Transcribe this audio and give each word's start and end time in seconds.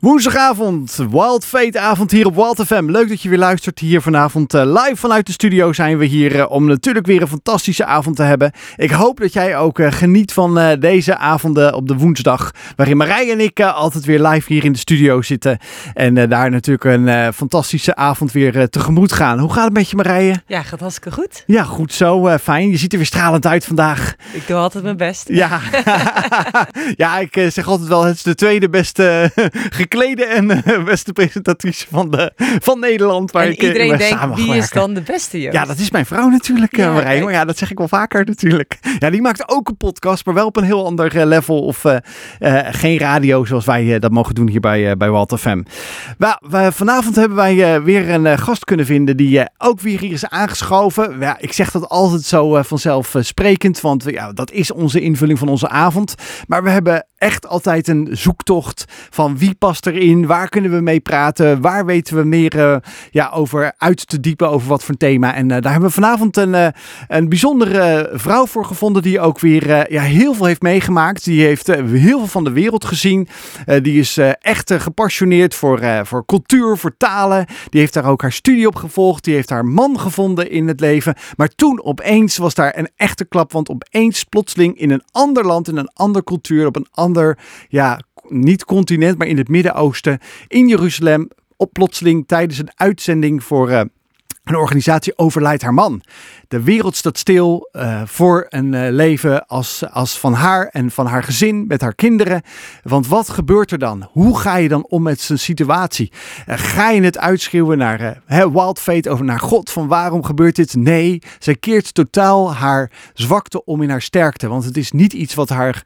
Woensdagavond, 0.00 0.96
Wild 1.10 1.44
Fate 1.44 1.80
avond 1.80 2.10
hier 2.10 2.26
op 2.26 2.34
Wild 2.34 2.66
FM. 2.66 2.90
Leuk 2.90 3.08
dat 3.08 3.22
je 3.22 3.28
weer 3.28 3.38
luistert 3.38 3.78
hier 3.78 4.00
vanavond. 4.00 4.54
Uh, 4.54 4.62
live 4.64 4.96
vanuit 4.96 5.26
de 5.26 5.32
studio 5.32 5.72
zijn 5.72 5.98
we 5.98 6.04
hier 6.04 6.34
uh, 6.34 6.50
om 6.50 6.66
natuurlijk 6.66 7.06
weer 7.06 7.22
een 7.22 7.28
fantastische 7.28 7.84
avond 7.84 8.16
te 8.16 8.22
hebben. 8.22 8.52
Ik 8.76 8.90
hoop 8.90 9.20
dat 9.20 9.32
jij 9.32 9.56
ook 9.56 9.78
uh, 9.78 9.92
geniet 9.92 10.32
van 10.32 10.76
deze 10.78 11.16
avonden 11.16 11.74
op 11.74 11.88
de 11.88 11.96
woensdag. 11.96 12.50
Waarin 12.76 12.96
Marij 12.96 13.30
en 13.30 13.40
ik 13.40 13.60
altijd 13.60 14.04
weer 14.04 14.20
live 14.26 14.52
hier 14.52 14.64
in 14.64 14.72
de 14.72 14.78
studio 14.78 15.22
zitten. 15.22 15.58
En 15.94 16.28
daar 16.28 16.50
natuurlijk 16.50 16.84
een 16.84 17.32
fantastische 17.32 17.96
avond 17.96 18.32
weer 18.32 18.68
tegemoet 18.68 19.12
gaan. 19.12 19.38
Hoe 19.38 19.52
gaat 19.52 19.64
het 19.64 19.72
met 19.72 19.90
je 19.90 19.96
Marije? 19.96 20.42
Ja, 20.46 20.62
gaat 20.62 20.80
hartstikke 20.80 21.12
goed. 21.12 21.44
Ja, 21.46 21.62
goed 21.62 21.92
zo. 21.92 22.38
fijn. 22.38 22.70
Je 22.70 22.76
ziet 22.76 22.92
er 22.92 22.98
weer 22.98 23.06
stralend 23.06 23.46
uit 23.46 23.64
vandaag. 23.64 24.14
Ik 24.32 24.46
doe 24.46 24.56
altijd 24.56 24.84
mijn 24.84 24.96
best. 24.96 25.28
Ja, 25.28 25.60
ja 26.96 27.18
ik 27.18 27.46
zeg 27.48 27.66
altijd 27.66 27.88
wel, 27.88 28.04
het 28.04 28.16
is 28.16 28.22
de 28.22 28.34
tweede 28.34 28.68
beste 28.68 29.30
geklede 29.90 30.24
en 30.24 30.50
uh, 30.50 30.84
beste 30.84 31.12
presentatrice 31.12 31.86
van, 31.90 32.10
de, 32.10 32.32
van 32.68 32.80
Nederland. 32.80 33.30
Waar 33.30 33.44
en 33.44 33.50
ik, 33.50 33.62
iedereen 33.62 33.98
denkt, 33.98 34.34
wie 34.34 34.54
is 34.54 34.70
dan 34.70 34.94
de 34.94 35.00
beste, 35.00 35.40
Ja, 35.40 35.64
dat 35.64 35.78
is 35.78 35.90
mijn 35.90 36.06
vrouw 36.06 36.28
natuurlijk, 36.28 36.76
ja, 36.76 36.92
Marijn. 36.92 37.24
Maar 37.24 37.32
ja, 37.32 37.44
dat 37.44 37.58
zeg 37.58 37.70
ik 37.70 37.78
wel 37.78 37.88
vaker 37.88 38.24
natuurlijk. 38.24 38.78
Ja, 38.98 39.10
die 39.10 39.20
maakt 39.20 39.48
ook 39.48 39.68
een 39.68 39.76
podcast, 39.76 40.24
maar 40.24 40.34
wel 40.34 40.46
op 40.46 40.56
een 40.56 40.64
heel 40.64 40.84
ander 40.84 41.26
level. 41.26 41.62
Of 41.62 41.84
uh, 41.84 41.96
geen 42.70 42.98
radio 42.98 43.44
zoals 43.44 43.64
wij 43.64 43.98
dat 43.98 44.10
mogen 44.10 44.34
doen 44.34 44.48
hier 44.48 44.60
bij, 44.60 44.96
bij 44.96 45.10
Walter 45.10 45.38
FM. 45.38 45.62
Maar, 46.18 46.38
vanavond 46.72 47.16
hebben 47.16 47.36
wij 47.36 47.82
weer 47.82 48.10
een 48.10 48.38
gast 48.38 48.64
kunnen 48.64 48.86
vinden 48.86 49.16
die 49.16 49.48
ook 49.58 49.80
weer 49.80 50.00
hier 50.00 50.12
is 50.12 50.28
aangeschoven. 50.28 51.16
Ja, 51.20 51.36
ik 51.38 51.52
zeg 51.52 51.70
dat 51.70 51.88
altijd 51.88 52.22
zo 52.22 52.62
vanzelfsprekend, 52.62 53.80
want 53.80 54.04
ja, 54.06 54.32
dat 54.32 54.50
is 54.50 54.72
onze 54.72 55.00
invulling 55.00 55.38
van 55.38 55.48
onze 55.48 55.68
avond. 55.68 56.14
Maar 56.46 56.62
we 56.62 56.70
hebben 56.70 57.06
echt 57.20 57.46
altijd 57.46 57.88
een 57.88 58.08
zoektocht 58.10 58.84
van 59.10 59.38
wie 59.38 59.54
past 59.54 59.86
erin, 59.86 60.26
waar 60.26 60.48
kunnen 60.48 60.70
we 60.70 60.80
mee 60.80 61.00
praten, 61.00 61.60
waar 61.60 61.86
weten 61.86 62.16
we 62.16 62.24
meer 62.24 62.56
uh, 62.56 62.76
ja, 63.10 63.30
over 63.34 63.72
uit 63.78 64.08
te 64.08 64.20
diepen 64.20 64.50
over 64.50 64.68
wat 64.68 64.84
voor 64.84 64.96
thema. 64.96 65.34
En 65.34 65.44
uh, 65.44 65.60
daar 65.60 65.72
hebben 65.72 65.88
we 65.88 65.94
vanavond 65.94 66.36
een, 66.36 66.52
uh, 66.52 66.66
een 67.08 67.28
bijzondere 67.28 68.10
vrouw 68.12 68.46
voor 68.46 68.64
gevonden 68.64 69.02
die 69.02 69.20
ook 69.20 69.40
weer 69.40 69.92
ja, 69.92 70.02
heel 70.02 70.34
veel 70.34 70.46
heeft 70.46 70.62
meegemaakt. 70.62 71.24
Die 71.24 71.44
heeft 71.44 71.66
heel 71.66 72.18
veel 72.18 72.26
van 72.26 72.44
de 72.44 72.52
wereld 72.52 72.84
gezien. 72.84 73.28
die 73.82 73.98
is 73.98 74.18
echt 74.40 74.72
gepassioneerd 74.72 75.54
voor, 75.54 75.80
voor 76.02 76.24
cultuur, 76.26 76.76
voor 76.76 76.96
talen. 76.96 77.46
Die 77.68 77.80
heeft 77.80 77.94
daar 77.94 78.04
ook 78.04 78.22
haar 78.22 78.32
studie 78.32 78.66
op 78.66 78.76
gevolgd. 78.76 79.24
Die 79.24 79.34
heeft 79.34 79.50
haar 79.50 79.64
man 79.64 80.00
gevonden 80.00 80.50
in 80.50 80.68
het 80.68 80.80
leven. 80.80 81.14
Maar 81.36 81.48
toen 81.48 81.82
opeens 81.82 82.36
was 82.36 82.54
daar 82.54 82.78
een 82.78 82.88
echte 82.96 83.24
klap, 83.24 83.52
want 83.52 83.68
opeens 83.68 84.24
plotseling 84.24 84.78
in 84.78 84.90
een 84.90 85.02
ander 85.10 85.46
land, 85.46 85.68
in 85.68 85.76
een 85.76 85.90
andere 85.94 86.24
cultuur, 86.24 86.66
op 86.66 86.76
een 86.76 86.86
ander 86.90 87.09
ja, 87.68 88.00
niet 88.28 88.64
continent, 88.64 89.18
maar 89.18 89.26
in 89.26 89.38
het 89.38 89.48
Midden-Oosten, 89.48 90.18
in 90.48 90.68
Jeruzalem, 90.68 91.28
op 91.56 91.72
plotseling 91.72 92.26
tijdens 92.26 92.58
een 92.58 92.70
uitzending 92.74 93.44
voor 93.44 93.70
uh, 93.70 93.80
een 94.44 94.56
organisatie 94.56 95.18
overlijdt 95.18 95.62
haar 95.62 95.74
man. 95.74 96.02
De 96.50 96.62
wereld 96.62 96.96
staat 96.96 97.18
stil 97.18 97.68
uh, 97.72 98.02
voor 98.04 98.46
een 98.48 98.72
uh, 98.72 98.86
leven 98.90 99.46
als, 99.46 99.84
als 99.90 100.18
van 100.18 100.32
haar 100.32 100.66
en 100.66 100.90
van 100.90 101.06
haar 101.06 101.22
gezin, 101.22 101.66
met 101.66 101.80
haar 101.80 101.94
kinderen. 101.94 102.42
Want 102.82 103.06
wat 103.06 103.28
gebeurt 103.28 103.70
er 103.70 103.78
dan? 103.78 104.08
Hoe 104.12 104.38
ga 104.38 104.56
je 104.56 104.68
dan 104.68 104.86
om 104.88 105.02
met 105.02 105.20
zijn 105.20 105.38
situatie? 105.38 106.12
Uh, 106.48 106.54
ga 106.58 106.90
je 106.90 107.02
het 107.02 107.18
uitschreeuwen 107.18 107.78
naar 107.78 108.22
Wild 108.26 108.78
Fate 108.78 109.10
over 109.10 109.24
naar 109.24 109.40
God 109.40 109.70
van 109.70 109.88
waarom 109.88 110.24
gebeurt 110.24 110.56
dit? 110.56 110.74
Nee, 110.74 111.22
zij 111.38 111.54
keert 111.54 111.94
totaal 111.94 112.54
haar 112.54 112.90
zwakte 113.14 113.64
om 113.64 113.82
in 113.82 113.90
haar 113.90 114.02
sterkte. 114.02 114.48
Want 114.48 114.64
het 114.64 114.76
is 114.76 114.92
niet 114.92 115.12
iets 115.12 115.34
wat 115.34 115.48
haar 115.48 115.82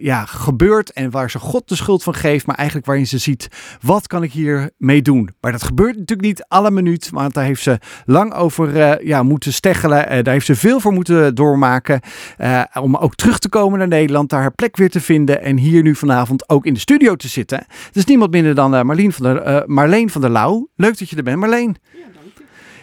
ja, 0.00 0.24
gebeurt 0.24 0.92
en 0.92 1.10
waar 1.10 1.30
ze 1.30 1.38
God 1.38 1.68
de 1.68 1.76
schuld 1.76 2.02
van 2.02 2.14
geeft, 2.14 2.46
maar 2.46 2.56
eigenlijk 2.56 2.86
waarin 2.86 3.06
ze 3.06 3.18
ziet, 3.18 3.48
wat 3.80 4.06
kan 4.06 4.22
ik 4.22 4.32
hier 4.32 4.70
mee 4.76 5.02
doen? 5.02 5.30
Maar 5.40 5.52
dat 5.52 5.62
gebeurt 5.62 5.96
natuurlijk 5.96 6.28
niet 6.28 6.44
alle 6.48 6.70
minuut, 6.70 7.10
want 7.10 7.34
daar 7.34 7.44
heeft 7.44 7.62
ze 7.62 7.78
lang 8.04 8.34
over 8.34 9.04
ja, 9.06 9.22
moeten 9.22 9.52
steggelen 9.52 9.95
uh, 10.04 10.22
daar 10.22 10.32
heeft 10.32 10.46
ze 10.46 10.56
veel 10.56 10.80
voor 10.80 10.92
moeten 10.92 11.34
doormaken. 11.34 12.00
Uh, 12.38 12.62
om 12.80 12.96
ook 12.96 13.14
terug 13.14 13.38
te 13.38 13.48
komen 13.48 13.78
naar 13.78 13.88
Nederland, 13.88 14.30
daar 14.30 14.40
haar 14.40 14.54
plek 14.54 14.76
weer 14.76 14.90
te 14.90 15.00
vinden. 15.00 15.42
En 15.42 15.56
hier 15.56 15.82
nu 15.82 15.94
vanavond 15.94 16.48
ook 16.48 16.66
in 16.66 16.74
de 16.74 16.80
studio 16.80 17.14
te 17.16 17.28
zitten. 17.28 17.58
Het 17.86 17.96
is 17.96 18.04
niemand 18.04 18.30
minder 18.30 18.54
dan 18.54 18.74
uh, 18.74 18.82
Marleen 18.82 19.12
van 19.12 19.24
der, 19.24 19.62
Marleen 19.66 20.10
van 20.10 20.20
der 20.20 20.30
Lauw. 20.30 20.68
Leuk 20.76 20.98
dat 20.98 21.10
je 21.10 21.16
er 21.16 21.22
bent, 21.22 21.38
Marleen. 21.38 21.76
Ja, 21.92 22.15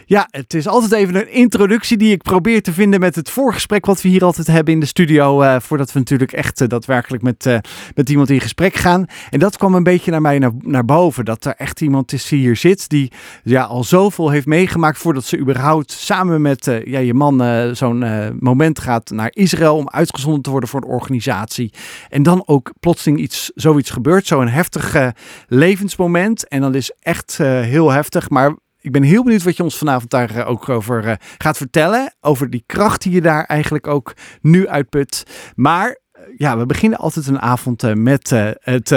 ja, 0.06 0.28
het 0.30 0.54
is 0.54 0.66
altijd 0.66 0.92
even 0.92 1.14
een 1.14 1.32
introductie 1.32 1.96
die 1.96 2.12
ik 2.12 2.22
probeer 2.22 2.62
te 2.62 2.72
vinden 2.72 3.00
met 3.00 3.14
het 3.14 3.30
voorgesprek 3.30 3.86
wat 3.86 4.02
we 4.02 4.08
hier 4.08 4.24
altijd 4.24 4.46
hebben 4.46 4.74
in 4.74 4.80
de 4.80 4.86
studio. 4.86 5.42
Uh, 5.42 5.56
voordat 5.60 5.92
we 5.92 5.98
natuurlijk 5.98 6.32
echt 6.32 6.60
uh, 6.60 6.68
daadwerkelijk 6.68 7.22
met, 7.22 7.46
uh, 7.46 7.58
met 7.94 8.08
iemand 8.08 8.30
in 8.30 8.40
gesprek 8.40 8.74
gaan. 8.74 9.06
En 9.30 9.38
dat 9.38 9.56
kwam 9.56 9.74
een 9.74 9.82
beetje 9.82 10.10
naar 10.10 10.20
mij 10.20 10.38
naar, 10.38 10.52
naar 10.60 10.84
boven. 10.84 11.24
Dat 11.24 11.44
er 11.44 11.54
echt 11.56 11.80
iemand 11.80 12.12
is 12.12 12.28
die 12.28 12.38
hier 12.38 12.56
zit 12.56 12.88
die 12.88 13.12
ja, 13.42 13.62
al 13.62 13.84
zoveel 13.84 14.30
heeft 14.30 14.46
meegemaakt 14.46 14.98
voordat 14.98 15.24
ze 15.24 15.38
überhaupt 15.38 15.90
samen 15.92 16.42
met 16.42 16.64
ja, 16.84 16.98
je 16.98 17.14
man 17.14 17.42
zo'n 17.76 18.04
moment 18.40 18.78
gaat 18.78 19.10
naar 19.10 19.30
Israël 19.32 19.76
om 19.76 19.90
uitgezonden 19.90 20.42
te 20.42 20.50
worden 20.50 20.68
voor 20.68 20.82
een 20.82 20.88
organisatie. 20.88 21.72
En 22.08 22.22
dan 22.22 22.42
ook 22.46 22.72
plotseling 22.80 23.18
iets, 23.18 23.50
zoiets 23.54 23.90
gebeurt. 23.90 24.26
Zo'n 24.26 24.48
heftig 24.48 25.12
levensmoment. 25.48 26.48
En 26.48 26.60
dat 26.60 26.74
is 26.74 26.92
echt 27.00 27.36
heel 27.38 27.90
heftig. 27.90 28.30
Maar 28.30 28.54
ik 28.84 28.92
ben 28.92 29.02
heel 29.02 29.22
benieuwd 29.22 29.42
wat 29.42 29.56
je 29.56 29.62
ons 29.62 29.78
vanavond 29.78 30.10
daar 30.10 30.36
eh, 30.36 30.48
ook 30.48 30.68
over 30.68 31.04
uh, 31.04 31.12
gaat 31.38 31.56
vertellen. 31.56 32.14
Over 32.20 32.50
die 32.50 32.64
kracht 32.66 33.02
die 33.02 33.12
je 33.12 33.20
daar 33.20 33.44
eigenlijk 33.44 33.86
ook 33.86 34.14
nu 34.40 34.68
uitput. 34.68 35.26
Maar 35.54 35.88
uh, 35.88 36.22
ja, 36.36 36.58
we 36.58 36.66
beginnen 36.66 36.98
altijd 36.98 37.26
een 37.26 37.40
avond 37.40 37.94
met 37.94 38.30
het, 38.60 38.88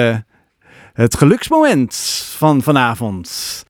het 0.94 1.18
geluksmoment 1.18 1.96
van 2.38 2.62
vanavond. 2.62 3.66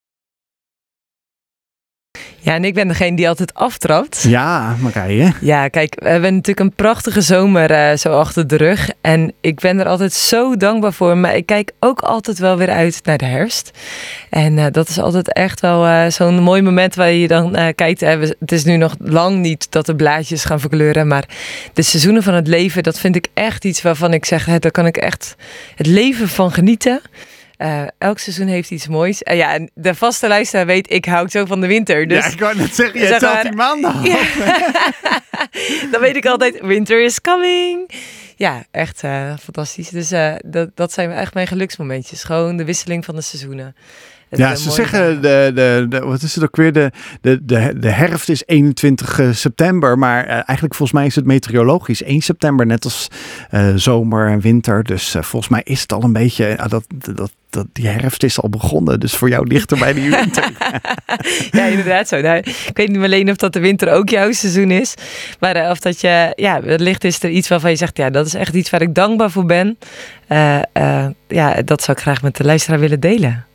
Ja, 2.39 2.53
en 2.53 2.65
ik 2.65 2.73
ben 2.73 2.87
degene 2.87 3.15
die 3.15 3.27
altijd 3.27 3.53
aftrapt. 3.53 4.23
Ja, 4.27 4.75
Marije. 4.79 5.33
Ja, 5.41 5.67
kijk, 5.67 5.95
we 5.99 6.09
hebben 6.09 6.33
natuurlijk 6.33 6.59
een 6.59 6.75
prachtige 6.75 7.21
zomer 7.21 7.71
uh, 7.71 7.97
zo 7.97 8.19
achter 8.19 8.47
de 8.47 8.57
rug. 8.57 8.89
En 9.01 9.33
ik 9.41 9.59
ben 9.59 9.79
er 9.79 9.85
altijd 9.85 10.13
zo 10.13 10.57
dankbaar 10.57 10.93
voor. 10.93 11.17
Maar 11.17 11.35
ik 11.35 11.45
kijk 11.45 11.71
ook 11.79 12.01
altijd 12.01 12.39
wel 12.39 12.57
weer 12.57 12.69
uit 12.69 12.99
naar 13.03 13.17
de 13.17 13.25
herfst. 13.25 13.71
En 14.29 14.57
uh, 14.57 14.65
dat 14.71 14.89
is 14.89 14.99
altijd 14.99 15.33
echt 15.33 15.59
wel 15.59 15.85
uh, 15.85 16.07
zo'n 16.07 16.39
mooi 16.39 16.61
moment 16.61 16.95
waar 16.95 17.11
je 17.11 17.27
dan 17.27 17.73
kijkt. 17.75 18.01
het 18.01 18.51
is 18.51 18.63
nu 18.63 18.77
nog 18.77 18.95
lang 18.99 19.39
niet 19.39 19.71
dat 19.71 19.85
de 19.85 19.95
blaadjes 19.95 20.43
gaan 20.43 20.59
verkleuren. 20.59 21.07
Maar 21.07 21.25
de 21.73 21.81
seizoenen 21.81 22.23
van 22.23 22.33
het 22.33 22.47
leven, 22.47 22.83
dat 22.83 22.99
vind 22.99 23.15
ik 23.15 23.27
echt 23.33 23.65
iets 23.65 23.81
waarvan 23.81 24.13
ik 24.13 24.25
zeg, 24.25 24.45
hè, 24.45 24.59
daar 24.59 24.71
kan 24.71 24.85
ik 24.85 24.97
echt 24.97 25.35
het 25.75 25.87
leven 25.87 26.27
van 26.27 26.51
genieten. 26.51 27.01
Uh, 27.57 27.83
elk 27.97 28.19
seizoen 28.19 28.47
heeft 28.47 28.71
iets 28.71 28.87
moois. 28.87 29.21
Uh, 29.23 29.37
ja, 29.37 29.53
en 29.53 29.71
de 29.73 29.95
vaste 29.95 30.27
luisteraar 30.27 30.65
weet, 30.65 30.91
ik 30.91 31.05
hou 31.05 31.29
zo 31.29 31.45
van 31.45 31.61
de 31.61 31.67
winter. 31.67 32.07
Dus, 32.07 32.25
ja, 32.25 32.31
ik 32.31 32.39
wou 32.39 32.57
net 32.57 32.75
zeggen, 32.75 32.99
je 32.99 33.15
telt 33.17 33.41
die 33.41 33.55
maandag 33.55 34.05
ja. 34.07 34.19
Dan 35.91 36.01
weet 36.01 36.15
ik 36.15 36.25
altijd, 36.25 36.59
winter 36.61 37.03
is 37.03 37.21
coming. 37.21 37.91
Ja, 38.35 38.63
echt 38.71 39.03
uh, 39.03 39.33
fantastisch. 39.41 39.89
Dus 39.89 40.09
dat, 40.45 40.69
dat 40.73 40.93
zijn 40.93 41.11
echt 41.11 41.33
mijn 41.33 41.47
geluksmomentjes. 41.47 42.23
Gewoon 42.23 42.57
de 42.57 42.65
wisseling 42.65 43.05
van 43.05 43.15
de 43.15 43.21
seizoenen 43.21 43.75
ja, 44.29 44.55
ze 44.55 44.71
zeggen, 44.71 45.21
de, 45.21 45.51
de, 45.53 45.85
de, 45.89 45.99
wat 45.99 46.21
is 46.21 46.35
het 46.35 46.43
ook 46.43 46.55
weer? 46.55 46.71
De, 46.73 46.91
de, 47.21 47.45
de, 47.45 47.73
de 47.79 47.89
herfst 47.89 48.29
is 48.29 48.43
21 48.45 49.19
eh, 49.19 49.31
september. 49.31 49.97
Maar 49.97 50.25
eigenlijk 50.25 50.75
volgens 50.75 50.91
mij 50.91 51.05
is 51.05 51.15
het 51.15 51.25
meteorologisch 51.25 52.03
1 52.03 52.21
september, 52.21 52.65
net 52.65 52.83
als 52.83 53.07
uh, 53.51 53.71
zomer 53.75 54.27
en 54.27 54.39
winter. 54.39 54.83
Dus 54.83 55.15
uh, 55.15 55.21
volgens 55.21 55.51
mij 55.51 55.61
is 55.63 55.81
het 55.81 55.93
al 55.93 56.03
een 56.03 56.13
beetje, 56.13 56.59
dat, 56.67 56.85
dat, 57.15 57.31
dat, 57.49 57.65
die 57.73 57.87
herfst 57.87 58.23
is 58.23 58.41
al 58.41 58.49
begonnen. 58.49 58.99
Dus 58.99 59.13
voor 59.15 59.29
jou 59.29 59.49
dichter 59.49 59.77
bij 59.77 59.93
de 59.93 60.01
winter. 60.01 60.51
ja, 61.59 61.65
inderdaad 61.65 62.07
zo. 62.07 62.21
Nou, 62.21 62.37
ik 62.37 62.71
weet 62.73 62.87
niet 62.87 63.03
alleen 63.03 63.29
of 63.29 63.35
dat 63.35 63.53
de 63.53 63.59
winter 63.59 63.91
ook 63.91 64.09
jouw 64.09 64.31
seizoen 64.31 64.71
is. 64.71 64.93
Maar 65.39 65.71
of 65.71 65.79
dat 65.79 66.01
je, 66.01 66.33
ja, 66.35 66.61
wellicht 66.61 67.03
is 67.03 67.23
er 67.23 67.29
iets 67.29 67.47
waarvan 67.47 67.69
je 67.69 67.75
zegt, 67.75 67.97
ja, 67.97 68.09
dat 68.09 68.25
is 68.25 68.33
echt 68.33 68.53
iets 68.53 68.69
waar 68.69 68.81
ik 68.81 68.95
dankbaar 68.95 69.31
voor 69.31 69.45
ben. 69.45 69.77
ja, 71.27 71.61
dat 71.65 71.83
zou 71.83 71.97
ik 71.97 72.03
graag 72.03 72.21
met 72.21 72.35
de 72.35 72.43
luisteraar 72.43 72.79
willen 72.79 72.99
delen. 72.99 73.45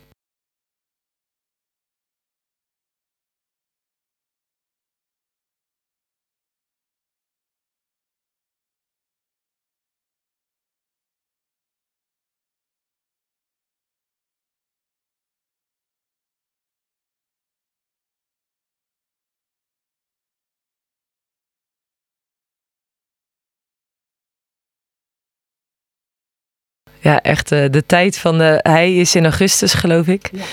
Ja, 27.03 27.21
echt 27.21 27.51
uh, 27.51 27.65
de 27.69 27.85
tijd 27.85 28.17
van 28.17 28.37
de. 28.37 28.59
Hij 28.61 28.95
is 28.95 29.15
in 29.15 29.23
augustus, 29.23 29.73
geloof 29.73 30.07
ik. 30.07 30.29
Ja. 30.31 30.43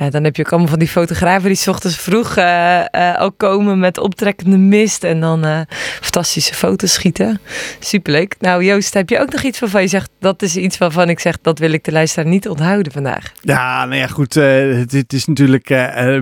Uh, 0.00 0.10
dan 0.10 0.24
heb 0.24 0.36
je 0.36 0.44
ook 0.44 0.50
allemaal 0.50 0.68
van 0.68 0.78
die 0.78 0.88
fotografen 0.88 1.48
die 1.48 1.56
s 1.56 1.68
ochtends 1.68 1.96
vroeg 1.96 2.36
uh, 2.36 2.80
uh, 2.94 3.16
al 3.16 3.32
komen 3.32 3.78
met 3.78 3.98
optrekkende 3.98 4.56
mist 4.56 5.04
en 5.04 5.20
dan 5.20 5.66
fantastische 6.00 6.54
foto's 6.54 6.92
schieten. 6.92 7.40
Superleuk. 7.78 8.34
Nou 8.38 8.64
Joost, 8.64 8.94
heb 8.94 9.08
je 9.08 9.20
ook 9.20 9.32
nog 9.32 9.42
iets 9.42 9.58
waarvan 9.58 9.82
je 9.82 9.88
zegt, 9.88 10.10
dat 10.20 10.42
is 10.42 10.56
iets 10.56 10.78
waarvan 10.78 11.08
ik 11.08 11.20
zeg, 11.20 11.38
dat 11.42 11.58
wil 11.58 11.72
ik 11.72 11.84
de 11.84 11.92
luisteraar 11.92 12.28
niet 12.28 12.48
onthouden 12.48 12.92
vandaag? 12.92 13.32
Ja, 13.40 13.84
nou 13.84 14.00
ja, 14.00 14.06
goed. 14.06 14.34
Het, 14.34 14.92
het, 14.92 15.12
is 15.12 15.24
natuurlijk 15.24 15.66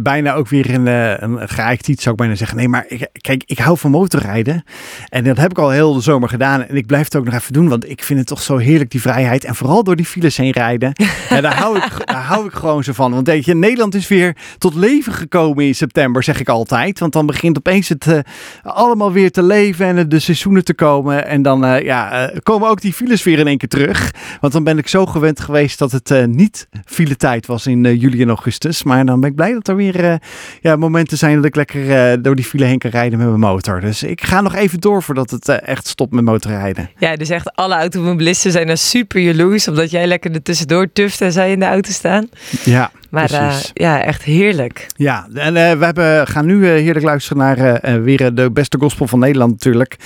bijna 0.03 0.35
ook 0.35 0.49
weer 0.49 0.75
een, 0.75 0.87
een 0.87 1.49
geëikt 1.49 1.89
iets, 1.89 2.03
zou 2.03 2.15
ik 2.15 2.21
bijna 2.21 2.35
zeggen. 2.35 2.57
Nee, 2.57 2.69
maar 2.69 2.85
ik, 2.89 3.09
kijk, 3.21 3.43
ik 3.47 3.59
hou 3.59 3.79
van 3.79 3.91
motorrijden 3.91 4.65
en 5.09 5.25
dat 5.25 5.37
heb 5.37 5.51
ik 5.51 5.59
al 5.59 5.71
heel 5.71 5.95
de 5.95 6.01
zomer 6.01 6.29
gedaan 6.29 6.67
en 6.67 6.77
ik 6.77 6.87
blijf 6.87 7.05
het 7.05 7.17
ook 7.17 7.25
nog 7.25 7.35
even 7.35 7.53
doen, 7.53 7.69
want 7.69 7.89
ik 7.89 8.03
vind 8.03 8.19
het 8.19 8.29
toch 8.29 8.43
zo 8.43 8.57
heerlijk 8.57 8.91
die 8.91 9.01
vrijheid 9.01 9.45
en 9.45 9.55
vooral 9.55 9.85
door 9.85 9.97
die 9.97 10.07
files 10.07 10.37
heen 10.37 10.51
rijden. 10.51 10.93
ja, 11.31 11.41
daar, 11.41 11.57
hou 11.57 11.77
ik, 11.77 12.07
daar 12.07 12.23
hou 12.23 12.47
ik 12.47 12.53
gewoon 12.53 12.85
zo 12.85 12.93
van. 12.93 13.13
Want 13.13 13.27
weet 13.27 13.45
je, 13.45 13.55
Nederland 13.63 13.95
is 13.95 14.09
weer 14.09 14.37
tot 14.59 14.75
leven 14.75 15.13
gekomen 15.13 15.65
in 15.65 15.75
september, 15.75 16.23
zeg 16.23 16.41
ik 16.41 16.49
altijd. 16.49 16.99
Want 16.99 17.13
dan 17.13 17.27
begint 17.27 17.57
opeens 17.59 17.89
het 17.89 18.07
uh, 18.07 18.19
allemaal 18.63 19.13
weer 19.13 19.31
te 19.31 19.43
leven 19.43 19.87
en 19.87 20.09
de 20.09 20.19
seizoenen 20.19 20.65
te 20.65 20.75
komen. 20.75 21.27
En 21.27 21.43
dan 21.43 21.65
uh, 21.65 21.81
ja, 21.81 22.31
uh, 22.31 22.37
komen 22.43 22.69
ook 22.69 22.81
die 22.81 22.93
files 22.93 23.23
weer 23.23 23.39
in 23.39 23.47
één 23.47 23.59
keer 23.59 23.69
terug. 23.69 24.11
Want 24.41 24.53
dan 24.53 24.65
ben 24.65 24.79
ik 24.79 24.89
zo 24.89 25.07
gewend 25.07 25.41
geweest 25.41 25.79
dat 25.79 25.93
het 25.93 26.27
niet 26.27 26.69
file 26.85 27.17
tijd 27.17 27.47
was 27.47 27.67
in 27.67 27.97
juli 27.97 28.23
en 28.23 28.29
augustus. 28.29 28.83
Maar 28.83 29.07
dan 29.07 29.21
ben 29.21 29.31
ik 29.31 29.37
blij 29.37 29.53
dat 29.53 29.69
er 29.69 29.77
weer 29.77 30.21
ja, 30.61 30.77
momenten 30.77 31.19
zijn 31.19 31.37
dat 31.37 31.45
ik 31.45 31.57
lekker 31.57 32.23
door 32.23 32.37
die 32.37 32.45
file 32.45 32.65
heen 32.65 32.79
kan 32.79 32.91
rijden 32.91 33.19
met 33.19 33.29
mijn 33.29 33.41
motor. 33.41 33.81
Dus 33.81 34.03
ik 34.03 34.25
ga 34.25 34.41
nog 34.41 34.55
even 34.55 34.81
door 34.81 35.03
voordat 35.03 35.31
het 35.31 35.49
echt 35.49 35.87
stopt 35.87 36.13
met 36.13 36.25
motorrijden. 36.25 36.91
Ja, 36.99 37.17
dus 37.17 37.29
echt 37.29 37.57
alle 37.57 37.75
automobilisten 37.75 38.53
zijn 38.53 38.69
er 38.69 38.79
super 38.79 39.21
jaloers 39.21 39.69
omdat 39.69 39.91
jij 39.91 40.07
lekker 40.07 40.31
er 40.31 40.43
tussendoor 40.43 40.93
tuft 40.93 41.21
en 41.21 41.33
zij 41.33 41.51
in 41.53 41.59
de 41.59 41.67
auto 41.67 41.91
staan. 41.91 42.29
Ja. 42.65 42.91
Maar 43.13 43.33
uh, 43.33 43.57
ja, 43.73 44.05
echt 44.05 44.23
heerlijk. 44.23 44.87
Ja, 44.97 45.27
en 45.35 45.57
uh, 45.57 45.73
we 45.73 45.85
hebben, 45.85 46.27
gaan 46.27 46.47
nu 46.47 46.57
uh, 46.57 46.69
heerlijk 46.69 47.05
luisteren 47.05 47.39
naar 47.39 48.03
weer 48.03 48.35
de 48.35 48.51
beste 48.51 48.79
gospel 48.79 49.07
van 49.07 49.19
Nederland 49.19 49.51
natuurlijk. 49.51 49.97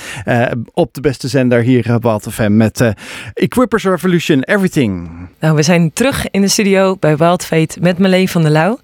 op 0.72 0.94
de 0.94 1.00
beste 1.00 1.28
zender 1.28 1.62
hier 1.62 1.94
op 1.94 2.02
Wild 2.02 2.26
FM 2.30 2.56
met 2.56 2.92
Equippers 3.34 3.84
Revolution, 3.84 4.42
Everything. 4.42 5.10
Nou, 5.40 5.54
we 5.54 5.62
zijn 5.62 5.92
terug 5.92 6.30
in 6.30 6.40
de 6.40 6.48
studio 6.48 6.96
bij 7.00 7.16
Wild 7.16 7.44
Fate 7.44 7.80
met 7.80 7.98
Marleen 7.98 8.28
van 8.28 8.42
der 8.42 8.50
Lauw. 8.50 8.78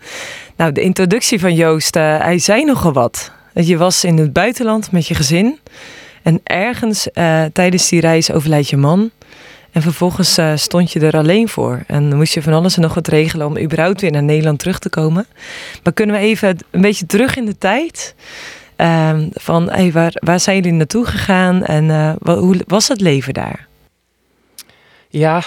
Nou, 0.57 0.73
de 0.73 0.83
introductie 0.83 1.41
van 1.41 1.55
Joost, 1.55 1.95
hij 1.95 2.39
zei 2.39 2.65
nogal 2.65 2.93
wat. 2.93 3.33
Je 3.55 3.77
was 3.77 4.05
in 4.05 4.19
het 4.19 4.33
buitenland 4.33 4.93
met 4.93 5.07
je 5.07 5.15
gezin. 5.15 5.59
En 6.23 6.41
ergens 6.45 7.09
tijdens 7.53 7.89
die 7.89 8.01
reis 8.01 8.31
overlijdt 8.31 8.69
je 8.69 8.77
man. 8.77 9.11
En 9.73 9.83
vervolgens 9.83 10.39
uh, 10.39 10.53
stond 10.57 10.93
je 10.93 11.01
er 11.01 11.17
alleen 11.17 11.49
voor. 11.49 11.83
En 11.87 12.17
moest 12.17 12.35
je 12.35 12.43
van 12.43 12.53
alles 12.53 12.77
en 12.77 12.83
nog 12.83 12.95
wat 12.95 13.09
regelen 13.09 13.47
om 13.47 13.59
überhaupt 13.59 14.01
weer 14.01 14.11
naar 14.11 14.23
Nederland 14.23 14.59
terug 14.59 14.79
te 14.79 14.89
komen. 14.89 15.27
Maar 15.83 15.93
kunnen 15.93 16.17
we 16.17 16.23
even 16.23 16.59
een 16.71 16.81
beetje 16.81 17.07
terug 17.07 17.37
in 17.37 17.45
de 17.45 17.59
tijd? 17.59 18.15
Uh, 18.77 19.19
van 19.33 19.91
waar, 19.93 20.13
waar 20.15 20.41
zijn 20.41 20.57
jullie 20.57 20.73
naartoe 20.73 21.07
gegaan 21.07 21.65
en 21.65 21.85
uh, 21.85 22.13
hoe 22.37 22.61
was 22.67 22.89
het 22.89 23.01
leven 23.01 23.35
daar? 23.35 23.67
Ja, 25.09 25.43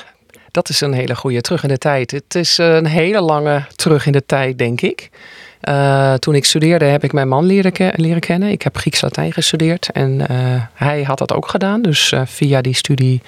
dat 0.51 0.69
is 0.69 0.81
een 0.81 0.93
hele 0.93 1.15
goede 1.15 1.41
terug 1.41 1.63
in 1.63 1.69
de 1.69 1.77
tijd. 1.77 2.11
Het 2.11 2.35
is 2.35 2.57
een 2.57 2.85
hele 2.85 3.21
lange 3.21 3.65
terug 3.75 4.05
in 4.05 4.11
de 4.11 4.25
tijd, 4.25 4.57
denk 4.57 4.81
ik. 4.81 5.09
Uh, 5.69 6.13
toen 6.13 6.35
ik 6.35 6.45
studeerde 6.45 6.85
heb 6.85 7.03
ik 7.03 7.13
mijn 7.13 7.27
man 7.27 7.45
leren, 7.45 7.71
ke 7.71 7.93
leren 7.95 8.19
kennen. 8.19 8.49
Ik 8.49 8.61
heb 8.61 8.77
Grieks-Latijn 8.77 9.33
gestudeerd 9.33 9.89
en 9.91 10.21
hij 10.73 11.03
had 11.03 11.17
dat 11.17 11.33
ook 11.33 11.47
gedaan. 11.47 11.81
Dus 11.81 12.13
via 12.25 12.61
die 12.61 12.75
studie 12.75 13.21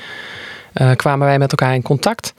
uh, 0.81 0.91
kwamen 0.91 1.27
wij 1.27 1.39
met 1.39 1.51
elkaar 1.51 1.73
in 1.73 1.81
contact. 1.81 2.33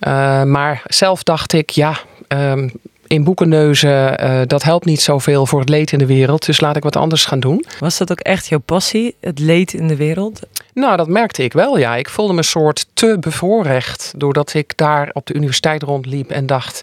Uh, 0.00 0.42
maar 0.42 0.82
zelf 0.86 1.22
dacht 1.22 1.52
ik, 1.52 1.70
ja, 1.70 1.98
um, 2.28 2.72
in 3.06 3.24
boeken 3.24 3.48
neuzen, 3.48 4.24
uh, 4.24 4.40
dat 4.46 4.62
helpt 4.62 4.84
niet 4.84 5.00
zoveel 5.00 5.46
voor 5.46 5.60
het 5.60 5.68
leed 5.68 5.92
in 5.92 5.98
de 5.98 6.06
wereld. 6.06 6.46
Dus 6.46 6.60
laat 6.60 6.76
ik 6.76 6.82
wat 6.82 6.96
anders 6.96 7.24
gaan 7.24 7.40
doen. 7.40 7.64
Was 7.78 7.98
dat 7.98 8.10
ook 8.10 8.20
echt 8.20 8.48
jouw 8.48 8.58
passie, 8.58 9.16
het 9.20 9.38
leed 9.38 9.72
in 9.72 9.88
de 9.88 9.96
wereld? 9.96 10.40
Nou, 10.78 10.96
dat 10.96 11.08
merkte 11.08 11.42
ik 11.42 11.52
wel, 11.52 11.78
ja. 11.78 11.96
Ik 11.96 12.08
voelde 12.08 12.32
me 12.32 12.38
een 12.38 12.44
soort 12.44 12.86
te 12.92 13.16
bevoorrecht 13.20 14.12
doordat 14.16 14.54
ik 14.54 14.72
daar 14.76 15.10
op 15.12 15.26
de 15.26 15.34
universiteit 15.34 15.82
rondliep 15.82 16.30
en 16.30 16.46
dacht, 16.46 16.82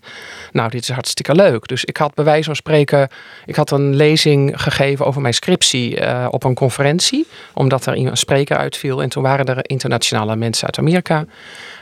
nou, 0.52 0.70
dit 0.70 0.82
is 0.82 0.90
hartstikke 0.90 1.36
leuk. 1.36 1.68
Dus 1.68 1.86
ik 1.86 1.98
had 1.98 2.14
bij 2.14 2.24
wijze 2.26 2.44
van 2.44 2.56
spreken, 2.56 3.10
ik 3.46 3.56
had 3.56 3.72
een 3.72 3.96
lezing 3.96 4.62
gegeven 4.62 5.06
over 5.06 5.22
mijn 5.22 5.34
scriptie 5.34 6.00
uh, 6.00 6.28
op 6.30 6.44
een 6.44 6.54
conferentie, 6.54 7.28
omdat 7.54 7.86
er 7.86 7.98
een 7.98 8.18
spreker 8.18 8.58
uitviel. 8.58 9.02
En 9.02 9.10
toen 9.10 9.24
waren 9.24 9.46
er 9.46 9.60
internationale 9.62 10.36
mensen 10.36 10.66
uit 10.66 10.78
Amerika. 10.78 11.26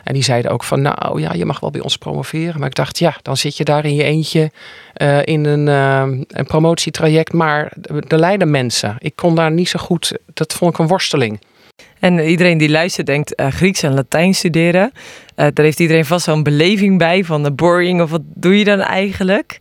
En 0.04 0.13
die 0.13 0.24
zeiden 0.24 0.51
ook 0.51 0.63
van, 0.63 0.81
nou 0.81 1.21
ja, 1.21 1.33
je 1.33 1.45
mag 1.45 1.60
wel 1.60 1.71
bij 1.71 1.81
ons 1.81 1.98
promoveren. 1.98 2.60
Maar 2.60 2.69
ik 2.69 2.75
dacht, 2.75 3.00
ja, 3.00 3.15
dan 3.21 3.38
zit 3.38 3.57
je 3.57 3.63
daar 3.63 3.86
in 3.86 3.95
je 3.95 4.04
eentje 4.04 4.51
uh, 4.98 5.25
in 5.25 5.45
een, 5.45 5.68
uh, 5.68 6.25
een 6.27 6.45
promotietraject. 6.45 7.33
Maar 7.33 7.74
er 8.07 8.19
lijden 8.19 8.51
mensen. 8.51 8.95
Ik 9.00 9.15
kon 9.15 9.36
daar 9.36 9.51
niet 9.51 9.69
zo 9.69 9.80
goed, 9.80 10.18
dat 10.33 10.54
vond 10.54 10.74
ik 10.74 10.80
een 10.80 10.88
worsteling. 10.88 11.39
En 12.00 12.20
iedereen 12.20 12.58
die 12.58 12.70
luistert 12.70 13.08
denkt 13.08 13.40
uh, 13.40 13.48
Grieks 13.48 13.84
en 13.84 13.94
Latijn 13.94 14.34
studeren. 14.34 14.92
daar 15.36 15.52
heeft 15.54 15.80
iedereen 15.80 16.06
vast 16.06 16.28
een 16.28 16.44
beleving 16.44 16.98
bij 16.98 17.24
van 17.24 17.44
de 17.44 17.52
boring 17.52 18.02
of 18.02 18.10
wat 18.10 18.22
doe 18.24 18.58
je 18.58 18.64
dan 18.64 18.80
eigenlijk? 18.80 19.58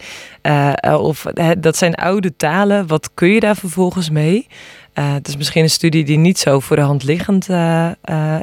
of 0.83 1.25
dat 1.59 1.77
zijn 1.77 1.95
oude 1.95 2.37
talen, 2.37 2.87
wat 2.87 3.11
kun 3.15 3.29
je 3.29 3.41
daar 3.41 3.57
vervolgens 3.57 4.11
mee? 4.11 4.47
het 4.93 5.29
is 5.29 5.37
misschien 5.37 5.63
een 5.63 5.71
studie 5.71 6.05
die 6.05 6.19
niet 6.19 6.39
zo 6.39 6.61
voor 6.61 6.77
de 6.77 6.83
hand 6.83 7.05
liggend 7.05 7.49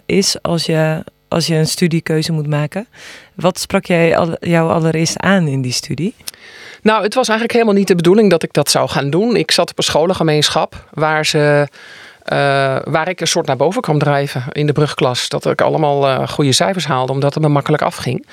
is 0.05 0.41
als 0.41 0.65
je 0.65 1.03
als 1.27 1.47
je 1.47 1.55
een 1.55 1.67
studiekeuze 1.67 2.31
moet 2.31 2.47
maken. 2.47 2.87
Wat 3.35 3.59
sprak 3.59 3.85
jij 3.85 4.09
jou 4.39 4.71
allereerst 4.71 5.19
aan 5.19 5.47
in 5.47 5.61
die 5.61 5.71
studie? 5.71 6.15
Nou, 6.81 7.03
het 7.03 7.13
was 7.13 7.27
eigenlijk 7.27 7.59
helemaal 7.59 7.79
niet 7.79 7.87
de 7.87 7.95
bedoeling 7.95 8.29
dat 8.29 8.43
ik 8.43 8.53
dat 8.53 8.69
zou 8.69 8.89
gaan 8.89 9.09
doen. 9.09 9.35
Ik 9.35 9.51
zat 9.51 9.71
op 9.71 9.77
een 9.77 9.83
scholengemeenschap 9.83 10.89
waar 10.93 11.25
ze. 11.25 11.67
Uh, 12.33 12.37
waar 12.83 13.09
ik 13.09 13.21
een 13.21 13.27
soort 13.27 13.45
naar 13.45 13.57
boven 13.57 13.81
kwam 13.81 13.99
drijven 13.99 14.43
in 14.51 14.65
de 14.65 14.73
brugklas. 14.73 15.29
Dat 15.29 15.45
ik 15.45 15.61
allemaal 15.61 16.09
uh, 16.09 16.27
goede 16.27 16.51
cijfers 16.51 16.85
haalde, 16.85 17.11
omdat 17.11 17.33
het 17.33 17.43
me 17.43 17.49
makkelijk 17.49 17.83
afging. 17.83 18.27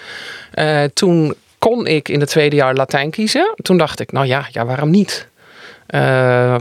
Uh, 0.54 0.84
toen 0.84 1.34
kon 1.58 1.86
ik 1.86 2.08
in 2.08 2.20
het 2.20 2.28
tweede 2.28 2.56
jaar 2.56 2.74
Latijn 2.74 3.10
kiezen. 3.10 3.54
Toen 3.56 3.78
dacht 3.78 4.00
ik, 4.00 4.12
nou 4.12 4.26
ja, 4.26 4.46
ja 4.50 4.64
waarom 4.64 4.90
niet? 4.90 5.28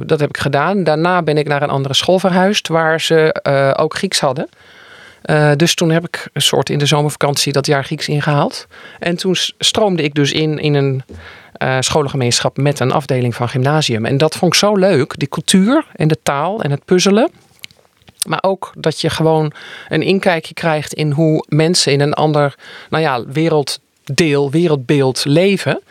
dat 0.05 0.19
heb 0.19 0.29
ik 0.29 0.37
gedaan. 0.37 0.83
Daarna 0.83 1.21
ben 1.21 1.37
ik 1.37 1.47
naar 1.47 1.61
een 1.61 1.69
andere 1.69 1.93
school 1.93 2.19
verhuisd, 2.19 2.67
waar 2.67 3.01
ze 3.01 3.35
ook 3.77 3.95
Grieks 3.95 4.19
hadden. 4.19 4.49
Dus 5.55 5.75
toen 5.75 5.89
heb 5.89 6.05
ik 6.05 6.27
een 6.33 6.41
soort 6.41 6.69
in 6.69 6.77
de 6.77 6.85
zomervakantie 6.85 7.53
dat 7.53 7.65
jaar 7.65 7.83
Grieks 7.83 8.07
ingehaald. 8.07 8.67
En 8.99 9.15
toen 9.15 9.35
stroomde 9.57 10.03
ik 10.03 10.13
dus 10.13 10.31
in 10.31 10.59
in 10.59 10.73
een 10.73 11.03
uh, 11.63 11.77
scholengemeenschap 11.79 12.57
met 12.57 12.79
een 12.79 12.91
afdeling 12.91 13.35
van 13.35 13.49
gymnasium. 13.49 14.05
En 14.05 14.17
dat 14.17 14.35
vond 14.35 14.53
ik 14.53 14.59
zo 14.59 14.75
leuk, 14.75 15.19
die 15.19 15.27
cultuur 15.27 15.85
en 15.95 16.07
de 16.07 16.17
taal 16.23 16.61
en 16.61 16.71
het 16.71 16.85
puzzelen. 16.85 17.31
Maar 18.25 18.39
ook 18.41 18.71
dat 18.77 19.01
je 19.01 19.09
gewoon 19.09 19.51
een 19.89 20.01
inkijkje 20.01 20.53
krijgt 20.53 20.93
in 20.93 21.11
hoe 21.11 21.45
mensen 21.47 21.91
in 21.91 21.99
een 21.99 22.13
ander 22.13 22.55
nou 22.89 23.03
ja, 23.03 23.25
werelddeel, 23.25 24.51
wereldbeeld 24.51 25.25
leven. 25.25 25.81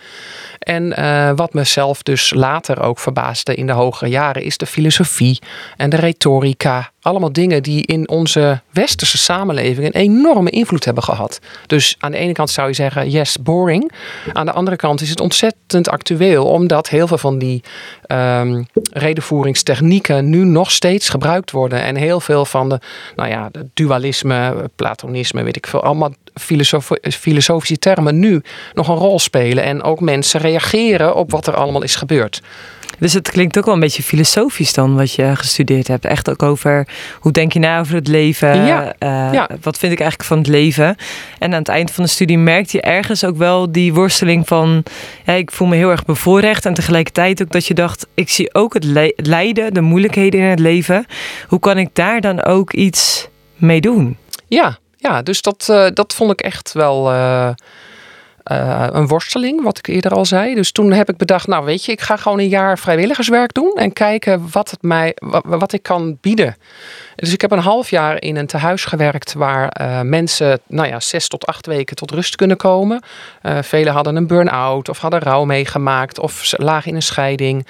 En 0.59 0.95
uh, 0.99 1.31
wat 1.35 1.55
mezelf 1.55 2.03
dus 2.03 2.35
later 2.35 2.83
ook 2.83 2.99
verbaasde 2.99 3.55
in 3.55 3.67
de 3.67 3.73
hogere 3.73 4.11
jaren 4.11 4.43
is 4.43 4.57
de 4.57 4.67
filosofie 4.67 5.43
en 5.77 5.91
de 5.91 5.97
retorica 5.97 6.93
allemaal 7.05 7.33
dingen 7.33 7.63
die 7.63 7.87
in 7.87 8.09
onze 8.09 8.61
westerse 8.71 9.19
samenleving 9.19 9.87
een 9.87 10.01
enorme 10.01 10.51
invloed 10.51 10.85
hebben 10.85 11.03
gehad. 11.03 11.41
Dus 11.67 11.97
aan 11.99 12.11
de 12.11 12.19
ene 12.19 12.33
kant 12.33 12.51
zou 12.51 12.69
je 12.69 12.75
zeggen, 12.75 13.11
yes, 13.11 13.39
boring. 13.43 13.93
Aan 14.33 14.47
de 14.47 14.53
andere 14.53 14.77
kant 14.77 15.01
is 15.01 15.11
het 15.11 15.21
ontzettend 15.21 15.89
actueel, 15.89 16.47
omdat 16.47 16.89
heel 16.89 17.07
veel 17.07 17.19
van 17.19 17.39
die 17.39 17.63
um, 18.09 18.67
redenvoeringstechnieken 18.93 20.29
nu 20.31 20.45
nog 20.45 20.71
steeds 20.71 21.09
gebruikt 21.09 21.51
worden. 21.51 21.83
En 21.83 21.97
heel 21.97 22.21
veel 22.21 22.45
van 22.45 22.69
de, 22.69 22.81
nou 23.17 23.29
ja, 23.29 23.51
dualisme, 23.75 24.71
platonisme, 24.77 25.43
weet 25.43 25.57
ik 25.57 25.67
veel, 25.67 25.83
allemaal 25.83 26.13
filosof 26.35 26.91
filosofische 27.03 27.79
termen 27.79 28.19
nu 28.19 28.43
nog 28.75 28.89
een 28.89 28.95
rol 28.95 29.19
spelen. 29.19 29.65
En 29.65 29.83
ook 29.83 30.01
mensen 30.01 30.41
reageren 30.41 31.15
op 31.15 31.31
wat 31.31 31.47
er 31.47 31.55
allemaal 31.55 31.83
is 31.83 31.97
gebeurd. 31.97 32.43
Dus 32.99 33.13
het 33.13 33.31
klinkt 33.31 33.59
ook 33.59 33.65
wel 33.65 33.75
een 33.75 33.81
beetje 33.81 34.03
filosofisch 34.03 34.73
dan 34.73 34.97
wat 34.97 35.13
je 35.13 35.37
gestudeerd 35.37 35.89
hebt. 35.89 36.05
Echt 36.05 36.31
ook 36.31 36.43
over 36.43 36.89
hoe 37.21 37.33
denk 37.33 37.53
je 37.53 37.59
na 37.59 37.81
over 37.81 37.95
het 37.95 38.09
leven? 38.09 38.67
Ja. 38.67 38.95
Uh, 38.99 39.29
ja. 39.33 39.49
Wat 39.61 39.79
vind 39.79 39.93
ik 39.93 40.01
eigenlijk 40.01 40.29
van 40.29 40.39
het 40.39 40.47
leven? 40.47 40.97
En 41.39 41.53
aan 41.53 41.59
het 41.59 41.69
eind 41.69 41.91
van 41.91 42.05
de 42.05 42.11
studie 42.11 42.39
merkte 42.39 42.77
je 42.77 42.83
ergens 42.83 43.25
ook 43.25 43.37
wel 43.37 43.73
die 43.73 43.95
worsteling 43.95 44.49
van... 44.49 44.83
Ja, 45.25 45.33
ik 45.33 45.51
voel 45.51 45.69
me 45.69 45.77
heel 45.77 45.91
erg 45.91 46.05
bevoorrecht. 46.05 46.67
En 46.67 46.75
tegelijkertijd 46.75 47.43
ook 47.43 47.51
dat 47.51 47.67
je 47.67 47.75
dacht, 47.75 48.07
ik 48.15 48.31
zie 48.31 48.55
ook 48.55 48.75
het 48.75 48.85
le 48.85 49.13
lijden, 49.17 49.75
de 49.75 49.81
moeilijkheden 49.81 50.41
in 50.41 50.47
het 50.47 50.59
leven. 50.59 51.07
Hoe 51.49 51.59
kan 51.59 51.79
ik 51.79 51.89
daar 51.93 52.21
dan 52.21 52.43
ook 52.43 52.73
iets 52.73 53.29
mee 53.57 53.81
doen? 53.81 54.17
Ja, 54.47 54.79
ja 54.97 55.23
dus 55.23 55.43
dat, 55.43 55.67
uh, 55.71 55.87
dat 55.93 56.15
vond 56.15 56.31
ik 56.31 56.41
echt 56.41 56.73
wel... 56.73 57.13
Uh 57.13 57.51
eh, 58.45 58.87
een 58.91 59.07
worsteling, 59.07 59.63
wat 59.63 59.79
ik 59.79 59.87
eerder 59.87 60.13
al 60.13 60.25
zei. 60.25 60.55
Dus 60.55 60.73
toen 60.73 60.93
heb 60.93 61.09
ik 61.09 61.17
bedacht, 61.17 61.47
nou 61.47 61.65
weet 61.65 61.85
je, 61.85 61.93
ik 61.93 62.01
ga 62.01 62.17
gewoon 62.17 62.39
een 62.39 62.49
jaar 62.49 62.79
vrijwilligerswerk 62.79 63.55
doen 63.55 63.73
en 63.75 63.93
kijken 63.93 64.49
wat, 64.53 64.71
het 64.71 64.83
mij, 64.83 65.17
wat, 65.45 65.73
ik 65.73 65.83
kan 65.83 66.19
bieden. 66.21 66.57
Dus 67.17 67.33
ik 67.33 67.41
heb 67.41 67.51
een 67.51 67.59
half 67.59 67.91
jaar 67.91 68.23
in 68.23 68.37
een 68.37 68.47
tehuis 68.47 68.85
gewerkt 68.85 69.33
waar 69.33 69.81
uh, 69.81 70.01
mensen, 70.01 70.61
nou 70.67 70.89
ja, 70.89 71.01
zes 71.01 71.29
tot 71.29 71.47
acht 71.47 71.67
weken 71.67 71.97
tot 71.97 72.11
rust 72.11 72.37
kunnen 72.37 72.57
komen. 72.57 73.03
Uh, 73.43 73.59
velen 73.63 73.93
hadden 73.93 74.17
een 74.17 74.27
burn-out 74.27 74.89
of 74.89 74.99
hadden 74.99 75.21
rouw 75.21 75.45
meegemaakt 75.45 76.19
of 76.19 76.53
lagen 76.57 76.91
in 76.91 76.97
een 76.97 77.03
scheiding. 77.03 77.67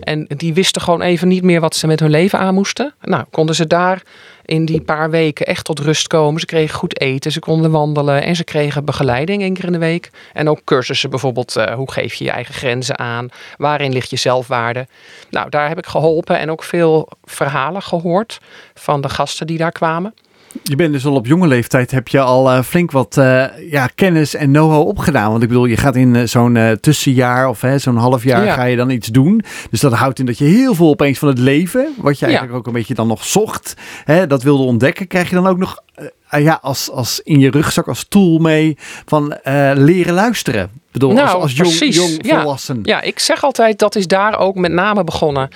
En 0.00 0.24
die 0.36 0.54
wisten 0.54 0.82
gewoon 0.82 1.02
even 1.02 1.28
niet 1.28 1.42
meer 1.42 1.60
wat 1.60 1.76
ze 1.76 1.86
met 1.86 2.00
hun 2.00 2.10
leven 2.10 2.38
aan 2.38 2.54
moesten. 2.54 2.94
Nou, 3.00 3.24
konden 3.30 3.54
ze 3.54 3.66
daar 3.66 4.02
in 4.48 4.64
die 4.64 4.80
paar 4.80 5.10
weken 5.10 5.46
echt 5.46 5.64
tot 5.64 5.78
rust 5.78 6.06
komen. 6.06 6.40
Ze 6.40 6.46
kregen 6.46 6.78
goed 6.78 7.00
eten, 7.00 7.32
ze 7.32 7.38
konden 7.38 7.70
wandelen 7.70 8.22
en 8.22 8.36
ze 8.36 8.44
kregen 8.44 8.84
begeleiding 8.84 9.42
één 9.42 9.54
keer 9.54 9.64
in 9.64 9.72
de 9.72 9.78
week. 9.78 10.10
En 10.32 10.48
ook 10.48 10.60
cursussen 10.64 11.10
bijvoorbeeld, 11.10 11.56
uh, 11.56 11.72
hoe 11.74 11.92
geef 11.92 12.14
je 12.14 12.24
je 12.24 12.30
eigen 12.30 12.54
grenzen 12.54 12.98
aan? 12.98 13.28
Waarin 13.56 13.92
ligt 13.92 14.10
je 14.10 14.16
zelfwaarde? 14.16 14.86
Nou, 15.30 15.48
daar 15.48 15.68
heb 15.68 15.78
ik 15.78 15.86
geholpen 15.86 16.38
en 16.38 16.50
ook 16.50 16.62
veel 16.62 17.08
verhalen 17.24 17.82
gehoord 17.82 18.38
van 18.74 19.00
de 19.00 19.08
gasten 19.08 19.46
die 19.46 19.58
daar 19.58 19.72
kwamen. 19.72 20.14
Je 20.62 20.76
bent 20.76 20.92
dus 20.92 21.06
al 21.06 21.14
op 21.14 21.26
jonge 21.26 21.46
leeftijd, 21.46 21.90
heb 21.90 22.08
je 22.08 22.20
al 22.20 22.52
uh, 22.52 22.62
flink 22.62 22.90
wat 22.90 23.16
uh, 23.16 23.44
ja, 23.70 23.88
kennis 23.94 24.34
en 24.34 24.50
know-how 24.50 24.88
opgedaan. 24.88 25.30
Want 25.30 25.42
ik 25.42 25.48
bedoel, 25.48 25.64
je 25.64 25.76
gaat 25.76 25.96
in 25.96 26.14
uh, 26.14 26.22
zo'n 26.24 26.78
tussenjaar 26.80 27.48
of 27.48 27.62
zo'n 27.76 27.96
half 27.96 28.24
jaar 28.24 28.44
ja. 28.44 28.54
ga 28.54 28.64
je 28.64 28.76
dan 28.76 28.90
iets 28.90 29.08
doen. 29.08 29.42
Dus 29.70 29.80
dat 29.80 29.92
houdt 29.92 30.18
in 30.18 30.26
dat 30.26 30.38
je 30.38 30.44
heel 30.44 30.74
veel 30.74 30.88
opeens 30.88 31.18
van 31.18 31.28
het 31.28 31.38
leven, 31.38 31.94
wat 31.96 32.18
je 32.18 32.24
eigenlijk 32.24 32.54
ja. 32.54 32.60
ook 32.60 32.66
een 32.66 32.72
beetje 32.72 32.94
dan 32.94 33.06
nog 33.06 33.24
zocht, 33.24 33.74
hè, 34.04 34.26
dat 34.26 34.42
wilde 34.42 34.62
ontdekken. 34.62 35.06
Krijg 35.06 35.28
je 35.28 35.34
dan 35.34 35.46
ook 35.46 35.58
nog 35.58 35.82
ja, 36.30 36.58
als, 36.62 36.90
als 36.90 37.20
in 37.24 37.38
je 37.38 37.50
rugzak 37.50 37.88
als 37.88 38.06
tool 38.08 38.38
mee 38.38 38.76
van 39.04 39.36
leren 39.74 40.14
luisteren? 40.14 40.62
Ik 40.62 40.92
bedoel, 40.92 41.12
nou, 41.12 41.28
als, 41.28 41.60
als 41.60 41.78
jong, 41.78 41.94
jong 41.94 42.18
volwassen. 42.26 42.80
Ja. 42.82 42.96
ja, 42.96 43.02
ik 43.02 43.18
zeg 43.18 43.44
altijd, 43.44 43.78
dat 43.78 43.96
is 43.96 44.06
daar 44.06 44.38
ook 44.38 44.54
met 44.54 44.72
name 44.72 45.04
begonnen. 45.04 45.48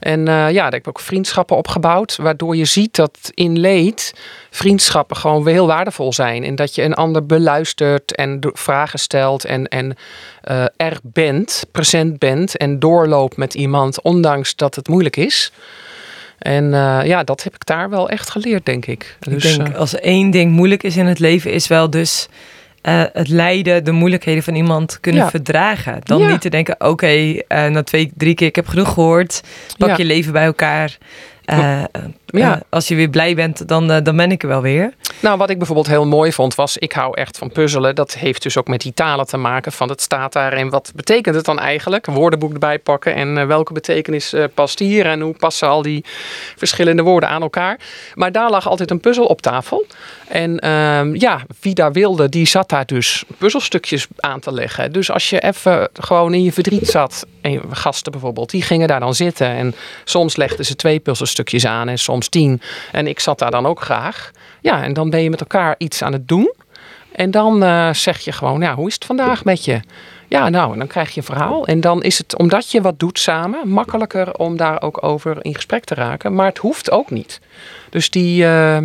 En 0.00 0.20
uh, 0.20 0.26
ja, 0.26 0.62
daar 0.62 0.72
heb 0.72 0.80
ik 0.80 0.88
ook 0.88 1.00
vriendschappen 1.00 1.56
opgebouwd, 1.56 2.16
waardoor 2.16 2.56
je 2.56 2.64
ziet 2.64 2.96
dat 2.96 3.30
in 3.34 3.58
leed 3.58 4.14
vriendschappen 4.50 5.16
gewoon 5.16 5.48
heel 5.48 5.66
waardevol 5.66 6.12
zijn. 6.12 6.44
En 6.44 6.54
dat 6.54 6.74
je 6.74 6.82
een 6.82 6.94
ander 6.94 7.26
beluistert 7.26 8.14
en 8.14 8.38
vragen 8.40 8.98
stelt 8.98 9.44
en, 9.44 9.68
en 9.68 9.96
uh, 10.50 10.64
er 10.76 10.98
bent, 11.02 11.64
present 11.72 12.18
bent 12.18 12.56
en 12.56 12.78
doorloopt 12.78 13.36
met 13.36 13.54
iemand, 13.54 14.02
ondanks 14.02 14.56
dat 14.56 14.74
het 14.74 14.88
moeilijk 14.88 15.16
is. 15.16 15.52
En 16.38 16.64
uh, 16.64 17.00
ja, 17.04 17.24
dat 17.24 17.42
heb 17.42 17.54
ik 17.54 17.66
daar 17.66 17.90
wel 17.90 18.08
echt 18.08 18.30
geleerd, 18.30 18.66
denk 18.66 18.86
ik. 18.86 19.16
Dus, 19.20 19.44
ik 19.44 19.64
denk, 19.64 19.76
als 19.76 19.94
één 19.94 20.30
ding 20.30 20.52
moeilijk 20.52 20.82
is 20.82 20.96
in 20.96 21.06
het 21.06 21.18
leven, 21.18 21.52
is 21.52 21.66
wel 21.66 21.90
dus 21.90 22.28
uh, 22.82 23.02
het 23.12 23.28
lijden, 23.28 23.84
de 23.84 23.92
moeilijkheden 23.92 24.42
van 24.42 24.54
iemand 24.54 25.00
kunnen 25.00 25.22
ja. 25.22 25.30
verdragen. 25.30 26.00
Dan 26.02 26.20
ja. 26.20 26.30
niet 26.30 26.40
te 26.40 26.50
denken, 26.50 26.74
oké, 26.74 26.88
okay, 26.88 27.44
uh, 27.48 27.66
na 27.66 27.82
twee, 27.82 28.12
drie 28.14 28.34
keer, 28.34 28.46
ik 28.46 28.56
heb 28.56 28.68
genoeg 28.68 28.92
gehoord. 28.92 29.42
Pak 29.78 29.88
ja. 29.88 29.96
je 29.96 30.04
leven 30.04 30.32
bij 30.32 30.44
elkaar. 30.44 30.98
Uh, 31.46 31.82
ja. 32.32 32.62
als 32.68 32.88
je 32.88 32.94
weer 32.94 33.08
blij 33.08 33.34
bent, 33.34 33.68
dan, 33.68 33.86
dan 33.86 34.16
ben 34.16 34.30
ik 34.30 34.42
er 34.42 34.48
wel 34.48 34.62
weer. 34.62 34.92
Nou, 35.20 35.38
wat 35.38 35.50
ik 35.50 35.58
bijvoorbeeld 35.58 35.86
heel 35.88 36.06
mooi 36.06 36.32
vond, 36.32 36.54
was 36.54 36.76
ik 36.78 36.92
hou 36.92 37.14
echt 37.14 37.38
van 37.38 37.52
puzzelen. 37.52 37.94
Dat 37.94 38.14
heeft 38.14 38.42
dus 38.42 38.56
ook 38.56 38.68
met 38.68 38.80
die 38.80 38.94
talen 38.94 39.26
te 39.26 39.36
maken. 39.36 39.72
Van 39.72 39.88
het 39.88 40.00
staat 40.00 40.32
daar 40.32 40.52
en 40.52 40.68
wat 40.70 40.92
betekent 40.94 41.34
het 41.34 41.44
dan 41.44 41.58
eigenlijk? 41.58 42.06
Een 42.06 42.14
woordenboek 42.14 42.52
erbij 42.52 42.78
pakken 42.78 43.14
en 43.14 43.36
uh, 43.36 43.46
welke 43.46 43.72
betekenis 43.72 44.34
uh, 44.34 44.44
past 44.54 44.78
hier 44.78 45.06
en 45.06 45.20
hoe 45.20 45.34
passen 45.34 45.68
al 45.68 45.82
die 45.82 46.04
verschillende 46.56 47.02
woorden 47.02 47.28
aan 47.28 47.42
elkaar. 47.42 47.78
Maar 48.14 48.32
daar 48.32 48.50
lag 48.50 48.68
altijd 48.68 48.90
een 48.90 49.00
puzzel 49.00 49.26
op 49.26 49.42
tafel. 49.42 49.86
En 50.28 50.64
uh, 50.64 51.14
ja, 51.20 51.40
wie 51.60 51.74
daar 51.74 51.92
wilde, 51.92 52.28
die 52.28 52.46
zat 52.46 52.68
daar 52.68 52.86
dus 52.86 53.24
puzzelstukjes 53.38 54.06
aan 54.16 54.40
te 54.40 54.52
leggen. 54.52 54.92
Dus 54.92 55.10
als 55.10 55.30
je 55.30 55.40
even 55.40 55.88
gewoon 55.92 56.34
in 56.34 56.42
je 56.42 56.52
verdriet 56.52 56.88
zat, 56.88 57.26
en 57.40 57.62
gasten 57.70 58.12
bijvoorbeeld, 58.12 58.50
die 58.50 58.62
gingen 58.62 58.88
daar 58.88 59.00
dan 59.00 59.14
zitten. 59.14 59.46
En 59.46 59.74
soms 60.04 60.36
legden 60.36 60.64
ze 60.64 60.76
twee 60.76 60.98
puzzelstukjes 60.98 61.66
aan 61.66 61.88
en 61.88 61.98
soms 61.98 62.19
tien. 62.28 62.60
En 62.92 63.06
ik 63.06 63.20
zat 63.20 63.38
daar 63.38 63.50
dan 63.50 63.66
ook 63.66 63.80
graag. 63.80 64.30
Ja, 64.60 64.82
en 64.82 64.92
dan 64.92 65.10
ben 65.10 65.22
je 65.22 65.30
met 65.30 65.40
elkaar 65.40 65.74
iets 65.78 66.02
aan 66.02 66.12
het 66.12 66.28
doen. 66.28 66.54
En 67.12 67.30
dan 67.30 67.62
uh, 67.62 67.92
zeg 67.92 68.18
je 68.18 68.32
gewoon, 68.32 68.60
ja, 68.60 68.74
hoe 68.74 68.88
is 68.88 68.94
het 68.94 69.04
vandaag 69.04 69.44
met 69.44 69.64
je? 69.64 69.80
Ja, 70.28 70.48
nou, 70.48 70.72
en 70.72 70.78
dan 70.78 70.86
krijg 70.86 71.10
je 71.10 71.20
een 71.20 71.26
verhaal. 71.26 71.66
En 71.66 71.80
dan 71.80 72.02
is 72.02 72.18
het, 72.18 72.38
omdat 72.38 72.70
je 72.70 72.80
wat 72.80 72.98
doet 72.98 73.18
samen, 73.18 73.68
makkelijker 73.68 74.34
om 74.34 74.56
daar 74.56 74.82
ook 74.82 75.02
over 75.02 75.44
in 75.44 75.54
gesprek 75.54 75.84
te 75.84 75.94
raken. 75.94 76.34
Maar 76.34 76.46
het 76.46 76.58
hoeft 76.58 76.90
ook 76.90 77.10
niet. 77.10 77.40
Dus 77.90 78.10
die... 78.10 78.44
Uh, 78.44 78.78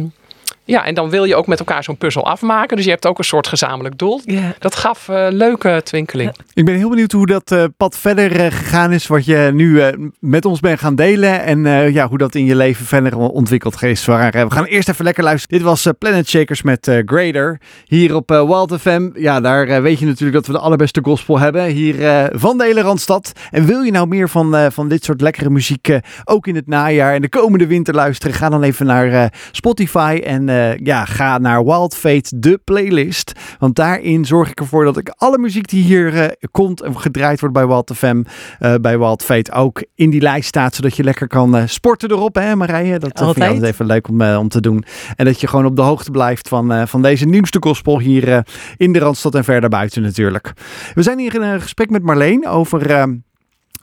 ja, 0.65 0.85
en 0.85 0.93
dan 0.93 1.09
wil 1.09 1.23
je 1.23 1.35
ook 1.35 1.47
met 1.47 1.59
elkaar 1.59 1.83
zo'n 1.83 1.97
puzzel 1.97 2.25
afmaken. 2.25 2.75
Dus 2.75 2.85
je 2.85 2.91
hebt 2.91 3.07
ook 3.07 3.17
een 3.17 3.23
soort 3.23 3.47
gezamenlijk 3.47 3.97
doel. 3.97 4.21
Ja. 4.25 4.53
Dat 4.59 4.75
gaf 4.75 5.07
uh, 5.07 5.27
leuke 5.29 5.81
twinkeling. 5.83 6.35
Ik 6.53 6.65
ben 6.65 6.75
heel 6.75 6.89
benieuwd 6.89 7.11
hoe 7.11 7.25
dat 7.25 7.51
uh, 7.51 7.63
pad 7.77 7.97
verder 7.97 8.45
uh, 8.45 8.51
gegaan 8.51 8.91
is. 8.91 9.07
Wat 9.07 9.25
je 9.25 9.49
nu 9.53 9.81
met 10.19 10.45
ons 10.45 10.59
bent 10.59 10.79
gaan 10.79 10.95
delen. 10.95 11.43
En 11.43 11.91
ja, 11.93 12.07
hoe 12.07 12.17
dat 12.17 12.35
in 12.35 12.45
je 12.45 12.55
leven 12.55 12.85
verder 12.85 13.17
ontwikkeld 13.17 13.83
is. 13.83 14.05
we 14.05 14.45
gaan 14.49 14.65
eerst 14.65 14.89
even 14.89 15.05
lekker 15.05 15.23
luisteren. 15.23 15.57
Dit 15.57 15.67
was 15.67 15.87
Planet 15.99 16.29
Shakers 16.29 16.61
met 16.61 16.91
Grader. 17.05 17.59
Hier 17.85 18.15
op 18.15 18.29
Wild 18.29 18.75
FM. 18.79 19.09
Ja, 19.13 19.41
daar 19.41 19.81
weet 19.81 19.99
je 19.99 20.05
natuurlijk 20.05 20.33
dat 20.33 20.47
we 20.47 20.51
de 20.51 20.59
allerbeste 20.59 20.99
gospel 21.03 21.39
hebben. 21.39 21.65
Hier 21.65 22.29
van 22.33 22.57
de 22.57 22.63
hele 22.63 22.81
Randstad. 22.81 23.31
En 23.51 23.65
wil 23.65 23.81
je 23.81 23.91
nou 23.91 24.07
meer 24.07 24.29
van, 24.29 24.71
van 24.71 24.87
dit 24.87 25.03
soort 25.03 25.21
lekkere 25.21 25.49
muziek 25.49 25.99
ook 26.23 26.47
in 26.47 26.55
het 26.55 26.67
najaar 26.67 27.13
en 27.13 27.21
de 27.21 27.29
komende 27.29 27.67
winter 27.67 27.93
luisteren? 27.93 28.35
Ga 28.35 28.49
dan 28.49 28.63
even 28.63 28.85
naar 28.85 29.33
Spotify 29.51 30.21
en 30.23 30.49
uh, 30.55 30.77
ja, 30.77 31.05
ga 31.05 31.37
naar 31.37 31.63
Wild 31.63 31.95
Fate, 31.95 32.39
de 32.39 32.59
playlist. 32.63 33.31
Want 33.59 33.75
daarin 33.75 34.25
zorg 34.25 34.49
ik 34.49 34.59
ervoor 34.59 34.83
dat 34.83 34.97
ik 34.97 35.13
alle 35.17 35.37
muziek 35.37 35.67
die 35.67 35.83
hier 35.83 36.13
uh, 36.13 36.25
komt 36.51 36.81
en 36.81 36.99
gedraaid 36.99 37.39
wordt 37.39 37.55
bij 37.55 37.67
Wild 37.67 37.91
FM, 37.95 38.23
uh, 38.59 38.73
bij 38.81 38.99
Wild 38.99 39.23
Fate 39.23 39.51
ook 39.51 39.83
in 39.95 40.09
die 40.09 40.21
lijst 40.21 40.47
staat. 40.47 40.75
Zodat 40.75 40.95
je 40.95 41.03
lekker 41.03 41.27
kan 41.27 41.67
sporten 41.67 42.11
erop, 42.11 42.35
hè 42.35 42.55
Marije? 42.55 42.99
Dat 42.99 43.11
vind 43.17 43.37
ik 43.37 43.43
altijd 43.43 43.63
even 43.63 43.85
leuk 43.85 44.07
om, 44.07 44.21
om 44.21 44.49
te 44.49 44.61
doen. 44.61 44.83
En 45.15 45.25
dat 45.25 45.41
je 45.41 45.47
gewoon 45.47 45.65
op 45.65 45.75
de 45.75 45.81
hoogte 45.81 46.11
blijft 46.11 46.47
van, 46.47 46.87
van 46.87 47.01
deze 47.01 47.25
nieuwste 47.25 47.57
gospel 47.61 47.99
hier 47.99 48.47
in 48.77 48.93
de 48.93 48.99
Randstad 48.99 49.35
en 49.35 49.43
verder 49.43 49.69
buiten 49.69 50.01
natuurlijk. 50.01 50.53
We 50.93 51.03
zijn 51.03 51.19
hier 51.19 51.35
in 51.35 51.41
een 51.41 51.61
gesprek 51.61 51.89
met 51.89 52.03
Marleen 52.03 52.47
over 52.47 53.23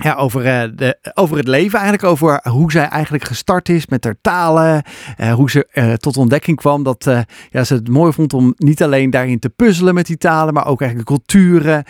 ja, 0.02 0.14
over, 0.14 0.46
uh, 0.46 0.62
de, 0.74 0.98
over 1.14 1.36
het 1.36 1.48
leven 1.48 1.78
eigenlijk. 1.78 2.08
Over 2.08 2.40
hoe 2.50 2.72
zij 2.72 2.88
eigenlijk 2.88 3.24
gestart 3.24 3.68
is 3.68 3.86
met 3.86 4.04
haar 4.04 4.16
talen. 4.20 4.82
Uh, 5.20 5.32
hoe 5.32 5.50
ze 5.50 5.68
uh, 5.72 5.92
tot 5.92 6.16
ontdekking 6.16 6.56
kwam 6.56 6.82
dat 6.82 7.10
ja, 7.50 7.64
ze 7.64 7.74
het 7.74 7.88
mooi 7.88 8.12
vond 8.12 8.34
om 8.34 8.54
niet 8.56 8.82
alleen 8.82 9.10
daarin 9.10 9.38
te 9.38 9.48
puzzelen 9.48 9.94
met 9.94 10.06
die 10.06 10.18
talen. 10.18 10.54
Maar 10.54 10.66
ook 10.66 10.80
eigenlijk 10.80 11.10
culturen. 11.10 11.84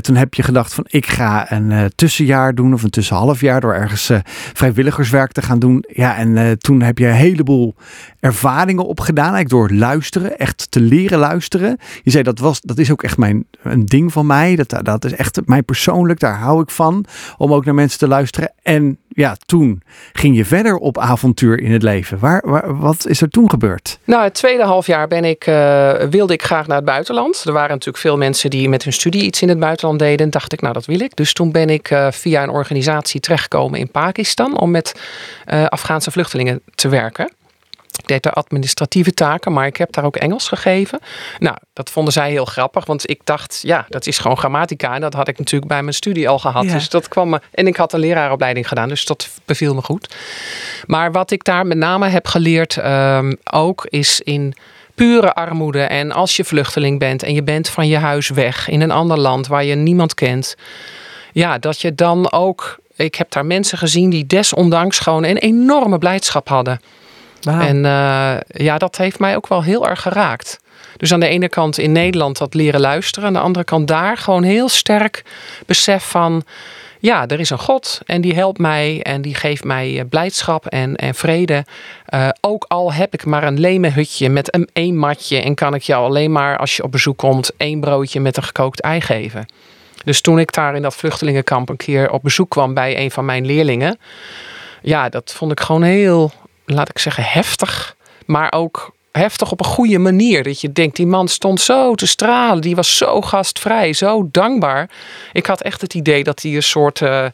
toen 0.00 0.16
heb 0.16 0.34
je 0.34 0.42
gedacht 0.42 0.74
van 0.74 0.84
ik 0.88 1.06
ga 1.06 1.52
een 1.52 1.92
tussenjaar 1.94 2.54
doen 2.54 2.72
of 2.72 2.82
een 2.82 2.90
tussenhalfjaar. 2.90 3.60
Door 3.60 3.74
ergens 3.74 4.10
vrijwilligerswerk 4.52 5.32
te 5.32 5.42
gaan 5.42 5.58
doen. 5.58 5.84
Ja, 5.88 6.16
en 6.16 6.58
toen 6.58 6.82
heb 6.82 6.98
je 6.98 7.06
een 7.06 7.12
heleboel 7.12 7.74
ervaringen 8.22 8.86
opgedaan. 8.86 9.34
Eigenlijk 9.34 9.70
door 9.70 9.78
luisteren. 9.78 10.38
Echt 10.38 10.66
te 10.70 10.80
leren 10.80 11.18
luisteren. 11.18 11.76
Je 12.02 12.10
zei 12.10 12.22
dat, 12.22 12.38
was, 12.38 12.60
dat 12.60 12.78
is 12.78 12.90
ook 12.90 13.02
echt 13.02 13.16
mijn, 13.16 13.46
een 13.62 13.86
ding 13.86 14.12
van 14.12 14.26
mij. 14.26 14.56
Dat, 14.56 14.80
dat 14.82 15.04
is 15.04 15.12
echt 15.14 15.40
mij 15.44 15.62
persoonlijk. 15.62 16.20
Daar 16.20 16.38
hou 16.38 16.62
ik 16.62 16.70
van. 16.70 17.04
Om 17.36 17.52
ook 17.52 17.64
naar 17.64 17.74
mensen 17.74 17.98
te 17.98 18.08
luisteren. 18.08 18.52
En 18.62 18.98
ja, 19.08 19.36
toen 19.46 19.82
ging 20.12 20.36
je 20.36 20.44
verder 20.44 20.76
op 20.76 20.98
avontuur 20.98 21.60
in 21.60 21.72
het 21.72 21.82
leven. 21.82 22.18
Waar, 22.18 22.76
wat 22.78 23.06
is 23.06 23.20
er 23.20 23.28
toen 23.28 23.50
gebeurd? 23.50 23.98
Nou, 24.04 24.22
het 24.22 24.34
tweede 24.34 24.64
half 24.64 24.86
jaar 24.86 25.08
ben 25.08 25.24
ik, 25.24 25.46
uh, 25.46 25.92
wilde 25.92 26.32
ik 26.32 26.42
graag 26.42 26.66
naar 26.66 26.76
het 26.76 26.84
buitenland. 26.86 27.42
Er 27.46 27.52
waren 27.52 27.70
natuurlijk 27.70 27.98
veel 27.98 28.16
mensen 28.16 28.50
die 28.50 28.68
met 28.68 28.84
hun 28.84 28.92
studie 28.92 29.22
iets 29.22 29.42
in 29.42 29.48
het 29.48 29.58
buitenland 29.58 29.98
deden. 29.98 30.30
dacht 30.30 30.52
ik, 30.52 30.60
nou 30.60 30.72
dat 30.74 30.86
wil 30.86 31.00
ik. 31.00 31.16
Dus 31.16 31.32
toen 31.32 31.52
ben 31.52 31.70
ik 31.70 31.90
uh, 31.90 32.10
via 32.10 32.42
een 32.42 32.50
organisatie 32.50 33.20
terechtgekomen 33.20 33.80
in 33.80 33.90
Pakistan 33.90 34.58
om 34.58 34.70
met 34.70 35.00
uh, 35.52 35.64
Afghaanse 35.66 36.10
vluchtelingen 36.10 36.60
te 36.74 36.88
werken. 36.88 37.32
Ik 37.98 38.06
deed 38.06 38.22
daar 38.22 38.32
administratieve 38.32 39.14
taken, 39.14 39.52
maar 39.52 39.66
ik 39.66 39.76
heb 39.76 39.92
daar 39.92 40.04
ook 40.04 40.16
Engels 40.16 40.48
gegeven. 40.48 41.00
Nou, 41.38 41.56
dat 41.72 41.90
vonden 41.90 42.12
zij 42.12 42.30
heel 42.30 42.44
grappig, 42.44 42.84
want 42.84 43.10
ik 43.10 43.20
dacht, 43.24 43.60
ja, 43.62 43.86
dat 43.88 44.06
is 44.06 44.18
gewoon 44.18 44.38
grammatica. 44.38 44.94
En 44.94 45.00
dat 45.00 45.14
had 45.14 45.28
ik 45.28 45.38
natuurlijk 45.38 45.70
bij 45.70 45.82
mijn 45.82 45.94
studie 45.94 46.28
al 46.28 46.38
gehad. 46.38 46.64
Ja. 46.64 46.72
Dus 46.72 46.88
dat 46.88 47.08
kwam 47.08 47.28
me. 47.28 47.40
En 47.50 47.66
ik 47.66 47.76
had 47.76 47.92
een 47.92 48.00
leraaropleiding 48.00 48.68
gedaan, 48.68 48.88
dus 48.88 49.04
dat 49.04 49.28
beviel 49.44 49.74
me 49.74 49.82
goed. 49.82 50.14
Maar 50.86 51.12
wat 51.12 51.30
ik 51.30 51.44
daar 51.44 51.66
met 51.66 51.78
name 51.78 52.08
heb 52.08 52.26
geleerd 52.26 52.76
um, 52.76 53.36
ook, 53.50 53.86
is 53.88 54.20
in 54.20 54.54
pure 54.94 55.34
armoede. 55.34 55.82
En 55.82 56.12
als 56.12 56.36
je 56.36 56.44
vluchteling 56.44 56.98
bent 56.98 57.22
en 57.22 57.34
je 57.34 57.42
bent 57.42 57.68
van 57.68 57.88
je 57.88 57.96
huis 57.96 58.28
weg 58.28 58.68
in 58.68 58.80
een 58.80 58.90
ander 58.90 59.18
land 59.18 59.46
waar 59.46 59.64
je 59.64 59.74
niemand 59.74 60.14
kent. 60.14 60.56
Ja, 61.32 61.58
dat 61.58 61.80
je 61.80 61.94
dan 61.94 62.32
ook. 62.32 62.80
Ik 62.96 63.14
heb 63.14 63.30
daar 63.30 63.46
mensen 63.46 63.78
gezien 63.78 64.10
die 64.10 64.26
desondanks 64.26 64.98
gewoon 64.98 65.24
een 65.24 65.36
enorme 65.36 65.98
blijdschap 65.98 66.48
hadden. 66.48 66.80
En 67.46 67.76
uh, 67.76 68.34
ja, 68.46 68.78
dat 68.78 68.96
heeft 68.96 69.18
mij 69.18 69.36
ook 69.36 69.48
wel 69.48 69.62
heel 69.62 69.88
erg 69.88 70.02
geraakt. 70.02 70.60
Dus 70.96 71.12
aan 71.12 71.20
de 71.20 71.26
ene 71.26 71.48
kant 71.48 71.78
in 71.78 71.92
Nederland 71.92 72.38
dat 72.38 72.54
leren 72.54 72.80
luisteren. 72.80 73.26
Aan 73.26 73.32
de 73.32 73.38
andere 73.38 73.64
kant 73.64 73.88
daar 73.88 74.16
gewoon 74.16 74.42
heel 74.42 74.68
sterk 74.68 75.24
besef 75.66 76.04
van... 76.04 76.42
ja, 76.98 77.26
er 77.26 77.40
is 77.40 77.50
een 77.50 77.58
God 77.58 78.00
en 78.06 78.20
die 78.20 78.34
helpt 78.34 78.58
mij 78.58 79.02
en 79.02 79.22
die 79.22 79.34
geeft 79.34 79.64
mij 79.64 79.98
eh, 79.98 80.04
blijdschap 80.08 80.66
en, 80.66 80.96
en 80.96 81.14
vrede. 81.14 81.64
Uh, 82.14 82.28
ook 82.40 82.64
al 82.68 82.92
heb 82.92 83.14
ik 83.14 83.24
maar 83.24 83.44
een 83.44 83.60
leme 83.60 83.88
hutje 83.88 84.28
met 84.28 84.54
een 84.54 84.68
één 84.72 84.96
matje 84.96 85.40
en 85.40 85.54
kan 85.54 85.74
ik 85.74 85.82
jou 85.82 86.04
alleen 86.04 86.32
maar 86.32 86.58
als 86.58 86.76
je 86.76 86.82
op 86.82 86.92
bezoek 86.92 87.16
komt 87.16 87.50
één 87.56 87.80
broodje 87.80 88.20
met 88.20 88.36
een 88.36 88.42
gekookt 88.42 88.80
ei 88.80 89.00
geven. 89.00 89.46
Dus 90.04 90.20
toen 90.20 90.38
ik 90.38 90.52
daar 90.52 90.74
in 90.76 90.82
dat 90.82 90.94
vluchtelingenkamp 90.94 91.68
een 91.68 91.76
keer 91.76 92.10
op 92.10 92.22
bezoek 92.22 92.50
kwam 92.50 92.74
bij 92.74 92.98
een 92.98 93.10
van 93.10 93.24
mijn 93.24 93.46
leerlingen, 93.46 93.98
ja, 94.82 95.08
dat 95.08 95.32
vond 95.36 95.52
ik 95.52 95.60
gewoon 95.60 95.82
heel, 95.82 96.32
laat 96.64 96.88
ik 96.88 96.98
zeggen, 96.98 97.24
heftig. 97.24 97.96
Maar 98.26 98.52
ook 98.52 98.92
heftig 99.12 99.50
op 99.50 99.60
een 99.60 99.66
goede 99.66 99.98
manier. 99.98 100.42
Dat 100.42 100.60
je 100.60 100.72
denkt, 100.72 100.96
die 100.96 101.06
man 101.06 101.28
stond 101.28 101.60
zo 101.60 101.94
te 101.94 102.06
stralen. 102.06 102.62
Die 102.62 102.76
was 102.76 102.96
zo 102.96 103.20
gastvrij, 103.20 103.92
zo 103.92 104.28
dankbaar. 104.30 104.90
Ik 105.32 105.46
had 105.46 105.62
echt 105.62 105.80
het 105.80 105.94
idee 105.94 106.24
dat 106.24 106.42
hij 106.42 106.54
een 106.54 106.62
soort, 106.62 107.00
uh, 107.00 107.26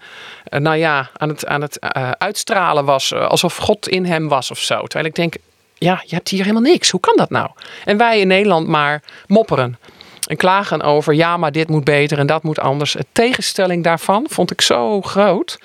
nou 0.50 0.76
ja, 0.76 1.10
aan 1.16 1.28
het, 1.28 1.46
aan 1.46 1.60
het 1.60 1.78
uh, 1.96 2.10
uitstralen 2.10 2.84
was. 2.84 3.14
alsof 3.14 3.56
God 3.56 3.88
in 3.88 4.04
hem 4.04 4.28
was 4.28 4.50
of 4.50 4.58
zo. 4.58 4.80
Terwijl 4.80 5.04
ik 5.04 5.14
denk, 5.14 5.34
ja, 5.74 6.02
je 6.06 6.14
hebt 6.14 6.28
hier 6.28 6.40
helemaal 6.40 6.62
niks. 6.62 6.90
Hoe 6.90 7.00
kan 7.00 7.16
dat 7.16 7.30
nou? 7.30 7.50
En 7.84 7.96
wij 7.96 8.20
in 8.20 8.28
Nederland 8.28 8.66
maar 8.66 9.02
mopperen. 9.26 9.78
En 10.26 10.36
klagen 10.36 10.82
over, 10.82 11.14
ja, 11.14 11.36
maar 11.36 11.52
dit 11.52 11.68
moet 11.68 11.84
beter 11.84 12.18
en 12.18 12.26
dat 12.26 12.42
moet 12.42 12.58
anders. 12.58 12.92
Het 12.92 13.06
tegenstelling 13.12 13.84
daarvan 13.84 14.26
vond 14.30 14.50
ik 14.50 14.60
zo 14.60 15.02
groot. 15.02 15.58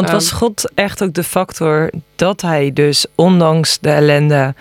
Want 0.00 0.10
was 0.10 0.30
um, 0.30 0.36
God 0.36 0.70
echt 0.74 1.02
ook 1.02 1.12
de 1.12 1.24
factor 1.24 1.90
dat 2.16 2.40
hij 2.40 2.72
dus, 2.72 3.06
ondanks 3.14 3.78
de 3.78 3.90
ellende 3.90 4.54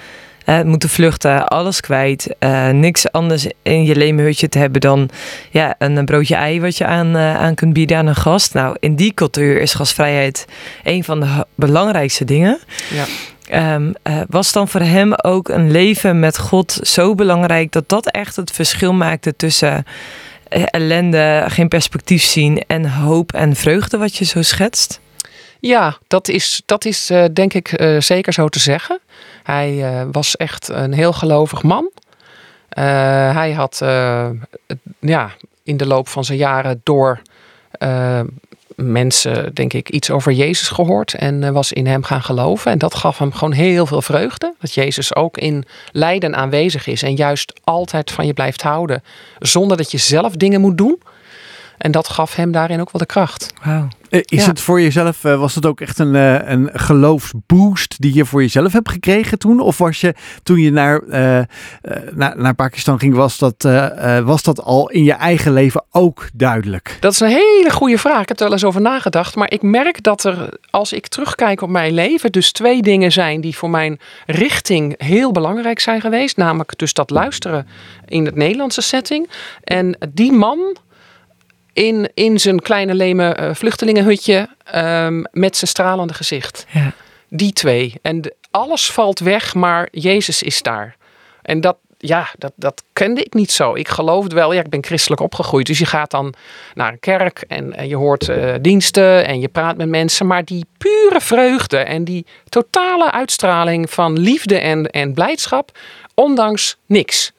uh, 0.45 0.61
moeten 0.61 0.89
vluchten, 0.89 1.47
alles 1.47 1.81
kwijt. 1.81 2.35
Uh, 2.39 2.69
niks 2.69 3.11
anders 3.11 3.47
in 3.61 3.85
je 3.85 3.95
lemenhutje 3.95 4.49
te 4.49 4.59
hebben 4.59 4.81
dan 4.81 5.09
ja, 5.51 5.75
een 5.77 6.05
broodje 6.05 6.35
ei 6.35 6.61
wat 6.61 6.77
je 6.77 6.85
aan, 6.85 7.15
uh, 7.15 7.37
aan 7.37 7.55
kunt 7.55 7.73
bieden 7.73 7.97
aan 7.97 8.07
een 8.07 8.15
gast. 8.15 8.53
Nou, 8.53 8.75
in 8.79 8.95
die 8.95 9.13
cultuur 9.13 9.61
is 9.61 9.73
gastvrijheid 9.73 10.45
een 10.83 11.03
van 11.03 11.19
de 11.19 11.45
belangrijkste 11.55 12.25
dingen. 12.25 12.59
Ja. 12.89 13.05
Um, 13.75 13.93
was 14.29 14.51
dan 14.51 14.67
voor 14.67 14.81
hem 14.81 15.13
ook 15.13 15.49
een 15.49 15.71
leven 15.71 16.19
met 16.19 16.37
God 16.37 16.79
zo 16.81 17.15
belangrijk 17.15 17.71
dat 17.71 17.89
dat 17.89 18.11
echt 18.11 18.35
het 18.35 18.51
verschil 18.51 18.93
maakte 18.93 19.35
tussen 19.35 19.85
ellende, 20.49 21.43
geen 21.47 21.67
perspectief 21.67 22.23
zien 22.23 22.63
en 22.67 22.89
hoop 22.89 23.33
en 23.33 23.55
vreugde, 23.55 23.97
wat 23.97 24.15
je 24.15 24.25
zo 24.25 24.41
schetst? 24.41 24.99
Ja, 25.59 25.97
dat 26.07 26.27
is, 26.27 26.61
dat 26.65 26.85
is 26.85 27.11
uh, 27.11 27.23
denk 27.33 27.53
ik 27.53 27.81
uh, 27.81 27.99
zeker 27.99 28.33
zo 28.33 28.47
te 28.47 28.59
zeggen. 28.59 28.99
Hij 29.43 29.73
uh, 29.73 30.07
was 30.11 30.35
echt 30.35 30.67
een 30.67 30.93
heel 30.93 31.13
gelovig 31.13 31.63
man. 31.63 31.91
hij 32.69 33.51
had 33.51 33.77
ja, 34.99 35.31
in 35.63 35.77
de 35.77 35.85
loop 35.85 36.07
van 36.07 36.23
zijn 36.23 36.37
jaren 36.37 36.81
door 36.83 37.21
mensen, 38.75 39.53
denk 39.55 39.73
ik, 39.73 39.89
iets 39.89 40.11
over 40.11 40.31
Jezus 40.31 40.69
gehoord 40.69 41.13
en 41.13 41.53
was 41.53 41.73
in 41.73 41.87
hem 41.87 42.03
gaan 42.03 42.21
geloven. 42.21 42.71
En 42.71 42.77
dat 42.77 42.95
gaf 42.95 43.17
hem 43.17 43.31
gewoon 43.31 43.53
heel 43.53 43.85
veel 43.85 44.01
vreugde. 44.01 44.53
Dat 44.59 44.73
Jezus 44.73 45.15
ook 45.15 45.37
in 45.37 45.65
lijden 45.91 46.35
aanwezig 46.35 46.87
is 46.87 47.03
en 47.03 47.15
juist 47.15 47.53
altijd 47.63 48.11
van 48.11 48.25
je 48.25 48.33
blijft 48.33 48.61
houden, 48.61 49.03
zonder 49.39 49.77
dat 49.77 49.91
je 49.91 49.97
zelf 49.97 50.35
dingen 50.35 50.61
moet 50.61 50.77
doen. 50.77 51.01
En 51.77 51.91
dat 51.91 52.09
gaf 52.09 52.35
hem 52.35 52.51
daarin 52.51 52.79
ook 52.79 52.91
wel 52.91 52.99
de 52.99 53.05
kracht. 53.05 53.53
Wow. 53.63 53.89
Is 54.09 54.43
ja. 54.43 54.49
het 54.49 54.61
voor 54.61 54.81
jezelf, 54.81 55.21
was 55.21 55.55
het 55.55 55.65
ook 55.65 55.81
echt 55.81 55.99
een, 55.99 56.13
een 56.51 56.69
geloofsboost 56.73 58.01
die 58.01 58.13
je 58.13 58.25
voor 58.25 58.41
jezelf 58.41 58.71
hebt 58.71 58.89
gekregen 58.89 59.39
toen? 59.39 59.59
Of 59.59 59.77
was 59.77 60.01
je 60.01 60.15
toen 60.43 60.59
je 60.59 60.71
naar, 60.71 61.01
uh, 61.03 61.39
naar, 62.11 62.37
naar 62.37 62.55
Pakistan 62.55 62.99
ging, 62.99 63.15
was 63.15 63.37
dat, 63.37 63.65
uh, 63.65 64.19
was 64.19 64.43
dat 64.43 64.61
al 64.61 64.89
in 64.89 65.03
je 65.03 65.13
eigen 65.13 65.53
leven 65.53 65.83
ook 65.91 66.29
duidelijk? 66.33 66.97
Dat 66.99 67.11
is 67.11 67.19
een 67.19 67.27
hele 67.27 67.71
goede 67.71 67.97
vraag. 67.97 68.21
Ik 68.21 68.27
heb 68.27 68.37
er 68.37 68.43
wel 68.43 68.53
eens 68.53 68.63
over 68.63 68.81
nagedacht. 68.81 69.35
Maar 69.35 69.51
ik 69.51 69.61
merk 69.61 70.03
dat 70.03 70.23
er, 70.23 70.49
als 70.69 70.93
ik 70.93 71.07
terugkijk 71.07 71.61
op 71.61 71.69
mijn 71.69 71.93
leven, 71.93 72.31
dus 72.31 72.51
twee 72.51 72.81
dingen 72.81 73.11
zijn 73.11 73.41
die 73.41 73.57
voor 73.57 73.69
mijn 73.69 73.99
richting 74.25 74.95
heel 74.97 75.31
belangrijk 75.31 75.79
zijn 75.79 76.01
geweest. 76.01 76.37
Namelijk 76.37 76.77
dus 76.77 76.93
dat 76.93 77.09
luisteren 77.09 77.67
in 78.05 78.25
het 78.25 78.35
Nederlandse 78.35 78.81
setting. 78.81 79.29
En 79.63 79.97
die 80.13 80.31
man 80.31 80.77
in, 81.77 82.09
in 82.13 82.39
zijn 82.39 82.59
kleine 82.59 82.93
leme 82.93 83.37
uh, 83.39 83.49
vluchtelingenhutje 83.53 84.49
um, 84.75 85.25
met 85.31 85.57
zijn 85.57 85.69
stralende 85.69 86.13
gezicht. 86.13 86.65
Ja. 86.69 86.93
Die 87.29 87.53
twee. 87.53 87.93
En 88.01 88.21
de, 88.21 88.35
alles 88.51 88.91
valt 88.91 89.19
weg, 89.19 89.53
maar 89.53 89.87
Jezus 89.91 90.43
is 90.43 90.61
daar. 90.61 90.95
En 91.41 91.61
dat, 91.61 91.77
ja, 91.97 92.29
dat, 92.37 92.51
dat 92.55 92.83
kende 92.93 93.23
ik 93.23 93.33
niet 93.33 93.51
zo. 93.51 93.75
Ik 93.75 93.87
geloofde 93.87 94.35
wel, 94.35 94.53
ja, 94.53 94.59
ik 94.59 94.69
ben 94.69 94.83
christelijk 94.83 95.21
opgegroeid. 95.21 95.65
Dus 95.65 95.79
je 95.79 95.85
gaat 95.85 96.11
dan 96.11 96.33
naar 96.73 96.91
een 96.91 96.99
kerk 96.99 97.43
en, 97.47 97.75
en 97.75 97.87
je 97.87 97.95
hoort 97.95 98.27
uh, 98.27 98.53
diensten 98.61 99.25
en 99.25 99.39
je 99.39 99.47
praat 99.47 99.77
met 99.77 99.89
mensen. 99.89 100.27
Maar 100.27 100.45
die 100.45 100.65
pure 100.77 101.21
vreugde 101.21 101.77
en 101.77 102.03
die 102.03 102.25
totale 102.49 103.11
uitstraling 103.11 103.89
van 103.89 104.19
liefde 104.19 104.59
en, 104.59 104.85
en 104.85 105.13
blijdschap, 105.13 105.77
ondanks 106.13 106.77
niks. 106.85 107.31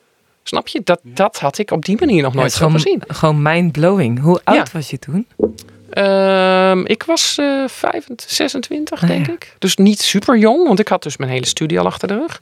Snap 0.48 0.68
je? 0.68 0.80
Dat, 0.84 1.00
dat 1.02 1.38
had 1.38 1.58
ik 1.58 1.70
op 1.70 1.84
die 1.84 1.96
manier 1.98 2.22
nog 2.22 2.34
nooit 2.34 2.52
zo 2.52 2.68
gezien. 2.68 3.02
Gewoon 3.06 3.42
mind-blowing. 3.42 4.20
Hoe 4.20 4.40
oud 4.44 4.56
ja. 4.56 4.64
was 4.72 4.90
je 4.90 4.98
toen? 4.98 5.26
Um, 5.90 6.86
ik 6.86 7.02
was 7.02 7.36
uh, 7.40 7.68
25, 7.68 8.30
26 8.30 9.02
ah, 9.02 9.08
denk 9.08 9.26
ja. 9.26 9.32
ik. 9.32 9.54
Dus 9.58 9.76
niet 9.76 10.00
super 10.00 10.38
jong, 10.38 10.66
want 10.66 10.78
ik 10.78 10.88
had 10.88 11.02
dus 11.02 11.16
mijn 11.16 11.30
hele 11.30 11.46
studie 11.46 11.78
al 11.78 11.86
achter 11.86 12.08
de 12.08 12.14
rug. 12.14 12.40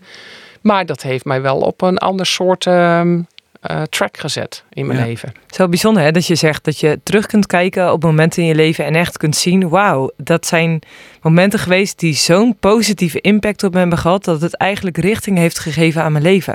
Maar 0.61 0.87
dat 0.87 1.03
heeft 1.03 1.25
mij 1.25 1.43
wel 1.43 1.59
op 1.59 1.83
een 1.83 1.99
ander 1.99 2.27
soort 2.27 2.67
um, 2.67 3.27
uh, 3.71 3.83
track 3.83 4.19
gezet 4.19 4.65
in 4.71 4.87
mijn 4.87 4.99
ja. 4.99 5.05
leven. 5.05 5.33
Zo 5.47 5.69
bijzonder 5.69 6.03
hè, 6.03 6.11
dat 6.11 6.27
je 6.27 6.35
zegt 6.35 6.65
dat 6.65 6.81
je 6.81 7.01
terug 7.03 7.27
kunt 7.27 7.47
kijken 7.47 7.93
op 7.93 8.03
momenten 8.03 8.43
in 8.43 8.49
je 8.49 8.55
leven 8.55 8.85
en 8.85 8.95
echt 8.95 9.17
kunt 9.17 9.37
zien, 9.37 9.69
wauw, 9.69 10.11
dat 10.17 10.47
zijn 10.47 10.81
momenten 11.27 11.59
geweest 11.59 11.99
die 11.99 12.15
zo'n 12.15 12.57
positieve 12.61 13.21
impact 13.21 13.63
op 13.63 13.73
me 13.73 13.79
hebben 13.79 13.99
gehad, 13.99 14.25
dat 14.25 14.41
het 14.41 14.57
eigenlijk 14.57 14.99
richting 14.99 15.39
heeft 15.39 15.59
gegeven 15.59 16.03
aan 16.03 16.13
mijn 16.13 16.25
leven. 16.25 16.55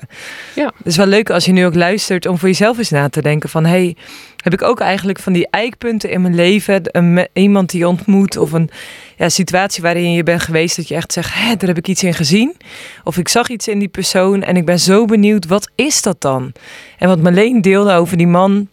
Ja. 0.55 0.73
Het 0.77 0.85
is 0.85 0.95
wel 0.95 1.05
leuk 1.05 1.29
als 1.29 1.45
je 1.45 1.51
nu 1.51 1.65
ook 1.65 1.75
luistert 1.75 2.25
om 2.25 2.37
voor 2.37 2.47
jezelf 2.47 2.77
eens 2.77 2.89
na 2.89 3.09
te 3.09 3.21
denken 3.21 3.49
van, 3.49 3.65
hey, 3.65 3.95
heb 4.37 4.53
ik 4.53 4.61
ook 4.61 4.79
eigenlijk 4.79 5.19
van 5.19 5.33
die 5.33 5.47
eikpunten 5.49 6.09
in 6.09 6.21
mijn 6.21 6.35
leven, 6.35 6.81
een, 6.83 7.27
iemand 7.33 7.69
die 7.69 7.79
je 7.79 7.87
ontmoet 7.87 8.37
of 8.37 8.51
een 8.51 8.69
ja, 9.17 9.29
situatie 9.29 9.83
waarin 9.83 10.11
je 10.11 10.23
bent 10.23 10.41
geweest 10.41 10.75
dat 10.75 10.87
je 10.87 10.95
echt 10.95 11.13
zegt, 11.13 11.33
hé, 11.33 11.55
daar 11.55 11.67
heb 11.67 11.77
ik 11.77 11.87
iets 11.87 12.03
in 12.03 12.13
gezien. 12.13 12.55
Of 13.03 13.17
ik 13.17 13.27
zag 13.27 13.49
iets 13.49 13.67
in 13.67 13.79
die 13.79 13.87
persoon 13.87 14.43
en 14.43 14.55
ik 14.55 14.65
ben 14.65 14.79
zo 14.79 15.05
benieuwd, 15.05 15.45
wat 15.45 15.71
is 15.75 16.01
dat 16.01 16.21
dan? 16.21 16.51
En 16.97 17.07
wat 17.07 17.21
Marleen 17.21 17.61
deelde 17.61 17.93
over 17.93 18.17
die 18.17 18.27
man 18.27 18.67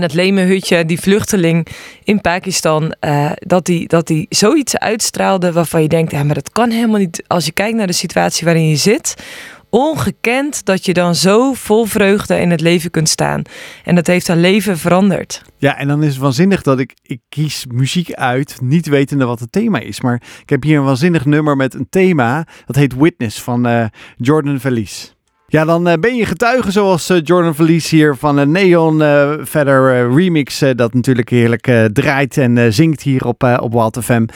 dat 0.00 0.14
lemenhutje, 0.14 0.84
die 0.84 1.00
vluchteling 1.00 1.66
in 2.04 2.20
Pakistan, 2.20 2.94
uh, 3.00 3.30
dat 3.34 3.66
die, 3.66 3.88
dat 3.88 4.06
die 4.06 4.26
zoiets 4.28 4.78
uitstraalde 4.78 5.52
waarvan 5.52 5.82
je 5.82 5.88
denkt, 5.88 6.12
ja, 6.12 6.22
maar 6.22 6.34
dat 6.34 6.52
kan 6.52 6.70
helemaal 6.70 6.98
niet. 6.98 7.24
Als 7.26 7.44
je 7.44 7.52
kijkt 7.52 7.76
naar 7.76 7.86
de 7.86 7.92
situatie 7.92 8.44
waarin 8.44 8.68
je 8.68 8.76
zit, 8.76 9.14
ongekend 9.74 10.64
dat 10.64 10.84
je 10.84 10.92
dan 10.92 11.14
zo 11.14 11.52
vol 11.52 11.84
vreugde 11.84 12.40
in 12.40 12.50
het 12.50 12.60
leven 12.60 12.90
kunt 12.90 13.08
staan. 13.08 13.42
En 13.84 13.94
dat 13.94 14.06
heeft 14.06 14.28
haar 14.28 14.36
leven 14.36 14.78
veranderd. 14.78 15.42
Ja, 15.56 15.78
en 15.78 15.88
dan 15.88 16.02
is 16.02 16.12
het 16.12 16.22
waanzinnig 16.22 16.62
dat 16.62 16.78
ik, 16.78 16.94
ik 17.02 17.20
kies 17.28 17.66
muziek 17.72 18.12
uit, 18.12 18.58
niet 18.62 18.86
wetende 18.86 19.24
wat 19.24 19.40
het 19.40 19.52
thema 19.52 19.78
is. 19.78 20.00
Maar 20.00 20.22
ik 20.42 20.50
heb 20.50 20.62
hier 20.62 20.78
een 20.78 20.84
waanzinnig 20.84 21.24
nummer 21.24 21.56
met 21.56 21.74
een 21.74 21.86
thema, 21.90 22.46
dat 22.66 22.76
heet 22.76 22.94
Witness 22.94 23.42
van 23.42 23.66
uh, 23.66 23.84
Jordan 24.16 24.60
Verlies. 24.60 25.13
Ja, 25.54 25.64
dan 25.64 25.88
uh, 25.88 25.94
ben 26.00 26.16
je 26.16 26.26
getuige 26.26 26.70
zoals 26.70 27.10
uh, 27.10 27.18
Jordan 27.22 27.54
Verlies 27.54 27.90
hier 27.90 28.16
van 28.16 28.36
een 28.36 28.50
Neon 28.50 29.00
uh, 29.00 29.32
verder 29.40 30.12
remix. 30.14 30.64
dat 30.76 30.94
natuurlijk 30.94 31.28
heerlijk 31.28 31.72
draait 31.92 32.38
en 32.38 32.72
zingt 32.72 33.02
hier 33.02 33.26
op, 33.26 33.58
op 33.60 33.72
Wild 33.72 33.98
FM. 34.02 34.26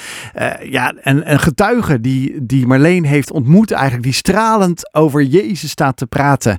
ja, 0.63 0.95
en 1.03 1.33
een 1.33 1.39
getuige 1.39 2.01
die, 2.01 2.47
die 2.47 2.67
Marleen 2.67 3.05
heeft 3.05 3.31
ontmoet 3.31 3.71
eigenlijk. 3.71 4.03
Die 4.03 4.13
stralend 4.13 4.95
over 4.95 5.23
Jezus 5.23 5.71
staat 5.71 5.97
te 5.97 6.07
praten. 6.07 6.59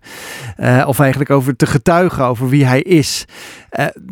of 0.85 0.99
eigenlijk 0.99 1.29
over 1.29 1.55
te 1.55 1.65
getuigen 1.65 2.25
over 2.25 2.49
wie 2.49 2.65
hij 2.65 2.81
is. 2.81 3.25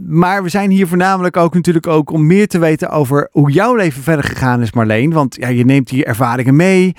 maar 0.07 0.43
we 0.43 0.49
zijn 0.49 0.69
hier 0.69 0.87
voornamelijk 0.87 1.37
ook 1.37 1.53
natuurlijk 1.53 1.87
ook 1.87 2.11
om 2.11 2.27
meer 2.27 2.47
te 2.47 2.59
weten 2.59 2.89
over 2.89 3.29
hoe 3.31 3.51
jouw 3.51 3.75
leven 3.75 4.03
verder 4.03 4.25
gegaan 4.25 4.61
is 4.61 4.71
Marleen. 4.71 5.11
Want 5.11 5.35
ja, 5.35 5.47
je 5.47 5.65
neemt 5.65 5.89
die 5.89 6.05
ervaringen 6.05 6.55
mee. 6.55 6.95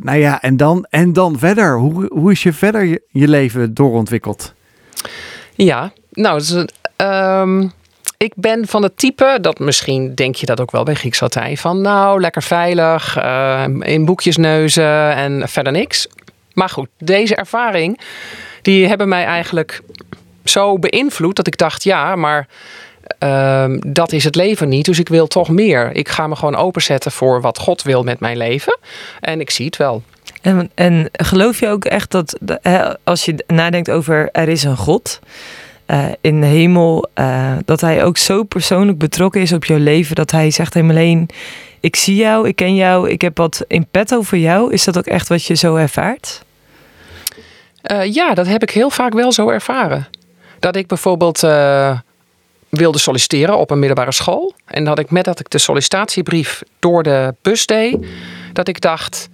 nou 0.00 0.18
ja, 0.18 0.42
en 0.42 0.56
dan, 0.56 0.86
en 0.90 1.12
dan 1.12 1.38
verder. 1.38 1.78
Hoe, 1.78 2.10
hoe 2.12 2.30
is 2.30 2.42
je 2.42 2.52
verder 2.52 2.75
je, 2.84 3.02
je 3.10 3.28
leven 3.28 3.74
doorontwikkeld? 3.74 4.54
Ja, 5.54 5.92
nou, 6.10 6.38
dus, 6.38 6.64
ik 8.18 8.32
ben 8.36 8.66
van 8.66 8.82
het 8.82 8.96
type, 8.96 9.38
dat 9.40 9.58
misschien 9.58 10.14
denk 10.14 10.34
je 10.34 10.46
dat 10.46 10.60
ook 10.60 10.70
wel 10.70 10.82
bij 10.82 10.94
Grieks 10.94 11.20
Latijn, 11.20 11.56
van 11.56 11.80
nou, 11.80 12.20
lekker 12.20 12.42
veilig, 12.42 13.18
uh, 13.18 13.64
in 13.80 14.04
boekjes 14.04 14.36
neuzen 14.36 15.14
en 15.14 15.48
verder 15.48 15.72
niks. 15.72 16.08
Maar 16.52 16.68
goed, 16.68 16.88
deze 16.98 17.36
ervaring, 17.36 18.00
die 18.62 18.88
hebben 18.88 19.08
mij 19.08 19.24
eigenlijk 19.24 19.82
zo 20.44 20.78
beïnvloed 20.78 21.36
dat 21.36 21.46
ik 21.46 21.58
dacht, 21.58 21.84
ja, 21.84 22.16
maar 22.16 22.48
uh, 23.24 23.64
dat 23.86 24.12
is 24.12 24.24
het 24.24 24.34
leven 24.34 24.68
niet. 24.68 24.84
Dus 24.84 24.98
ik 24.98 25.08
wil 25.08 25.26
toch 25.26 25.48
meer. 25.48 25.90
Ik 25.92 26.08
ga 26.08 26.26
me 26.26 26.36
gewoon 26.36 26.56
openzetten 26.56 27.12
voor 27.12 27.40
wat 27.40 27.58
God 27.58 27.82
wil 27.82 28.02
met 28.02 28.20
mijn 28.20 28.36
leven. 28.36 28.78
En 29.20 29.40
ik 29.40 29.50
zie 29.50 29.66
het 29.66 29.76
wel. 29.76 30.02
En, 30.46 30.70
en 30.74 31.08
geloof 31.12 31.60
je 31.60 31.68
ook 31.68 31.84
echt 31.84 32.10
dat 32.10 32.38
als 33.04 33.24
je 33.24 33.44
nadenkt 33.46 33.90
over 33.90 34.28
er 34.32 34.48
is 34.48 34.62
een 34.62 34.76
God, 34.76 35.20
uh, 35.86 36.04
in 36.20 36.40
de 36.40 36.46
hemel, 36.46 37.08
uh, 37.14 37.52
dat 37.64 37.80
hij 37.80 38.04
ook 38.04 38.16
zo 38.16 38.42
persoonlijk 38.42 38.98
betrokken 38.98 39.40
is 39.40 39.52
op 39.52 39.64
jouw 39.64 39.78
leven, 39.78 40.14
dat 40.14 40.30
hij 40.30 40.50
zegt 40.50 40.76
alleen, 40.76 41.28
ik 41.80 41.96
zie 41.96 42.16
jou, 42.16 42.48
ik 42.48 42.56
ken 42.56 42.74
jou, 42.74 43.10
ik 43.10 43.20
heb 43.20 43.36
wat 43.36 43.64
in 43.68 43.86
petto 43.90 44.22
voor 44.22 44.38
jou. 44.38 44.72
Is 44.72 44.84
dat 44.84 44.98
ook 44.98 45.06
echt 45.06 45.28
wat 45.28 45.44
je 45.44 45.54
zo 45.54 45.76
ervaart? 45.76 46.42
Uh, 47.90 48.12
ja, 48.12 48.34
dat 48.34 48.46
heb 48.46 48.62
ik 48.62 48.70
heel 48.70 48.90
vaak 48.90 49.12
wel 49.12 49.32
zo 49.32 49.48
ervaren. 49.48 50.08
Dat 50.58 50.76
ik 50.76 50.86
bijvoorbeeld 50.86 51.40
wilde 52.68 52.98
solliciteren 52.98 53.58
op 53.58 53.70
een 53.70 53.78
middelbare 53.78 54.12
school. 54.12 54.54
En 54.64 54.84
dat 54.84 54.98
ik 54.98 55.10
met 55.10 55.24
dat 55.24 55.40
ik 55.40 55.50
de 55.50 55.58
sollicitatiebrief 55.58 56.62
door 56.78 57.02
de 57.02 57.34
bus 57.42 57.66
deed, 57.66 58.06
dat 58.52 58.68
ik 58.68 58.80
dacht, 58.80 59.28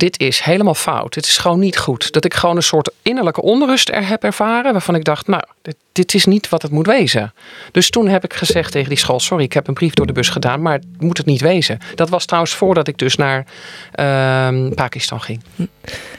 dit 0.00 0.20
is 0.20 0.40
helemaal 0.40 0.74
fout. 0.74 1.14
Dit 1.14 1.26
is 1.26 1.38
gewoon 1.38 1.58
niet 1.58 1.78
goed. 1.78 2.12
Dat 2.12 2.24
ik 2.24 2.34
gewoon 2.34 2.56
een 2.56 2.62
soort 2.62 2.90
innerlijke 3.02 3.42
onrust 3.42 3.88
er 3.88 4.08
heb 4.08 4.24
ervaren. 4.24 4.72
Waarvan 4.72 4.94
ik 4.94 5.04
dacht, 5.04 5.26
nou, 5.26 5.42
dit, 5.92 6.14
is 6.14 6.24
niet 6.24 6.48
wat 6.48 6.62
het 6.62 6.70
moet 6.70 6.86
wezen. 6.86 7.34
Dus 7.72 7.90
toen 7.90 8.08
heb 8.08 8.24
ik 8.24 8.34
gezegd 8.34 8.72
tegen 8.72 8.88
die 8.88 8.98
school, 8.98 9.20
sorry, 9.20 9.44
ik 9.44 9.52
heb 9.52 9.68
een 9.68 9.74
brief 9.74 9.94
door 9.94 10.06
de 10.06 10.12
bus 10.12 10.28
gedaan. 10.28 10.62
Maar 10.62 10.72
het 10.72 10.84
moet 10.98 11.16
het 11.16 11.26
niet 11.26 11.40
wezen. 11.40 11.78
Dat 11.94 12.08
was 12.08 12.24
trouwens 12.24 12.54
voordat 12.54 12.88
ik 12.88 12.98
dus 12.98 13.16
naar 13.16 13.46
uh, 13.94 14.70
Pakistan 14.74 15.20
ging. 15.20 15.40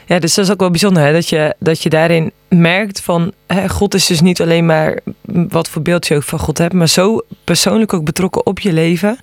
Ja, 0.06 0.18
dus 0.18 0.34
dat 0.34 0.44
is 0.44 0.50
ook 0.50 0.60
wel 0.60 0.70
bijzonder. 0.70 1.02
Hè? 1.02 1.12
Dat, 1.12 1.28
je, 1.28 1.54
dat 1.58 1.82
je 1.82 1.88
daarin 1.88 2.32
merkt 2.48 3.00
van, 3.00 3.32
hè, 3.46 3.68
God 3.68 3.94
is 3.94 4.06
dus 4.06 4.20
niet 4.20 4.40
alleen 4.40 4.66
maar 4.66 4.98
wat 5.24 5.68
voor 5.68 5.82
beeld 5.82 6.06
je 6.06 6.14
ook 6.14 6.22
van 6.22 6.38
God 6.38 6.58
hebt. 6.58 6.72
Maar 6.72 6.88
zo 6.88 7.20
persoonlijk 7.44 7.92
ook 7.94 8.04
betrokken 8.04 8.46
op 8.46 8.58
je 8.58 8.72
leven. 8.72 9.18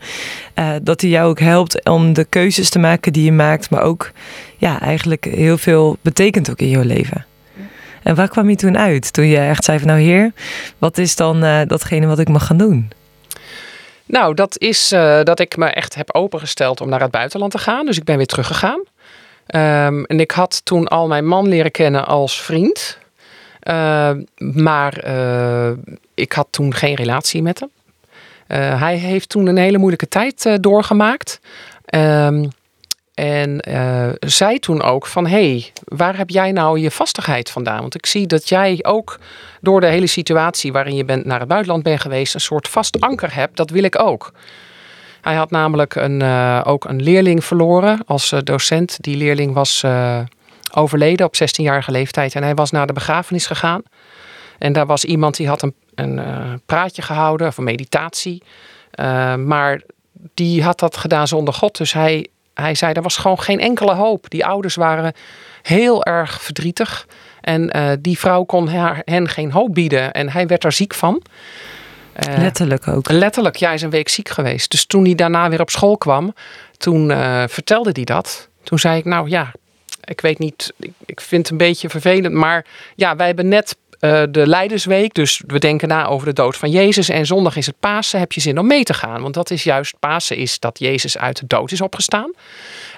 Uh, 0.55 0.69
dat 0.81 1.01
hij 1.01 1.09
jou 1.09 1.29
ook 1.29 1.39
helpt 1.39 1.85
om 1.85 2.13
de 2.13 2.25
keuzes 2.25 2.69
te 2.69 2.79
maken 2.79 3.13
die 3.13 3.23
je 3.23 3.31
maakt. 3.31 3.69
Maar 3.69 3.81
ook 3.81 4.11
ja, 4.57 4.81
eigenlijk 4.81 5.25
heel 5.25 5.57
veel 5.57 5.97
betekent 6.01 6.49
ook 6.49 6.59
in 6.59 6.69
jouw 6.69 6.83
leven. 6.83 7.25
En 8.03 8.15
waar 8.15 8.29
kwam 8.29 8.49
je 8.49 8.55
toen 8.55 8.77
uit? 8.77 9.13
Toen 9.13 9.27
je 9.27 9.37
echt 9.37 9.63
zei 9.63 9.77
van 9.79 9.87
nou 9.87 9.99
heer, 9.99 10.31
wat 10.77 10.97
is 10.97 11.15
dan 11.15 11.43
uh, 11.43 11.61
datgene 11.67 12.05
wat 12.05 12.19
ik 12.19 12.29
mag 12.29 12.45
gaan 12.45 12.57
doen? 12.57 12.91
Nou, 14.05 14.33
dat 14.33 14.57
is 14.57 14.91
uh, 14.91 15.23
dat 15.23 15.39
ik 15.39 15.57
me 15.57 15.65
echt 15.65 15.95
heb 15.95 16.15
opengesteld 16.15 16.81
om 16.81 16.89
naar 16.89 17.01
het 17.01 17.11
buitenland 17.11 17.51
te 17.51 17.57
gaan. 17.57 17.85
Dus 17.85 17.97
ik 17.97 18.03
ben 18.03 18.17
weer 18.17 18.25
teruggegaan. 18.25 18.81
Um, 19.55 20.05
en 20.05 20.19
ik 20.19 20.31
had 20.31 20.65
toen 20.65 20.87
al 20.87 21.07
mijn 21.07 21.27
man 21.27 21.47
leren 21.47 21.71
kennen 21.71 22.05
als 22.05 22.41
vriend. 22.41 22.97
Uh, 23.63 24.11
maar 24.37 25.05
uh, 25.07 25.71
ik 26.13 26.31
had 26.31 26.47
toen 26.49 26.73
geen 26.73 26.95
relatie 26.95 27.41
met 27.41 27.59
hem. 27.59 27.69
Uh, 28.47 28.81
hij 28.81 28.95
heeft 28.95 29.29
toen 29.29 29.47
een 29.47 29.57
hele 29.57 29.77
moeilijke 29.77 30.07
tijd 30.07 30.57
doorgemaakt. 30.61 31.39
Um, 31.95 32.49
en 33.13 33.61
zei 34.19 34.59
toen 34.59 34.81
ook 34.81 35.05
van, 35.05 35.27
hey, 35.27 35.71
waar 35.83 36.17
heb 36.17 36.29
jij 36.29 36.51
nou 36.51 36.79
je 36.79 36.91
vastigheid 36.91 37.49
vandaan? 37.49 37.79
Want 37.79 37.95
ik 37.95 38.05
zie 38.05 38.27
dat 38.27 38.49
jij 38.49 38.79
ook 38.81 39.19
door 39.61 39.81
de 39.81 39.87
hele 39.87 40.07
situatie 40.07 40.71
waarin 40.71 40.95
je 40.95 41.05
bent 41.05 41.25
naar 41.25 41.39
het 41.39 41.47
buitenland 41.47 41.83
bent 41.83 42.01
geweest, 42.01 42.33
een 42.33 42.39
soort 42.39 42.67
vast 42.67 42.99
anker 42.99 43.35
hebt. 43.35 43.57
Dat 43.57 43.69
wil 43.69 43.83
ik 43.83 43.99
ook. 43.99 44.31
Hij 45.21 45.35
had 45.35 45.51
namelijk 45.51 45.95
een, 45.95 46.21
uh, 46.21 46.61
ook 46.63 46.85
een 46.85 47.01
leerling 47.01 47.43
verloren 47.43 47.99
als 48.05 48.31
uh, 48.31 48.39
docent. 48.43 48.97
Die 49.01 49.17
leerling 49.17 49.53
was 49.53 49.85
overleden 50.73 51.25
op 51.25 51.35
16-jarige 51.35 51.91
leeftijd 51.91 52.35
en 52.35 52.43
hij 52.43 52.55
was 52.55 52.71
naar 52.71 52.87
de 52.87 52.93
begrafenis 52.93 53.45
gegaan. 53.45 53.81
En 54.57 54.73
daar 54.73 54.85
was 54.85 55.05
iemand 55.05 55.37
die 55.37 55.47
had 55.47 55.61
een, 55.61 55.73
een 55.95 56.21
praatje 56.65 57.01
gehouden 57.01 57.47
of 57.47 57.57
een 57.57 57.63
meditatie. 57.63 58.43
maar 59.45 59.81
die 60.33 60.63
had 60.63 60.79
dat 60.79 60.97
gedaan 60.97 61.27
zonder 61.27 61.53
God. 61.53 61.77
Dus 61.77 61.93
hij 61.93 62.27
hij 62.53 62.75
zei 62.75 62.93
er 62.93 63.01
was 63.01 63.17
gewoon 63.17 63.39
geen 63.39 63.59
enkele 63.59 63.93
hoop. 63.93 64.29
Die 64.29 64.45
ouders 64.45 64.75
waren 64.75 65.13
heel 65.61 66.03
erg 66.03 66.41
verdrietig. 66.41 67.07
En 67.41 67.97
die 68.01 68.19
vrouw 68.19 68.43
kon 68.43 68.67
haar, 68.67 69.01
hen 69.05 69.29
geen 69.29 69.51
hoop 69.51 69.73
bieden. 69.73 70.11
En 70.11 70.29
hij 70.29 70.47
werd 70.47 70.63
er 70.63 70.71
ziek 70.71 70.93
van. 70.93 71.21
Uh, 72.27 72.37
letterlijk 72.37 72.87
ook. 72.87 73.09
Letterlijk, 73.11 73.55
ja, 73.55 73.65
hij 73.65 73.75
is 73.75 73.81
een 73.81 73.89
week 73.89 74.09
ziek 74.09 74.29
geweest. 74.29 74.71
Dus 74.71 74.85
toen 74.85 75.05
hij 75.05 75.15
daarna 75.15 75.49
weer 75.49 75.61
op 75.61 75.69
school 75.69 75.97
kwam, 75.97 76.33
toen 76.77 77.09
uh, 77.09 77.43
vertelde 77.47 77.89
hij 77.93 78.03
dat. 78.03 78.47
Toen 78.63 78.79
zei 78.79 78.97
ik, 78.97 79.05
nou 79.05 79.29
ja, 79.29 79.51
ik 80.03 80.21
weet 80.21 80.39
niet, 80.39 80.73
ik, 80.79 80.91
ik 81.05 81.21
vind 81.21 81.41
het 81.41 81.51
een 81.51 81.57
beetje 81.57 81.89
vervelend. 81.89 82.33
Maar 82.33 82.65
ja, 82.95 83.15
wij 83.15 83.27
hebben 83.27 83.47
net 83.47 83.77
uh, 83.99 84.23
de 84.29 84.47
Leidersweek. 84.47 85.13
Dus 85.13 85.41
we 85.47 85.59
denken 85.59 85.87
na 85.87 86.05
over 86.05 86.27
de 86.27 86.33
dood 86.33 86.57
van 86.57 86.71
Jezus. 86.71 87.09
En 87.09 87.25
zondag 87.25 87.55
is 87.55 87.65
het 87.65 87.79
Pasen. 87.79 88.19
Heb 88.19 88.31
je 88.31 88.41
zin 88.41 88.59
om 88.59 88.67
mee 88.67 88.83
te 88.83 88.93
gaan? 88.93 89.21
Want 89.21 89.33
dat 89.33 89.49
is 89.51 89.63
juist, 89.63 89.95
Pasen 89.99 90.37
is 90.37 90.59
dat 90.59 90.79
Jezus 90.79 91.17
uit 91.17 91.39
de 91.39 91.47
dood 91.47 91.71
is 91.71 91.81
opgestaan. 91.81 92.31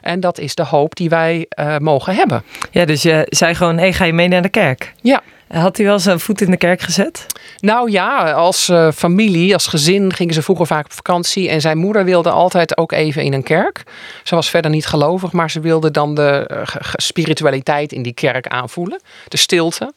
En 0.01 0.19
dat 0.19 0.39
is 0.39 0.55
de 0.55 0.65
hoop 0.65 0.95
die 0.95 1.09
wij 1.09 1.45
uh, 1.59 1.77
mogen 1.77 2.15
hebben. 2.15 2.43
Ja, 2.71 2.85
dus 2.85 3.01
je 3.01 3.25
zei 3.29 3.55
gewoon, 3.55 3.77
hey, 3.77 3.93
ga 3.93 4.05
je 4.05 4.13
mee 4.13 4.27
naar 4.27 4.41
de 4.41 4.49
kerk? 4.49 4.93
Ja. 5.01 5.21
Had 5.51 5.77
hij 5.77 5.85
wel 5.85 5.99
zijn 5.99 6.19
voet 6.19 6.41
in 6.41 6.51
de 6.51 6.57
kerk 6.57 6.81
gezet? 6.81 7.25
Nou 7.59 7.91
ja, 7.91 8.31
als 8.31 8.69
uh, 8.69 8.91
familie, 8.91 9.53
als 9.53 9.67
gezin 9.67 10.13
gingen 10.13 10.33
ze 10.33 10.41
vroeger 10.41 10.67
vaak 10.67 10.85
op 10.85 10.93
vakantie. 10.93 11.49
En 11.49 11.61
zijn 11.61 11.77
moeder 11.77 12.05
wilde 12.05 12.29
altijd 12.29 12.77
ook 12.77 12.91
even 12.91 13.23
in 13.23 13.33
een 13.33 13.43
kerk. 13.43 13.83
Ze 14.23 14.35
was 14.35 14.49
verder 14.49 14.71
niet 14.71 14.85
gelovig, 14.85 15.31
maar 15.31 15.51
ze 15.51 15.59
wilde 15.59 15.91
dan 15.91 16.15
de 16.15 16.49
uh, 16.51 16.61
spiritualiteit 16.91 17.91
in 17.91 18.01
die 18.01 18.13
kerk 18.13 18.47
aanvoelen. 18.47 19.01
De 19.27 19.37
stilte. 19.37 19.93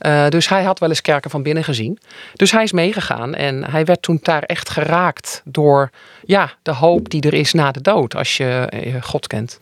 Uh, 0.00 0.28
dus 0.28 0.48
hij 0.48 0.62
had 0.62 0.78
wel 0.78 0.88
eens 0.88 1.00
kerken 1.00 1.30
van 1.30 1.42
binnen 1.42 1.64
gezien. 1.64 1.98
Dus 2.34 2.50
hij 2.50 2.62
is 2.62 2.72
meegegaan 2.72 3.34
en 3.34 3.70
hij 3.70 3.84
werd 3.84 4.02
toen 4.02 4.18
daar 4.22 4.42
echt 4.42 4.70
geraakt 4.70 5.42
door 5.44 5.90
ja, 6.24 6.52
de 6.62 6.72
hoop 6.72 7.08
die 7.08 7.22
er 7.22 7.34
is 7.34 7.52
na 7.52 7.70
de 7.70 7.80
dood 7.80 8.16
als 8.16 8.36
je 8.36 8.68
God 9.00 9.26
kent. 9.26 9.60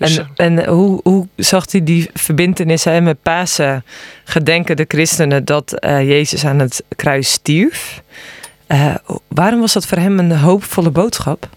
Dus, 0.00 0.18
en, 0.18 0.58
en 0.58 0.68
hoe, 0.68 1.00
hoe 1.02 1.26
zag 1.36 1.70
hij 1.70 1.84
die 1.84 2.10
verbindenis 2.14 2.84
hè, 2.84 3.00
met 3.00 3.22
Pasen? 3.22 3.84
Gedenken 4.24 4.76
de 4.76 4.84
christenen 4.88 5.44
dat 5.44 5.74
uh, 5.84 6.08
Jezus 6.08 6.44
aan 6.44 6.58
het 6.58 6.84
kruis 6.96 7.32
stierf. 7.32 8.02
Uh, 8.68 8.94
waarom 9.28 9.60
was 9.60 9.72
dat 9.72 9.86
voor 9.86 9.98
hem 9.98 10.18
een 10.18 10.36
hoopvolle 10.36 10.90
boodschap? 10.90 11.48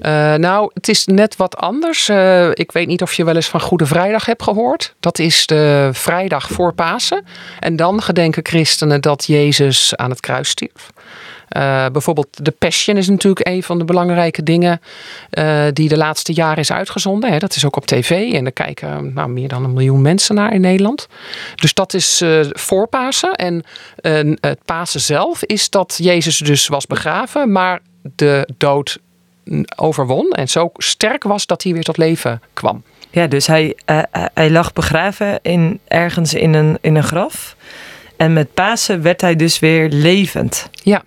Uh, 0.00 0.34
nou, 0.34 0.70
het 0.74 0.88
is 0.88 1.06
net 1.06 1.36
wat 1.36 1.56
anders. 1.56 2.08
Uh, 2.08 2.48
ik 2.50 2.72
weet 2.72 2.86
niet 2.86 3.02
of 3.02 3.12
je 3.12 3.24
wel 3.24 3.34
eens 3.34 3.48
van 3.48 3.60
Goede 3.60 3.86
Vrijdag 3.86 4.26
hebt 4.26 4.42
gehoord. 4.42 4.94
Dat 5.00 5.18
is 5.18 5.46
de 5.46 5.90
vrijdag 5.92 6.48
voor 6.48 6.72
Pasen. 6.72 7.24
En 7.58 7.76
dan 7.76 8.02
gedenken 8.02 8.44
christenen 8.46 9.00
dat 9.00 9.24
Jezus 9.24 9.96
aan 9.96 10.10
het 10.10 10.20
kruis 10.20 10.48
stierf. 10.48 10.90
Uh, 11.56 11.86
bijvoorbeeld 11.92 12.44
de 12.44 12.50
Passion 12.50 12.96
is 12.96 13.08
natuurlijk 13.08 13.46
een 13.46 13.62
van 13.62 13.78
de 13.78 13.84
belangrijke 13.84 14.42
dingen 14.42 14.80
uh, 15.30 15.64
die 15.72 15.88
de 15.88 15.96
laatste 15.96 16.32
jaren 16.32 16.58
is 16.58 16.72
uitgezonden. 16.72 17.32
Hè. 17.32 17.38
Dat 17.38 17.56
is 17.56 17.64
ook 17.64 17.76
op 17.76 17.86
tv 17.86 18.32
en 18.32 18.42
daar 18.42 18.52
kijken 18.52 19.12
nou, 19.14 19.28
meer 19.28 19.48
dan 19.48 19.64
een 19.64 19.72
miljoen 19.72 20.02
mensen 20.02 20.34
naar 20.34 20.52
in 20.52 20.60
Nederland. 20.60 21.08
Dus 21.54 21.74
dat 21.74 21.94
is 21.94 22.22
uh, 22.22 22.40
voor 22.52 22.88
Pasen. 22.88 23.34
En 23.34 23.64
het 24.40 24.58
Pasen 24.64 25.00
zelf 25.00 25.44
is 25.44 25.70
dat 25.70 25.98
Jezus 26.02 26.38
dus 26.38 26.66
was 26.66 26.86
begraven, 26.86 27.52
maar 27.52 27.80
de 28.16 28.48
dood 28.56 28.98
overwon. 29.76 30.30
En 30.30 30.48
zo 30.48 30.70
sterk 30.74 31.22
was 31.22 31.46
dat 31.46 31.62
hij 31.62 31.72
weer 31.72 31.82
tot 31.82 31.96
leven 31.96 32.42
kwam. 32.52 32.82
Ja, 33.10 33.26
dus 33.26 33.46
hij, 33.46 33.76
hij 34.34 34.50
lag 34.50 34.72
begraven 34.72 35.38
in, 35.42 35.80
ergens 35.88 36.34
in 36.34 36.54
een, 36.54 36.78
in 36.80 36.96
een 36.96 37.02
graf. 37.02 37.56
En 38.16 38.32
met 38.32 38.54
Pasen 38.54 39.02
werd 39.02 39.20
hij 39.20 39.36
dus 39.36 39.58
weer 39.58 39.88
levend. 39.88 40.68
Ja. 40.70 41.02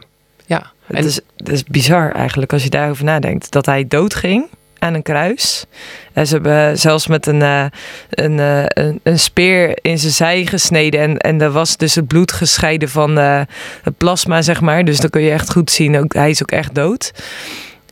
Ja. 0.46 0.72
Het, 0.86 1.06
is, 1.06 1.20
het 1.38 1.50
is 1.50 1.64
bizar 1.64 2.12
eigenlijk 2.12 2.54
als 2.54 2.64
je 2.64 2.70
daarover 2.70 3.04
nadenkt. 3.04 3.52
Dat 3.52 3.66
hij 3.66 3.88
doodging 3.88 4.46
aan 4.80 4.94
een 4.94 5.02
kruis. 5.02 5.66
En 6.14 6.28
ze 6.28 6.34
hebben 6.34 6.80
zelfs 6.80 7.08
met 7.08 7.26
een, 7.26 7.42
uh, 7.42 7.66
een, 8.10 8.38
uh, 8.38 8.64
een, 8.68 9.00
een, 9.04 9.20
speer 9.20 9.78
in 9.82 10.00
zijn 10.00 10.12
zij 10.14 10.46
gesneden. 10.46 11.00
En, 11.00 11.18
en 11.18 11.42
er 11.42 11.52
was 11.52 11.78
dus 11.78 11.96
het 11.96 12.08
bloed 12.08 12.32
gescheiden 12.32 12.90
van 12.90 13.18
uh, 13.18 13.42
het 13.84 13.98
plasma, 13.98 14.42
zeg 14.42 14.62
maar. 14.62 14.86
Dus 14.86 15.00
dan 15.00 15.10
kun 15.10 15.22
je 15.22 15.32
echt 15.32 15.52
goed 15.52 15.72
zien, 15.72 15.98
ook, 15.98 16.14
hij 16.14 16.30
is 16.30 16.42
ook 16.42 16.52
echt 16.52 16.76
dood. 16.76 17.12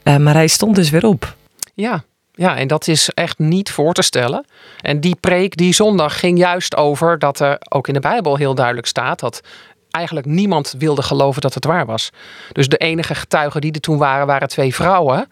maar 0.04 0.34
hij 0.34 0.48
stond 0.48 0.76
dus 0.76 0.90
weer 0.90 1.06
op. 1.06 1.36
Ja, 1.74 2.04
ja, 2.34 2.58
en 2.58 2.68
dat 2.68 2.88
is 2.88 3.10
echt 3.10 3.40
niet 3.40 3.72
voor 3.72 3.94
te 3.94 4.02
stellen. 4.02 4.46
En 4.82 5.00
die 5.00 5.16
preek 5.20 5.58
die 5.58 5.74
zondag 5.74 6.20
ging 6.20 6.38
juist 6.38 6.76
over 6.76 7.20
dat 7.20 7.40
er 7.40 7.58
ook 7.70 7.88
in 7.88 7.94
de 7.94 8.00
Bijbel 8.00 8.36
heel 8.36 8.56
duidelijk 8.56 8.88
staat 8.88 9.20
dat 9.20 9.42
eigenlijk 9.91 10.25
niemand 10.25 10.75
wilde 10.77 11.01
geloven 11.01 11.41
dat 11.41 11.54
het 11.54 11.65
waar 11.65 11.86
was. 11.86 12.10
Dus 12.51 12.67
de 12.67 12.77
enige 12.77 13.15
getuigen 13.15 13.62
die 13.62 13.71
er 13.71 13.80
toen 13.80 13.97
waren, 13.97 14.27
waren 14.27 14.47
twee 14.47 14.75
vrouwen. 14.75 15.30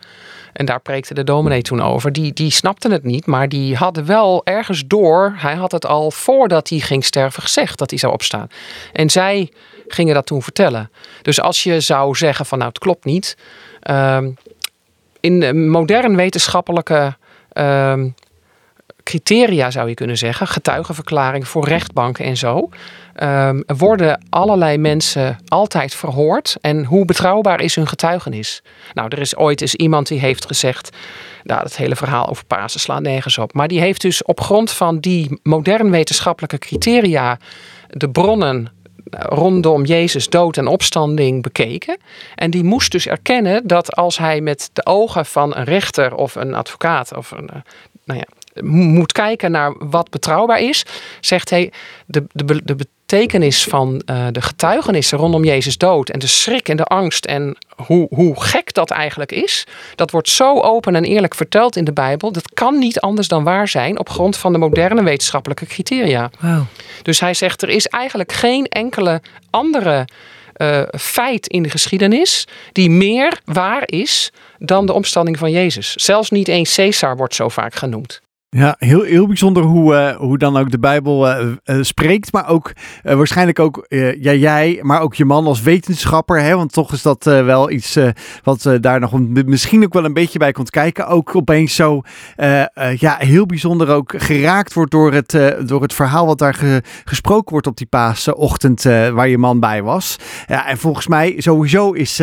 En 0.54 0.66
daar 0.66 0.80
preekte 0.80 1.14
de 1.14 1.24
dominee 1.24 1.62
toen 1.62 1.82
over. 1.82 2.12
Die, 2.12 2.34
die 2.34 2.52
snapten 2.52 2.92
het 2.92 3.04
niet, 3.04 3.26
maar 3.26 3.50
die 3.50 3.76
hadden 3.76 4.06
wel 4.06 4.42
ergens 4.44 4.84
door. 4.88 5.34
Hij 5.38 5.56
had 5.56 5.72
het 5.72 5.86
al 5.86 6.12
voordat 6.12 6.70
hij 6.70 6.80
ging 6.80 7.06
sterven 7.06 7.42
gezegd 7.42 7.78
dat 7.78 7.90
hij 7.90 8.00
zou 8.00 8.14
opstaan. 8.14 8.48
En 8.94 9.10
zij 9.10 9.52
gingen 9.88 10.14
dat 10.14 10.26
toen 10.26 10.42
vertellen. 10.42 10.92
Dus 11.22 11.42
als 11.42 11.64
je 11.64 11.80
zou 11.80 12.16
zeggen 12.16 12.46
van 12.46 12.58
nou 12.58 12.70
het 12.70 12.80
klopt 12.80 13.06
niet. 13.06 13.38
Um, 13.92 14.38
in 15.20 15.70
modern 15.70 16.16
wetenschappelijke 16.16 17.18
um, 17.54 18.16
criteria 19.04 19.72
zou 19.72 19.90
je 19.90 19.94
kunnen 19.94 20.18
zeggen, 20.18 20.48
getuigenverklaring 20.48 21.48
voor 21.48 21.68
rechtbanken 21.68 22.26
en 22.26 22.38
zo, 22.38 22.70
um, 23.24 23.64
worden 23.66 24.26
allerlei 24.30 24.78
mensen 24.78 25.38
altijd 25.48 25.96
verhoord. 25.96 26.58
En 26.62 26.86
hoe 26.86 27.06
betrouwbaar 27.06 27.62
is 27.62 27.76
hun 27.76 27.88
getuigenis? 27.88 28.62
Nou, 28.94 29.08
er 29.10 29.20
is 29.20 29.36
ooit 29.36 29.62
eens 29.62 29.76
iemand 29.76 30.08
die 30.08 30.20
heeft 30.20 30.46
gezegd, 30.46 30.90
nou, 31.44 31.62
het 31.64 31.78
hele 31.78 31.96
verhaal 31.96 32.30
over 32.30 32.46
Pasen 32.46 32.80
slaat 32.80 33.02
nergens 33.02 33.38
op. 33.38 33.54
Maar 33.54 33.68
die 33.68 33.80
heeft 33.80 34.02
dus 34.02 34.24
op 34.24 34.42
grond 34.42 34.72
van 34.72 35.00
die 35.00 35.40
modern 35.44 35.92
wetenschappelijke 35.92 36.58
criteria 36.58 37.38
de 37.90 38.10
bronnen 38.10 38.72
rondom 39.12 39.86
Jezus 39.86 40.30
dood 40.30 40.58
en 40.58 40.68
opstanding 40.68 41.42
bekeken. 41.42 41.98
En 42.36 42.52
die 42.52 42.64
moest 42.64 42.92
dus 42.92 43.08
erkennen 43.08 43.68
dat 43.68 43.96
als 43.96 44.18
hij 44.18 44.42
met 44.42 44.70
de 44.74 44.86
ogen 44.86 45.26
van 45.26 45.56
een 45.56 45.64
rechter 45.64 46.16
of 46.16 46.36
een 46.36 46.54
advocaat 46.54 47.16
of 47.16 47.32
een, 47.32 47.50
eh, 47.50 47.60
nou 48.04 48.20
ja, 48.20 48.62
moet 48.64 49.12
kijken 49.12 49.52
naar 49.52 49.76
wat 49.90 50.10
betrouwbaar 50.10 50.60
is, 50.60 50.86
zegt 51.22 51.50
hij 51.50 51.72
de, 52.06 52.26
de, 52.32 52.62
de 52.64 52.88
betekenis 53.10 53.64
van 53.64 54.02
uh, 54.06 54.28
de 54.32 54.42
getuigenissen 54.42 55.18
rondom 55.18 55.44
Jezus 55.44 55.78
dood 55.78 56.10
en 56.10 56.20
de 56.20 56.28
schrik 56.28 56.70
en 56.70 56.78
de 56.78 56.84
angst 56.84 57.26
en 57.26 57.58
hoe, 57.76 58.08
hoe 58.10 58.42
gek 58.42 58.74
dat 58.74 58.92
eigenlijk 58.92 59.32
is, 59.32 59.68
dat 59.96 60.12
wordt 60.12 60.30
zo 60.30 60.60
open 60.60 60.96
en 60.96 61.04
eerlijk 61.04 61.36
verteld 61.36 61.76
in 61.76 61.84
de 61.84 61.94
Bijbel. 61.94 62.32
Dat 62.32 62.54
kan 62.54 62.78
niet 62.78 63.00
anders 63.00 63.28
dan 63.28 63.44
waar 63.44 63.68
zijn 63.68 64.00
op 64.00 64.10
grond 64.10 64.38
van 64.38 64.52
de 64.52 64.58
moderne 64.58 65.04
wetenschappelijke 65.04 65.66
criteria. 65.66 66.30
Wow. 66.40 66.62
Dus 67.02 67.20
hij 67.20 67.34
zegt 67.34 67.62
er 67.62 67.70
is 67.70 67.88
eigenlijk 67.88 68.32
geen 68.32 68.66
enkele 68.66 69.22
andere 69.50 70.08
uh, 70.58 70.82
feit 70.98 71.48
in 71.48 71.64
de 71.64 71.70
geschiedenis 71.70 72.48
die 72.72 72.90
meer 72.90 73.40
waar 73.46 73.84
is 73.86 74.32
dan 74.58 74.86
de 74.86 74.94
omstanding 74.94 75.38
van 75.38 75.52
Jezus. 75.52 75.94
Zelfs 75.94 76.30
niet 76.30 76.48
eens 76.48 76.76
Caesar 76.76 77.18
wordt 77.18 77.36
zo 77.36 77.50
vaak 77.50 77.76
genoemd. 77.76 78.22
Ja, 78.52 78.76
heel, 78.80 79.02
heel 79.02 79.28
bijzonder 79.28 79.64
hoe, 79.64 79.94
uh, 79.94 80.16
hoe 80.16 80.38
dan 80.38 80.58
ook 80.58 80.72
de 80.72 80.80
Bijbel 80.80 81.28
uh, 81.28 81.48
uh, 81.66 81.78
spreekt. 81.82 82.32
Maar 82.32 82.48
ook 82.48 82.72
waarschijnlijk 83.02 83.60
ook 83.60 83.86
ja, 84.20 84.34
jij, 84.34 84.80
maar 84.82 85.02
ook 85.02 85.16
je 85.16 85.26
man 85.26 85.46
als 85.46 85.62
wetenschapper. 85.62 86.42
Hè, 86.42 86.56
want 86.56 86.74
toch 86.74 86.94
is 86.94 87.02
dat 87.02 87.24
wel 87.24 87.72
iets 87.72 87.98
wat 88.44 88.78
daar 88.82 89.00
nog 89.00 89.20
misschien 89.46 89.84
ook 89.84 89.94
wel 89.94 90.06
een 90.06 90.14
beetje 90.14 90.40
bij 90.40 90.52
komt 90.52 90.70
kijken. 90.70 91.08
Ook 91.08 91.36
opeens 91.36 91.76
zo 91.76 92.02
ja, 92.96 93.16
heel 93.18 93.46
bijzonder 93.46 93.90
ook 93.90 94.14
geraakt 94.18 94.74
wordt 94.74 94.92
door 94.92 95.14
het, 95.14 95.38
door 95.66 95.82
het 95.82 95.94
verhaal 95.94 96.26
wat 96.26 96.38
daar 96.38 96.54
ge, 96.54 96.84
gesproken 97.06 97.52
wordt 97.52 97.68
op 97.68 97.78
die 97.78 97.88
paasochtend 97.88 98.84
waar 98.84 99.28
je 99.28 99.38
man 99.38 99.60
bij 99.60 99.84
was. 99.84 100.16
Ja, 100.48 100.68
en 100.68 100.78
volgens 100.78 101.08
mij 101.08 101.36
sowieso 101.38 101.92
is 101.92 102.22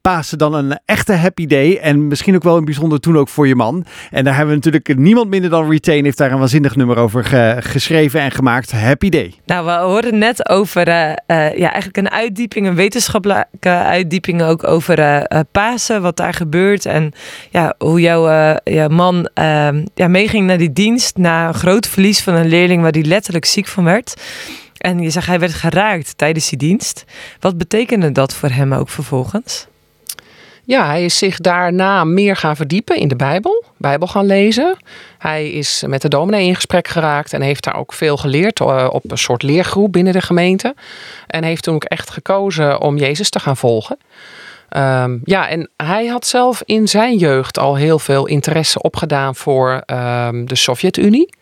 Pasen 0.00 0.38
dan 0.38 0.54
een 0.54 0.80
echte 0.84 1.12
happy 1.12 1.46
day. 1.46 1.76
En 1.76 2.06
misschien 2.06 2.34
ook 2.34 2.42
wel 2.42 2.56
een 2.56 2.64
bijzonder 2.64 3.00
toen 3.00 3.18
ook 3.18 3.28
voor 3.28 3.48
je 3.48 3.56
man. 3.56 3.84
En 4.10 4.24
daar 4.24 4.36
hebben 4.36 4.58
we 4.58 4.64
natuurlijk 4.64 4.98
niemand 4.98 5.28
minder 5.28 5.50
dan 5.50 5.64
Retain 5.70 6.04
heeft 6.04 6.18
daar 6.18 6.32
een 6.32 6.38
waanzinnig 6.38 6.76
nummer 6.76 6.96
over 6.96 7.24
geschreven 7.62 8.20
en 8.20 8.30
gemaakt. 8.30 8.72
Happy 8.72 9.08
Day. 9.08 9.34
Nou, 9.46 9.66
we 9.66 9.72
hoorden 9.72 10.18
net 10.18 10.48
over 10.48 10.88
uh, 10.88 10.94
uh, 10.94 11.58
ja, 11.58 11.72
eigenlijk 11.72 11.96
een 11.96 12.10
uitdieping, 12.10 12.66
een 12.66 12.74
wetenschappelijke 12.74 13.68
uitdieping 13.68 14.42
ook 14.42 14.64
over 14.64 14.98
uh, 14.98 15.40
Pasen, 15.52 16.02
wat 16.02 16.16
daar 16.16 16.34
gebeurt. 16.34 16.86
En 16.86 17.12
ja, 17.50 17.74
hoe 17.78 18.00
jouw, 18.00 18.56
jouw 18.64 18.88
man 18.88 19.28
ehm, 19.34 19.84
ja, 19.94 20.08
meeging 20.08 20.46
naar 20.46 20.58
die 20.58 20.72
dienst 20.72 21.16
na 21.16 21.48
een 21.48 21.54
groot 21.54 21.88
verlies 21.88 22.22
van 22.22 22.34
een 22.34 22.48
leerling 22.48 22.82
waar 22.82 22.92
hij 22.92 23.02
letterlijk 23.02 23.44
ziek 23.44 23.66
van 23.66 23.84
werd. 23.84 24.14
En 24.78 24.98
je 24.98 25.10
zegt 25.10 25.26
hij 25.26 25.38
werd 25.38 25.54
geraakt 25.54 26.18
tijdens 26.18 26.48
die 26.48 26.58
dienst. 26.58 27.04
Wat 27.40 27.58
betekende 27.58 28.12
dat 28.12 28.34
voor 28.34 28.48
hem 28.48 28.72
ook 28.72 28.88
vervolgens? 28.88 29.66
Ja, 30.66 30.86
hij 30.86 31.04
is 31.04 31.18
zich 31.18 31.38
daarna 31.38 32.04
meer 32.04 32.36
gaan 32.36 32.56
verdiepen 32.56 32.96
in 32.96 33.08
de 33.08 33.16
Bijbel, 33.16 33.64
Bijbel 33.76 34.06
gaan 34.06 34.26
lezen. 34.26 34.76
Hij 35.18 35.50
is 35.50 35.82
met 35.86 36.02
de 36.02 36.08
dominee 36.08 36.46
in 36.46 36.54
gesprek 36.54 36.88
geraakt 36.88 37.32
en 37.32 37.40
heeft 37.40 37.64
daar 37.64 37.76
ook 37.76 37.92
veel 37.92 38.16
geleerd 38.16 38.60
eh, 38.60 38.88
op 38.90 39.10
een 39.10 39.18
soort 39.18 39.42
leergroep 39.42 39.92
binnen 39.92 40.12
de 40.12 40.20
gemeente. 40.20 40.74
En 41.26 41.44
heeft 41.44 41.62
toen 41.62 41.74
ook 41.74 41.84
echt 41.84 42.10
gekozen 42.10 42.80
om 42.80 42.96
Jezus 42.96 43.30
te 43.30 43.40
gaan 43.40 43.56
volgen. 43.56 43.98
Um, 44.76 45.20
ja, 45.24 45.48
en 45.48 45.70
hij 45.76 46.06
had 46.06 46.26
zelf 46.26 46.62
in 46.64 46.88
zijn 46.88 47.16
jeugd 47.16 47.58
al 47.58 47.74
heel 47.74 47.98
veel 47.98 48.26
interesse 48.26 48.82
opgedaan 48.82 49.34
voor 49.34 49.82
um, 49.86 50.46
de 50.46 50.56
Sovjet-Unie. 50.56 51.34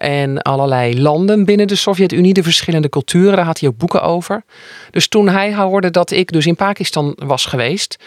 En 0.00 0.42
allerlei 0.42 1.00
landen 1.00 1.44
binnen 1.44 1.66
de 1.66 1.74
Sovjet-Unie, 1.74 2.32
de 2.32 2.42
verschillende 2.42 2.88
culturen, 2.88 3.36
daar 3.36 3.44
had 3.44 3.60
hij 3.60 3.68
ook 3.68 3.76
boeken 3.76 4.02
over. 4.02 4.42
Dus 4.90 5.08
toen 5.08 5.28
hij 5.28 5.54
hoorde 5.54 5.90
dat 5.90 6.10
ik 6.10 6.32
dus 6.32 6.46
in 6.46 6.56
Pakistan 6.56 7.16
was 7.16 7.46
geweest, 7.46 7.98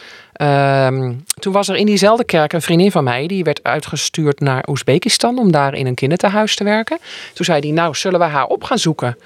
Um, 0.42 1.24
toen 1.40 1.54
was 1.54 1.68
er 1.68 1.76
in 1.76 1.86
diezelfde 1.86 2.24
kerk 2.24 2.54
een 2.54 2.62
vriendin 2.62 2.92
van 2.92 3.04
mij, 3.04 3.28
die 3.28 3.44
werd 3.44 3.64
uitgestuurd 3.64 4.40
naar 4.40 4.66
Oezbekistan 4.70 5.40
om 5.40 5.52
daar 5.52 5.74
in 5.74 5.86
een 5.86 5.94
kinderthuis 5.94 6.56
te 6.56 6.64
werken. 6.64 6.98
Toen 7.34 7.46
zei 7.46 7.60
hij, 7.60 7.72
nou 7.72 7.96
zullen 7.96 8.20
we 8.20 8.26
haar 8.26 8.46
op 8.46 8.64
gaan 8.64 8.78
zoeken. 8.78 9.18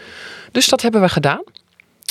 Dus 0.52 0.68
dat 0.68 0.82
hebben 0.82 1.02
we 1.02 1.10
gedaan. 1.10 1.44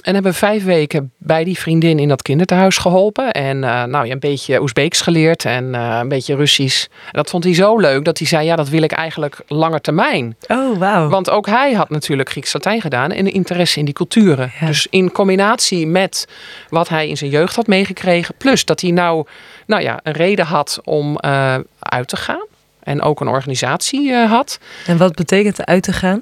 En 0.07 0.15
hebben 0.15 0.35
vijf 0.35 0.65
weken 0.65 1.13
bij 1.19 1.45
die 1.45 1.59
vriendin 1.59 1.99
in 1.99 2.09
dat 2.09 2.23
kinderthuis 2.23 2.77
geholpen. 2.77 3.33
En 3.33 3.57
uh, 3.57 3.85
nou, 3.85 4.11
een 4.11 4.19
beetje 4.19 4.61
Oezbeeks 4.61 5.01
geleerd 5.01 5.45
en 5.45 5.65
uh, 5.65 5.99
een 6.01 6.09
beetje 6.09 6.37
Russisch. 6.37 6.85
En 6.85 7.13
dat 7.13 7.31
vond 7.31 7.45
hij 7.45 7.55
zo 7.55 7.79
leuk 7.79 8.05
dat 8.05 8.19
hij 8.19 8.27
zei, 8.27 8.47
ja, 8.47 8.57
dat 8.57 8.69
wil 8.69 8.83
ik 8.83 8.93
eigenlijk 8.93 9.39
langer 9.47 9.81
termijn. 9.81 10.37
Oh, 10.49 10.79
wauw. 10.79 11.09
Want 11.09 11.31
ook 11.31 11.47
hij 11.47 11.73
had 11.73 11.91
natuurlijk 11.91 12.31
Grieks-Latijn 12.31 12.81
gedaan 12.81 13.11
en 13.11 13.33
interesse 13.33 13.79
in 13.79 13.85
die 13.85 13.95
culturen. 13.95 14.53
Ja. 14.61 14.67
Dus 14.67 14.87
in 14.91 15.13
combinatie 15.13 15.87
met 15.87 16.29
wat 16.69 16.89
hij 16.89 17.09
in 17.09 17.17
zijn 17.17 17.31
jeugd 17.31 17.57
had 17.57 17.67
meegekregen. 17.67 18.35
Plus 18.39 18.65
dat 18.65 18.81
hij 18.81 18.91
nou, 18.91 19.27
nou 19.67 19.83
ja, 19.83 20.01
een 20.03 20.13
reden 20.13 20.47
had 20.47 20.81
om 20.85 21.19
uh, 21.25 21.55
uit 21.79 22.09
te 22.09 22.17
gaan. 22.17 22.47
En 22.83 23.03
ook 23.03 23.21
een 23.21 23.29
organisatie 23.29 24.15
had. 24.15 24.59
En 24.87 24.97
wat 24.97 25.15
betekent 25.15 25.65
uit 25.65 25.83
te 25.83 25.93
gaan? 25.93 26.21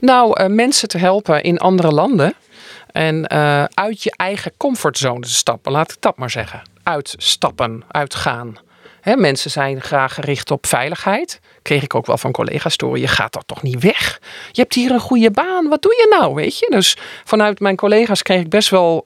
Nou, 0.00 0.48
mensen 0.48 0.88
te 0.88 0.98
helpen 0.98 1.42
in 1.42 1.58
andere 1.58 1.90
landen. 1.90 2.34
En 2.96 3.24
uh, 3.32 3.64
uit 3.64 4.02
je 4.02 4.12
eigen 4.16 4.52
comfortzone 4.56 5.20
te 5.20 5.30
stappen, 5.30 5.72
laat 5.72 5.92
ik 5.92 5.96
dat 6.00 6.16
maar 6.16 6.30
zeggen. 6.30 6.62
Uitstappen, 6.82 7.84
uitgaan. 7.88 8.58
Mensen 9.02 9.50
zijn 9.50 9.80
graag 9.80 10.14
gericht 10.14 10.50
op 10.50 10.66
veiligheid. 10.66 11.40
Kreeg 11.62 11.82
ik 11.82 11.94
ook 11.94 12.06
wel 12.06 12.18
van 12.18 12.32
collega's 12.32 12.76
door. 12.76 12.98
Je 12.98 13.08
gaat 13.08 13.34
er 13.34 13.44
toch 13.46 13.62
niet 13.62 13.82
weg? 13.82 14.20
Je 14.52 14.60
hebt 14.60 14.74
hier 14.74 14.90
een 14.90 15.00
goede 15.00 15.30
baan. 15.30 15.68
Wat 15.68 15.82
doe 15.82 15.92
je 15.92 16.16
nou? 16.18 16.34
Weet 16.34 16.58
je? 16.58 16.66
Dus 16.70 16.96
vanuit 17.24 17.60
mijn 17.60 17.76
collega's 17.76 18.22
kreeg 18.22 18.40
ik 18.40 18.48
best 18.48 18.68
wel 18.68 19.04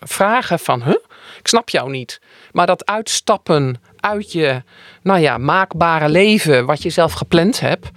vragen 0.00 0.58
van... 0.58 0.82
Huh? 0.82 0.96
Ik 1.38 1.48
snap 1.48 1.68
jou 1.68 1.90
niet. 1.90 2.20
Maar 2.52 2.66
dat 2.66 2.86
uitstappen 2.86 3.80
uit 3.96 4.32
je 4.32 4.62
nou 5.02 5.20
ja, 5.20 5.38
maakbare 5.38 6.08
leven... 6.08 6.66
wat 6.66 6.82
je 6.82 6.90
zelf 6.90 7.12
gepland 7.12 7.60
hebt... 7.60 7.88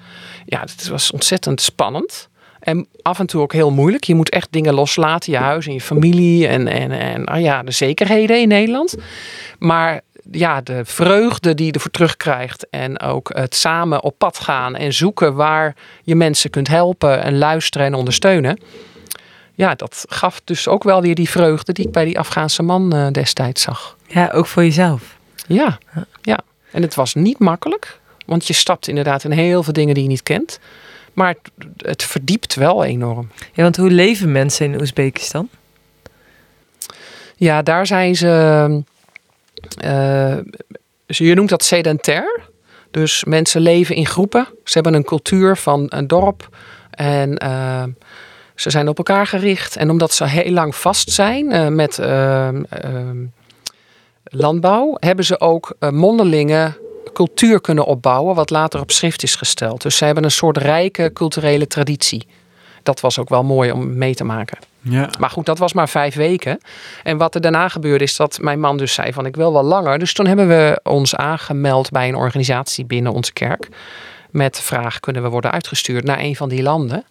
Ja, 0.45 0.59
dat 0.59 0.87
was 0.87 1.11
ontzettend 1.11 1.61
spannend. 1.61 2.28
En 2.59 2.87
af 3.01 3.19
en 3.19 3.25
toe 3.25 3.41
ook 3.41 3.53
heel 3.53 3.71
moeilijk. 3.71 4.03
Je 4.03 4.15
moet 4.15 4.29
echt 4.29 4.47
dingen 4.51 4.73
loslaten, 4.73 5.31
je 5.31 5.37
huis 5.37 5.67
en 5.67 5.73
je 5.73 5.81
familie 5.81 6.47
en, 6.47 6.67
en, 6.67 6.91
en 6.91 7.25
ah 7.25 7.41
ja, 7.41 7.63
de 7.63 7.71
zekerheden 7.71 8.41
in 8.41 8.47
Nederland. 8.47 8.95
Maar 9.59 10.01
ja, 10.31 10.61
de 10.61 10.85
vreugde 10.85 11.53
die 11.53 11.65
je 11.65 11.71
ervoor 11.71 11.91
terugkrijgt 11.91 12.69
en 12.69 12.99
ook 12.99 13.29
het 13.33 13.55
samen 13.55 14.03
op 14.03 14.17
pad 14.17 14.39
gaan 14.39 14.75
en 14.75 14.93
zoeken 14.93 15.35
waar 15.35 15.75
je 16.03 16.15
mensen 16.15 16.49
kunt 16.49 16.67
helpen 16.67 17.23
en 17.23 17.37
luisteren 17.37 17.87
en 17.87 17.93
ondersteunen. 17.93 18.59
Ja, 19.55 19.75
dat 19.75 20.05
gaf 20.09 20.41
dus 20.43 20.67
ook 20.67 20.83
wel 20.83 21.01
weer 21.01 21.15
die 21.15 21.29
vreugde 21.29 21.73
die 21.73 21.85
ik 21.85 21.91
bij 21.91 22.05
die 22.05 22.19
Afghaanse 22.19 22.63
man 22.63 22.95
uh, 22.95 23.07
destijds 23.11 23.61
zag. 23.61 23.97
Ja, 24.07 24.29
ook 24.33 24.45
voor 24.45 24.63
jezelf. 24.63 25.17
Ja, 25.47 25.77
ja. 26.21 26.39
En 26.71 26.81
het 26.81 26.95
was 26.95 27.13
niet 27.13 27.39
makkelijk, 27.39 27.99
want 28.25 28.47
je 28.47 28.53
stapt 28.53 28.87
inderdaad 28.87 29.23
in 29.23 29.31
heel 29.31 29.63
veel 29.63 29.73
dingen 29.73 29.93
die 29.93 30.03
je 30.03 30.09
niet 30.09 30.23
kent. 30.23 30.59
Maar 31.19 31.36
het, 31.77 32.03
verdiept 32.03 32.55
wel 32.55 32.84
enorm. 32.84 33.29
Ja, 33.53 33.63
want 33.63 33.77
hoe 33.77 33.91
leven 33.91 34.32
mensen 34.32 34.65
in 34.65 34.79
Oezbekistan? 34.79 35.49
Ja, 37.36 37.62
daar 37.62 37.88
zijn 37.88 38.15
ze. 38.15 38.84
Uh, 39.84 40.38
je 41.05 41.36
noemt 41.36 41.49
dat 41.49 41.63
sedentair. 41.63 42.41
Dus 42.91 43.23
mensen 43.23 43.62
leven 43.62 43.95
in 43.95 44.05
groepen. 44.05 44.47
Ze 44.63 44.73
hebben 44.73 44.93
een 44.93 45.03
cultuur 45.03 45.58
van 45.58 45.86
een 45.89 46.08
dorp. 46.08 46.58
En 46.91 47.43
uh, 47.43 47.84
ze 48.55 48.69
zijn 48.69 48.88
op 48.88 48.97
elkaar 48.97 49.27
gericht. 49.27 49.75
En 49.75 49.89
omdat 49.89 50.13
ze 50.13 50.25
heel 50.25 50.51
lang 50.51 50.75
vast 50.75 51.12
zijn 51.12 51.51
uh, 51.51 51.67
met 51.67 51.97
landbouw, 54.23 54.95
hebben 54.99 55.25
ze 55.25 55.39
ook 55.39 55.75
mondelingen 55.79 56.77
cultuur 57.13 57.62
kunnen 57.62 57.85
opbouwen, 57.85 58.35
wat 58.35 58.49
later 58.49 58.79
op 58.79 58.91
schrift 58.91 59.23
is 59.23 59.35
gesteld. 59.35 59.81
Dus 59.81 59.97
ze 59.97 60.05
hebben 60.05 60.23
een 60.23 60.31
soort 60.31 60.57
rijke 60.57 61.13
culturele 61.13 61.67
traditie. 61.67 62.27
Dat 62.83 62.99
was 62.99 63.19
ook 63.19 63.29
wel 63.29 63.43
mooi 63.43 63.71
om 63.71 63.97
mee 63.97 64.15
te 64.15 64.23
maken. 64.23 64.57
Ja. 64.81 65.09
Maar 65.19 65.29
goed, 65.29 65.45
dat 65.45 65.57
was 65.57 65.73
maar 65.73 65.89
vijf 65.89 66.15
weken. 66.15 66.59
En 67.03 67.17
wat 67.17 67.35
er 67.35 67.41
daarna 67.41 67.69
gebeurde 67.69 68.03
is 68.03 68.15
dat 68.15 68.39
mijn 68.41 68.59
man 68.59 68.77
dus 68.77 68.93
zei 68.93 69.13
van 69.13 69.25
ik 69.25 69.35
wil 69.35 69.53
wel 69.53 69.63
langer. 69.63 69.99
Dus 69.99 70.13
toen 70.13 70.27
hebben 70.27 70.47
we 70.47 70.79
ons 70.83 71.15
aangemeld 71.15 71.89
bij 71.89 72.07
een 72.07 72.15
organisatie 72.15 72.85
binnen 72.85 73.13
onze 73.13 73.33
kerk. 73.33 73.67
Met 74.29 74.55
de 74.55 74.62
vraag 74.62 74.99
kunnen 74.99 75.23
we 75.23 75.29
worden 75.29 75.51
uitgestuurd 75.51 76.03
naar 76.03 76.19
een 76.19 76.35
van 76.35 76.49
die 76.49 76.62
landen. 76.62 77.05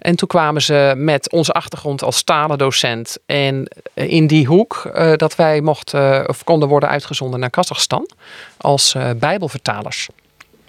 En 0.00 0.16
toen 0.16 0.28
kwamen 0.28 0.62
ze 0.62 0.94
met 0.96 1.30
onze 1.32 1.52
achtergrond 1.52 2.02
als 2.02 2.22
talendocent. 2.22 3.18
En 3.26 3.68
eh, 3.94 4.10
in 4.10 4.26
die 4.26 4.46
hoek 4.46 4.90
uh, 4.94 5.12
dat 5.16 5.36
wij 5.36 5.60
mochten 5.60 6.28
of 6.28 6.44
konden 6.44 6.68
worden 6.68 6.88
uitgezonden 6.88 7.40
naar 7.40 7.50
Kazachstan 7.50 8.08
als 8.56 8.94
uh, 8.94 9.10
bijbelvertalers. 9.16 10.08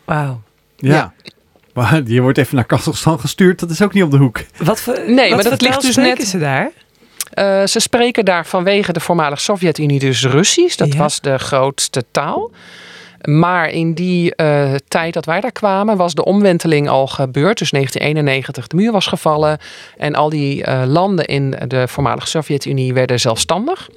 Wauw. 0.06 0.42
Ja. 0.76 0.94
ja. 0.94 1.14
Maar 1.74 2.02
je 2.06 2.22
wordt 2.22 2.38
even 2.38 2.56
naar 2.56 2.66
Kazachstan 2.66 3.20
gestuurd, 3.20 3.60
dat 3.60 3.70
is 3.70 3.82
ook 3.82 3.94
niet 3.94 4.04
op 4.04 4.12
de 4.12 4.18
hoek. 4.18 4.44
Wat 4.58 4.80
voor, 4.80 5.00
nee, 5.08 5.34
wat 5.34 5.42
maar 5.42 5.52
dat 5.52 5.62
ligt 5.62 5.82
dus 5.82 5.96
net. 5.96 6.28
ze 6.28 6.40
daar? 6.40 6.72
Uh, 7.36 7.66
ze 7.66 7.80
spreken 7.80 8.26
daar 8.26 8.46
vanwege 8.46 8.94
de 8.94 9.00
voormalige 9.00 9.42
Sovjet-Unie 9.42 10.00
dus 10.00 10.26
Russisch. 10.26 10.76
Dat 10.76 10.94
ja. 10.94 11.00
was 11.00 11.20
de 11.22 11.38
grootste 11.38 12.04
taal. 12.12 12.52
Maar 13.22 13.70
in 13.70 13.94
die 13.94 14.34
uh, 14.36 14.74
tijd 14.88 15.14
dat 15.14 15.26
wij 15.26 15.42
daar 15.42 15.52
kwamen, 15.52 15.98
was 15.98 16.14
de 16.14 16.26
omwenteling 16.26 16.90
al 16.90 17.08
gebeurd. 17.08 17.58
Dus 17.58 17.70
1991, 17.72 18.68
de 18.68 18.76
muur 18.76 18.92
was 18.92 19.08
gevallen. 19.08 19.58
En 19.98 20.16
al 20.16 20.30
die 20.30 20.68
uh, 20.68 20.84
landen 20.86 21.26
in 21.26 21.56
de 21.68 21.88
voormalige 21.88 22.28
Sovjet-Unie 22.28 22.94
werden 22.94 23.20
zelfstandig. 23.20 23.90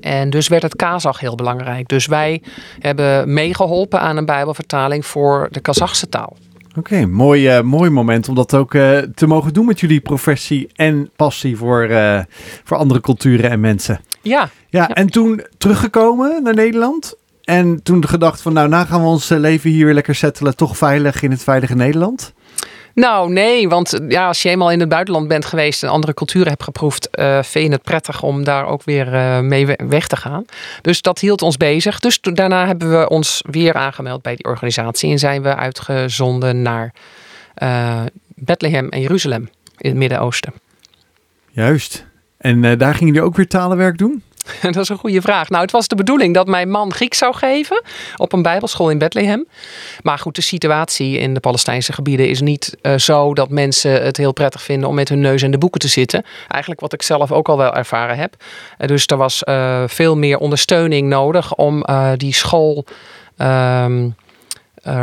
En 0.00 0.30
dus 0.30 0.48
werd 0.48 0.62
het 0.62 0.76
Kazach 0.76 1.20
heel 1.20 1.34
belangrijk. 1.34 1.88
Dus 1.88 2.06
wij 2.06 2.42
hebben 2.78 3.32
meegeholpen 3.32 4.00
aan 4.00 4.16
een 4.16 4.24
Bijbelvertaling 4.24 5.06
voor 5.06 5.48
de 5.50 5.60
Kazachse 5.60 6.08
taal. 6.08 6.36
Oké, 6.78 7.06
mooi, 7.06 7.56
uh, 7.56 7.62
mooi 7.62 7.90
moment 7.90 8.28
om 8.28 8.34
dat 8.34 8.54
ook 8.54 8.74
uh, 8.74 8.98
te 8.98 9.26
mogen 9.26 9.52
doen 9.52 9.66
met 9.66 9.80
jullie 9.80 10.00
professie 10.00 10.68
en 10.74 11.10
passie 11.16 11.56
voor, 11.56 11.88
uh, 11.88 12.20
voor 12.64 12.76
andere 12.76 13.00
culturen 13.00 13.50
en 13.50 13.60
mensen. 13.60 14.00
Ja. 14.22 14.48
Ja, 14.70 14.88
en 14.88 15.10
toen 15.10 15.44
teruggekomen 15.58 16.42
naar 16.42 16.54
Nederland. 16.54 17.16
En 17.48 17.82
toen 17.82 18.08
gedacht 18.08 18.42
van 18.42 18.52
nou, 18.52 18.68
nou 18.68 18.86
gaan 18.86 19.00
we 19.00 19.06
ons 19.06 19.28
leven 19.28 19.70
hier 19.70 19.94
lekker 19.94 20.14
settelen, 20.14 20.56
toch 20.56 20.76
veilig 20.76 21.22
in 21.22 21.30
het 21.30 21.42
veilige 21.42 21.74
Nederland. 21.74 22.32
Nou, 22.94 23.32
nee, 23.32 23.68
want 23.68 24.00
ja, 24.08 24.26
als 24.26 24.42
je 24.42 24.48
eenmaal 24.48 24.70
in 24.70 24.80
het 24.80 24.88
buitenland 24.88 25.28
bent 25.28 25.44
geweest 25.44 25.82
en 25.82 25.88
andere 25.88 26.14
culturen 26.14 26.48
hebt 26.48 26.62
geproefd, 26.62 27.08
uh, 27.12 27.42
vind 27.42 27.66
je 27.66 27.72
het 27.72 27.82
prettig 27.82 28.22
om 28.22 28.44
daar 28.44 28.66
ook 28.66 28.84
weer 28.84 29.14
uh, 29.14 29.40
mee 29.40 29.66
weg 29.66 30.06
te 30.06 30.16
gaan. 30.16 30.44
Dus 30.82 31.02
dat 31.02 31.18
hield 31.18 31.42
ons 31.42 31.56
bezig. 31.56 31.98
Dus 31.98 32.20
daarna 32.20 32.66
hebben 32.66 33.00
we 33.00 33.08
ons 33.08 33.42
weer 33.50 33.74
aangemeld 33.74 34.22
bij 34.22 34.34
die 34.34 34.44
organisatie 34.44 35.10
en 35.10 35.18
zijn 35.18 35.42
we 35.42 35.56
uitgezonden 35.56 36.62
naar 36.62 36.94
uh, 37.62 38.00
Bethlehem 38.34 38.88
en 38.88 39.00
Jeruzalem 39.00 39.48
in 39.78 39.90
het 39.90 39.98
Midden-Oosten. 39.98 40.52
Juist. 41.50 42.06
En 42.38 42.78
daar 42.78 42.94
gingen 42.94 43.14
jullie 43.14 43.28
ook 43.28 43.36
weer 43.36 43.48
talenwerk 43.48 43.98
doen? 43.98 44.22
dat 44.62 44.76
is 44.76 44.88
een 44.88 44.96
goede 44.98 45.20
vraag. 45.20 45.48
Nou, 45.48 45.62
het 45.62 45.72
was 45.72 45.88
de 45.88 45.94
bedoeling 45.94 46.34
dat 46.34 46.46
mijn 46.46 46.70
man 46.70 46.92
Grieks 46.92 47.18
zou 47.18 47.34
geven 47.34 47.82
op 48.16 48.32
een 48.32 48.42
bijbelschool 48.42 48.90
in 48.90 48.98
Bethlehem. 48.98 49.46
Maar 50.02 50.18
goed, 50.18 50.34
de 50.34 50.42
situatie 50.42 51.18
in 51.18 51.34
de 51.34 51.40
Palestijnse 51.40 51.92
gebieden 51.92 52.28
is 52.28 52.40
niet 52.40 52.76
uh, 52.82 52.96
zo 52.96 53.34
dat 53.34 53.50
mensen 53.50 54.02
het 54.02 54.16
heel 54.16 54.32
prettig 54.32 54.62
vinden 54.62 54.88
om 54.88 54.94
met 54.94 55.08
hun 55.08 55.20
neus 55.20 55.42
in 55.42 55.50
de 55.50 55.58
boeken 55.58 55.80
te 55.80 55.88
zitten. 55.88 56.24
Eigenlijk 56.48 56.80
wat 56.80 56.92
ik 56.92 57.02
zelf 57.02 57.32
ook 57.32 57.48
al 57.48 57.56
wel 57.56 57.74
ervaren 57.74 58.16
heb. 58.16 58.34
Uh, 58.78 58.88
dus 58.88 59.06
er 59.06 59.16
was 59.16 59.42
uh, 59.44 59.82
veel 59.86 60.16
meer 60.16 60.38
ondersteuning 60.38 61.08
nodig 61.08 61.54
om 61.54 61.84
die 62.16 62.34
school 62.34 62.84
um, 63.38 64.14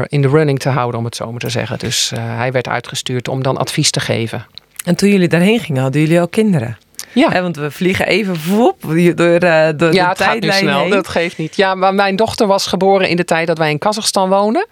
in 0.07 0.21
de 0.21 0.27
running 0.27 0.59
te 0.59 0.69
houden, 0.69 0.99
om 0.99 1.05
het 1.05 1.15
zo 1.15 1.31
maar 1.31 1.39
te 1.39 1.49
zeggen. 1.49 1.79
Dus 1.79 2.11
hij 2.15 2.51
werd 2.51 2.67
uitgestuurd 2.67 3.27
om 3.27 3.43
dan 3.43 3.57
advies 3.57 3.91
te 3.91 3.99
geven. 3.99 4.45
En 4.83 4.95
toen 4.95 5.09
jullie 5.09 5.27
daarheen 5.27 5.59
gingen, 5.59 5.81
hadden 5.81 6.01
jullie 6.01 6.19
al 6.19 6.27
kinderen? 6.27 6.77
Ja. 7.15 7.41
want 7.41 7.55
we 7.57 7.71
vliegen 7.71 8.07
even 8.07 8.35
voor 8.35 8.73
door, 9.15 9.43
uh, 9.43 9.67
door 9.75 9.93
ja, 9.93 10.03
de 10.03 10.07
het 10.09 10.17
tijdlijn 10.17 10.59
snel, 10.59 10.79
heen. 10.79 10.89
dat 10.89 11.07
geeft 11.07 11.37
niet. 11.37 11.55
Ja, 11.55 11.75
maar 11.75 11.93
mijn 11.93 12.15
dochter 12.15 12.47
was 12.47 12.67
geboren 12.67 13.09
in 13.09 13.15
de 13.15 13.25
tijd 13.25 13.47
dat 13.47 13.57
wij 13.57 13.69
in 13.69 13.77
Kazachstan 13.77 14.29
woonden. 14.29 14.67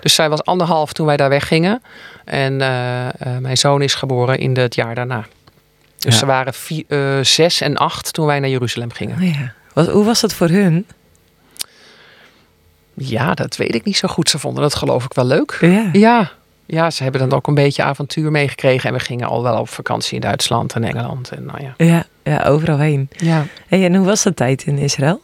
Dus 0.00 0.14
zij 0.14 0.28
was 0.28 0.44
anderhalf 0.44 0.92
toen 0.92 1.06
wij 1.06 1.16
daar 1.16 1.28
weggingen. 1.28 1.82
En 2.24 2.52
uh, 2.60 3.04
uh, 3.04 3.38
mijn 3.40 3.56
zoon 3.56 3.82
is 3.82 3.94
geboren 3.94 4.38
in 4.38 4.56
het 4.56 4.74
jaar 4.74 4.94
daarna. 4.94 5.24
Dus 5.98 6.12
Ja. 6.12 6.18
ze 6.18 6.26
waren 6.26 6.54
vier, 6.54 6.84
zes 7.22 7.60
en 7.60 7.76
acht 7.76 8.12
toen 8.12 8.26
wij 8.26 8.40
naar 8.40 8.50
Jeruzalem 8.50 8.92
gingen. 8.92 9.16
Oh 9.16 9.34
ja. 9.34 9.52
Wat, 9.72 9.88
hoe 9.88 10.04
was 10.04 10.20
dat 10.20 10.32
voor 10.34 10.48
hun? 10.48 10.86
Ja, 12.94 13.34
dat 13.34 13.56
weet 13.56 13.74
ik 13.74 13.84
niet 13.84 13.96
zo 13.96 14.08
goed. 14.08 14.28
Ze 14.28 14.38
vonden 14.38 14.64
het 14.64 14.74
geloof 14.74 15.04
ik 15.04 15.14
wel 15.14 15.24
leuk. 15.24 15.58
Ja. 15.60 15.88
Ja, 15.92 16.30
ja 16.74 16.90
ze 16.90 17.02
hebben 17.02 17.20
dan 17.20 17.32
ook 17.32 17.46
een 17.46 17.54
beetje 17.54 17.82
avontuur 17.82 18.30
meegekregen. 18.30 18.88
En 18.88 18.94
we 18.96 19.00
gingen 19.00 19.28
al 19.28 19.42
wel 19.42 19.60
op 19.60 19.68
vakantie 19.68 20.14
in 20.14 20.20
Duitsland 20.20 20.72
en 20.72 20.84
Engeland. 20.84 21.30
En 21.30 21.44
nou 21.44 21.62
ja. 21.62 21.74
Ja, 21.76 22.04
ja 22.22 22.44
overal 22.44 22.78
heen. 22.78 23.08
ja. 23.16 23.46
Hey, 23.68 23.84
en 23.84 23.94
hoe 23.94 24.06
was 24.06 24.22
de 24.22 24.34
tijd 24.34 24.62
in 24.62 24.78
Israël? 24.78 25.20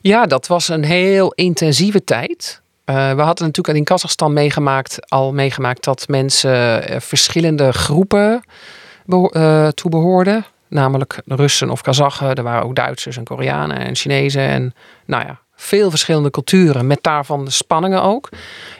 Ja, 0.00 0.26
dat 0.26 0.46
was 0.46 0.68
een 0.68 0.84
heel 0.84 1.32
intensieve 1.32 2.04
tijd. 2.04 2.62
Uh, 2.86 2.94
we 2.94 3.22
hadden 3.22 3.46
natuurlijk 3.46 3.78
in 3.78 3.84
Kazachstan 3.84 4.32
meegemaakt, 4.32 5.10
al 5.10 5.32
meegemaakt 5.32 5.84
dat 5.84 6.08
mensen 6.08 6.90
uh, 6.90 7.00
verschillende 7.00 7.72
groepen 7.72 8.42
beho 9.04 9.30
uh, 9.32 9.68
toebehoorden. 9.68 10.44
Namelijk 10.68 11.20
Russen 11.26 11.70
of 11.70 11.80
Kazachen. 11.80 12.34
Er 12.34 12.42
waren 12.42 12.64
ook 12.64 12.76
Duitsers 12.76 13.16
en 13.16 13.24
Koreanen 13.24 13.78
en 13.78 13.94
Chinezen. 13.94 14.48
En 14.48 14.74
nou 15.04 15.26
ja, 15.26 15.40
veel 15.56 15.90
verschillende 15.90 16.30
culturen. 16.30 16.86
Met 16.86 17.02
daarvan 17.02 17.44
de 17.44 17.50
spanningen 17.50 18.02
ook. 18.02 18.28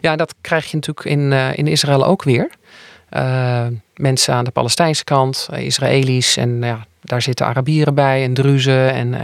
Ja, 0.01 0.17
dat 0.17 0.35
krijg 0.41 0.71
je 0.71 0.77
natuurlijk 0.77 1.07
in, 1.07 1.33
in 1.33 1.67
Israël 1.67 2.07
ook 2.07 2.23
weer. 2.23 2.51
Uh, 3.17 3.67
mensen 3.97 4.35
aan 4.35 4.45
de 4.45 4.51
Palestijnse 4.51 5.05
kant, 5.05 5.49
Israëli's 5.57 6.37
en 6.37 6.63
ja, 6.63 6.87
daar 7.01 7.23
zitten 7.23 7.47
Arabieren 7.47 7.95
bij 7.95 8.23
en 8.23 8.35
Druzen 8.35 8.93
en 8.93 9.13
uh, 9.13 9.21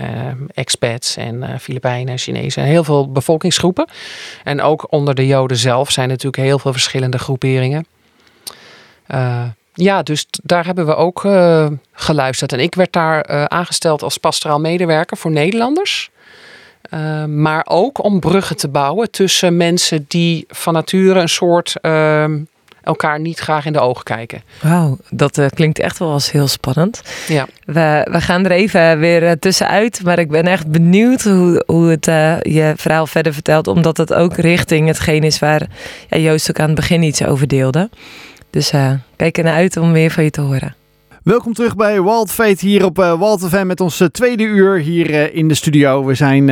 expats 0.55 1.17
en 1.17 1.35
uh, 1.35 1.49
Filipijnen, 1.61 2.19
Chinezen. 2.19 2.63
Heel 2.63 2.85
veel 2.85 3.13
bevolkingsgroepen. 3.13 3.89
En 4.45 4.63
ook 4.63 4.93
onder 4.93 5.15
de 5.15 5.27
Joden 5.27 5.57
zelf 5.57 5.91
zijn 5.91 6.09
natuurlijk 6.09 6.43
heel 6.43 6.59
veel 6.59 6.73
verschillende 6.73 7.19
groeperingen. 7.19 7.87
Uh, 9.09 9.43
ja, 9.75 10.03
dus 10.03 10.27
daar 10.31 10.67
hebben 10.67 10.87
we 10.87 10.95
ook 10.95 11.21
geluisterd. 11.93 12.53
En 12.53 12.61
ik 12.61 12.75
werd 12.75 12.93
daar 12.93 13.49
aangesteld 13.49 14.03
als 14.03 14.19
pastoraal 14.19 14.61
medewerker 14.61 15.17
voor 15.17 15.31
Nederlanders. 15.31 16.11
Uh, 16.95 17.25
maar 17.25 17.67
ook 17.69 18.05
om 18.05 18.21
bruggen 18.21 18.57
te 18.57 18.69
bouwen 18.69 19.11
tussen 19.11 19.57
mensen 19.57 20.05
die 20.09 20.45
van 20.49 20.73
nature 20.73 21.21
een 21.21 21.29
soort 21.29 21.75
uh, 21.83 22.25
elkaar 22.83 23.21
niet 23.21 23.39
graag 23.39 23.67
in 23.67 23.73
de 23.73 23.81
ogen 23.81 24.05
kijken. 24.05 24.43
Wauw, 24.63 24.99
dat 25.11 25.39
uh, 25.39 25.47
klinkt 25.55 25.79
echt 25.79 25.99
wel 25.99 26.13
als 26.13 26.31
heel 26.31 26.49
spannend. 26.49 27.03
Ja. 27.29 27.47
We, 27.65 28.07
we 28.11 28.21
gaan 28.21 28.45
er 28.45 28.51
even 28.51 28.99
weer 28.99 29.23
uh, 29.23 29.31
tussenuit, 29.31 30.01
maar 30.05 30.19
ik 30.19 30.29
ben 30.29 30.47
echt 30.47 30.67
benieuwd 30.67 31.23
hoe, 31.23 31.63
hoe 31.67 31.89
het 31.89 32.07
uh, 32.07 32.41
je 32.41 32.73
verhaal 32.77 33.07
verder 33.07 33.33
vertelt, 33.33 33.67
omdat 33.67 33.97
het 33.97 34.13
ook 34.13 34.37
richting 34.37 34.87
hetgeen 34.87 35.23
is 35.23 35.39
waar 35.39 35.67
ja, 36.09 36.19
Joost 36.19 36.51
ook 36.51 36.61
aan 36.61 36.67
het 36.67 36.75
begin 36.75 37.03
iets 37.03 37.25
over 37.25 37.49
deelde. 37.49 37.91
Dus 38.51 38.71
kijk 39.17 39.39
er 39.39 39.45
naar 39.45 39.55
uit 39.55 39.77
om 39.77 39.93
meer 39.93 40.11
van 40.11 40.25
je 40.25 40.31
te 40.31 40.41
horen. 40.41 40.75
Welkom 41.23 41.53
terug 41.53 41.77
bij 41.77 42.03
Wild 42.03 42.33
Fate 42.33 42.67
hier 42.67 42.85
op 42.85 42.99
uh, 42.99 43.19
Wild 43.19 43.49
FM 43.49 43.67
met 43.67 43.81
ons 43.81 44.01
uh, 44.01 44.09
tweede 44.09 44.43
uur 44.43 44.79
hier 44.79 45.11
uh, 45.11 45.35
in 45.35 45.49
de 45.49 45.55
studio. 45.55 46.05
We 46.05 46.15
zijn 46.15 46.45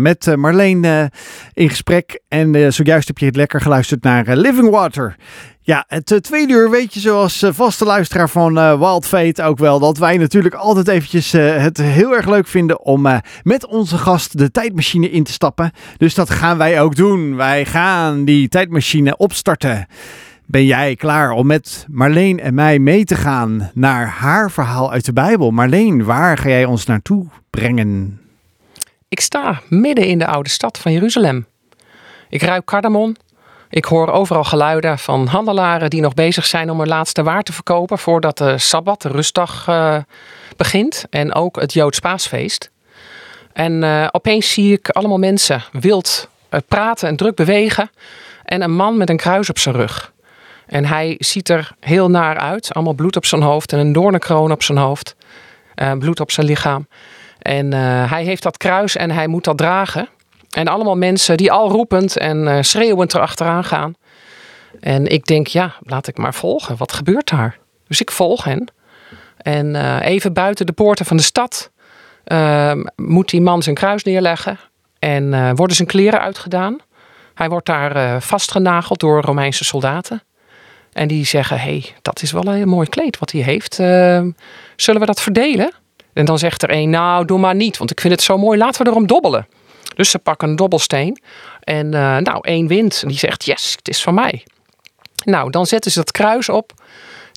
met 0.00 0.36
Marleen 0.36 1.10
in 1.52 1.68
gesprek 1.68 2.20
en 2.28 2.72
zojuist 2.72 3.06
heb 3.06 3.18
je 3.18 3.26
het 3.26 3.36
lekker 3.36 3.60
geluisterd 3.60 4.02
naar 4.02 4.36
Living 4.36 4.70
Water. 4.70 5.16
Ja, 5.60 5.84
het 5.88 6.22
tweede 6.22 6.52
uur 6.52 6.70
weet 6.70 6.94
je 6.94 7.00
zoals 7.00 7.44
vaste 7.48 7.84
luisteraar 7.84 8.28
van 8.28 8.78
Wild 8.78 9.06
Fate 9.06 9.42
ook 9.42 9.58
wel 9.58 9.78
dat 9.78 9.98
wij 9.98 10.16
natuurlijk 10.16 10.54
altijd 10.54 10.88
eventjes 10.88 11.32
het 11.32 11.78
heel 11.78 12.16
erg 12.16 12.26
leuk 12.26 12.46
vinden 12.46 12.80
om 12.80 13.20
met 13.42 13.66
onze 13.66 13.98
gast 13.98 14.38
de 14.38 14.50
tijdmachine 14.50 15.10
in 15.10 15.24
te 15.24 15.32
stappen. 15.32 15.70
Dus 15.96 16.14
dat 16.14 16.30
gaan 16.30 16.58
wij 16.58 16.80
ook 16.80 16.96
doen. 16.96 17.36
Wij 17.36 17.64
gaan 17.64 18.24
die 18.24 18.48
tijdmachine 18.48 19.16
opstarten. 19.16 19.86
Ben 20.50 20.64
jij 20.64 20.96
klaar 20.96 21.30
om 21.30 21.46
met 21.46 21.86
Marleen 21.88 22.40
en 22.40 22.54
mij 22.54 22.78
mee 22.78 23.04
te 23.04 23.14
gaan 23.14 23.70
naar 23.74 24.06
haar 24.06 24.50
verhaal 24.50 24.92
uit 24.92 25.04
de 25.04 25.12
Bijbel? 25.12 25.50
Marleen, 25.50 26.04
waar 26.04 26.38
ga 26.38 26.48
jij 26.48 26.64
ons 26.64 26.86
naartoe 26.86 27.26
brengen? 27.50 28.20
Ik 29.08 29.20
sta 29.20 29.60
midden 29.68 30.06
in 30.06 30.18
de 30.18 30.26
oude 30.26 30.48
stad 30.48 30.78
van 30.78 30.92
Jeruzalem. 30.92 31.46
Ik 32.28 32.42
ruik 32.42 32.64
cardamom. 32.64 33.16
Ik 33.68 33.84
hoor 33.84 34.08
overal 34.08 34.44
geluiden 34.44 34.98
van 34.98 35.26
handelaren 35.26 35.90
die 35.90 36.00
nog 36.00 36.14
bezig 36.14 36.46
zijn 36.46 36.70
om 36.70 36.78
hun 36.78 36.88
laatste 36.88 37.22
waar 37.22 37.42
te 37.42 37.52
verkopen 37.52 37.98
voordat 37.98 38.38
de 38.38 38.58
Sabbat, 38.58 39.02
de 39.02 39.08
rustdag, 39.08 39.66
uh, 39.68 39.96
begint. 40.56 41.04
En 41.10 41.34
ook 41.34 41.60
het 41.60 41.72
Joods 41.72 41.98
paasfeest. 41.98 42.70
En 43.52 43.82
uh, 43.82 44.06
opeens 44.10 44.52
zie 44.52 44.72
ik 44.72 44.88
allemaal 44.88 45.18
mensen 45.18 45.62
wild 45.72 46.28
uh, 46.50 46.60
praten 46.68 47.08
en 47.08 47.16
druk 47.16 47.34
bewegen. 47.34 47.90
En 48.44 48.62
een 48.62 48.74
man 48.74 48.96
met 48.96 49.10
een 49.10 49.16
kruis 49.16 49.50
op 49.50 49.58
zijn 49.58 49.74
rug. 49.74 50.12
En 50.70 50.86
hij 50.86 51.14
ziet 51.18 51.48
er 51.48 51.72
heel 51.80 52.10
naar 52.10 52.38
uit. 52.38 52.74
Allemaal 52.74 52.94
bloed 52.94 53.16
op 53.16 53.24
zijn 53.24 53.42
hoofd 53.42 53.72
en 53.72 53.78
een 53.78 53.92
doornenkroon 53.92 54.52
op 54.52 54.62
zijn 54.62 54.78
hoofd. 54.78 55.16
Uh, 55.76 55.92
bloed 55.92 56.20
op 56.20 56.30
zijn 56.30 56.46
lichaam. 56.46 56.88
En 57.38 57.66
uh, 57.66 58.10
hij 58.10 58.24
heeft 58.24 58.42
dat 58.42 58.56
kruis 58.56 58.96
en 58.96 59.10
hij 59.10 59.26
moet 59.26 59.44
dat 59.44 59.58
dragen. 59.58 60.08
En 60.50 60.68
allemaal 60.68 60.96
mensen 60.96 61.36
die 61.36 61.52
al 61.52 61.70
roepend 61.70 62.16
en 62.16 62.46
uh, 62.46 62.58
schreeuwend 62.60 63.14
erachteraan 63.14 63.64
gaan. 63.64 63.94
En 64.80 65.06
ik 65.06 65.26
denk, 65.26 65.46
ja, 65.46 65.74
laat 65.80 66.06
ik 66.06 66.18
maar 66.18 66.34
volgen. 66.34 66.76
Wat 66.76 66.92
gebeurt 66.92 67.28
daar? 67.28 67.58
Dus 67.88 68.00
ik 68.00 68.10
volg 68.10 68.44
hen. 68.44 68.72
En 69.36 70.00
even 70.00 70.32
buiten 70.32 70.66
de 70.66 70.72
poorten 70.72 71.06
van 71.06 71.16
de 71.16 71.22
stad 71.22 71.70
uh, 72.26 72.72
moet 72.96 73.30
die 73.30 73.40
man 73.40 73.62
zijn 73.62 73.74
kruis 73.74 74.02
neerleggen. 74.02 74.58
En 74.98 75.56
worden 75.56 75.76
zijn 75.76 75.88
kleren 75.88 76.20
uitgedaan. 76.20 76.78
Hij 77.34 77.48
wordt 77.48 77.66
daar 77.66 78.22
vastgenageld 78.22 79.00
door 79.00 79.22
Romeinse 79.22 79.64
soldaten. 79.64 80.22
En 80.92 81.08
die 81.08 81.24
zeggen, 81.24 81.58
hé, 81.58 81.62
hey, 81.62 81.94
dat 82.02 82.22
is 82.22 82.32
wel 82.32 82.44
een 82.46 82.68
mooi 82.68 82.88
kleed 82.88 83.18
wat 83.18 83.32
hij 83.32 83.40
heeft. 83.40 83.78
Uh, 83.78 84.22
zullen 84.76 85.00
we 85.00 85.06
dat 85.06 85.20
verdelen? 85.20 85.72
En 86.12 86.24
dan 86.24 86.38
zegt 86.38 86.62
er 86.62 86.70
een, 86.70 86.90
nou, 86.90 87.24
doe 87.24 87.38
maar 87.38 87.54
niet, 87.54 87.78
want 87.78 87.90
ik 87.90 88.00
vind 88.00 88.12
het 88.12 88.22
zo 88.22 88.38
mooi. 88.38 88.58
Laten 88.58 88.84
we 88.84 88.90
erom 88.90 89.06
dobbelen. 89.06 89.46
Dus 89.94 90.10
ze 90.10 90.18
pakken 90.18 90.48
een 90.48 90.56
dobbelsteen. 90.56 91.20
En 91.60 91.86
uh, 91.86 92.16
nou, 92.16 92.38
één 92.40 92.66
wint. 92.66 93.00
En 93.02 93.08
die 93.08 93.18
zegt, 93.18 93.44
yes, 93.44 93.74
het 93.76 93.88
is 93.88 94.02
van 94.02 94.14
mij. 94.14 94.44
Nou, 95.24 95.50
dan 95.50 95.66
zetten 95.66 95.90
ze 95.90 95.98
dat 95.98 96.10
kruis 96.10 96.48
op. 96.48 96.72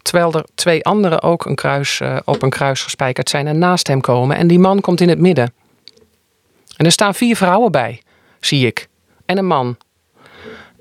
Terwijl 0.01 0.33
er 0.33 0.45
twee 0.55 0.83
anderen 0.83 1.21
ook 1.21 1.45
een 1.45 1.55
kruis, 1.55 1.99
uh, 1.99 2.17
op 2.25 2.41
een 2.41 2.49
kruis 2.49 2.81
gespijkerd 2.81 3.29
zijn 3.29 3.47
en 3.47 3.57
naast 3.57 3.87
hem 3.87 4.01
komen. 4.01 4.37
En 4.37 4.47
die 4.47 4.59
man 4.59 4.81
komt 4.81 5.01
in 5.01 5.09
het 5.09 5.19
midden. 5.19 5.53
En 6.77 6.85
er 6.85 6.91
staan 6.91 7.15
vier 7.15 7.35
vrouwen 7.35 7.71
bij. 7.71 8.01
zie 8.39 8.67
ik. 8.67 8.87
En 9.25 9.37
een 9.37 9.45
man. 9.45 9.77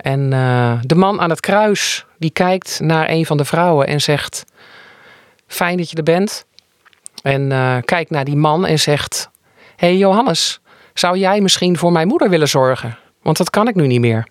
En 0.02 0.32
uh, 0.32 0.78
de 0.80 0.94
man 0.94 1.20
aan 1.20 1.30
het 1.30 1.40
kruis, 1.40 2.06
die 2.18 2.30
kijkt 2.30 2.80
naar 2.80 3.10
een 3.10 3.26
van 3.26 3.36
de 3.36 3.44
vrouwen 3.44 3.86
en 3.86 4.00
zegt: 4.00 4.44
Fijn 5.46 5.76
dat 5.76 5.90
je 5.90 5.96
er 5.96 6.02
bent. 6.02 6.44
En 7.22 7.50
uh, 7.50 7.76
kijkt 7.84 8.10
naar 8.10 8.24
die 8.24 8.36
man 8.36 8.66
en 8.66 8.78
zegt: 8.78 9.30
hey 9.76 9.96
Johannes, 9.96 10.60
zou 10.94 11.18
jij 11.18 11.40
misschien 11.40 11.78
voor 11.78 11.92
mijn 11.92 12.08
moeder 12.08 12.30
willen 12.30 12.48
zorgen? 12.48 12.98
Want 13.22 13.36
dat 13.36 13.50
kan 13.50 13.68
ik 13.68 13.74
nu 13.74 13.86
niet 13.86 14.00
meer. 14.00 14.26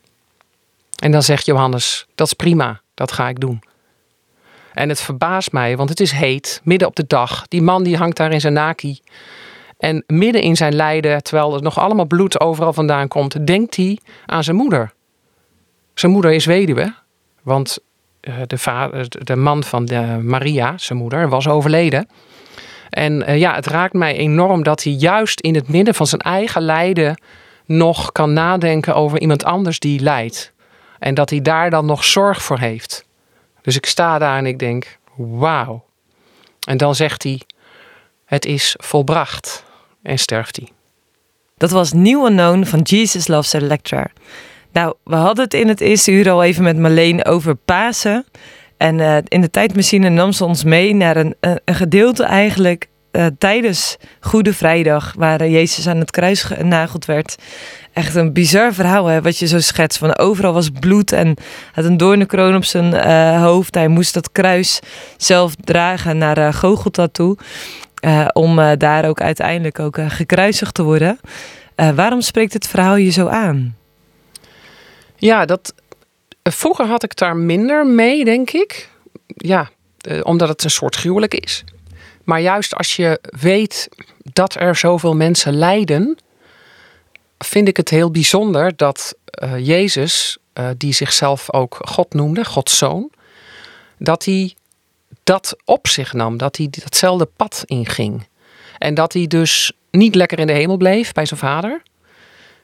En 1.03 1.11
dan 1.11 1.24
zegt 1.24 1.45
Johannes: 1.45 2.07
Dat 2.15 2.28
is 2.28 2.34
prima, 2.34 2.82
dat 2.93 3.11
ga 3.11 3.30
ik 3.30 3.39
doen. 3.39 3.63
En 4.74 4.89
het 4.89 5.01
verbaast 5.01 5.51
mij, 5.51 5.78
want 5.78 5.89
het 5.89 5.99
is 5.99 6.11
heet, 6.11 6.61
midden 6.63 6.88
op 6.88 6.95
de 6.95 7.07
dag. 7.07 7.47
Die 7.47 7.61
man 7.61 7.84
die 7.84 7.97
hangt 7.97 8.17
daar 8.17 8.32
in 8.32 8.41
zijn 8.41 8.53
naki. 8.53 8.99
En 9.78 10.03
midden 10.07 10.41
in 10.41 10.55
zijn 10.55 10.76
lijden, 10.76 11.24
terwijl 11.24 11.55
er 11.55 11.61
nog 11.61 11.80
allemaal 11.80 12.05
bloed 12.05 12.39
overal 12.39 12.74
vandaan 12.74 13.07
komt, 13.07 13.47
denkt 13.47 13.76
hij 13.76 13.99
aan 14.26 14.43
zijn 14.43 14.55
moeder. 14.55 14.93
Zijn 16.01 16.13
moeder 16.13 16.31
is 16.31 16.45
weduwe, 16.45 16.93
want 17.41 17.77
eh, 18.19 18.33
de, 18.47 18.57
vader, 18.57 19.25
de 19.25 19.35
man 19.35 19.63
van 19.63 19.85
de 19.85 20.19
Maria, 20.21 20.77
zijn 20.77 20.99
moeder, 20.99 21.29
was 21.29 21.47
overleden. 21.47 22.09
En 22.89 23.39
ja, 23.39 23.55
het 23.55 23.67
raakt 23.67 23.93
mij 23.93 24.15
enorm 24.15 24.63
dat 24.63 24.83
hij 24.83 24.93
juist 24.93 25.39
in 25.39 25.55
het 25.55 25.67
midden 25.67 25.95
van 25.95 26.07
zijn 26.07 26.21
eigen 26.21 26.61
lijden 26.61 27.21
nog 27.65 28.11
kan 28.11 28.33
nadenken 28.33 28.95
over 28.95 29.19
iemand 29.19 29.43
anders 29.43 29.79
die 29.79 29.99
lijdt. 29.99 30.53
En 30.99 31.13
dat 31.13 31.29
hij 31.29 31.41
daar 31.41 31.69
dan 31.69 31.85
nog 31.85 32.03
zorg 32.03 32.43
voor 32.43 32.59
heeft. 32.59 33.05
Dus 33.61 33.75
ik 33.75 33.85
sta 33.85 34.17
daar 34.17 34.37
en 34.37 34.45
ik 34.45 34.59
denk, 34.59 34.97
wauw. 35.15 35.85
En 36.67 36.77
dan 36.77 36.95
zegt 36.95 37.23
hij, 37.23 37.41
het 38.25 38.45
is 38.45 38.75
volbracht. 38.79 39.63
En 40.03 40.19
sterft 40.19 40.55
hij. 40.55 40.67
Dat 41.57 41.71
was 41.71 41.93
New 41.93 42.25
Unknown 42.25 42.63
van 42.63 42.79
Jesus 42.81 43.27
Loves 43.27 43.53
Electra. 43.53 44.11
Nou, 44.72 44.93
we 45.03 45.15
hadden 45.15 45.43
het 45.43 45.53
in 45.53 45.67
het 45.67 45.82
eerste 45.82 46.11
uur 46.11 46.30
al 46.30 46.43
even 46.43 46.63
met 46.63 46.78
Marleen 46.78 47.26
over 47.26 47.55
Pasen. 47.55 48.26
En 48.78 48.99
uh, 48.99 49.17
in 49.28 49.41
de 49.41 49.49
tijdmachine 49.49 50.09
nam 50.09 50.32
ze 50.32 50.45
ons 50.45 50.63
mee 50.63 50.95
naar 50.95 51.17
een, 51.17 51.36
een, 51.39 51.59
gedeelte 51.65 52.24
eigenlijk 52.24 52.88
uh, 53.11 53.26
tijdens 53.38 53.97
Goede 54.19 54.53
Vrijdag, 54.53 55.13
waar 55.17 55.47
Jezus 55.47 55.88
aan 55.88 55.97
het 55.97 56.11
kruis 56.11 56.43
genageld 56.43 57.05
werd. 57.05 57.36
Echt 57.93 58.15
een 58.15 58.34
bizar 58.34 58.74
verhaal, 58.74 59.05
hè, 59.05 59.22
wat 59.22 59.38
je 59.38 59.47
zo 59.47 59.59
schetst. 59.59 59.97
Van 59.97 60.17
overal 60.17 60.53
was 60.53 60.69
bloed 60.80 61.11
en 61.11 61.36
had 61.72 61.86
een 61.86 61.97
doornenkroon 61.97 62.55
op 62.55 62.65
zijn 62.65 62.93
hoofd. 63.39 63.76
Hij 63.76 63.88
moest 63.88 64.13
dat 64.13 64.32
kruis 64.32 64.80
zelf 65.17 65.55
dragen 65.55 66.17
naar 66.17 66.38
uh, 66.38 67.03
toe. 67.11 67.38
om 68.34 68.78
daar 68.78 69.05
ook 69.05 69.22
uiteindelijk 69.22 69.80
ook 69.80 69.97
gekruisigd 70.07 70.74
te 70.74 70.84
worden. 70.84 71.19
waarom 71.95 72.22
spreekt 72.22 72.53
het 72.53 72.67
verhaal 72.67 72.95
je 72.95 73.11
zo 73.11 73.28
aan? 73.28 73.76
Ja, 75.22 75.45
dat, 75.45 75.74
vroeger 76.43 76.86
had 76.86 77.03
ik 77.03 77.15
daar 77.15 77.36
minder 77.36 77.86
mee, 77.86 78.26
denk 78.26 78.51
ik. 78.51 78.89
Ja, 79.28 79.69
omdat 80.24 80.47
het 80.47 80.63
een 80.63 80.69
soort 80.69 80.95
gruwelijk 80.95 81.34
is. 81.34 81.63
Maar 82.24 82.41
juist 82.41 82.76
als 82.76 82.95
je 82.95 83.19
weet 83.39 83.89
dat 84.17 84.55
er 84.55 84.76
zoveel 84.76 85.15
mensen 85.15 85.53
lijden, 85.53 86.17
vind 87.38 87.67
ik 87.67 87.78
het 87.78 87.89
heel 87.89 88.11
bijzonder 88.11 88.76
dat 88.76 89.15
uh, 89.43 89.65
Jezus, 89.67 90.38
die 90.78 90.93
zichzelf 90.93 91.53
ook 91.53 91.78
God 91.82 92.13
noemde, 92.13 92.45
Gods 92.45 92.78
zoon, 92.78 93.11
dat 93.97 94.26
hij 94.26 94.55
dat 95.24 95.55
op 95.65 95.88
zich 95.88 96.13
nam, 96.13 96.38
dat 96.38 96.57
hij 96.57 96.67
datzelfde 96.69 97.26
pad 97.26 97.63
inging. 97.65 98.28
En 98.78 98.93
dat 98.93 99.13
hij 99.13 99.28
dus 99.28 99.72
niet 99.91 100.15
lekker 100.15 100.39
in 100.39 100.47
de 100.47 100.53
hemel 100.53 100.78
bleef 100.78 101.11
bij 101.11 101.26
zijn 101.26 101.39
vader, 101.39 101.82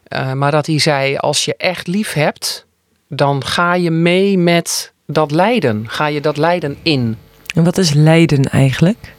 uh, 0.10 0.34
maar 0.34 0.52
dat 0.52 0.66
hij 0.66 0.80
zei: 0.80 1.18
Als 1.18 1.46
je 1.46 1.56
echt 1.56 1.88
lief 1.88 2.14
hebt, 2.14 2.66
dan 3.08 3.44
ga 3.44 3.74
je 3.74 3.92
mee 3.92 4.38
met 4.38 4.94
dat 5.06 5.32
lijden. 5.32 5.90
Ga 5.90 6.06
je 6.06 6.22
dat 6.22 6.38
lijden 6.38 6.78
in. 6.82 7.18
En 7.56 7.64
wat 7.64 7.78
is 7.78 7.94
lijden 7.94 8.44
eigenlijk? 8.44 9.16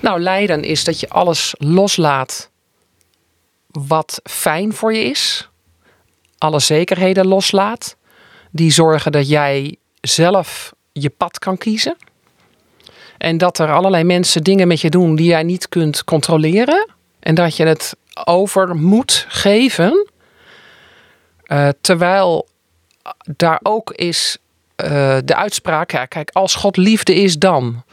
Nou, 0.00 0.20
lijden 0.20 0.62
is 0.62 0.84
dat 0.84 1.00
je 1.00 1.08
alles 1.08 1.54
loslaat 1.58 2.50
wat 3.66 4.20
fijn 4.24 4.72
voor 4.72 4.94
je 4.94 5.04
is. 5.04 5.48
Alle 6.38 6.60
zekerheden 6.60 7.26
loslaat. 7.26 7.96
Die 8.50 8.70
zorgen 8.70 9.12
dat 9.12 9.28
jij 9.28 9.76
zelf 10.00 10.72
je 10.92 11.10
pad 11.10 11.38
kan 11.38 11.58
kiezen. 11.58 11.96
En 13.18 13.38
dat 13.38 13.58
er 13.58 13.72
allerlei 13.72 14.04
mensen 14.04 14.42
dingen 14.42 14.68
met 14.68 14.80
je 14.80 14.90
doen 14.90 15.16
die 15.16 15.26
jij 15.26 15.42
niet 15.42 15.68
kunt 15.68 16.04
controleren. 16.04 16.90
En 17.20 17.34
dat 17.34 17.56
je 17.56 17.64
het 17.66 17.96
over 18.24 18.76
moet 18.76 19.24
geven. 19.28 20.10
Uh, 21.46 21.68
terwijl 21.80 22.48
daar 23.36 23.60
ook 23.62 23.92
is 23.92 24.36
uh, 24.76 24.88
de 25.24 25.34
uitspraak: 25.34 25.90
ja, 25.90 26.04
kijk, 26.04 26.30
als 26.30 26.54
God 26.54 26.76
liefde 26.76 27.14
is, 27.14 27.38
dan. 27.38 27.84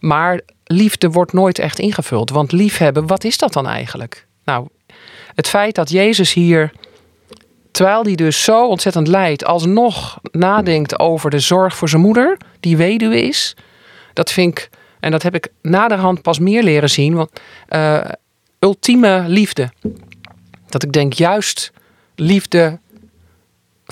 Maar 0.00 0.40
liefde 0.64 1.10
wordt 1.10 1.32
nooit 1.32 1.58
echt 1.58 1.78
ingevuld. 1.78 2.30
Want 2.30 2.52
liefhebben, 2.52 3.06
wat 3.06 3.24
is 3.24 3.38
dat 3.38 3.52
dan 3.52 3.66
eigenlijk? 3.66 4.26
Nou, 4.44 4.68
het 5.34 5.48
feit 5.48 5.74
dat 5.74 5.90
Jezus 5.90 6.32
hier, 6.32 6.72
terwijl 7.70 8.02
hij 8.02 8.14
dus 8.14 8.44
zo 8.44 8.66
ontzettend 8.66 9.06
lijdt, 9.06 9.44
alsnog 9.44 10.18
nadenkt 10.32 10.98
over 10.98 11.30
de 11.30 11.38
zorg 11.38 11.76
voor 11.76 11.88
zijn 11.88 12.02
moeder, 12.02 12.36
die 12.60 12.76
weduwe 12.76 13.22
is, 13.22 13.56
dat 14.12 14.32
vind 14.32 14.58
ik, 14.58 14.70
en 15.00 15.10
dat 15.10 15.22
heb 15.22 15.34
ik 15.34 15.48
naderhand 15.62 16.22
pas 16.22 16.38
meer 16.38 16.62
leren 16.62 16.90
zien, 16.90 17.14
want 17.14 17.30
uh, 17.70 18.04
ultieme 18.58 19.24
liefde. 19.26 19.70
Dat 20.68 20.82
ik 20.82 20.92
denk, 20.92 21.12
juist 21.12 21.72
liefde 22.14 22.78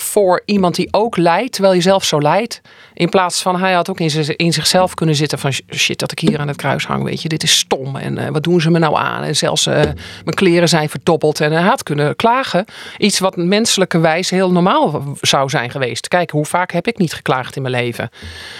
voor 0.01 0.43
iemand 0.45 0.75
die 0.75 0.89
ook 0.91 1.17
lijdt, 1.17 1.53
terwijl 1.53 1.75
je 1.75 1.81
zelf 1.81 2.05
zo 2.05 2.21
lijdt. 2.21 2.61
In 2.95 3.09
plaats 3.09 3.43
van 3.43 3.61
hij 3.61 3.73
had 3.73 3.91
ook 3.91 4.01
in, 4.01 4.37
in 4.37 4.53
zichzelf 4.53 4.95
kunnen 4.95 5.15
zitten 5.15 5.39
van 5.39 5.53
shit 5.75 5.99
dat 5.99 6.13
ik 6.13 6.19
hier 6.19 6.39
aan 6.39 6.49
het 6.49 6.57
kruis 6.57 6.87
hang, 6.87 7.05
weet 7.05 7.23
je, 7.23 7.29
dit 7.29 7.43
is 7.43 7.59
stom 7.59 7.97
en 7.97 8.19
uh, 8.19 8.29
wat 8.29 8.43
doen 8.43 8.61
ze 8.61 8.71
me 8.71 8.79
nou 8.79 8.97
aan? 8.97 9.23
En 9.23 9.37
zelfs 9.37 9.67
uh, 9.67 9.75
mijn 9.75 10.35
kleren 10.35 10.69
zijn 10.69 10.89
verdobbeld 10.89 11.41
en 11.41 11.53
hij 11.53 11.63
had 11.63 11.83
kunnen 11.83 12.17
klagen. 12.17 12.65
Iets 12.99 13.19
wat 13.19 13.37
menselijke 13.37 13.99
wijze 13.99 14.35
heel 14.35 14.53
normaal 14.53 15.17
zou 15.21 15.49
zijn 15.49 15.71
geweest. 15.71 16.09
Kijk, 16.09 16.31
hoe 16.31 16.45
vaak 16.45 16.73
heb 16.73 16.87
ik 16.87 16.99
niet 16.99 17.15
geklaagd 17.15 17.57
in 17.57 17.63
mijn 17.63 17.75
leven? 17.75 18.09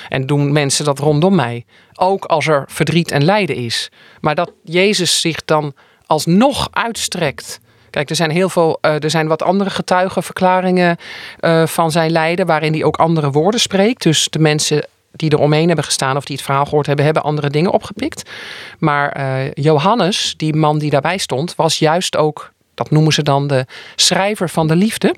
En 0.09 0.27
doen 0.27 0.53
mensen 0.53 0.85
dat 0.85 0.99
rondom 0.99 1.35
mij? 1.35 1.65
Ook 1.95 2.25
als 2.25 2.47
er 2.47 2.65
verdriet 2.67 3.11
en 3.11 3.25
lijden 3.25 3.57
is. 3.57 3.91
Maar 4.21 4.35
dat 4.35 4.53
Jezus 4.65 5.21
zich 5.21 5.45
dan 5.45 5.75
alsnog 6.07 6.69
uitstrekt 6.71 7.61
Kijk, 7.99 8.11
er 8.11 8.17
zijn 8.17 8.31
heel 8.31 8.49
veel, 8.49 8.79
uh, 8.83 9.03
er 9.03 9.11
zijn 9.11 9.27
wat 9.27 9.43
andere 9.43 9.71
getuigenverklaringen 9.71 10.97
uh, 11.41 11.67
van 11.67 11.91
zijn 11.91 12.11
lijden, 12.11 12.47
waarin 12.47 12.73
hij 12.73 12.85
ook 12.85 12.97
andere 12.97 13.31
woorden 13.31 13.61
spreekt. 13.61 14.03
Dus 14.03 14.29
de 14.31 14.39
mensen 14.39 14.87
die 15.13 15.31
er 15.31 15.39
omheen 15.39 15.67
hebben 15.67 15.85
gestaan 15.85 16.17
of 16.17 16.25
die 16.25 16.37
het 16.37 16.45
verhaal 16.45 16.65
gehoord 16.65 16.87
hebben, 16.87 17.05
hebben 17.05 17.23
andere 17.23 17.51
dingen 17.51 17.71
opgepikt. 17.71 18.31
Maar 18.79 19.19
uh, 19.19 19.53
Johannes, 19.53 20.35
die 20.37 20.55
man 20.55 20.79
die 20.79 20.91
daarbij 20.91 21.19
stond, 21.19 21.55
was 21.55 21.79
juist 21.79 22.17
ook, 22.17 22.53
dat 22.75 22.91
noemen 22.91 23.13
ze 23.13 23.23
dan 23.23 23.47
de 23.47 23.67
schrijver 23.97 24.49
van 24.49 24.67
de 24.67 24.77
liefde. 24.77 25.15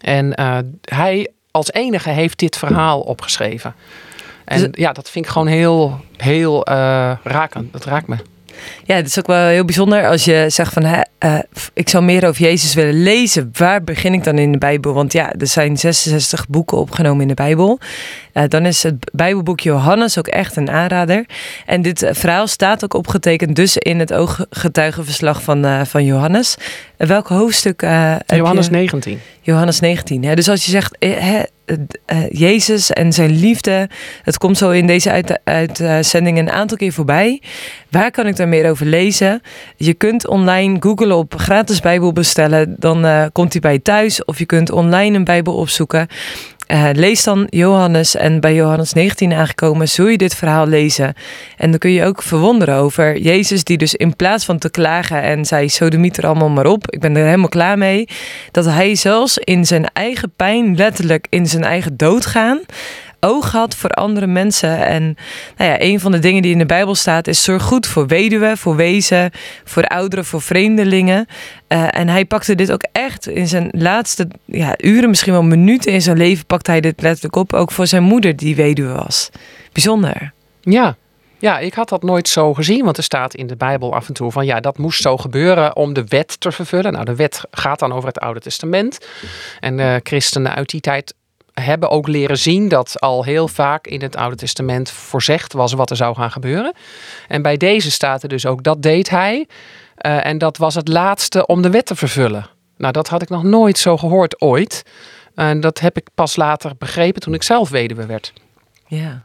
En 0.00 0.32
hij 0.80 1.30
als 1.50 1.72
enige 1.72 2.10
heeft 2.10 2.38
dit 2.38 2.56
verhaal 2.56 3.00
opgeschreven. 3.00 3.74
En 4.44 4.60
dus 4.60 4.68
ja, 4.72 4.92
dat 4.92 5.10
vind 5.10 5.24
ik 5.24 5.30
gewoon 5.30 5.48
heel, 5.48 6.00
heel 6.16 6.68
rakend. 7.22 7.72
Dat 7.72 7.84
raakt 7.84 8.06
me. 8.06 8.16
Ja, 8.84 8.96
het 8.96 9.06
is 9.06 9.18
ook 9.18 9.26
wel 9.26 9.46
heel 9.46 9.64
bijzonder 9.64 10.06
als 10.06 10.24
je 10.24 10.44
zegt 10.48 10.72
van 10.72 10.84
uh, 10.84 11.38
ik 11.74 11.88
zou 11.88 12.04
meer 12.04 12.26
over 12.26 12.42
Jezus 12.42 12.74
willen 12.74 13.02
lezen. 13.02 13.50
Waar 13.52 13.84
begin 13.84 14.12
ik 14.12 14.24
dan 14.24 14.38
in 14.38 14.52
de 14.52 14.58
Bijbel? 14.58 14.92
Want 14.92 15.12
ja, 15.12 15.32
er 15.32 15.46
zijn 15.46 15.76
66 15.76 16.48
boeken 16.48 16.78
opgenomen 16.78 17.22
in 17.22 17.28
de 17.28 17.34
Bijbel. 17.34 17.78
Uh, 18.38 18.44
dan 18.48 18.66
is 18.66 18.82
het 18.82 19.10
Bijbelboek 19.12 19.60
Johannes 19.60 20.18
ook 20.18 20.26
echt 20.26 20.56
een 20.56 20.70
aanrader. 20.70 21.24
En 21.66 21.82
dit 21.82 22.02
uh, 22.02 22.10
verhaal 22.12 22.46
staat 22.46 22.84
ook 22.84 22.94
opgetekend 22.94 23.56
dus 23.56 23.76
in 23.76 23.98
het 23.98 24.12
ooggetuigenverslag 24.12 25.42
van, 25.42 25.86
van 25.86 26.04
Johannes. 26.04 26.56
welk 26.96 27.28
hoofdstuk? 27.28 27.80
Johannes 28.26 28.70
19. 28.70 29.20
Johannes 29.40 29.80
19. 29.80 30.24
Hè? 30.24 30.34
Dus 30.34 30.48
als 30.48 30.64
je 30.64 30.70
zegt, 30.70 30.96
hè, 30.98 31.42
Jezus 32.30 32.90
en 32.90 33.12
zijn 33.12 33.30
liefde, 33.30 33.88
het 34.22 34.38
komt 34.38 34.58
zo 34.58 34.70
in 34.70 34.86
deze 34.86 35.24
uitzending 35.44 36.38
een 36.38 36.50
aantal 36.50 36.76
keer 36.76 36.92
voorbij. 36.92 37.42
Waar 37.90 38.10
kan 38.10 38.26
ik 38.26 38.36
daar 38.36 38.48
meer 38.48 38.70
over 38.70 38.86
lezen? 38.86 39.40
Je 39.76 39.94
kunt 39.94 40.26
online 40.26 40.76
googlen 40.80 41.16
op 41.16 41.34
gratis 41.36 41.80
Bijbel 41.80 42.12
bestellen, 42.12 42.74
dan 42.78 43.30
komt 43.32 43.52
hij 43.52 43.60
bij 43.60 43.72
je 43.72 43.82
thuis. 43.82 44.24
Of 44.24 44.38
je 44.38 44.46
kunt 44.46 44.70
online 44.70 45.16
een 45.16 45.24
Bijbel 45.24 45.54
opzoeken. 45.54 46.08
Uh, 46.72 46.88
lees 46.92 47.24
dan 47.24 47.46
Johannes 47.50 48.16
en 48.16 48.40
bij 48.40 48.54
Johannes 48.54 48.92
19 48.92 49.32
aangekomen 49.32 49.88
zul 49.88 50.06
je 50.06 50.18
dit 50.18 50.34
verhaal 50.34 50.66
lezen. 50.66 51.14
En 51.56 51.70
dan 51.70 51.78
kun 51.78 51.90
je 51.90 52.04
ook 52.04 52.22
verwonderen 52.22 52.74
over 52.74 53.18
Jezus 53.18 53.64
die 53.64 53.78
dus 53.78 53.94
in 53.94 54.16
plaats 54.16 54.44
van 54.44 54.58
te 54.58 54.70
klagen 54.70 55.22
en 55.22 55.44
zei 55.44 55.68
sodemiet 55.68 56.16
er 56.16 56.26
allemaal 56.26 56.48
maar 56.48 56.66
op, 56.66 56.90
ik 56.90 57.00
ben 57.00 57.16
er 57.16 57.24
helemaal 57.24 57.48
klaar 57.48 57.78
mee, 57.78 58.08
dat 58.50 58.64
hij 58.64 58.94
zelfs 58.94 59.38
in 59.38 59.66
zijn 59.66 59.90
eigen 59.92 60.32
pijn, 60.36 60.76
letterlijk 60.76 61.26
in 61.28 61.46
zijn 61.46 61.64
eigen 61.64 61.96
dood 61.96 62.26
gaan, 62.26 62.60
oog 63.20 63.52
had 63.52 63.74
voor 63.74 63.90
andere 63.90 64.26
mensen. 64.26 64.86
En 64.86 65.02
nou 65.56 65.70
ja, 65.70 65.80
een 65.80 66.00
van 66.00 66.12
de 66.12 66.18
dingen 66.18 66.42
die 66.42 66.52
in 66.52 66.58
de 66.58 66.66
Bijbel 66.66 66.94
staat 66.94 67.26
is: 67.26 67.42
zorg 67.42 67.62
goed 67.62 67.86
voor 67.86 68.06
weduwen, 68.06 68.58
voor 68.58 68.76
wezen, 68.76 69.30
voor 69.64 69.84
ouderen, 69.84 70.24
voor 70.24 70.42
vreemdelingen. 70.42 71.26
Uh, 71.68 71.88
en 71.90 72.08
hij 72.08 72.24
pakte 72.24 72.54
dit 72.54 72.72
ook 72.72 72.86
echt 72.92 73.28
in 73.28 73.48
zijn 73.48 73.68
laatste 73.70 74.28
ja, 74.44 74.74
uren, 74.76 75.08
misschien 75.08 75.32
wel 75.32 75.42
minuten 75.42 75.92
in 75.92 76.02
zijn 76.02 76.16
leven, 76.16 76.46
pakte 76.46 76.70
hij 76.70 76.80
dit 76.80 77.02
letterlijk 77.02 77.36
op. 77.36 77.52
Ook 77.52 77.70
voor 77.70 77.86
zijn 77.86 78.02
moeder, 78.02 78.36
die 78.36 78.56
weduwe 78.56 78.92
was. 78.92 79.30
Bijzonder. 79.72 80.32
Ja, 80.60 80.96
ja, 81.40 81.58
ik 81.58 81.74
had 81.74 81.88
dat 81.88 82.02
nooit 82.02 82.28
zo 82.28 82.54
gezien, 82.54 82.84
want 82.84 82.96
er 82.96 83.02
staat 83.02 83.34
in 83.34 83.46
de 83.46 83.56
Bijbel 83.56 83.94
af 83.94 84.08
en 84.08 84.14
toe 84.14 84.32
van 84.32 84.46
ja, 84.46 84.60
dat 84.60 84.78
moest 84.78 85.02
zo 85.02 85.16
gebeuren 85.16 85.76
om 85.76 85.92
de 85.92 86.04
wet 86.04 86.40
te 86.40 86.52
vervullen. 86.52 86.92
Nou, 86.92 87.04
de 87.04 87.14
wet 87.14 87.40
gaat 87.50 87.78
dan 87.78 87.92
over 87.92 88.08
het 88.08 88.18
Oude 88.18 88.40
Testament. 88.40 89.06
En 89.60 89.76
de 89.76 90.00
christenen 90.02 90.54
uit 90.54 90.68
die 90.68 90.80
tijd 90.80 91.14
hebben 91.60 91.90
ook 91.90 92.08
leren 92.08 92.38
zien 92.38 92.68
dat 92.68 93.00
al 93.00 93.24
heel 93.24 93.48
vaak 93.48 93.86
in 93.86 94.02
het 94.02 94.16
Oude 94.16 94.36
Testament 94.36 94.90
voorzegd 94.90 95.52
was 95.52 95.72
wat 95.72 95.90
er 95.90 95.96
zou 95.96 96.14
gaan 96.14 96.30
gebeuren. 96.30 96.72
En 97.28 97.42
bij 97.42 97.56
deze 97.56 97.90
staat 97.90 98.22
er 98.22 98.28
dus 98.28 98.46
ook 98.46 98.62
dat 98.62 98.82
deed 98.82 99.10
hij. 99.10 99.46
Uh, 100.06 100.26
en 100.26 100.38
dat 100.38 100.56
was 100.56 100.74
het 100.74 100.88
laatste 100.88 101.46
om 101.46 101.62
de 101.62 101.70
wet 101.70 101.86
te 101.86 101.94
vervullen. 101.94 102.46
Nou, 102.76 102.92
dat 102.92 103.08
had 103.08 103.22
ik 103.22 103.28
nog 103.28 103.42
nooit 103.42 103.78
zo 103.78 103.96
gehoord 103.96 104.40
ooit. 104.40 104.82
En 105.34 105.60
dat 105.60 105.80
heb 105.80 105.96
ik 105.96 106.08
pas 106.14 106.36
later 106.36 106.72
begrepen 106.78 107.20
toen 107.20 107.34
ik 107.34 107.42
zelf 107.42 107.70
weduwe 107.70 108.06
werd. 108.06 108.32
Ja. 108.86 109.24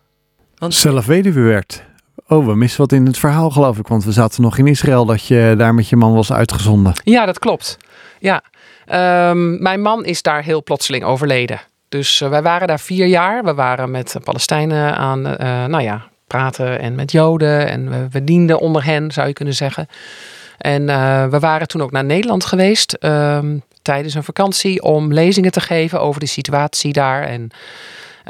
Want... 0.55 0.73
Zelf 0.73 1.05
weduwe 1.05 1.41
werd. 1.41 1.83
Oh, 2.27 2.45
we 2.45 2.55
missen 2.55 2.81
wat 2.81 2.91
in 2.91 3.05
het 3.05 3.17
verhaal, 3.17 3.49
geloof 3.49 3.77
ik. 3.77 3.87
Want 3.87 4.03
we 4.03 4.11
zaten 4.11 4.41
nog 4.41 4.57
in 4.57 4.67
Israël 4.67 5.05
dat 5.05 5.25
je 5.25 5.53
daar 5.57 5.73
met 5.73 5.89
je 5.89 5.95
man 5.95 6.13
was 6.13 6.31
uitgezonden. 6.31 6.93
Ja, 7.03 7.25
dat 7.25 7.39
klopt. 7.39 7.77
Ja. 8.19 8.43
Um, 9.29 9.61
mijn 9.61 9.81
man 9.81 10.05
is 10.05 10.21
daar 10.21 10.43
heel 10.43 10.63
plotseling 10.63 11.03
overleden. 11.03 11.61
Dus 11.93 12.21
uh, 12.21 12.29
wij 12.29 12.41
waren 12.41 12.67
daar 12.67 12.79
vier 12.79 13.05
jaar. 13.05 13.43
We 13.43 13.53
waren 13.53 13.91
met 13.91 14.15
Palestijnen 14.23 14.97
aan, 14.97 15.27
uh, 15.27 15.35
nou 15.65 15.81
ja, 15.81 16.07
praten 16.27 16.79
en 16.79 16.95
met 16.95 17.11
Joden. 17.11 17.67
En 17.67 18.09
we, 18.11 18.23
dienden 18.23 18.59
onder 18.59 18.85
hen, 18.85 19.11
zou 19.11 19.27
je 19.27 19.33
kunnen 19.33 19.53
zeggen. 19.53 19.87
En 20.57 20.85
we 21.29 21.39
waren 21.39 21.67
toen 21.67 21.81
ook 21.81 21.91
naar 21.91 22.03
Nederland 22.03 22.45
geweest. 22.45 22.97
Um, 22.99 23.63
tijdens 23.81 24.13
een 24.13 24.23
vakantie 24.23 24.81
om 24.81 25.13
lezingen 25.13 25.51
te 25.51 25.61
geven 25.61 26.01
over 26.01 26.19
de 26.19 26.25
situatie 26.25 26.93
daar. 26.93 27.23
En 27.23 27.49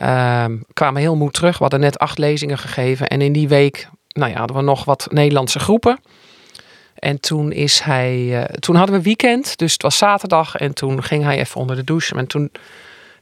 uh, 0.02 0.46
kwamen 0.74 1.02
heel 1.02 1.16
moe 1.16 1.32
terug. 1.32 1.54
We 1.58 1.62
hadden 1.62 1.80
net 1.80 2.00
acht 2.00 2.18
lezingen 2.18 2.58
gegeven. 2.58 3.08
En 3.08 3.22
in 3.22 3.34
die 3.34 3.48
week 3.48 3.88
nou 4.08 4.32
ja, 4.32 4.38
hadden 4.38 4.58
we 4.58 4.64
nog 4.64 4.86
wat 4.86 5.08
Nederlandse 5.12 5.60
groepen. 5.60 6.00
En 6.96 7.20
toen 7.20 7.52
is 7.52 7.80
hij. 7.80 8.48
Toen 8.60 8.76
hadden 8.76 8.96
we 8.96 9.02
weekend. 9.02 9.58
Dus 9.58 9.74
het 9.74 9.82
was 9.82 9.98
zaterdag. 9.98 10.56
En 10.56 10.74
toen 10.74 11.04
ging 11.04 11.24
hij 11.24 11.40
even 11.40 11.62
onder 11.62 11.76
de 11.76 11.84
douche. 11.84 12.16
En 12.16 12.28
toen 12.28 12.52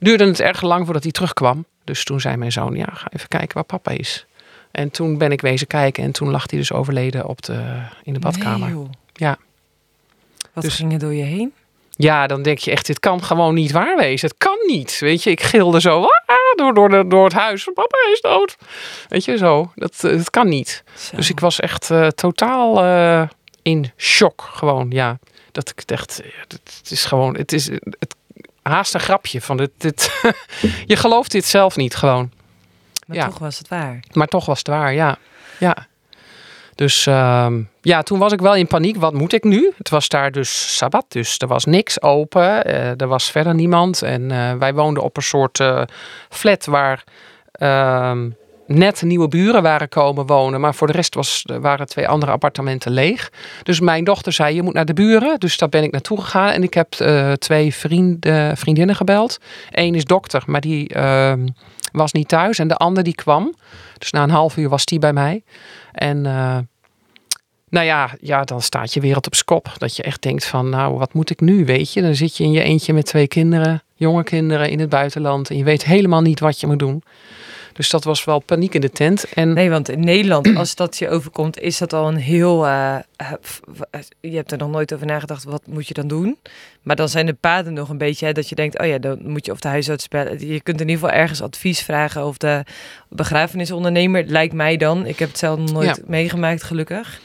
duurde 0.01 0.25
het 0.25 0.39
erg 0.39 0.61
lang 0.61 0.83
voordat 0.85 1.03
hij 1.03 1.11
terugkwam. 1.11 1.65
Dus 1.83 2.03
toen 2.03 2.21
zei 2.21 2.35
mijn 2.35 2.51
zoon: 2.51 2.75
Ja, 2.75 2.89
ga 2.93 3.07
even 3.09 3.27
kijken 3.27 3.53
waar 3.53 3.63
papa 3.63 3.91
is. 3.91 4.25
En 4.71 4.91
toen 4.91 5.17
ben 5.17 5.31
ik 5.31 5.41
wezen 5.41 5.67
kijken. 5.67 6.03
En 6.03 6.11
toen 6.11 6.29
lag 6.29 6.49
hij 6.49 6.59
dus 6.59 6.71
overleden 6.71 7.27
op 7.27 7.41
de, 7.41 7.81
in 8.03 8.13
de 8.13 8.19
badkamer. 8.19 8.69
Nee, 8.69 8.87
ja. 9.13 9.37
Wat 10.53 10.63
dus, 10.63 10.75
ging 10.75 10.93
er 10.93 10.99
door 10.99 11.13
je 11.13 11.23
heen? 11.23 11.53
Ja, 11.89 12.27
dan 12.27 12.41
denk 12.41 12.57
je 12.57 12.71
echt, 12.71 12.85
dit 12.85 12.99
kan 12.99 13.23
gewoon 13.23 13.53
niet 13.53 13.71
waar 13.71 13.97
wezen. 13.97 14.27
Het 14.27 14.37
kan 14.37 14.57
niet. 14.67 14.99
Weet 14.99 15.23
je, 15.23 15.29
ik 15.29 15.41
gilde 15.41 15.81
zo 15.81 16.01
ah, 16.01 16.55
door, 16.55 16.73
door, 16.73 16.89
de, 16.89 17.07
door 17.07 17.23
het 17.23 17.33
huis. 17.33 17.69
Papa 17.73 17.97
is 18.11 18.21
dood. 18.21 18.55
Weet 19.07 19.25
je, 19.25 19.37
zo. 19.37 19.71
Dat, 19.75 19.97
dat 20.01 20.11
eh, 20.11 20.23
kan 20.29 20.47
niet. 20.47 20.83
Dus 21.15 21.29
ik 21.29 21.39
was 21.39 21.59
echt 21.59 21.89
uh, 21.89 22.07
totaal 22.07 22.83
uh, 22.83 23.27
in 23.61 23.91
shock. 23.97 24.49
Gewoon, 24.53 24.87
ja. 24.89 25.19
Dat 25.51 25.69
ik 25.69 25.91
echt, 25.91 26.21
het 26.47 26.91
is 26.91 27.05
gewoon, 27.05 27.35
het 27.35 27.51
is 27.51 27.65
het, 27.69 28.15
haast 28.61 28.93
een 28.93 28.99
grapje 28.99 29.41
van 29.41 29.57
dit. 29.57 29.71
dit 29.77 30.21
je 30.85 30.95
gelooft 30.95 31.31
dit 31.31 31.45
zelf 31.45 31.75
niet 31.75 31.95
gewoon. 31.95 32.31
Maar 33.05 33.17
ja. 33.17 33.25
toch 33.25 33.39
was 33.39 33.57
het 33.57 33.67
waar. 33.67 33.99
Maar 34.13 34.27
toch 34.27 34.45
was 34.45 34.57
het 34.57 34.67
waar, 34.67 34.93
ja. 34.93 35.17
Ja. 35.59 35.87
Dus 36.75 37.05
uh, 37.05 37.47
ja, 37.81 38.01
toen 38.03 38.19
was 38.19 38.31
ik 38.31 38.41
wel 38.41 38.55
in 38.55 38.67
paniek. 38.67 38.97
Wat 38.97 39.13
moet 39.13 39.33
ik 39.33 39.43
nu? 39.43 39.71
Het 39.77 39.89
was 39.89 40.09
daar 40.09 40.31
dus 40.31 40.77
sabbat, 40.77 41.05
dus 41.07 41.37
er 41.37 41.47
was 41.47 41.65
niks 41.65 42.01
open. 42.01 42.67
Uh, 42.67 43.01
er 43.01 43.07
was 43.07 43.31
verder 43.31 43.55
niemand. 43.55 44.01
En 44.01 44.29
uh, 44.29 44.53
wij 44.53 44.73
woonden 44.73 45.03
op 45.03 45.17
een 45.17 45.23
soort 45.23 45.59
uh, 45.59 45.81
flat 46.29 46.65
waar 46.65 47.03
ehm, 47.51 48.29
net 48.77 49.01
nieuwe 49.01 49.27
buren 49.27 49.61
waren 49.61 49.89
komen 49.89 50.25
wonen. 50.25 50.61
Maar 50.61 50.75
voor 50.75 50.87
de 50.87 50.93
rest 50.93 51.15
was, 51.15 51.45
waren 51.61 51.87
twee 51.87 52.07
andere 52.07 52.31
appartementen 52.31 52.91
leeg. 52.91 53.31
Dus 53.63 53.79
mijn 53.79 54.03
dochter 54.03 54.33
zei, 54.33 54.55
je 54.55 54.61
moet 54.61 54.73
naar 54.73 54.85
de 54.85 54.93
buren. 54.93 55.39
Dus 55.39 55.57
daar 55.57 55.69
ben 55.69 55.83
ik 55.83 55.91
naartoe 55.91 56.21
gegaan. 56.21 56.49
En 56.49 56.63
ik 56.63 56.73
heb 56.73 56.91
twee 57.37 57.73
vrienden, 57.73 58.57
vriendinnen 58.57 58.95
gebeld. 58.95 59.39
Eén 59.71 59.95
is 59.95 60.05
dokter, 60.05 60.43
maar 60.45 60.61
die 60.61 60.87
ehm, 60.87 61.47
was 61.91 62.11
niet 62.11 62.27
thuis. 62.27 62.59
En 62.59 62.67
de 62.67 62.77
ander 62.77 63.03
die 63.03 63.15
kwam. 63.15 63.55
Dus 63.97 64.11
na 64.11 64.23
een 64.23 64.29
half 64.29 64.57
uur 64.57 64.69
was 64.69 64.85
die 64.85 64.99
bij 64.99 65.13
mij. 65.13 65.43
En 65.91 66.25
nou 67.71 67.85
ja, 67.85 68.09
ja, 68.19 68.43
dan 68.43 68.61
staat 68.61 68.93
je 68.93 68.99
wereld 68.99 69.25
op 69.25 69.35
skop. 69.35 69.73
Dat 69.77 69.95
je 69.95 70.03
echt 70.03 70.21
denkt 70.21 70.45
van, 70.45 70.69
nou, 70.69 70.97
wat 70.97 71.13
moet 71.13 71.29
ik 71.29 71.39
nu, 71.39 71.65
weet 71.65 71.93
je? 71.93 72.01
Dan 72.01 72.15
zit 72.15 72.37
je 72.37 72.43
in 72.43 72.51
je 72.51 72.61
eentje 72.61 72.93
met 72.93 73.05
twee 73.05 73.27
kinderen, 73.27 73.83
jonge 73.95 74.23
kinderen 74.23 74.69
in 74.69 74.79
het 74.79 74.89
buitenland. 74.89 75.49
En 75.49 75.57
je 75.57 75.63
weet 75.63 75.85
helemaal 75.85 76.21
niet 76.21 76.39
wat 76.39 76.59
je 76.59 76.67
moet 76.67 76.79
doen. 76.79 77.03
Dus 77.73 77.89
dat 77.89 78.03
was 78.03 78.23
wel 78.23 78.39
paniek 78.39 78.73
in 78.73 78.81
de 78.81 78.89
tent. 78.89 79.25
En... 79.33 79.53
Nee, 79.53 79.69
want 79.69 79.89
in 79.89 79.99
Nederland, 79.99 80.55
als 80.57 80.75
dat 80.75 80.97
je 80.97 81.09
overkomt, 81.09 81.59
is 81.59 81.77
dat 81.77 81.93
al 81.93 82.07
een 82.07 82.17
heel. 82.17 82.65
Uh, 82.65 82.97
je 84.19 84.35
hebt 84.35 84.51
er 84.51 84.57
nog 84.57 84.69
nooit 84.69 84.93
over 84.93 85.05
nagedacht, 85.05 85.43
wat 85.43 85.61
moet 85.67 85.87
je 85.87 85.93
dan 85.93 86.07
doen? 86.07 86.37
Maar 86.81 86.95
dan 86.95 87.09
zijn 87.09 87.25
de 87.25 87.33
paden 87.33 87.73
nog 87.73 87.89
een 87.89 87.97
beetje 87.97 88.25
hè, 88.25 88.31
dat 88.31 88.49
je 88.49 88.55
denkt: 88.55 88.79
oh 88.79 88.87
ja, 88.87 88.97
dan 88.97 89.19
moet 89.23 89.45
je 89.45 89.51
of 89.51 89.59
de 89.59 89.67
huisarts 89.67 90.07
bellen. 90.07 90.47
Je 90.47 90.61
kunt 90.61 90.81
in 90.81 90.89
ieder 90.89 91.03
geval 91.03 91.19
ergens 91.19 91.41
advies 91.41 91.81
vragen 91.81 92.25
of 92.25 92.37
de 92.37 92.63
begrafenisondernemer, 93.09 94.23
lijkt 94.25 94.53
mij 94.53 94.77
dan. 94.77 95.05
Ik 95.05 95.19
heb 95.19 95.29
het 95.29 95.37
zelf 95.37 95.59
nog 95.59 95.71
nooit 95.71 96.07
meegemaakt, 96.07 96.63
gelukkig. 96.63 97.19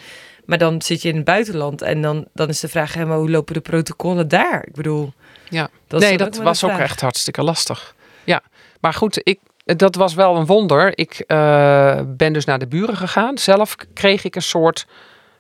Maar 0.47 0.59
dan 0.59 0.83
zit 0.83 1.03
je 1.03 1.09
in 1.09 1.17
het 1.17 1.25
buitenland 1.25 1.83
en 1.83 2.03
dan, 2.03 2.27
dan 2.33 2.49
is 2.49 2.61
de 2.61 2.69
vraag, 2.69 2.95
hè, 2.95 3.07
maar 3.07 3.19
hoe 3.19 3.31
lopen 3.31 3.55
de 3.55 3.61
protocollen 3.61 4.29
daar? 4.29 4.65
Ik 4.67 4.75
bedoel, 4.75 5.13
ja. 5.49 5.69
Dat 5.87 6.01
nee, 6.01 6.17
dat 6.17 6.37
was 6.37 6.65
ook 6.65 6.79
echt 6.79 7.01
hartstikke 7.01 7.43
lastig. 7.43 7.95
Ja, 8.25 8.43
maar 8.81 8.95
goed, 8.95 9.21
ik, 9.23 9.39
dat 9.67 9.95
was 9.95 10.15
wel 10.15 10.37
een 10.37 10.47
wonder. 10.47 10.99
Ik 10.99 11.25
uh, 11.27 12.01
ben 12.07 12.33
dus 12.33 12.45
naar 12.45 12.59
de 12.59 12.67
buren 12.67 12.97
gegaan. 12.97 13.39
Zelf 13.39 13.77
kreeg 13.95 14.25
ik 14.25 14.35
een 14.35 14.43
soort, 14.43 14.87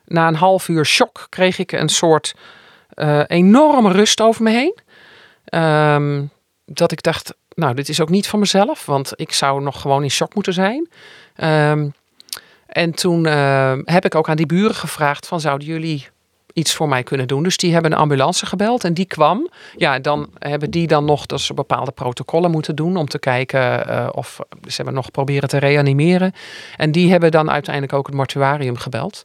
na 0.05 0.29
een 0.29 0.35
half 0.35 0.68
uur 0.68 0.85
shock, 0.85 1.27
kreeg 1.29 1.59
ik 1.59 1.72
een 1.72 1.89
soort 1.89 2.35
uh, 2.95 3.22
enorme 3.27 3.93
rust 3.93 4.20
over 4.20 4.43
me 4.43 4.51
heen. 4.51 4.79
Um, 5.95 6.31
dat 6.64 6.93
ik 6.93 7.03
dacht, 7.03 7.35
nou, 7.55 7.74
dit 7.74 7.89
is 7.89 8.01
ook 8.01 8.09
niet 8.09 8.27
van 8.27 8.39
mezelf, 8.39 8.87
want 8.87 9.12
ik 9.14 9.33
zou 9.33 9.62
nog 9.62 9.81
gewoon 9.81 10.03
in 10.03 10.11
shock 10.11 10.35
moeten 10.35 10.53
zijn. 10.53 10.89
Um, 11.70 11.93
en 12.66 12.91
toen 12.95 13.27
uh, 13.27 13.72
heb 13.85 14.05
ik 14.05 14.14
ook 14.14 14.29
aan 14.29 14.37
die 14.37 14.47
buren 14.47 14.74
gevraagd 14.74 15.27
van 15.27 15.41
zouden 15.41 15.66
jullie 15.66 16.09
iets 16.57 16.74
voor 16.74 16.88
mij 16.88 17.02
kunnen 17.02 17.28
doen. 17.28 17.42
Dus 17.42 17.57
die 17.57 17.72
hebben 17.72 17.92
een 17.92 17.98
ambulance 17.98 18.46
gebeld 18.46 18.84
en 18.84 18.94
die 18.94 19.04
kwam. 19.04 19.48
Ja, 19.76 19.98
dan 19.98 20.28
hebben 20.38 20.70
die 20.70 20.86
dan 20.86 21.04
nog 21.04 21.26
dus 21.26 21.50
bepaalde 21.54 21.92
protocollen 21.92 22.50
moeten 22.50 22.76
doen 22.76 22.96
om 22.96 23.09
te 23.09 23.18
kijken 23.18 23.88
uh, 23.88 24.09
of 24.12 24.38
ze 24.62 24.76
hebben 24.76 24.94
nog 24.94 25.11
proberen 25.11 25.48
te 25.48 25.59
reanimeren. 25.59 26.32
En 26.76 26.92
die 26.92 27.11
hebben 27.11 27.30
dan 27.30 27.50
uiteindelijk 27.50 27.92
ook 27.92 28.07
het 28.07 28.14
mortuarium 28.14 28.76
gebeld. 28.76 29.24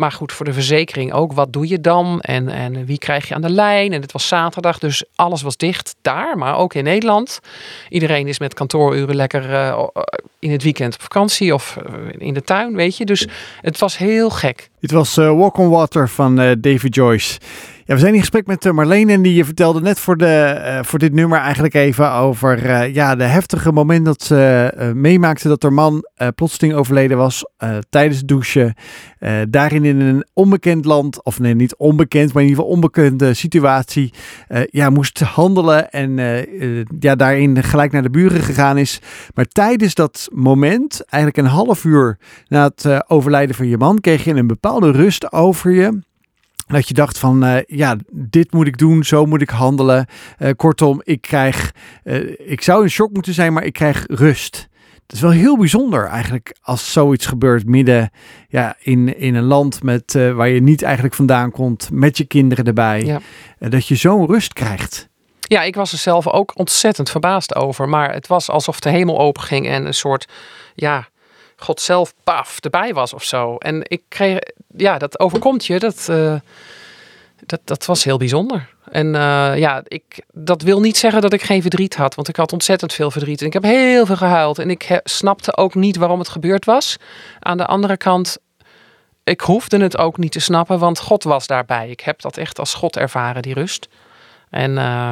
Maar 0.00 0.12
goed, 0.12 0.32
voor 0.32 0.44
de 0.44 0.52
verzekering 0.52 1.12
ook. 1.12 1.32
Wat 1.32 1.52
doe 1.52 1.68
je 1.68 1.80
dan? 1.80 2.20
En, 2.20 2.48
en 2.48 2.84
wie 2.84 2.98
krijg 2.98 3.28
je 3.28 3.34
aan 3.34 3.40
de 3.40 3.50
lijn? 3.50 3.92
En 3.92 4.00
het 4.00 4.12
was 4.12 4.28
zaterdag, 4.28 4.78
dus 4.78 5.04
alles 5.14 5.42
was 5.42 5.56
dicht 5.56 5.96
daar, 6.02 6.38
maar 6.38 6.56
ook 6.56 6.74
in 6.74 6.84
Nederland. 6.84 7.40
Iedereen 7.88 8.28
is 8.28 8.38
met 8.38 8.54
kantooruren 8.54 9.16
lekker 9.16 9.50
uh, 9.50 9.84
in 10.38 10.50
het 10.50 10.62
weekend 10.62 10.94
op 10.94 11.02
vakantie 11.02 11.54
of 11.54 11.76
uh, 11.86 11.94
in 12.18 12.34
de 12.34 12.42
tuin, 12.42 12.74
weet 12.74 12.96
je. 12.96 13.04
Dus 13.04 13.28
het 13.60 13.78
was 13.78 13.98
heel 13.98 14.30
gek. 14.30 14.70
Dit 14.80 14.90
was 14.90 15.18
uh, 15.18 15.36
Walk 15.36 15.56
on 15.56 15.68
Water 15.68 16.08
van 16.08 16.36
David 16.60 16.94
Joyce. 16.94 17.38
We 17.90 17.98
zijn 17.98 18.14
in 18.14 18.20
gesprek 18.20 18.46
met 18.46 18.72
Marleen 18.72 19.08
en 19.08 19.22
die 19.22 19.44
vertelde 19.44 19.80
net 19.80 19.98
voor, 19.98 20.16
de, 20.16 20.78
voor 20.82 20.98
dit 20.98 21.12
nummer 21.12 21.38
eigenlijk 21.38 21.74
even 21.74 22.12
over 22.12 22.86
ja, 22.92 23.16
de 23.16 23.24
heftige 23.24 23.72
moment 23.72 24.04
dat 24.04 24.22
ze 24.22 24.92
meemaakte 24.94 25.48
dat 25.48 25.62
haar 25.62 25.72
man 25.72 26.04
plotseling 26.34 26.74
overleden 26.74 27.16
was 27.16 27.44
tijdens 27.88 28.18
het 28.18 28.28
douchen. 28.28 28.74
daarin 29.48 29.84
in 29.84 30.00
een 30.00 30.26
onbekend 30.32 30.84
land, 30.84 31.24
of 31.24 31.38
nee, 31.38 31.54
niet 31.54 31.76
onbekend, 31.76 32.32
maar 32.32 32.42
in 32.42 32.48
ieder 32.48 32.64
geval 32.64 32.76
onbekende 32.76 33.34
situatie, 33.34 34.12
ja, 34.64 34.90
moest 34.90 35.20
handelen 35.20 35.90
en 35.90 36.16
ja, 36.98 37.14
daarin 37.14 37.62
gelijk 37.62 37.92
naar 37.92 38.02
de 38.02 38.10
buren 38.10 38.40
gegaan 38.40 38.78
is. 38.78 39.00
Maar 39.34 39.46
tijdens 39.46 39.94
dat 39.94 40.28
moment, 40.32 41.04
eigenlijk 41.04 41.46
een 41.46 41.54
half 41.54 41.84
uur 41.84 42.18
na 42.48 42.64
het 42.64 43.10
overlijden 43.10 43.54
van 43.54 43.66
je 43.68 43.78
man, 43.78 44.00
kreeg 44.00 44.24
je 44.24 44.34
een 44.34 44.46
bepaalde 44.46 44.90
rust 44.90 45.32
over 45.32 45.70
je. 45.70 46.08
Dat 46.70 46.88
je 46.88 46.94
dacht 46.94 47.18
van, 47.18 47.44
uh, 47.44 47.56
ja, 47.66 47.96
dit 48.12 48.52
moet 48.52 48.66
ik 48.66 48.78
doen, 48.78 49.04
zo 49.04 49.26
moet 49.26 49.42
ik 49.42 49.50
handelen. 49.50 50.06
Uh, 50.38 50.50
kortom, 50.56 51.00
ik 51.04 51.20
krijg, 51.20 51.74
uh, 52.04 52.36
ik 52.38 52.62
zou 52.62 52.82
in 52.82 52.90
shock 52.90 53.12
moeten 53.12 53.34
zijn, 53.34 53.52
maar 53.52 53.64
ik 53.64 53.72
krijg 53.72 54.04
rust. 54.06 54.68
Het 55.02 55.12
is 55.12 55.20
wel 55.20 55.30
heel 55.30 55.58
bijzonder 55.58 56.06
eigenlijk 56.06 56.56
als 56.62 56.92
zoiets 56.92 57.26
gebeurt 57.26 57.66
midden 57.66 58.10
ja, 58.48 58.76
in, 58.78 59.18
in 59.18 59.34
een 59.34 59.44
land 59.44 59.82
met, 59.82 60.12
waar 60.12 60.48
je 60.48 60.62
niet 60.62 60.82
eigenlijk 60.82 61.14
vandaan 61.14 61.50
komt, 61.50 61.88
met 61.92 62.16
je 62.16 62.24
kinderen 62.24 62.64
erbij. 62.64 63.04
Ja. 63.04 63.20
dat 63.58 63.86
je 63.86 63.94
zo'n 63.94 64.26
rust 64.26 64.52
krijgt. 64.52 65.08
Ja, 65.40 65.62
ik 65.62 65.74
was 65.74 65.92
er 65.92 65.98
zelf 65.98 66.28
ook 66.28 66.58
ontzettend 66.58 67.10
verbaasd 67.10 67.54
over. 67.54 67.88
Maar 67.88 68.12
het 68.12 68.26
was 68.26 68.50
alsof 68.50 68.80
de 68.80 68.90
hemel 68.90 69.18
openging 69.18 69.68
en 69.68 69.86
een 69.86 69.94
soort, 69.94 70.28
ja, 70.74 71.08
God 71.60 71.80
zelf, 71.80 72.14
paf, 72.24 72.60
erbij 72.60 72.94
was 72.94 73.14
of 73.14 73.24
zo. 73.24 73.56
En 73.56 73.82
ik 73.88 74.02
kreeg, 74.08 74.38
ja, 74.76 74.98
dat 74.98 75.20
overkomt 75.20 75.66
je. 75.66 75.78
Dat, 75.78 76.06
uh, 76.10 76.34
dat, 77.46 77.60
dat 77.64 77.86
was 77.86 78.04
heel 78.04 78.18
bijzonder. 78.18 78.68
En 78.90 79.06
uh, 79.06 79.58
ja, 79.58 79.82
ik, 79.84 80.24
dat 80.32 80.62
wil 80.62 80.80
niet 80.80 80.96
zeggen 80.96 81.22
dat 81.22 81.32
ik 81.32 81.42
geen 81.42 81.62
verdriet 81.62 81.96
had, 81.96 82.14
want 82.14 82.28
ik 82.28 82.36
had 82.36 82.52
ontzettend 82.52 82.92
veel 82.92 83.10
verdriet. 83.10 83.40
En 83.40 83.46
ik 83.46 83.52
heb 83.52 83.62
heel 83.62 84.06
veel 84.06 84.16
gehuild 84.16 84.58
en 84.58 84.70
ik 84.70 85.00
snapte 85.04 85.56
ook 85.56 85.74
niet 85.74 85.96
waarom 85.96 86.18
het 86.18 86.28
gebeurd 86.28 86.64
was. 86.64 86.96
Aan 87.40 87.56
de 87.56 87.66
andere 87.66 87.96
kant, 87.96 88.38
ik 89.24 89.40
hoefde 89.40 89.78
het 89.82 89.98
ook 89.98 90.18
niet 90.18 90.32
te 90.32 90.40
snappen, 90.40 90.78
want 90.78 90.98
God 90.98 91.24
was 91.24 91.46
daarbij. 91.46 91.88
Ik 91.90 92.00
heb 92.00 92.20
dat 92.20 92.36
echt 92.36 92.58
als 92.58 92.74
God 92.74 92.96
ervaren, 92.96 93.42
die 93.42 93.54
rust. 93.54 93.88
En 94.50 94.70
uh, 94.70 95.10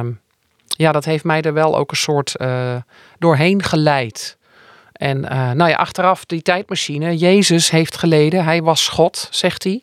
ja, 0.67 0.91
dat 0.91 1.05
heeft 1.05 1.23
mij 1.23 1.41
er 1.41 1.53
wel 1.53 1.77
ook 1.77 1.91
een 1.91 1.97
soort 1.97 2.33
uh, 2.37 2.75
doorheen 3.19 3.63
geleid. 3.63 4.37
En 4.99 5.17
uh, 5.17 5.51
nou 5.51 5.69
ja, 5.69 5.75
achteraf 5.75 6.25
die 6.25 6.41
tijdmachine. 6.41 7.17
Jezus 7.17 7.69
heeft 7.69 7.97
geleden. 7.97 8.43
Hij 8.43 8.61
was 8.61 8.87
God, 8.87 9.27
zegt 9.31 9.63
hij. 9.63 9.81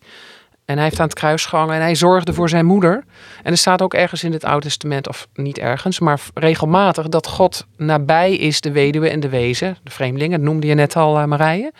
En 0.64 0.74
hij 0.74 0.84
heeft 0.84 1.00
aan 1.00 1.06
het 1.06 1.14
kruis 1.14 1.44
gehangen 1.44 1.74
en 1.74 1.80
hij 1.80 1.94
zorgde 1.94 2.32
voor 2.32 2.48
zijn 2.48 2.66
moeder. 2.66 3.04
En 3.42 3.52
er 3.52 3.58
staat 3.58 3.82
ook 3.82 3.94
ergens 3.94 4.24
in 4.24 4.32
het 4.32 4.44
Oude 4.44 4.66
Testament, 4.66 5.08
of 5.08 5.28
niet 5.34 5.58
ergens, 5.58 5.98
maar 5.98 6.20
regelmatig, 6.34 7.08
dat 7.08 7.26
God 7.26 7.66
nabij 7.76 8.34
is 8.34 8.60
de 8.60 8.72
weduwe 8.72 9.08
en 9.08 9.20
de 9.20 9.28
wezen, 9.28 9.76
de 9.82 9.90
vreemdelingen. 9.90 10.38
Dat 10.38 10.48
noemde 10.48 10.66
je 10.66 10.74
net 10.74 10.96
al, 10.96 11.18
uh, 11.18 11.24
Marije. 11.24 11.72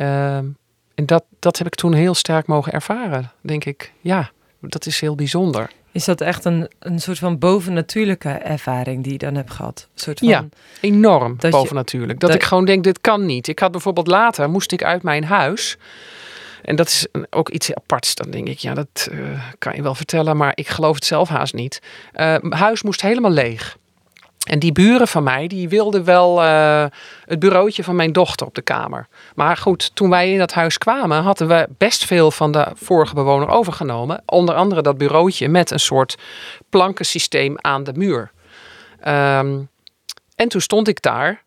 Uh, 0.00 0.36
en 0.94 1.06
dat, 1.06 1.24
dat 1.38 1.58
heb 1.58 1.66
ik 1.66 1.74
toen 1.74 1.92
heel 1.92 2.14
sterk 2.14 2.46
mogen 2.46 2.72
ervaren, 2.72 3.32
denk 3.40 3.64
ik. 3.64 3.92
Ja, 4.00 4.30
dat 4.60 4.86
is 4.86 5.00
heel 5.00 5.14
bijzonder. 5.14 5.70
Is 5.94 6.04
dat 6.04 6.20
echt 6.20 6.44
een, 6.44 6.68
een 6.78 6.98
soort 7.00 7.18
van 7.18 7.38
bovennatuurlijke 7.38 8.28
ervaring 8.28 9.02
die 9.02 9.12
je 9.12 9.18
dan 9.18 9.34
hebt 9.34 9.50
gehad? 9.50 9.88
Een 9.94 10.00
soort 10.00 10.18
van, 10.18 10.28
ja, 10.28 10.44
enorm 10.80 11.36
dat 11.38 11.50
bovennatuurlijk. 11.50 12.20
dat, 12.20 12.30
dat, 12.30 12.38
ik 12.38 12.46
gewoon 12.46 12.64
denk, 12.64 12.84
dit 12.84 13.00
kan 13.00 13.26
niet. 13.26 13.48
Ik 13.48 13.58
had 13.58 13.70
bijvoorbeeld 13.70 14.06
later, 14.06 14.50
moest 14.50 14.72
ik 14.72 14.84
uit 14.84 15.02
mijn 15.02 15.24
huis... 15.24 15.76
En 16.62 16.76
dat 16.76 16.86
is 16.86 17.06
ook 17.30 17.48
iets 17.48 17.74
aparts. 17.74 18.14
Dan 18.14 18.30
denk 18.30 18.48
ik, 18.48 18.58
ja, 18.58 18.74
dat 18.74 19.08
uh, 19.12 19.40
kan 19.58 19.74
je 19.74 19.82
wel 19.82 19.94
vertellen, 19.94 20.36
maar 20.36 20.52
ik 20.54 20.68
geloof 20.68 20.94
het 20.94 21.04
zelf 21.04 21.28
haast 21.28 21.54
niet. 21.54 21.82
Uh, 22.14 22.36
huis 22.48 22.82
moest 22.82 23.00
helemaal 23.00 23.30
leeg. 23.30 23.76
En 24.44 24.58
die 24.58 24.72
buren 24.72 25.08
van 25.08 25.22
mij, 25.22 25.46
die 25.46 25.68
wilden 25.68 26.04
wel 26.04 26.42
uh, 26.42 26.84
het 27.24 27.38
bureautje 27.38 27.84
van 27.84 27.96
mijn 27.96 28.12
dochter 28.12 28.46
op 28.46 28.54
de 28.54 28.62
kamer. 28.62 29.08
Maar 29.34 29.56
goed, 29.56 29.90
toen 29.94 30.10
wij 30.10 30.32
in 30.32 30.38
dat 30.38 30.52
huis 30.52 30.78
kwamen, 30.78 31.22
hadden 31.22 31.48
we 31.48 31.68
best 31.78 32.04
veel 32.04 32.30
van 32.30 32.52
de 32.52 32.66
vorige 32.74 33.14
bewoner 33.14 33.48
overgenomen. 33.48 34.22
Onder 34.26 34.54
andere 34.54 34.82
dat 34.82 34.98
bureautje 34.98 35.48
met 35.48 35.70
een 35.70 35.80
soort 35.80 36.16
plankensysteem 36.68 37.54
aan 37.60 37.84
de 37.84 37.92
muur. 37.92 38.30
Um, 39.08 39.68
en 40.36 40.48
toen 40.48 40.60
stond 40.60 40.88
ik 40.88 41.02
daar, 41.02 41.42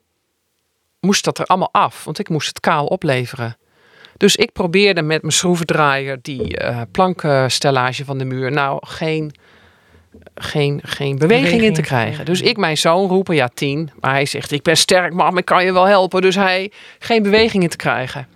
moest 0.99 1.23
dat 1.23 1.37
er 1.37 1.45
allemaal 1.45 1.69
af, 1.71 2.03
want 2.03 2.19
ik 2.19 2.29
moest 2.29 2.47
het 2.47 2.59
kaal 2.59 2.85
opleveren. 2.85 3.57
Dus 4.17 4.35
ik 4.35 4.51
probeerde 4.51 5.01
met 5.01 5.21
mijn 5.21 5.33
schroevendraaier 5.33 6.19
die 6.21 6.61
uh, 6.61 6.81
plankenstellage 6.91 8.05
van 8.05 8.17
de 8.17 8.25
muur, 8.25 8.51
nou 8.51 8.77
geen 8.87 9.31
geen, 10.35 10.79
geen 10.83 11.17
beweging, 11.17 11.61
in 11.61 11.73
te 11.73 11.81
krijgen. 11.81 12.25
Dus 12.25 12.41
ik 12.41 12.57
mijn 12.57 12.77
zoon 12.77 13.07
roepen, 13.07 13.35
ja 13.35 13.49
tien. 13.53 13.89
Maar 13.99 14.11
hij 14.11 14.25
zegt, 14.25 14.51
ik 14.51 14.61
ben 14.63 14.77
sterk 14.77 15.13
mam, 15.13 15.37
ik 15.37 15.45
kan 15.45 15.65
je 15.65 15.73
wel 15.73 15.85
helpen. 15.85 16.21
Dus 16.21 16.35
hij 16.35 16.71
geen 16.99 17.23
beweging 17.23 17.63
in 17.63 17.69
te 17.69 17.77
krijgen. 17.77 18.27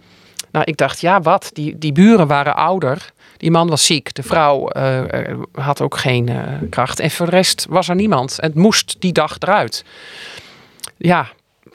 Nou, 0.52 0.66
ik 0.66 0.78
dacht, 0.78 1.02
ja 1.02 1.22
wat, 1.22 1.50
die, 1.54 1.78
die 1.78 1.92
buren 1.92 2.28
waren 2.28 2.56
ouder. 2.56 3.12
Die 3.38 3.52
man 3.52 3.70
was 3.70 3.86
ziek. 3.86 4.14
De 4.14 4.24
vrouw 4.24 4.70
uh, 4.78 5.02
had 5.52 5.82
ook 5.82 5.98
geen 5.98 6.30
uh, 6.30 6.44
kracht. 6.70 7.00
En 7.00 7.12
voor 7.12 7.26
de 7.26 7.32
rest 7.32 7.66
was 7.70 7.90
er 7.90 7.96
niemand. 7.96 8.38
Het 8.42 8.56
moest 8.56 8.96
die 9.00 9.12
dag 9.12 9.36
eruit. 9.40 9.86
Ja, 10.98 11.28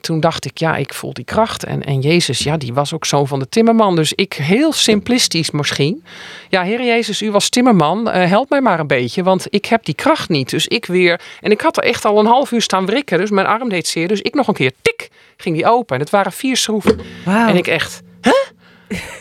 toen 0.07 0.19
dacht 0.19 0.45
ik, 0.45 0.57
ja, 0.57 0.75
ik 0.75 0.93
voel 0.93 1.13
die 1.13 1.25
kracht. 1.25 1.63
En, 1.63 1.83
en 1.83 1.99
Jezus, 1.99 2.39
ja, 2.39 2.57
die 2.57 2.73
was 2.73 2.93
ook 2.93 3.05
zoon 3.05 3.27
van 3.27 3.39
de 3.39 3.49
timmerman. 3.49 3.95
Dus 3.95 4.13
ik, 4.13 4.33
heel 4.33 4.73
simplistisch 4.73 5.51
misschien. 5.51 6.03
Ja, 6.49 6.63
Heer 6.63 6.83
Jezus, 6.83 7.21
u 7.21 7.31
was 7.31 7.49
timmerman. 7.49 8.07
Uh, 8.07 8.25
help 8.25 8.49
mij 8.49 8.61
maar 8.61 8.79
een 8.79 8.87
beetje, 8.87 9.23
want 9.23 9.45
ik 9.49 9.65
heb 9.65 9.85
die 9.85 9.95
kracht 9.95 10.29
niet. 10.29 10.49
Dus 10.49 10.67
ik 10.67 10.85
weer, 10.85 11.21
en 11.41 11.51
ik 11.51 11.61
had 11.61 11.77
er 11.77 11.83
echt 11.83 12.05
al 12.05 12.19
een 12.19 12.25
half 12.25 12.51
uur 12.51 12.61
staan 12.61 12.85
wrikken. 12.85 13.17
Dus 13.17 13.29
mijn 13.29 13.47
arm 13.47 13.69
deed 13.69 13.87
zeer. 13.87 14.07
Dus 14.07 14.21
ik 14.21 14.33
nog 14.33 14.47
een 14.47 14.53
keer, 14.53 14.71
tik, 14.81 15.09
ging 15.37 15.55
die 15.55 15.65
open. 15.65 15.95
En 15.95 16.01
het 16.01 16.09
waren 16.09 16.31
vier 16.31 16.57
schroeven. 16.57 16.99
Wow. 17.25 17.49
En 17.49 17.55
ik 17.55 17.67
echt, 17.67 18.01
hè? 18.21 18.35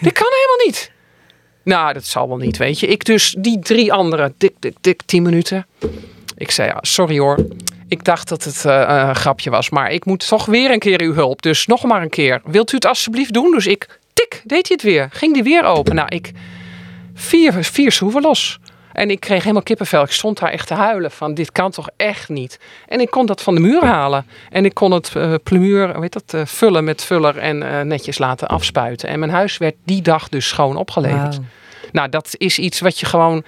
Dit 0.01 0.12
kan 0.12 0.26
helemaal 0.30 0.66
niet. 0.66 0.93
Nou, 1.62 1.93
dat 1.93 2.05
zal 2.05 2.28
wel 2.28 2.37
niet, 2.37 2.57
weet 2.57 2.80
je. 2.80 2.87
Ik 2.87 3.05
dus 3.05 3.37
die 3.39 3.59
drie 3.59 3.93
andere, 3.93 4.32
dik, 4.39 4.55
dik, 4.59 4.76
dik, 4.80 5.03
tien 5.07 5.22
minuten. 5.22 5.66
Ik 6.37 6.51
zei, 6.51 6.68
ja, 6.68 6.78
sorry 6.80 7.18
hoor. 7.18 7.47
Ik 7.89 8.05
dacht 8.05 8.28
dat 8.28 8.45
het 8.45 8.64
uh, 8.66 8.84
een 8.87 9.14
grapje 9.14 9.51
was, 9.51 9.70
maar 9.70 9.91
ik 9.91 10.05
moet 10.05 10.28
toch 10.28 10.47
weer 10.47 10.70
een 10.70 10.78
keer 10.78 11.01
uw 11.01 11.14
hulp. 11.14 11.43
Dus 11.43 11.66
nog 11.66 11.84
maar 11.84 12.03
een 12.03 12.11
keer. 12.11 12.41
Wilt 12.45 12.72
u 12.72 12.74
het 12.74 12.87
alsjeblieft 12.87 13.32
doen? 13.32 13.51
Dus 13.51 13.66
ik, 13.66 13.99
tik, 14.12 14.43
deed 14.45 14.68
hij 14.68 14.76
het 14.76 14.82
weer. 14.82 15.09
Ging 15.12 15.34
die 15.34 15.43
weer 15.43 15.64
open. 15.64 15.95
Nou, 15.95 16.09
ik, 16.09 16.32
vier, 17.14 17.53
vier 17.64 17.93
schroeven 17.93 18.22
los. 18.22 18.59
En 18.93 19.11
ik 19.11 19.20
kreeg 19.20 19.41
helemaal 19.41 19.62
kippenvel. 19.62 20.03
Ik 20.03 20.11
stond 20.11 20.39
daar 20.39 20.51
echt 20.51 20.66
te 20.66 20.74
huilen 20.74 21.11
van 21.11 21.34
dit 21.34 21.53
kan 21.53 21.70
toch 21.70 21.89
echt 21.97 22.28
niet. 22.28 22.59
En 22.89 23.01
ik 23.01 23.11
kon 23.11 23.26
dat 23.26 23.43
van 23.43 23.55
de 23.55 23.61
muur 23.61 23.84
halen. 23.84 24.26
En 24.51 24.64
ik 24.64 24.74
kon 24.74 24.91
het 24.91 25.12
uh, 25.16 25.34
plemuur, 25.43 26.01
weet 26.01 26.12
dat, 26.12 26.32
uh, 26.34 26.41
vullen 26.45 26.84
met 26.84 27.05
vuller 27.05 27.39
en 27.39 27.62
uh, 27.62 27.80
netjes 27.80 28.18
laten 28.18 28.49
afspuiten. 28.49 29.09
En 29.09 29.18
mijn 29.18 29.30
huis 29.30 29.59
werd 29.59 29.74
die 29.84 30.03
dag 30.03 30.28
dus 30.28 30.49
schoon 30.49 30.76
opgeleverd. 30.76 31.37
Wow. 31.37 31.45
Nou, 31.93 32.09
dat 32.09 32.34
is 32.39 32.59
iets 32.59 32.80
wat 32.80 33.01
je 33.01 33.07
gewoon 33.07 33.45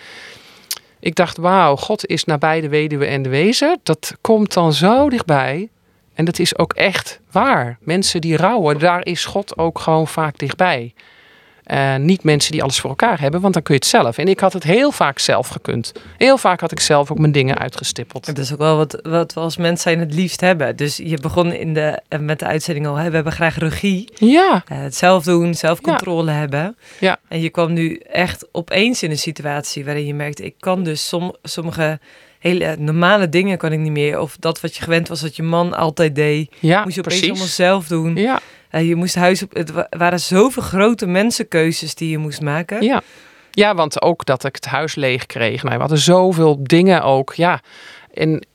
ik 1.01 1.15
dacht, 1.15 1.37
wauw, 1.37 1.77
God 1.77 2.07
is 2.07 2.25
nabij 2.25 2.61
de 2.61 2.69
weduwe 2.69 3.07
en 3.07 3.23
de 3.23 3.29
wezen. 3.29 3.79
Dat 3.83 4.17
komt 4.21 4.53
dan 4.53 4.73
zo 4.73 5.09
dichtbij. 5.09 5.69
En 6.15 6.25
dat 6.25 6.39
is 6.39 6.59
ook 6.59 6.73
echt 6.73 7.21
waar. 7.31 7.79
Mensen 7.81 8.21
die 8.21 8.37
rouwen, 8.37 8.79
daar 8.79 9.05
is 9.05 9.25
God 9.25 9.59
ook 9.59 9.79
gewoon 9.79 10.07
vaak 10.09 10.39
dichtbij. 10.39 10.95
Uh, 11.73 11.97
niet 11.97 12.23
mensen 12.23 12.53
die 12.53 12.63
alles 12.63 12.81
voor 12.81 12.91
elkaar 12.91 13.21
hebben, 13.21 13.41
want 13.41 13.55
dan 13.55 13.63
kun 13.63 13.75
je 13.75 13.81
het 13.81 13.91
zelf. 13.91 14.19
En 14.19 14.29
ik 14.29 14.41
had 14.41 14.53
het 14.53 14.63
heel 14.63 14.91
vaak 14.91 15.19
zelf 15.19 15.49
gekund. 15.49 15.93
Heel 16.17 16.39
vaak 16.39 16.61
had 16.61 16.73
ik 16.73 16.81
zelf 16.81 17.11
ook 17.11 17.19
mijn 17.19 17.33
dingen 17.33 17.59
uitgestippeld. 17.59 18.27
Dat 18.27 18.39
is 18.39 18.53
ook 18.53 18.59
wel 18.59 18.77
wat, 18.77 18.99
wat 19.03 19.33
we 19.33 19.41
als 19.41 19.57
mens 19.57 19.83
zijn 19.83 19.99
het 19.99 20.15
liefst 20.15 20.41
hebben. 20.41 20.77
Dus 20.77 20.97
je 20.97 21.19
begon 21.21 21.53
in 21.53 21.75
de, 21.75 22.01
met 22.21 22.39
de 22.39 22.47
uitzending 22.47 22.87
al, 22.87 22.97
hè? 22.97 23.09
we 23.09 23.15
hebben 23.15 23.33
graag 23.33 23.59
regie. 23.59 24.09
Ja. 24.15 24.65
Uh, 24.73 24.79
het 24.83 24.95
zelf 24.95 25.25
doen, 25.25 25.55
zelf 25.55 25.81
controle 25.81 26.31
ja. 26.31 26.39
hebben. 26.39 26.77
Ja. 27.01 27.19
En 27.29 27.41
je 27.41 27.51
kwam 27.51 27.73
nu 27.73 27.97
echt 27.97 28.47
opeens 28.53 29.03
in 29.03 29.11
een 29.11 29.19
situatie 29.19 29.85
waarin 29.85 30.07
je 30.07 30.15
merkt, 30.15 30.41
ik 30.41 30.55
kan 30.59 30.83
dus 30.83 31.09
som, 31.09 31.37
sommige 31.43 31.99
hele 32.39 32.77
normale 32.79 33.29
dingen 33.29 33.59
kan 33.59 33.73
ik 33.73 33.79
niet 33.79 33.93
meer. 33.93 34.21
Of 34.21 34.37
dat 34.37 34.61
wat 34.61 34.77
je 34.77 34.83
gewend 34.83 35.09
was 35.09 35.21
dat 35.21 35.37
je 35.37 35.43
man 35.43 35.75
altijd 35.75 36.15
deed, 36.15 36.55
ja, 36.61 36.83
moest 36.83 36.95
je 36.95 37.01
opeens 37.01 37.15
precies. 37.15 37.29
allemaal 37.29 37.47
zelf 37.47 37.87
doen. 37.87 38.17
Ja. 38.17 38.41
Uh, 38.73 38.89
je 38.89 38.95
moest 38.95 39.15
huis 39.15 39.43
op. 39.43 39.55
Het 39.55 39.73
waren 39.91 40.21
zoveel 40.21 40.63
grote 40.63 41.07
mensenkeuzes 41.07 41.95
die 41.95 42.11
je 42.11 42.19
moest 42.19 42.41
maken. 42.41 42.83
Ja. 42.83 43.03
Ja, 43.51 43.75
want 43.75 44.03
ook 44.03 44.25
dat 44.25 44.45
ik 44.45 44.55
het 44.55 44.67
huis 44.67 44.95
leeg 44.95 45.27
kreeg. 45.27 45.63
Nou, 45.63 45.75
we 45.75 45.81
hadden 45.81 45.99
zoveel 45.99 46.59
dingen 46.63 47.03
ook. 47.03 47.35
Ja. 47.35 47.61
En 48.15 48.47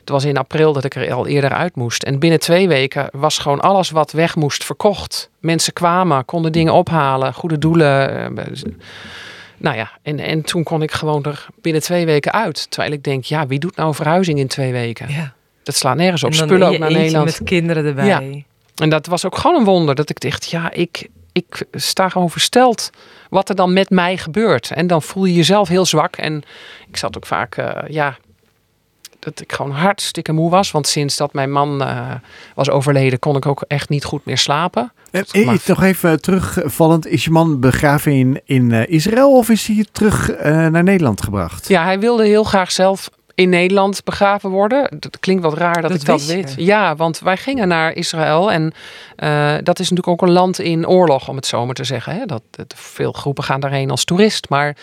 het 0.00 0.08
was 0.08 0.24
in 0.24 0.36
april 0.36 0.72
dat 0.72 0.84
ik 0.84 0.94
er 0.94 1.12
al 1.12 1.26
eerder 1.26 1.50
uit 1.50 1.76
moest. 1.76 2.02
En 2.02 2.18
binnen 2.18 2.40
twee 2.40 2.68
weken 2.68 3.08
was 3.12 3.38
gewoon 3.38 3.60
alles 3.60 3.90
wat 3.90 4.12
weg 4.12 4.36
moest 4.36 4.64
verkocht. 4.64 5.30
Mensen 5.40 5.72
kwamen, 5.72 6.24
konden 6.24 6.52
dingen 6.52 6.72
ophalen, 6.72 7.34
goede 7.34 7.58
doelen. 7.58 8.34
Nou 9.64 9.76
ja, 9.76 9.90
en, 10.02 10.18
en 10.18 10.42
toen 10.42 10.62
kon 10.62 10.82
ik 10.82 10.92
gewoon 10.92 11.24
er 11.24 11.46
binnen 11.60 11.82
twee 11.82 12.06
weken 12.06 12.32
uit. 12.32 12.70
Terwijl 12.70 12.92
ik 12.92 13.04
denk, 13.04 13.24
ja, 13.24 13.46
wie 13.46 13.58
doet 13.58 13.76
nou 13.76 13.94
verhuizing 13.94 14.38
in 14.38 14.46
twee 14.46 14.72
weken? 14.72 15.12
Ja. 15.12 15.32
Dat 15.62 15.74
slaat 15.74 15.96
nergens 15.96 16.24
op. 16.24 16.34
Spullen 16.34 16.68
ook 16.68 16.78
naar 16.78 16.90
Nederland. 16.90 17.24
met 17.24 17.40
kinderen 17.44 17.84
erbij. 17.84 18.06
Ja. 18.06 18.22
En 18.74 18.88
dat 18.88 19.06
was 19.06 19.24
ook 19.24 19.36
gewoon 19.36 19.56
een 19.56 19.64
wonder. 19.64 19.94
Dat 19.94 20.10
ik 20.10 20.20
dacht, 20.20 20.50
ja, 20.50 20.72
ik, 20.72 21.08
ik 21.32 21.64
sta 21.72 22.08
gewoon 22.08 22.30
versteld 22.30 22.90
wat 23.30 23.48
er 23.48 23.54
dan 23.54 23.72
met 23.72 23.90
mij 23.90 24.16
gebeurt. 24.16 24.70
En 24.70 24.86
dan 24.86 25.02
voel 25.02 25.24
je 25.24 25.34
jezelf 25.34 25.68
heel 25.68 25.86
zwak. 25.86 26.16
En 26.16 26.42
ik 26.88 26.96
zat 26.96 27.16
ook 27.16 27.26
vaak, 27.26 27.56
uh, 27.56 27.78
ja, 27.88 28.16
dat 29.24 29.40
ik 29.40 29.52
gewoon 29.52 29.72
hartstikke 29.72 30.32
moe 30.32 30.50
was. 30.50 30.70
Want 30.70 30.86
sinds 30.86 31.16
dat 31.16 31.32
mijn 31.32 31.50
man 31.50 31.82
uh, 31.82 32.10
was 32.54 32.70
overleden, 32.70 33.18
kon 33.18 33.36
ik 33.36 33.46
ook 33.46 33.64
echt 33.68 33.88
niet 33.88 34.04
goed 34.04 34.24
meer 34.24 34.38
slapen. 34.38 34.92
En, 35.10 35.44
maar... 35.44 35.58
Nog 35.66 35.82
even 35.82 36.20
terugvallend, 36.20 37.06
is 37.06 37.24
je 37.24 37.30
man 37.30 37.60
begraven 37.60 38.12
in, 38.12 38.40
in 38.44 38.70
uh, 38.70 38.88
Israël 38.88 39.36
of 39.36 39.48
is 39.48 39.66
hij 39.66 39.86
terug 39.92 40.42
naar 40.42 40.82
Nederland 40.82 41.22
gebracht? 41.22 41.68
Ja, 41.68 41.84
hij 41.84 41.98
wilde 41.98 42.24
heel 42.24 42.44
graag 42.44 42.72
zelf 42.72 43.10
in 43.34 43.48
Nederland 43.48 44.04
begraven 44.04 44.50
worden. 44.50 44.88
Dat 44.98 45.18
klinkt 45.20 45.42
wat 45.42 45.54
raar 45.54 45.82
dat, 45.82 45.90
dat 45.90 46.00
ik 46.00 46.06
dat 46.06 46.24
weet. 46.24 46.54
Ja, 46.56 46.96
want 46.96 47.18
wij 47.18 47.36
gingen 47.36 47.68
naar 47.68 47.92
Israël 47.92 48.52
en 48.52 48.72
uh, 49.16 49.54
dat 49.62 49.78
is 49.78 49.90
natuurlijk 49.90 50.08
ook 50.08 50.28
een 50.28 50.34
land 50.34 50.58
in 50.58 50.88
oorlog, 50.88 51.28
om 51.28 51.36
het 51.36 51.46
zo 51.46 51.66
maar 51.66 51.74
te 51.74 51.84
zeggen. 51.84 52.14
Hè? 52.14 52.26
Dat, 52.26 52.42
dat, 52.50 52.74
veel 52.76 53.12
groepen 53.12 53.44
gaan 53.44 53.60
daarheen 53.60 53.90
als 53.90 54.04
toerist, 54.04 54.48
maar 54.48 54.76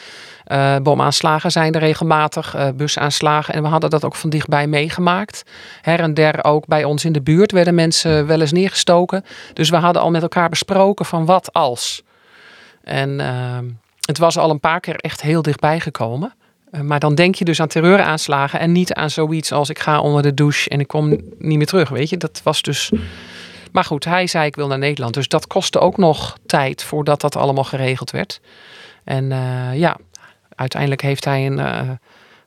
uh, 0.47 0.75
bomaanslagen 0.83 1.51
zijn 1.51 1.73
er 1.73 1.79
regelmatig, 1.79 2.55
uh, 2.55 2.67
busaanslagen. 2.75 3.53
En 3.53 3.61
we 3.61 3.67
hadden 3.67 3.89
dat 3.89 4.05
ook 4.05 4.15
van 4.15 4.29
dichtbij 4.29 4.67
meegemaakt. 4.67 5.43
Her 5.81 5.99
en 5.99 6.13
der 6.13 6.43
ook 6.43 6.65
bij 6.67 6.83
ons 6.83 7.05
in 7.05 7.11
de 7.11 7.21
buurt 7.21 7.51
werden 7.51 7.75
mensen 7.75 8.27
wel 8.27 8.41
eens 8.41 8.51
neergestoken. 8.51 9.25
Dus 9.53 9.69
we 9.69 9.75
hadden 9.75 10.01
al 10.01 10.11
met 10.11 10.21
elkaar 10.21 10.49
besproken 10.49 11.05
van 11.05 11.25
wat 11.25 11.53
als. 11.53 12.03
En 12.83 13.19
het 14.01 14.17
was 14.17 14.37
al 14.37 14.49
een 14.49 14.59
paar 14.59 14.79
keer 14.79 14.95
echt 14.95 15.21
heel 15.21 15.41
dichtbij 15.41 15.79
gekomen. 15.79 16.33
Eh, 16.71 16.81
maar 16.81 16.99
dan 16.99 17.15
denk 17.15 17.35
je 17.35 17.45
dus 17.45 17.61
aan 17.61 17.67
terreuraanslagen 17.67 18.59
en 18.59 18.71
niet 18.71 18.93
aan 18.93 19.09
zoiets 19.09 19.51
als 19.51 19.69
ik 19.69 19.79
ga 19.79 20.01
onder 20.01 20.21
de 20.21 20.33
douche 20.33 20.69
en 20.69 20.79
ik 20.79 20.87
kom 20.87 21.09
niet 21.37 21.57
meer 21.57 21.65
terug. 21.65 21.89
Weet 21.89 22.09
je, 22.09 22.17
dat 22.17 22.41
was 22.43 22.61
dus. 22.61 22.91
Maar 23.71 23.83
goed, 23.83 24.05
hij 24.05 24.27
zei 24.27 24.45
ik 24.45 24.55
wil 24.55 24.67
naar 24.67 24.77
Nederland. 24.77 25.13
Dus 25.13 25.27
dat 25.27 25.47
kostte 25.47 25.79
ook 25.79 25.97
nog 25.97 26.37
tijd 26.45 26.83
voordat 26.83 27.21
dat 27.21 27.35
allemaal 27.35 27.63
geregeld 27.63 28.11
werd. 28.11 28.41
En 29.03 29.29
ja, 29.73 29.97
uiteindelijk 30.62 31.01
heeft 31.01 31.26
hij 31.26 31.45
een 31.45 31.57
uh, 31.57 31.82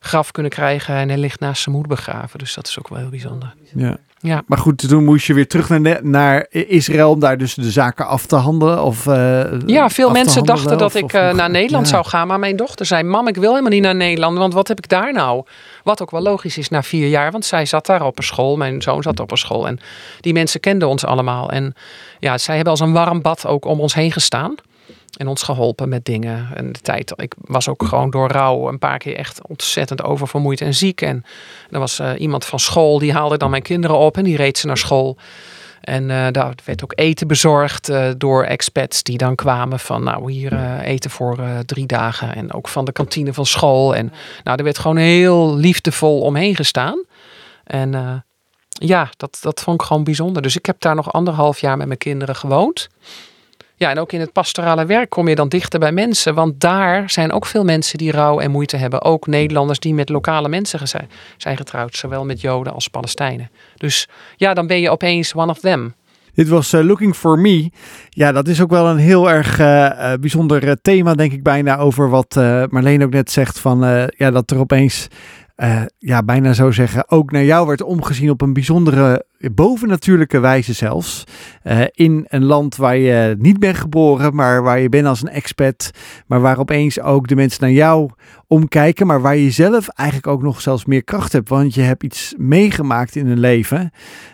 graf 0.00 0.30
kunnen 0.30 0.52
krijgen 0.52 0.94
en 0.94 1.08
hij 1.08 1.18
ligt 1.18 1.40
naast 1.40 1.62
zijn 1.62 1.74
moeder 1.74 1.94
begraven. 1.94 2.38
Dus 2.38 2.54
dat 2.54 2.68
is 2.68 2.78
ook 2.78 2.88
wel 2.88 2.98
heel 2.98 3.08
bijzonder. 3.08 3.54
Ja. 3.74 3.96
Ja. 4.24 4.42
Maar 4.46 4.58
goed, 4.58 4.88
toen 4.88 5.04
moest 5.04 5.26
je 5.26 5.34
weer 5.34 5.48
terug 5.48 5.68
naar, 5.68 5.98
naar 6.02 6.46
Israël 6.50 7.10
om 7.10 7.20
daar 7.20 7.38
dus 7.38 7.54
de 7.54 7.70
zaken 7.70 8.06
af 8.06 8.26
te 8.26 8.36
handelen? 8.36 8.82
Of, 8.82 9.06
uh, 9.06 9.42
ja, 9.66 9.88
veel 9.88 10.10
mensen 10.10 10.44
dachten 10.44 10.78
dat 10.78 10.94
ik 10.94 11.12
uh, 11.12 11.32
naar 11.32 11.50
Nederland 11.50 11.88
zou 11.88 12.04
gaan. 12.04 12.26
Maar 12.26 12.38
mijn 12.38 12.56
dochter 12.56 12.86
zei, 12.86 13.02
mam, 13.02 13.28
ik 13.28 13.36
wil 13.36 13.50
helemaal 13.50 13.70
niet 13.70 13.82
naar 13.82 13.94
Nederland. 13.94 14.38
Want 14.38 14.54
wat 14.54 14.68
heb 14.68 14.78
ik 14.78 14.88
daar 14.88 15.12
nou? 15.12 15.44
Wat 15.82 16.02
ook 16.02 16.10
wel 16.10 16.22
logisch 16.22 16.58
is 16.58 16.68
na 16.68 16.82
vier 16.82 17.08
jaar. 17.08 17.30
Want 17.30 17.44
zij 17.44 17.66
zat 17.66 17.86
daar 17.86 18.02
op 18.02 18.18
een 18.18 18.24
school. 18.24 18.56
Mijn 18.56 18.82
zoon 18.82 19.02
zat 19.02 19.20
op 19.20 19.30
een 19.30 19.36
school. 19.36 19.66
En 19.66 19.78
die 20.20 20.32
mensen 20.32 20.60
kenden 20.60 20.88
ons 20.88 21.04
allemaal. 21.04 21.50
En 21.50 21.74
ja, 22.18 22.38
zij 22.38 22.54
hebben 22.54 22.72
als 22.72 22.80
een 22.80 22.92
warm 22.92 23.22
bad 23.22 23.46
ook 23.46 23.64
om 23.64 23.80
ons 23.80 23.94
heen 23.94 24.12
gestaan 24.12 24.54
en 25.16 25.28
ons 25.28 25.42
geholpen 25.42 25.88
met 25.88 26.04
dingen. 26.04 26.48
En 26.54 26.72
de 26.72 26.80
tijd, 26.80 27.12
ik 27.16 27.34
was 27.40 27.68
ook 27.68 27.84
gewoon 27.84 28.10
door 28.10 28.28
rouw 28.28 28.68
een 28.68 28.78
paar 28.78 28.98
keer 28.98 29.16
echt 29.16 29.46
ontzettend 29.48 30.02
oververmoeid 30.02 30.60
en 30.60 30.74
ziek. 30.74 31.00
En 31.00 31.24
er 31.70 31.78
was 31.78 32.00
uh, 32.00 32.10
iemand 32.18 32.44
van 32.44 32.58
school, 32.58 32.98
die 32.98 33.12
haalde 33.12 33.36
dan 33.36 33.50
mijn 33.50 33.62
kinderen 33.62 33.98
op 33.98 34.16
en 34.16 34.24
die 34.24 34.36
reed 34.36 34.58
ze 34.58 34.66
naar 34.66 34.76
school. 34.76 35.16
En 35.80 36.02
uh, 36.02 36.26
daar 36.30 36.54
werd 36.64 36.84
ook 36.84 36.92
eten 36.94 37.26
bezorgd 37.26 37.90
uh, 37.90 38.10
door 38.16 38.44
expats 38.44 39.02
die 39.02 39.18
dan 39.18 39.34
kwamen 39.34 39.78
van 39.78 40.02
nou 40.02 40.32
hier 40.32 40.80
eten 40.80 41.10
voor 41.10 41.38
drie 41.66 41.86
dagen. 41.86 42.34
En 42.34 42.52
ook 42.52 42.68
van 42.68 42.84
de 42.84 42.92
kantine 42.92 43.32
van 43.32 43.46
school. 43.46 43.94
En 43.94 44.12
nou, 44.44 44.58
er 44.58 44.64
werd 44.64 44.78
gewoon 44.78 44.96
heel 44.96 45.56
liefdevol 45.56 46.20
omheen 46.20 46.56
gestaan. 46.56 47.04
En 47.64 48.24
ja, 48.68 49.10
dat, 49.16 49.38
dat 49.40 49.60
vond 49.60 49.80
ik 49.80 49.86
gewoon 49.86 50.04
bijzonder. 50.04 50.42
Dus 50.42 50.56
ik 50.56 50.66
heb 50.66 50.80
daar 50.80 50.94
nog 50.94 51.12
anderhalf 51.12 51.60
jaar 51.60 51.76
met 51.76 51.86
mijn 51.86 51.98
kinderen 51.98 52.36
gewoond. 52.36 52.88
Ja, 53.76 53.90
en 53.90 53.98
ook 53.98 54.12
in 54.12 54.20
het 54.20 54.32
pastorale 54.32 54.86
werk 54.86 55.10
kom 55.10 55.28
je 55.28 55.34
dan 55.34 55.48
dichter 55.48 55.80
bij 55.80 55.92
mensen. 55.92 56.34
Want 56.34 56.60
daar 56.60 57.10
zijn 57.10 57.32
ook 57.32 57.46
veel 57.46 57.64
mensen 57.64 57.98
die 57.98 58.12
rouw 58.12 58.40
en 58.40 58.50
moeite 58.50 58.76
hebben. 58.76 59.02
Ook 59.02 59.26
Nederlanders 59.26 59.78
die 59.78 59.94
met 59.94 60.08
lokale 60.08 60.48
mensen 60.48 60.88
zijn, 61.36 61.56
getrouwd. 61.56 61.96
Zowel 61.96 62.24
met 62.24 62.40
Joden 62.40 62.72
als 62.72 62.88
Palestijnen. 62.88 63.50
Dus 63.76 64.08
ja, 64.36 64.54
dan 64.54 64.66
ben 64.66 64.80
je 64.80 64.90
opeens 64.90 65.34
one 65.34 65.50
of 65.50 65.58
them. 65.60 65.94
Dit 66.34 66.48
was 66.48 66.72
uh, 66.72 66.84
Looking 66.84 67.16
for 67.16 67.38
Me. 67.38 67.70
Ja, 68.08 68.32
dat 68.32 68.48
is 68.48 68.60
ook 68.60 68.70
wel 68.70 68.86
een 68.86 68.96
heel 68.96 69.30
erg 69.30 69.58
uh, 69.58 70.12
bijzonder 70.20 70.80
thema, 70.82 71.14
denk 71.14 71.32
ik 71.32 71.42
bijna, 71.42 71.76
over 71.78 72.10
wat 72.10 72.34
Marleen 72.68 73.04
ook 73.04 73.10
net 73.12 73.30
zegt. 73.30 73.58
Van 73.58 74.08
ja, 74.16 74.30
dat 74.30 74.50
er 74.50 74.58
opeens 74.58 75.08
uh, 75.56 75.82
ja, 75.98 76.22
bijna 76.22 76.52
zo 76.52 76.70
zeggen, 76.70 77.10
ook 77.10 77.30
naar 77.30 77.44
jou 77.44 77.66
werd 77.66 77.82
omgezien 77.82 78.30
op 78.30 78.40
een 78.40 78.52
bijzondere, 78.52 79.26
bovennatuurlijke 79.52 80.38
wijze 80.38 80.72
zelfs. 80.72 81.24
Uh, 81.64 81.80
in 81.90 82.24
een 82.28 82.44
land 82.44 82.76
waar 82.76 82.96
je 82.96 83.36
niet 83.38 83.58
bent 83.58 83.76
geboren, 83.76 84.34
maar 84.34 84.62
waar 84.62 84.80
je 84.80 84.88
bent 84.88 85.06
als 85.06 85.22
een 85.22 85.28
expat. 85.28 85.90
Maar 86.26 86.40
waar 86.40 86.58
opeens 86.58 87.00
ook 87.00 87.28
de 87.28 87.34
mensen 87.34 87.60
naar 87.60 87.70
jou 87.70 88.10
omkijken, 88.46 89.06
maar 89.06 89.20
waar 89.20 89.36
je 89.36 89.50
zelf 89.50 89.88
eigenlijk 89.88 90.28
ook 90.28 90.42
nog 90.42 90.60
zelfs 90.60 90.84
meer 90.84 91.04
kracht 91.04 91.32
hebt. 91.32 91.48
Want 91.48 91.74
je 91.74 91.82
hebt 91.82 92.02
iets 92.02 92.34
meegemaakt 92.38 93.16
in 93.16 93.26
een 93.26 93.40
leven, 93.40 93.90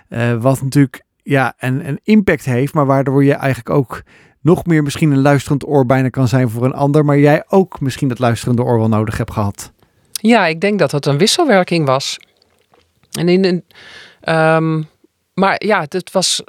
uh, 0.08 0.32
wat 0.42 0.62
natuurlijk 0.62 1.02
ja, 1.22 1.54
een, 1.58 1.88
een 1.88 2.00
impact 2.02 2.44
heeft, 2.44 2.74
maar 2.74 2.86
waardoor 2.86 3.24
je 3.24 3.34
eigenlijk 3.34 3.70
ook 3.70 4.02
nog 4.40 4.66
meer 4.66 4.82
misschien 4.82 5.10
een 5.10 5.20
luisterend 5.20 5.66
oor 5.66 5.86
bijna 5.86 6.08
kan 6.08 6.28
zijn 6.28 6.50
voor 6.50 6.64
een 6.64 6.72
ander, 6.72 7.04
maar 7.04 7.18
jij 7.18 7.44
ook 7.48 7.80
misschien 7.80 8.08
dat 8.08 8.18
luisterende 8.18 8.62
oor 8.62 8.78
wel 8.78 8.88
nodig 8.88 9.16
hebt 9.16 9.32
gehad. 9.32 9.72
Ja, 10.20 10.46
ik 10.46 10.60
denk 10.60 10.78
dat 10.78 10.92
het 10.92 11.06
een 11.06 11.18
wisselwerking 11.18 11.86
was. 11.86 12.18
En 13.10 13.28
in 13.28 13.44
een, 13.44 13.64
um, 14.34 14.88
maar 15.34 15.64
ja, 15.64 15.86
het 15.88 16.12
was. 16.12 16.42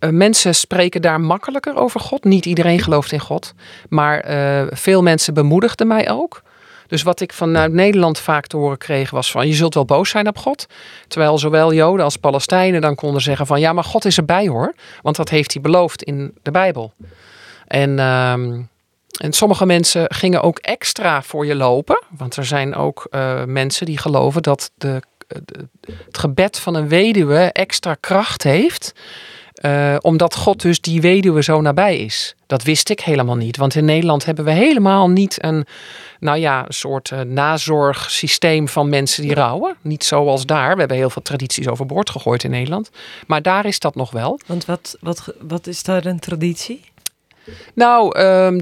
Uh, 0.00 0.10
mensen 0.10 0.54
spreken 0.54 1.02
daar 1.02 1.20
makkelijker 1.20 1.76
over 1.76 2.00
God. 2.00 2.24
Niet 2.24 2.46
iedereen 2.46 2.80
gelooft 2.80 3.12
in 3.12 3.20
God. 3.20 3.54
Maar 3.88 4.30
uh, 4.30 4.66
veel 4.70 5.02
mensen 5.02 5.34
bemoedigden 5.34 5.86
mij 5.86 6.10
ook. 6.10 6.42
Dus 6.86 7.02
wat 7.02 7.20
ik 7.20 7.32
vanuit 7.32 7.72
Nederland 7.72 8.18
vaak 8.18 8.46
te 8.46 8.56
horen 8.56 8.78
kreeg 8.78 9.10
was 9.10 9.30
van 9.30 9.46
je 9.46 9.54
zult 9.54 9.74
wel 9.74 9.84
boos 9.84 10.10
zijn 10.10 10.28
op 10.28 10.38
God. 10.38 10.66
Terwijl 11.08 11.38
zowel 11.38 11.72
Joden 11.72 12.04
als 12.04 12.16
Palestijnen 12.16 12.80
dan 12.80 12.94
konden 12.94 13.22
zeggen 13.22 13.46
van 13.46 13.60
ja, 13.60 13.72
maar 13.72 13.84
God 13.84 14.04
is 14.04 14.16
erbij 14.16 14.48
hoor. 14.48 14.74
Want 15.02 15.16
dat 15.16 15.28
heeft 15.28 15.52
hij 15.52 15.62
beloofd 15.62 16.02
in 16.02 16.34
de 16.42 16.50
Bijbel. 16.50 16.92
En 17.66 17.98
um, 17.98 18.68
en 19.16 19.32
sommige 19.32 19.66
mensen 19.66 20.14
gingen 20.14 20.42
ook 20.42 20.58
extra 20.58 21.22
voor 21.22 21.46
je 21.46 21.54
lopen. 21.54 22.02
Want 22.16 22.36
er 22.36 22.44
zijn 22.44 22.74
ook 22.74 23.06
uh, 23.10 23.44
mensen 23.44 23.86
die 23.86 23.98
geloven 23.98 24.42
dat 24.42 24.70
de, 24.74 25.02
de, 25.26 25.68
het 26.04 26.18
gebed 26.18 26.58
van 26.58 26.74
een 26.74 26.88
weduwe 26.88 27.38
extra 27.52 27.94
kracht 27.94 28.42
heeft. 28.42 28.92
Uh, 29.60 29.96
omdat 30.00 30.34
God 30.34 30.62
dus 30.62 30.80
die 30.80 31.00
weduwe 31.00 31.42
zo 31.42 31.60
nabij 31.60 31.98
is. 31.98 32.34
Dat 32.46 32.62
wist 32.62 32.90
ik 32.90 33.00
helemaal 33.00 33.36
niet. 33.36 33.56
Want 33.56 33.74
in 33.74 33.84
Nederland 33.84 34.24
hebben 34.24 34.44
we 34.44 34.50
helemaal 34.50 35.10
niet 35.10 35.44
een, 35.44 35.66
nou 36.20 36.38
ja, 36.38 36.64
soort 36.68 37.12
nazorgsysteem 37.26 38.68
van 38.68 38.88
mensen 38.88 39.22
die 39.22 39.34
rouwen. 39.34 39.76
Niet 39.82 40.04
zoals 40.04 40.46
daar. 40.46 40.72
We 40.72 40.78
hebben 40.78 40.96
heel 40.96 41.10
veel 41.10 41.22
tradities 41.22 41.68
overboord 41.68 42.10
gegooid 42.10 42.44
in 42.44 42.50
Nederland. 42.50 42.90
Maar 43.26 43.42
daar 43.42 43.66
is 43.66 43.78
dat 43.78 43.94
nog 43.94 44.10
wel. 44.10 44.40
Want 44.46 44.64
wat, 44.64 44.96
wat, 45.00 45.34
wat 45.40 45.66
is 45.66 45.82
daar 45.82 46.04
een 46.04 46.20
traditie? 46.20 46.84
Nou, 47.74 48.18
um, 48.20 48.60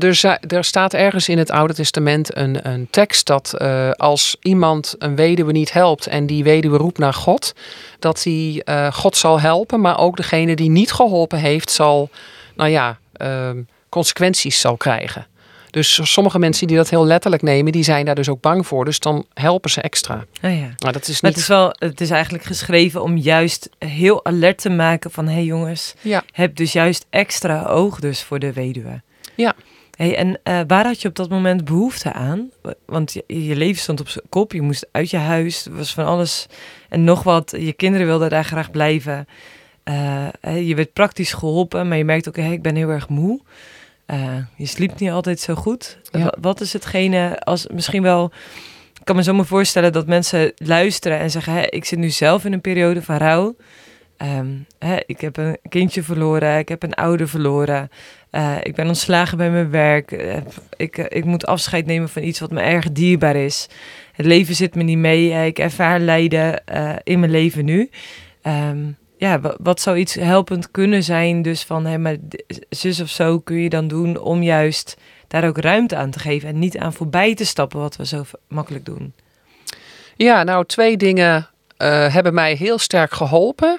er, 0.48 0.64
staat 0.64 0.94
ergens 0.94 1.28
in 1.28 1.38
het 1.38 1.50
Oude 1.50 1.74
Testament 1.74 2.36
een, 2.36 2.68
een 2.68 2.88
tekst 2.90 3.26
dat 3.26 3.54
uh, 3.58 3.90
als 3.90 4.36
iemand 4.40 4.94
een 4.98 5.16
weduwe 5.16 5.52
niet 5.52 5.72
helpt 5.72 6.06
en 6.06 6.26
die 6.26 6.44
weduwe 6.44 6.76
roept 6.76 6.98
naar 6.98 7.14
God, 7.14 7.54
dat 7.98 8.22
hij 8.22 8.62
uh, 8.64 8.92
God 8.92 9.16
zal 9.16 9.40
helpen, 9.40 9.80
maar 9.80 9.98
ook 9.98 10.16
degene 10.16 10.56
die 10.56 10.70
niet 10.70 10.92
geholpen 10.92 11.38
heeft, 11.38 11.70
zal, 11.70 12.10
nou 12.56 12.70
ja, 12.70 12.98
um, 13.20 13.68
consequenties 13.88 14.60
zal 14.60 14.76
krijgen. 14.76 15.26
Dus 15.74 16.12
sommige 16.12 16.38
mensen 16.38 16.66
die 16.66 16.76
dat 16.76 16.90
heel 16.90 17.06
letterlijk 17.06 17.42
nemen, 17.42 17.72
die 17.72 17.82
zijn 17.82 18.04
daar 18.04 18.14
dus 18.14 18.28
ook 18.28 18.40
bang 18.40 18.66
voor. 18.66 18.84
Dus 18.84 18.98
dan 18.98 19.26
helpen 19.32 19.70
ze 19.70 19.80
extra. 19.80 20.24
Oh 20.42 20.58
ja. 20.58 20.68
Maar 20.82 20.92
dat 20.92 21.08
is 21.08 21.20
niet... 21.20 21.32
het 21.32 21.40
is 21.40 21.46
wel, 21.46 21.74
het 21.78 22.00
is 22.00 22.10
eigenlijk 22.10 22.44
geschreven 22.44 23.02
om 23.02 23.16
juist 23.16 23.70
heel 23.78 24.24
alert 24.24 24.58
te 24.58 24.70
maken 24.70 25.10
van, 25.10 25.26
hé 25.26 25.32
hey 25.32 25.44
jongens, 25.44 25.94
ja. 26.00 26.22
heb 26.32 26.56
dus 26.56 26.72
juist 26.72 27.06
extra 27.10 27.64
oog 27.64 28.00
dus 28.00 28.22
voor 28.22 28.38
de 28.38 28.52
weduwe. 28.52 29.02
Ja. 29.34 29.54
Hey, 29.96 30.16
en 30.16 30.28
uh, 30.28 30.60
waar 30.66 30.84
had 30.84 31.02
je 31.02 31.08
op 31.08 31.14
dat 31.14 31.28
moment 31.28 31.64
behoefte 31.64 32.12
aan? 32.12 32.50
Want 32.86 33.12
je, 33.12 33.24
je 33.26 33.56
leven 33.56 33.82
stond 33.82 34.00
op 34.00 34.08
zijn 34.08 34.24
kop, 34.28 34.52
je 34.52 34.62
moest 34.62 34.88
uit 34.90 35.10
je 35.10 35.16
huis, 35.16 35.66
er 35.66 35.76
was 35.76 35.94
van 35.94 36.04
alles 36.04 36.46
en 36.88 37.04
nog 37.04 37.22
wat. 37.22 37.54
Je 37.58 37.72
kinderen 37.72 38.06
wilden 38.06 38.30
daar 38.30 38.44
graag 38.44 38.70
blijven. 38.70 39.26
Uh, 39.84 40.28
je 40.66 40.74
werd 40.74 40.92
praktisch 40.92 41.32
geholpen, 41.32 41.88
maar 41.88 41.98
je 41.98 42.04
merkt 42.04 42.28
ook, 42.28 42.36
hey, 42.36 42.52
ik 42.52 42.62
ben 42.62 42.76
heel 42.76 42.88
erg 42.88 43.08
moe. 43.08 43.40
Uh, 44.06 44.36
je 44.56 44.66
sliept 44.66 45.00
niet 45.00 45.10
altijd 45.10 45.40
zo 45.40 45.54
goed. 45.54 45.98
Ja. 46.10 46.34
Wat 46.40 46.60
is 46.60 46.72
hetgene 46.72 47.40
als 47.40 47.66
misschien 47.66 48.02
wel. 48.02 48.32
Ik 48.98 49.04
kan 49.04 49.16
me 49.16 49.22
zo 49.22 49.34
maar 49.34 49.46
voorstellen 49.46 49.92
dat 49.92 50.06
mensen 50.06 50.52
luisteren 50.56 51.18
en 51.18 51.30
zeggen: 51.30 51.72
Ik 51.72 51.84
zit 51.84 51.98
nu 51.98 52.10
zelf 52.10 52.44
in 52.44 52.52
een 52.52 52.60
periode 52.60 53.02
van 53.02 53.16
rouw. 53.16 53.56
Um, 54.18 54.66
hè, 54.78 54.96
ik 55.06 55.20
heb 55.20 55.36
een 55.36 55.58
kindje 55.68 56.02
verloren, 56.02 56.58
ik 56.58 56.68
heb 56.68 56.82
een 56.82 56.94
ouder 56.94 57.28
verloren. 57.28 57.88
Uh, 58.32 58.56
ik 58.62 58.74
ben 58.74 58.86
ontslagen 58.86 59.38
bij 59.38 59.50
mijn 59.50 59.70
werk. 59.70 60.12
Uh, 60.12 60.36
ik, 60.76 60.96
ik 60.96 61.24
moet 61.24 61.46
afscheid 61.46 61.86
nemen 61.86 62.08
van 62.08 62.22
iets 62.22 62.40
wat 62.40 62.50
me 62.50 62.60
erg 62.60 62.92
dierbaar 62.92 63.36
is. 63.36 63.68
Het 64.12 64.26
leven 64.26 64.54
zit 64.54 64.74
me 64.74 64.82
niet 64.82 64.98
mee. 64.98 65.46
ik 65.46 65.58
ervaar 65.58 66.00
lijden 66.00 66.62
in 67.02 67.20
mijn 67.20 67.32
leven 67.32 67.64
nu. 67.64 67.90
Um, 68.42 68.96
ja, 69.24 69.40
wat 69.62 69.80
zou 69.80 69.96
iets 69.96 70.14
helpend 70.14 70.70
kunnen 70.70 71.02
zijn? 71.02 71.42
Dus 71.42 71.62
van, 71.62 71.86
hé, 71.86 71.98
maar 71.98 72.16
zus 72.68 73.00
of 73.00 73.08
zo 73.08 73.38
kun 73.38 73.56
je 73.56 73.68
dan 73.68 73.88
doen 73.88 74.18
om 74.18 74.42
juist 74.42 74.96
daar 75.28 75.46
ook 75.46 75.58
ruimte 75.58 75.96
aan 75.96 76.10
te 76.10 76.18
geven 76.18 76.48
en 76.48 76.58
niet 76.58 76.78
aan 76.78 76.92
voorbij 76.92 77.34
te 77.34 77.44
stappen, 77.44 77.80
wat 77.80 77.96
we 77.96 78.06
zo 78.06 78.22
makkelijk 78.48 78.84
doen. 78.84 79.12
Ja, 80.16 80.42
nou, 80.42 80.64
twee 80.66 80.96
dingen 80.96 81.36
uh, 81.78 82.12
hebben 82.14 82.34
mij 82.34 82.54
heel 82.54 82.78
sterk 82.78 83.14
geholpen. 83.14 83.78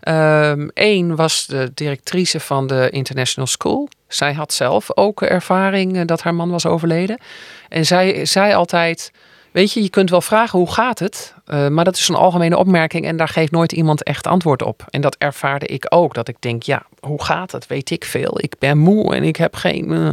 Eén 0.00 1.10
um, 1.10 1.16
was 1.16 1.46
de 1.46 1.70
directrice 1.74 2.40
van 2.40 2.66
de 2.66 2.88
International 2.90 3.46
School. 3.48 3.88
Zij 4.08 4.32
had 4.32 4.52
zelf 4.52 4.96
ook 4.96 5.22
ervaring 5.22 5.96
uh, 5.96 6.02
dat 6.06 6.22
haar 6.22 6.34
man 6.34 6.50
was 6.50 6.66
overleden. 6.66 7.18
En 7.68 7.86
zij 7.86 8.24
zei 8.24 8.54
altijd: 8.54 9.12
Weet 9.52 9.72
je, 9.72 9.82
je 9.82 9.90
kunt 9.90 10.10
wel 10.10 10.20
vragen 10.20 10.58
hoe 10.58 10.72
gaat 10.72 10.98
het, 10.98 11.34
uh, 11.46 11.68
maar 11.68 11.84
dat 11.84 11.96
is 11.96 12.08
een 12.08 12.14
algemene 12.14 12.56
opmerking 12.56 13.06
en 13.06 13.16
daar 13.16 13.28
geeft 13.28 13.52
nooit 13.52 13.72
iemand 13.72 14.02
echt 14.02 14.26
antwoord 14.26 14.62
op. 14.62 14.84
En 14.90 15.00
dat 15.00 15.16
ervaarde 15.18 15.66
ik 15.66 15.86
ook, 15.88 16.14
dat 16.14 16.28
ik 16.28 16.36
denk, 16.38 16.62
ja, 16.62 16.82
hoe 17.00 17.22
gaat 17.22 17.52
het? 17.52 17.66
Weet 17.66 17.90
ik 17.90 18.04
veel. 18.04 18.38
Ik 18.40 18.54
ben 18.58 18.78
moe 18.78 19.14
en 19.14 19.22
ik 19.22 19.36
heb 19.36 19.56
geen. 19.56 19.90
Uh. 19.90 20.12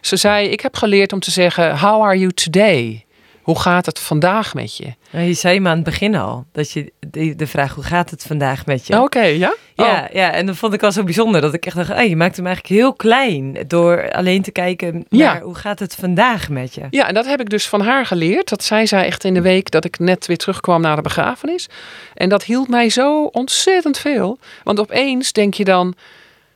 Ze 0.00 0.16
zei, 0.16 0.48
ik 0.48 0.60
heb 0.60 0.76
geleerd 0.76 1.12
om 1.12 1.20
te 1.20 1.30
zeggen, 1.30 1.78
how 1.78 2.02
are 2.02 2.18
you 2.18 2.32
today? 2.32 3.04
Hoe 3.42 3.58
gaat 3.60 3.86
het 3.86 3.98
vandaag 3.98 4.54
met 4.54 4.76
je? 4.76 4.94
Nou, 5.10 5.24
je 5.24 5.32
zei 5.32 5.60
me 5.60 5.68
aan 5.68 5.74
het 5.74 5.84
begin 5.84 6.14
al 6.14 6.44
dat 6.52 6.70
je 6.70 6.92
de, 7.10 7.34
de 7.36 7.46
vraag 7.46 7.74
hoe 7.74 7.84
gaat 7.84 8.10
het 8.10 8.22
vandaag 8.22 8.66
met 8.66 8.86
je? 8.86 9.02
Oké, 9.02 9.20
ja? 9.22 9.54
Ja, 9.74 10.02
Oh. 10.08 10.14
ja, 10.14 10.32
en 10.32 10.46
dat 10.46 10.56
vond 10.56 10.72
ik 10.74 10.82
al 10.82 10.92
zo 10.92 11.02
bijzonder 11.04 11.40
dat 11.40 11.54
ik 11.54 11.66
echt 11.66 11.76
dacht, 11.76 11.88
hey, 11.88 12.08
je 12.08 12.16
maakt 12.16 12.36
hem 12.36 12.46
eigenlijk 12.46 12.80
heel 12.80 12.92
klein 12.92 13.58
door 13.66 14.12
alleen 14.12 14.42
te 14.42 14.50
kijken 14.50 15.04
Ja. 15.08 15.32
naar 15.32 15.42
hoe 15.42 15.54
gaat 15.54 15.78
het 15.78 15.94
vandaag 15.94 16.48
met 16.48 16.74
je? 16.74 16.86
Ja, 16.90 17.08
en 17.08 17.14
dat 17.14 17.26
heb 17.26 17.40
ik 17.40 17.48
dus 17.50 17.68
van 17.68 17.80
haar 17.80 18.06
geleerd. 18.06 18.48
Dat 18.48 18.64
zei 18.64 18.86
zij 18.86 19.04
echt 19.04 19.24
in 19.24 19.34
de 19.34 19.40
week 19.40 19.70
dat 19.70 19.84
ik 19.84 19.98
net 19.98 20.26
weer 20.26 20.36
terugkwam 20.36 20.80
na 20.80 20.94
de 20.96 21.02
begrafenis. 21.02 21.68
En 22.14 22.28
dat 22.28 22.44
hield 22.44 22.68
mij 22.68 22.88
zo 22.90 23.24
ontzettend 23.24 23.98
veel. 23.98 24.38
Want 24.64 24.80
opeens 24.80 25.32
denk 25.32 25.54
je 25.54 25.64
dan: 25.64 25.94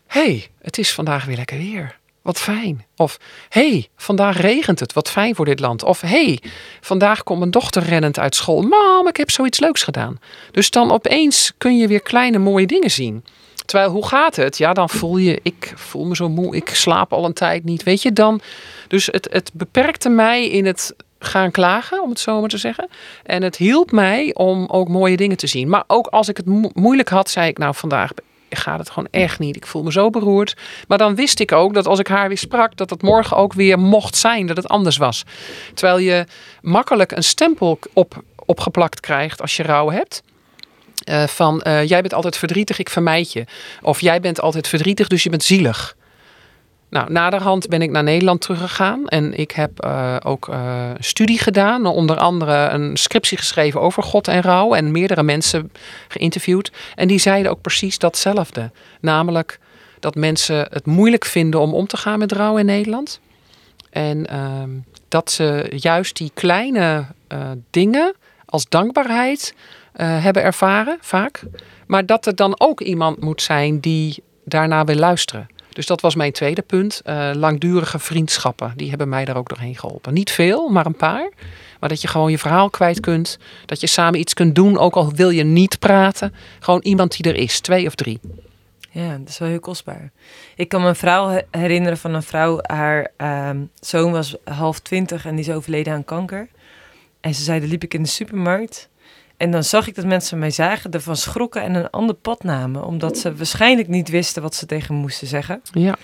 hé, 0.06 0.20
hey, 0.20 0.46
het 0.62 0.78
is 0.78 0.92
vandaag 0.92 1.24
weer 1.24 1.36
lekker 1.36 1.58
weer. 1.58 1.96
Wat 2.24 2.40
fijn. 2.40 2.84
Of 2.96 3.18
hey, 3.48 3.88
vandaag 3.96 4.40
regent 4.40 4.80
het. 4.80 4.92
Wat 4.92 5.10
fijn 5.10 5.34
voor 5.34 5.44
dit 5.44 5.60
land. 5.60 5.82
Of 5.82 6.00
hey, 6.00 6.38
vandaag 6.80 7.22
komt 7.22 7.38
mijn 7.38 7.50
dochter 7.50 7.82
rennend 7.82 8.18
uit 8.18 8.34
school. 8.34 8.62
Mam, 8.62 9.08
ik 9.08 9.16
heb 9.16 9.30
zoiets 9.30 9.58
leuks 9.58 9.82
gedaan. 9.82 10.18
Dus 10.50 10.70
dan 10.70 10.90
opeens 10.90 11.52
kun 11.58 11.76
je 11.76 11.88
weer 11.88 12.00
kleine 12.00 12.38
mooie 12.38 12.66
dingen 12.66 12.90
zien. 12.90 13.24
Terwijl, 13.64 13.90
hoe 13.90 14.06
gaat 14.06 14.36
het? 14.36 14.58
Ja, 14.58 14.72
dan 14.72 14.90
voel 14.90 15.16
je, 15.16 15.40
ik 15.42 15.72
voel 15.76 16.04
me 16.04 16.16
zo 16.16 16.28
moe, 16.28 16.56
ik 16.56 16.68
slaap 16.68 17.12
al 17.12 17.24
een 17.24 17.32
tijd 17.32 17.64
niet. 17.64 17.82
Weet 17.82 18.02
je, 18.02 18.12
dan. 18.12 18.40
Dus 18.88 19.06
het, 19.06 19.28
het 19.30 19.50
beperkte 19.54 20.08
mij 20.08 20.48
in 20.48 20.66
het 20.66 20.94
gaan 21.18 21.50
klagen, 21.50 22.02
om 22.02 22.08
het 22.08 22.20
zo 22.20 22.40
maar 22.40 22.48
te 22.48 22.58
zeggen. 22.58 22.88
En 23.22 23.42
het 23.42 23.56
hielp 23.56 23.90
mij 23.90 24.34
om 24.34 24.66
ook 24.66 24.88
mooie 24.88 25.16
dingen 25.16 25.36
te 25.36 25.46
zien. 25.46 25.68
Maar 25.68 25.84
ook 25.86 26.06
als 26.06 26.28
ik 26.28 26.36
het 26.36 26.46
mo- 26.46 26.70
moeilijk 26.74 27.08
had, 27.08 27.30
zei 27.30 27.48
ik, 27.48 27.58
nou, 27.58 27.74
vandaag 27.74 28.10
gaat 28.56 28.78
het 28.78 28.90
gewoon 28.90 29.08
echt 29.10 29.38
niet. 29.38 29.56
Ik 29.56 29.66
voel 29.66 29.82
me 29.82 29.92
zo 29.92 30.10
beroerd. 30.10 30.56
Maar 30.88 30.98
dan 30.98 31.14
wist 31.14 31.40
ik 31.40 31.52
ook 31.52 31.74
dat 31.74 31.86
als 31.86 31.98
ik 31.98 32.08
haar 32.08 32.28
weer 32.28 32.38
sprak, 32.38 32.76
dat 32.76 32.90
het 32.90 33.02
morgen 33.02 33.36
ook 33.36 33.52
weer 33.52 33.78
mocht 33.78 34.16
zijn, 34.16 34.46
dat 34.46 34.56
het 34.56 34.68
anders 34.68 34.96
was. 34.96 35.24
Terwijl 35.74 35.98
je 35.98 36.26
makkelijk 36.60 37.12
een 37.12 37.24
stempel 37.24 37.78
op, 37.92 38.22
opgeplakt 38.44 39.00
krijgt 39.00 39.40
als 39.40 39.56
je 39.56 39.62
rouw 39.62 39.90
hebt. 39.90 40.22
Eh, 41.04 41.26
van 41.26 41.62
eh, 41.62 41.88
jij 41.88 42.00
bent 42.00 42.14
altijd 42.14 42.36
verdrietig, 42.36 42.78
ik 42.78 42.88
vermijd 42.88 43.32
je. 43.32 43.44
Of 43.82 44.00
jij 44.00 44.20
bent 44.20 44.40
altijd 44.40 44.68
verdrietig, 44.68 45.08
dus 45.08 45.22
je 45.22 45.30
bent 45.30 45.42
zielig. 45.42 45.96
Nou, 46.94 47.12
naderhand 47.12 47.68
ben 47.68 47.82
ik 47.82 47.90
naar 47.90 48.02
Nederland 48.02 48.40
teruggegaan 48.40 49.08
en 49.08 49.34
ik 49.34 49.50
heb 49.50 49.80
eh, 49.80 50.16
ook 50.22 50.48
een 50.48 50.96
studie 50.98 51.38
gedaan. 51.38 51.86
Onder 51.86 52.16
andere 52.16 52.68
een 52.68 52.96
scriptie 52.96 53.38
geschreven 53.38 53.80
over 53.80 54.02
God 54.02 54.28
en 54.28 54.42
rouw 54.42 54.74
en 54.74 54.90
meerdere 54.90 55.22
mensen 55.22 55.72
geïnterviewd. 56.08 56.72
En 56.94 57.08
die 57.08 57.18
zeiden 57.18 57.50
ook 57.50 57.60
precies 57.60 57.98
datzelfde. 57.98 58.70
Namelijk 59.00 59.58
dat 60.00 60.14
mensen 60.14 60.66
het 60.70 60.86
moeilijk 60.86 61.24
vinden 61.24 61.60
om 61.60 61.74
om 61.74 61.86
te 61.86 61.96
gaan 61.96 62.18
met 62.18 62.32
rouw 62.32 62.56
in 62.56 62.66
Nederland. 62.66 63.20
En 63.90 64.26
ehm, 64.26 64.70
dat 65.08 65.30
ze 65.30 65.72
juist 65.76 66.16
die 66.16 66.30
kleine 66.34 67.04
eh, 67.26 67.38
dingen 67.70 68.14
als 68.46 68.68
dankbaarheid 68.68 69.54
hebben 69.96 70.42
ervaren, 70.42 70.98
vaak. 71.00 71.42
Maar 71.86 72.06
dat 72.06 72.26
er 72.26 72.34
dan 72.34 72.60
ook 72.60 72.80
iemand 72.80 73.20
moet 73.20 73.42
zijn 73.42 73.80
die 73.80 74.22
daarna 74.44 74.84
wil 74.84 74.96
luisteren. 74.96 75.48
Dus 75.74 75.86
dat 75.86 76.00
was 76.00 76.14
mijn 76.14 76.32
tweede 76.32 76.62
punt. 76.62 77.00
Eh, 77.04 77.30
langdurige 77.34 77.98
vriendschappen, 77.98 78.72
die 78.76 78.88
hebben 78.88 79.08
mij 79.08 79.24
daar 79.24 79.36
ook 79.36 79.48
doorheen 79.48 79.76
geholpen. 79.76 80.14
Niet 80.14 80.30
veel, 80.30 80.68
maar 80.68 80.86
een 80.86 80.96
paar. 80.96 81.30
Maar 81.80 81.88
dat 81.88 82.02
je 82.02 82.08
gewoon 82.08 82.30
je 82.30 82.38
verhaal 82.38 82.70
kwijt 82.70 83.00
kunt. 83.00 83.38
Dat 83.66 83.80
je 83.80 83.86
samen 83.86 84.20
iets 84.20 84.34
kunt 84.34 84.54
doen, 84.54 84.78
ook 84.78 84.94
al 84.94 85.12
wil 85.12 85.30
je 85.30 85.44
niet 85.44 85.78
praten. 85.78 86.34
Gewoon 86.60 86.80
iemand 86.82 87.16
die 87.16 87.32
er 87.32 87.38
is, 87.38 87.60
twee 87.60 87.86
of 87.86 87.94
drie. 87.94 88.20
Ja, 88.90 89.18
dat 89.18 89.28
is 89.28 89.38
wel 89.38 89.48
heel 89.48 89.60
kostbaar. 89.60 90.10
Ik 90.56 90.68
kan 90.68 90.82
me 90.82 90.88
een 90.88 90.96
vrouw 90.96 91.28
he- 91.28 91.42
herinneren 91.50 91.98
van 91.98 92.14
een 92.14 92.22
vrouw. 92.22 92.58
Haar 92.62 93.10
ehm, 93.16 93.58
zoon 93.80 94.12
was 94.12 94.36
half 94.44 94.80
twintig 94.80 95.26
en 95.26 95.36
die 95.36 95.44
is 95.44 95.50
overleden 95.54 95.92
aan 95.92 96.04
kanker. 96.04 96.48
En 97.20 97.34
ze 97.34 97.42
zei, 97.42 97.60
dan 97.60 97.68
liep 97.68 97.82
ik 97.82 97.94
in 97.94 98.02
de 98.02 98.08
supermarkt. 98.08 98.88
En 99.36 99.50
dan 99.50 99.64
zag 99.64 99.86
ik 99.88 99.94
dat 99.94 100.04
mensen 100.04 100.38
mij 100.38 100.50
zagen, 100.50 100.90
ervan 100.90 101.16
schrokken 101.16 101.62
en 101.62 101.74
een 101.74 101.90
ander 101.90 102.14
pad 102.14 102.42
namen. 102.42 102.84
Omdat 102.84 103.18
ze 103.18 103.34
waarschijnlijk 103.34 103.88
niet 103.88 104.08
wisten 104.08 104.42
wat 104.42 104.54
ze 104.54 104.66
tegen 104.66 104.94
me 104.94 105.00
moesten 105.00 105.26
zeggen. 105.26 105.60
Ja, 105.72 105.96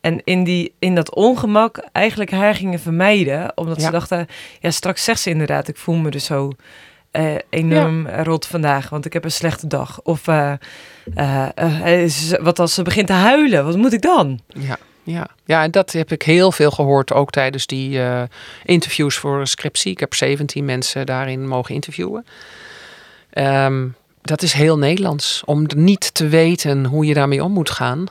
En 0.00 0.20
in, 0.24 0.44
die, 0.44 0.74
in 0.78 0.94
dat 0.94 1.14
ongemak 1.14 1.78
eigenlijk 1.92 2.30
haar 2.30 2.54
gingen 2.54 2.80
vermijden. 2.80 3.52
Omdat 3.54 3.76
Ja. 3.76 3.84
ze 3.84 3.90
dachten, 3.90 4.26
ja 4.60 4.70
straks 4.70 5.04
zegt 5.04 5.20
ze 5.20 5.30
inderdaad, 5.30 5.68
ik 5.68 5.76
voel 5.76 5.94
me 5.94 6.10
dus 6.10 6.24
zo 6.24 6.52
eh, 7.10 7.34
enorm 7.50 8.08
rot 8.08 8.46
vandaag. 8.46 8.88
Want 8.88 9.04
ik 9.04 9.12
heb 9.12 9.24
een 9.24 9.30
slechte 9.32 9.66
dag. 9.66 10.00
Of 10.02 10.28
eh, 10.28 10.52
eh, 11.14 12.40
wat 12.40 12.58
als 12.58 12.74
ze 12.74 12.82
begint 12.82 13.06
te 13.06 13.12
huilen, 13.12 13.64
wat 13.64 13.76
moet 13.76 13.92
ik 13.92 14.02
dan? 14.02 14.40
ja. 14.48 14.76
Ja. 15.02 15.28
ja, 15.44 15.62
en 15.62 15.70
dat 15.70 15.92
heb 15.92 16.12
ik 16.12 16.22
heel 16.22 16.52
veel 16.52 16.70
gehoord 16.70 17.12
ook 17.12 17.30
tijdens 17.30 17.66
die 17.66 18.00
interviews 18.64 19.16
voor 19.16 19.46
scriptie. 19.46 19.92
Ik 19.92 20.00
heb 20.00 20.14
17 20.14 20.64
mensen 20.64 21.06
daarin 21.06 21.48
mogen 21.48 21.74
interviewen. 21.74 22.26
Ehm, 23.36 23.86
dat 24.22 24.42
is 24.42 24.52
heel 24.52 24.78
Nederlands, 24.78 25.42
om 25.44 25.66
niet 25.76 26.14
te 26.14 26.28
weten 26.28 26.84
hoe 26.84 27.06
je 27.06 27.14
daarmee 27.14 27.44
om 27.44 27.52
moet 27.52 27.70
gaan. 27.70 28.06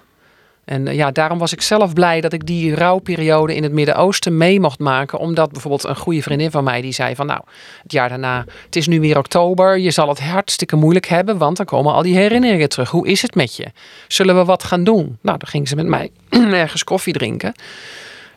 En 0.66 0.88
eh, 0.88 0.96
ja, 0.96 1.12
daarom 1.12 1.38
was 1.38 1.54
ik 1.54 1.62
zelf 1.62 1.94
blij 1.94 2.22
dat 2.22 2.34
ik 2.34 2.46
die 2.46 2.76
rouwperiode 2.76 3.56
in 3.56 3.64
het 3.64 3.72
Midden-Oosten 3.72 4.38
mee 4.38 4.60
mocht 4.60 4.80
maken. 4.80 5.20
Omdat 5.20 5.52
bijvoorbeeld 5.52 5.84
een 5.84 5.96
goede 5.96 6.22
vriendin 6.22 6.52
van 6.52 6.64
mij 6.64 6.82
die 6.82 6.92
zei 6.92 7.16
van 7.16 7.26
nou, 7.26 7.42
het 7.84 7.92
jaar 7.92 8.10
daarna, 8.10 8.46
het 8.66 8.76
is 8.76 8.88
nu 8.88 9.00
weer 9.00 9.18
oktober. 9.18 9.78
Je 9.78 9.92
zal 9.92 10.10
het 10.10 10.20
hartstikke 10.20 10.76
moeilijk 10.76 11.08
hebben, 11.08 11.38
want 11.38 11.58
dan 11.58 11.66
komen 11.66 11.94
al 11.94 12.02
die 12.02 12.16
herinneringen 12.16 12.70
terug. 12.70 12.90
Hoe 12.90 13.08
is 13.08 13.22
het 13.22 13.36
met 13.36 13.56
je? 13.56 13.72
Zullen 14.08 14.36
we 14.36 14.46
wat 14.46 14.64
gaan 14.64 14.84
doen? 14.84 15.18
Nou, 15.22 15.38
dan 15.38 15.48
ging 15.48 15.68
ze 15.68 15.76
met 15.76 15.88
mij 15.88 16.12
ergens 16.64 16.84
koffie 16.84 17.14
drinken. 17.14 17.54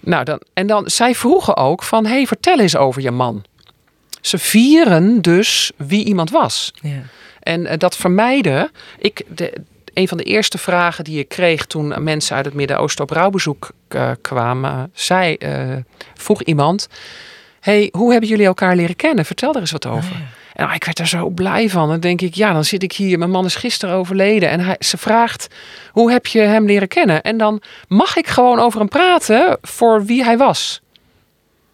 Nou, 0.01 0.24
dan, 0.24 0.41
en 0.53 0.66
dan, 0.66 0.91
zij 0.91 1.14
vroegen 1.14 1.57
ook 1.57 1.82
van, 1.82 2.07
hey, 2.07 2.26
vertel 2.26 2.59
eens 2.59 2.76
over 2.76 3.03
je 3.03 3.11
man. 3.11 3.45
Ze 4.21 4.39
vieren 4.39 5.23
dus 5.23 5.73
wie 5.77 6.05
iemand 6.05 6.31
was. 6.31 6.73
Ja. 6.83 7.03
En 7.41 7.66
eh, 7.66 7.79
dat 7.79 7.97
vermijden. 7.97 8.71
Ik, 8.99 9.23
de, 9.35 9.53
een 9.95 10.09
van 10.09 10.16
de 10.16 10.25
eerste 10.25 10.59
vragen 10.59 11.05
die 11.05 11.19
ik 11.19 11.29
kreeg 11.29 11.66
toen 11.66 12.03
mensen 12.03 12.37
uit 12.37 12.45
het 12.45 12.55
Midden-Oosten 12.55 13.05
op 13.05 13.11
rouwbezoek 13.11 13.71
eh, 13.89 14.11
kwamen, 14.21 14.91
zei, 14.95 15.35
eh, 15.35 15.77
vroeg 16.14 16.43
iemand: 16.43 16.89
Hey, 17.61 17.89
hoe 17.93 18.11
hebben 18.11 18.29
jullie 18.29 18.47
elkaar 18.47 18.77
leren 18.77 18.97
kennen? 18.97 19.25
Vertel 19.25 19.55
er 19.55 19.61
eens 19.61 19.71
wat 19.71 19.87
over. 19.87 20.12
En 20.59 20.64
nou, 20.64 20.77
ik 20.77 20.85
werd 20.85 20.99
er 20.99 21.07
zo 21.07 21.29
blij 21.29 21.71
van. 21.71 21.89
Dan 21.89 22.01
denk 22.01 22.21
ik, 22.21 22.35
ja, 22.35 22.53
dan 22.53 22.64
zit 22.64 22.83
ik 22.83 22.93
hier. 22.93 23.19
Mijn 23.19 23.31
man 23.31 23.45
is 23.45 23.55
gisteren 23.55 23.95
overleden. 23.95 24.51
En 24.51 24.61
hij, 24.61 24.77
ze 24.79 24.97
vraagt, 24.97 25.47
hoe 25.93 26.12
heb 26.12 26.27
je 26.27 26.41
hem 26.41 26.66
leren 26.66 26.89
kennen? 26.89 27.23
En 27.23 27.37
dan 27.37 27.62
mag 27.89 28.16
ik 28.16 28.27
gewoon 28.27 28.59
over 28.59 28.79
hem 28.79 28.89
praten 28.89 29.59
voor 29.62 30.05
wie 30.05 30.25
hij 30.25 30.39
was. 30.39 30.81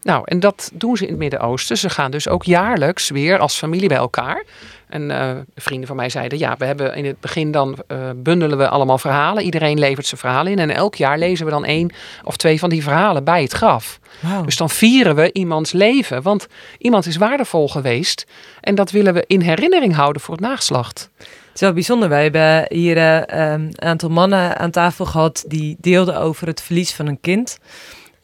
Nou, 0.05 0.21
en 0.25 0.39
dat 0.39 0.71
doen 0.73 0.97
ze 0.97 1.03
in 1.03 1.09
het 1.09 1.19
Midden-Oosten. 1.19 1.77
Ze 1.77 1.89
gaan 1.89 2.11
dus 2.11 2.27
ook 2.27 2.43
jaarlijks 2.43 3.09
weer 3.09 3.39
als 3.39 3.57
familie 3.57 3.87
bij 3.87 3.97
elkaar. 3.97 4.43
En 4.87 5.11
eh, 5.11 5.31
vrienden 5.55 5.87
van 5.87 5.95
mij 5.95 6.09
zeiden, 6.09 6.37
ja, 6.37 6.55
we 6.57 6.65
hebben 6.65 6.95
in 6.95 7.05
het 7.05 7.19
begin 7.19 7.51
dan 7.51 7.77
eh, 7.87 7.97
bundelen 8.15 8.57
we 8.57 8.69
allemaal 8.69 8.97
verhalen. 8.97 9.43
Iedereen 9.43 9.79
levert 9.79 10.05
zijn 10.05 10.19
verhalen 10.19 10.51
in. 10.51 10.59
En 10.59 10.69
elk 10.69 10.95
jaar 10.95 11.17
lezen 11.17 11.45
we 11.45 11.51
dan 11.51 11.65
één 11.65 11.91
of 12.23 12.37
twee 12.37 12.59
van 12.59 12.69
die 12.69 12.83
verhalen 12.83 13.23
bij 13.23 13.41
het 13.41 13.51
graf. 13.51 13.99
Dus 14.45 14.57
dan 14.57 14.69
vieren 14.69 15.15
we 15.15 15.29
iemands 15.33 15.71
leven. 15.71 16.21
Want 16.21 16.47
iemand 16.77 17.05
is 17.05 17.17
waardevol 17.17 17.69
geweest. 17.69 18.25
En 18.61 18.75
dat 18.75 18.91
willen 18.91 19.13
we 19.13 19.23
in 19.27 19.41
herinnering 19.41 19.95
houden 19.95 20.21
voor 20.21 20.35
het 20.35 20.43
nageslacht. 20.43 21.09
Het 21.17 21.27
is 21.53 21.61
wel 21.61 21.73
bijzonder. 21.73 22.09
Wij 22.09 22.23
hebben 22.23 22.65
hier 22.77 22.97
eh, 22.97 23.51
een 23.51 23.73
aantal 23.75 24.09
mannen 24.09 24.57
aan 24.57 24.71
tafel 24.71 25.05
gehad 25.05 25.43
die 25.47 25.77
deelden 25.79 26.19
over 26.19 26.47
het 26.47 26.61
verlies 26.61 26.93
van 26.93 27.07
een 27.07 27.19
kind. 27.21 27.59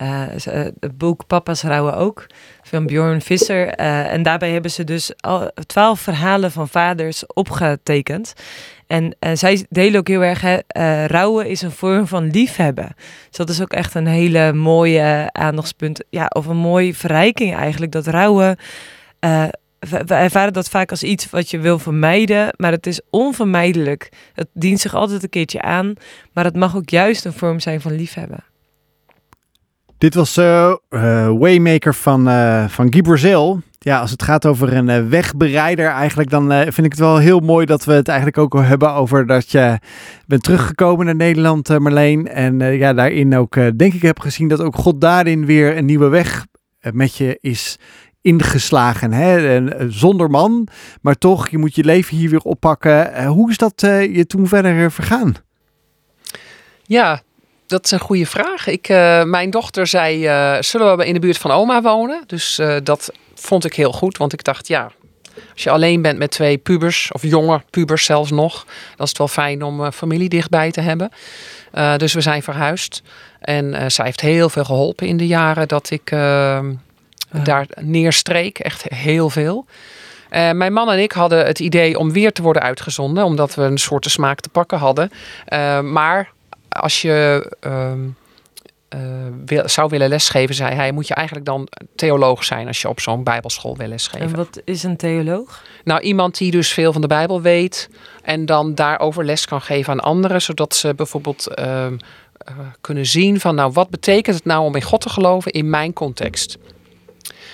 Eh, 0.02 0.22
ze- 0.40 0.52
eh, 0.52 0.66
het 0.80 0.98
boek 0.98 1.28
Papa's 1.28 1.62
Rouwen 1.64 1.96
ook, 1.96 2.28
van 2.62 2.86
Bjorn 2.86 3.22
Visser. 3.22 3.68
Eh, 3.68 4.14
en 4.14 4.24
daarbij 4.24 4.52
hebben 4.52 4.72
ze 4.72 4.84
dus 4.84 5.12
al 5.20 5.52
twaalf 5.66 6.00
verhalen 6.00 6.52
van 6.52 6.68
vaders 6.68 7.26
opgetekend. 7.28 8.34
En 8.88 9.16
eh, 9.20 9.32
zij 9.34 9.66
delen 9.70 10.00
ook 10.00 10.08
heel 10.08 10.24
erg, 10.24 10.44
eh, 10.44 11.06
rouwen 11.06 11.48
is 11.48 11.62
een 11.62 11.72
vorm 11.72 12.08
van 12.08 12.30
liefhebben. 12.32 12.90
Dus 13.28 13.38
dat 13.38 13.50
is 13.50 13.62
ook 13.62 13.74
echt 13.74 13.96
een 13.96 14.08
hele 14.08 14.54
mooie 14.54 15.30
aandachtspunt. 15.32 16.04
Ja, 16.10 16.26
of 16.26 16.46
een 16.46 16.58
mooie 16.58 16.94
verrijking 16.96 17.56
eigenlijk. 17.56 17.92
Dat 17.92 18.08
rouwen, 18.08 18.58
eh, 19.20 19.44
we, 19.80 20.02
we 20.06 20.14
ervaren 20.14 20.54
dat 20.54 20.70
vaak 20.70 20.90
als 20.90 21.04
iets 21.04 21.30
wat 21.30 21.50
je 21.50 21.60
wil 21.60 21.80
vermijden. 21.80 22.54
Maar 22.58 22.72
het 22.72 22.88
is 22.88 23.02
onvermijdelijk. 23.10 24.10
Het 24.34 24.48
dient 24.54 24.80
zich 24.80 24.94
altijd 24.96 25.24
een 25.24 25.30
keertje 25.30 25.62
aan. 25.62 25.94
Maar 26.34 26.44
het 26.44 26.56
mag 26.56 26.76
ook 26.76 26.90
juist 26.90 27.26
een 27.26 27.34
vorm 27.34 27.60
zijn 27.60 27.82
van 27.82 27.96
liefhebben. 27.96 28.44
Dit 30.02 30.16
was 30.16 30.38
eh, 30.38 30.74
Waymaker 31.40 31.96
van, 31.96 32.28
eh 32.28 32.68
van 32.68 32.94
Guy. 32.94 33.62
Ja, 33.80 34.00
als 34.00 34.12
het 34.12 34.24
gaat 34.24 34.46
over 34.46 34.74
een 34.74 35.10
wegbereider 35.10 35.88
eigenlijk, 35.88 36.30
dan 36.30 36.52
vind 36.52 36.78
ik 36.78 36.92
het 36.92 37.00
wel 37.00 37.18
heel 37.18 37.40
mooi 37.40 37.66
dat 37.66 37.84
we 37.84 37.94
het 37.94 38.08
eigenlijk 38.08 38.38
ook 38.38 38.54
hebben 38.54 38.94
over 38.94 39.26
dat 39.26 39.52
je 39.52 39.80
bent 40.28 40.44
teruggekomen 40.44 41.06
naar 41.06 41.16
Nederland, 41.16 41.80
Marleen. 41.80 42.28
En 42.28 42.60
ja, 42.60 42.94
daarin 42.94 43.36
ook, 43.36 43.54
denk 43.54 43.94
ik, 43.94 44.02
heb 44.02 44.20
gezien 44.20 44.48
dat 44.48 44.62
ook 44.62 44.76
God 44.76 45.02
daarin 45.02 45.46
weer 45.46 45.78
een 45.78 45.86
nieuwe 45.86 46.08
weg 46.08 46.46
met 46.92 47.16
je 47.16 47.38
is 47.42 47.80
ingeslagen. 48.22 49.14
Hè? 49.14 49.62
Zonder 49.90 50.30
man, 50.30 50.68
maar 51.02 51.16
toch, 51.16 51.50
je 51.50 51.58
moet 51.58 51.76
je 51.76 51.84
leven 51.84 52.18
hier 52.18 52.30
weer 52.30 52.42
oppakken. 52.42 53.26
Hoe 53.26 53.50
is 53.50 53.58
dat 53.58 53.82
je 54.12 54.26
toen 54.28 54.48
verder 54.48 54.92
vergaan? 54.92 55.34
Ja, 56.84 57.22
dat 57.72 57.86
is 57.86 57.92
een 57.92 58.00
goede 58.00 58.26
vraag. 58.26 58.68
Ik, 58.68 58.90
uh, 58.90 59.24
mijn 59.24 59.50
dochter 59.50 59.88
zei, 59.88 60.28
uh, 60.28 60.62
zullen 60.62 60.98
we 60.98 61.06
in 61.06 61.14
de 61.14 61.20
buurt 61.20 61.38
van 61.38 61.52
oma 61.52 61.82
wonen? 61.82 62.24
Dus 62.28 62.60
uh, 62.60 62.76
dat 62.84 63.12
vond 63.36 63.66
ik 63.66 63.74
heel 63.74 63.92
goed, 63.92 64.18
want 64.18 64.34
ik 64.34 64.44
dacht, 64.44 64.68
ja, 64.68 64.92
als 65.54 65.64
je 65.64 65.70
alleen 65.70 66.02
bent 66.02 66.18
met 66.18 66.32
twee 66.32 66.58
pubers, 66.58 67.12
of 67.12 67.22
jonge 67.24 67.62
pubers 67.70 68.06
zelfs 68.06 68.32
nog, 68.32 68.66
dan 68.96 69.06
is 69.06 69.10
het 69.10 69.18
wel 69.18 69.28
fijn 69.28 69.64
om 69.64 69.92
familie 69.92 70.30
dichtbij 70.30 70.72
te 70.72 70.82
hebben. 70.82 71.12
dus 71.98 72.14
we 72.14 72.22
zijn 72.22 72.44
verhuisd. 72.44 73.02
En 73.40 73.92
zij 73.92 74.06
heeft 74.06 74.22
heel 74.22 74.50
veel 74.50 74.64
geholpen 74.64 75.08
in 75.08 75.18
de 75.18 75.28
jaren 75.28 75.68
dat 75.68 75.90
ik 75.90 76.10
daar 77.44 77.68
neerstreek. 77.80 78.60
Echt 78.60 78.84
heel 78.90 79.30
veel. 79.30 79.66
Uh, 80.32 80.52
mijn 80.52 80.74
man 80.74 80.92
en 80.92 81.00
ik 81.00 81.12
hadden 81.12 81.46
het 81.46 81.60
idee 81.60 82.00
om 82.00 82.12
weer 82.12 82.32
te 82.32 82.42
worden 82.42 82.62
uitgezonden, 82.62 83.24
omdat 83.24 83.56
we 83.56 83.62
een 83.62 83.78
soort 83.78 84.06
smaak 84.06 84.40
te 84.40 84.50
pakken 84.50 84.78
hadden. 84.78 85.12
Uh, 85.54 85.82
maar 85.82 86.30
als 86.72 87.02
je 87.02 87.52
uh, 88.96 89.02
wil, 89.46 89.70
zou 89.70 89.90
willen 89.90 90.10
lesgeven, 90.10 90.56
zei 90.56 90.76
hij, 90.76 90.92
moet 90.92 91.08
je 91.08 91.14
eigenlijk 91.14 91.46
dan 91.46 91.68
theoloog 91.96 92.44
zijn 92.44 92.68
als 92.68 92.82
je 92.82 92.90
op 92.90 93.00
zo'n 93.00 93.24
bijbelschool 93.24 93.78
wil 93.78 93.88
lesgeven. 93.88 94.28
En 94.28 94.36
wat 94.36 94.62
is 94.64 94.84
een 94.84 94.98
theoloog? 94.98 95.64
Nou, 95.84 96.02
iemand 96.02 96.38
die 96.38 96.52
dus 96.52 96.74
veel 96.74 96.92
van 96.92 97.02
de 97.02 97.08
Bijbel 97.08 97.42
weet 97.42 97.90
en 98.24 98.46
dan 98.46 98.76
daarover 98.76 99.26
les 99.26 99.46
kan 99.46 99.62
geven 99.62 99.94
aan 99.94 100.00
anderen, 100.00 100.42
zodat 100.42 100.76
ze 100.76 100.96
bijvoorbeeld 100.96 101.48
ehm, 101.48 101.98
kunnen 102.82 103.06
zien 103.06 103.40
van, 103.40 103.56
nou, 103.56 103.72
wat 103.72 103.90
betekent 103.90 104.36
het 104.36 104.46
nou 104.46 104.64
om 104.64 104.76
in 104.76 104.82
God 104.82 105.02
te 105.02 105.10
geloven 105.10 105.52
in 105.52 105.70
mijn 105.70 105.94
context? 105.94 106.58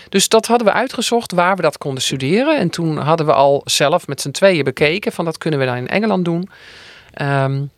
Dus 0.10 0.30
dat 0.30 0.46
hadden 0.46 0.68
we 0.68 0.74
uitgezocht 0.74 1.32
waar 1.32 1.56
we 1.56 1.62
dat 1.62 1.78
konden 1.78 2.04
studeren. 2.04 2.58
En 2.60 2.70
toen 2.70 2.98
hadden 2.98 3.26
we 3.26 3.34
al 3.34 3.62
zelf 3.66 4.08
met 4.08 4.22
z'n 4.22 4.32
tweeën 4.32 4.64
bekeken 4.64 5.12
van 5.12 5.26
dat 5.26 5.38
kunnen 5.38 5.60
we 5.60 5.66
dan 5.66 5.76
in 5.76 5.88
Engeland 5.88 6.26
doen. 6.26 6.50
Um, 7.22 7.72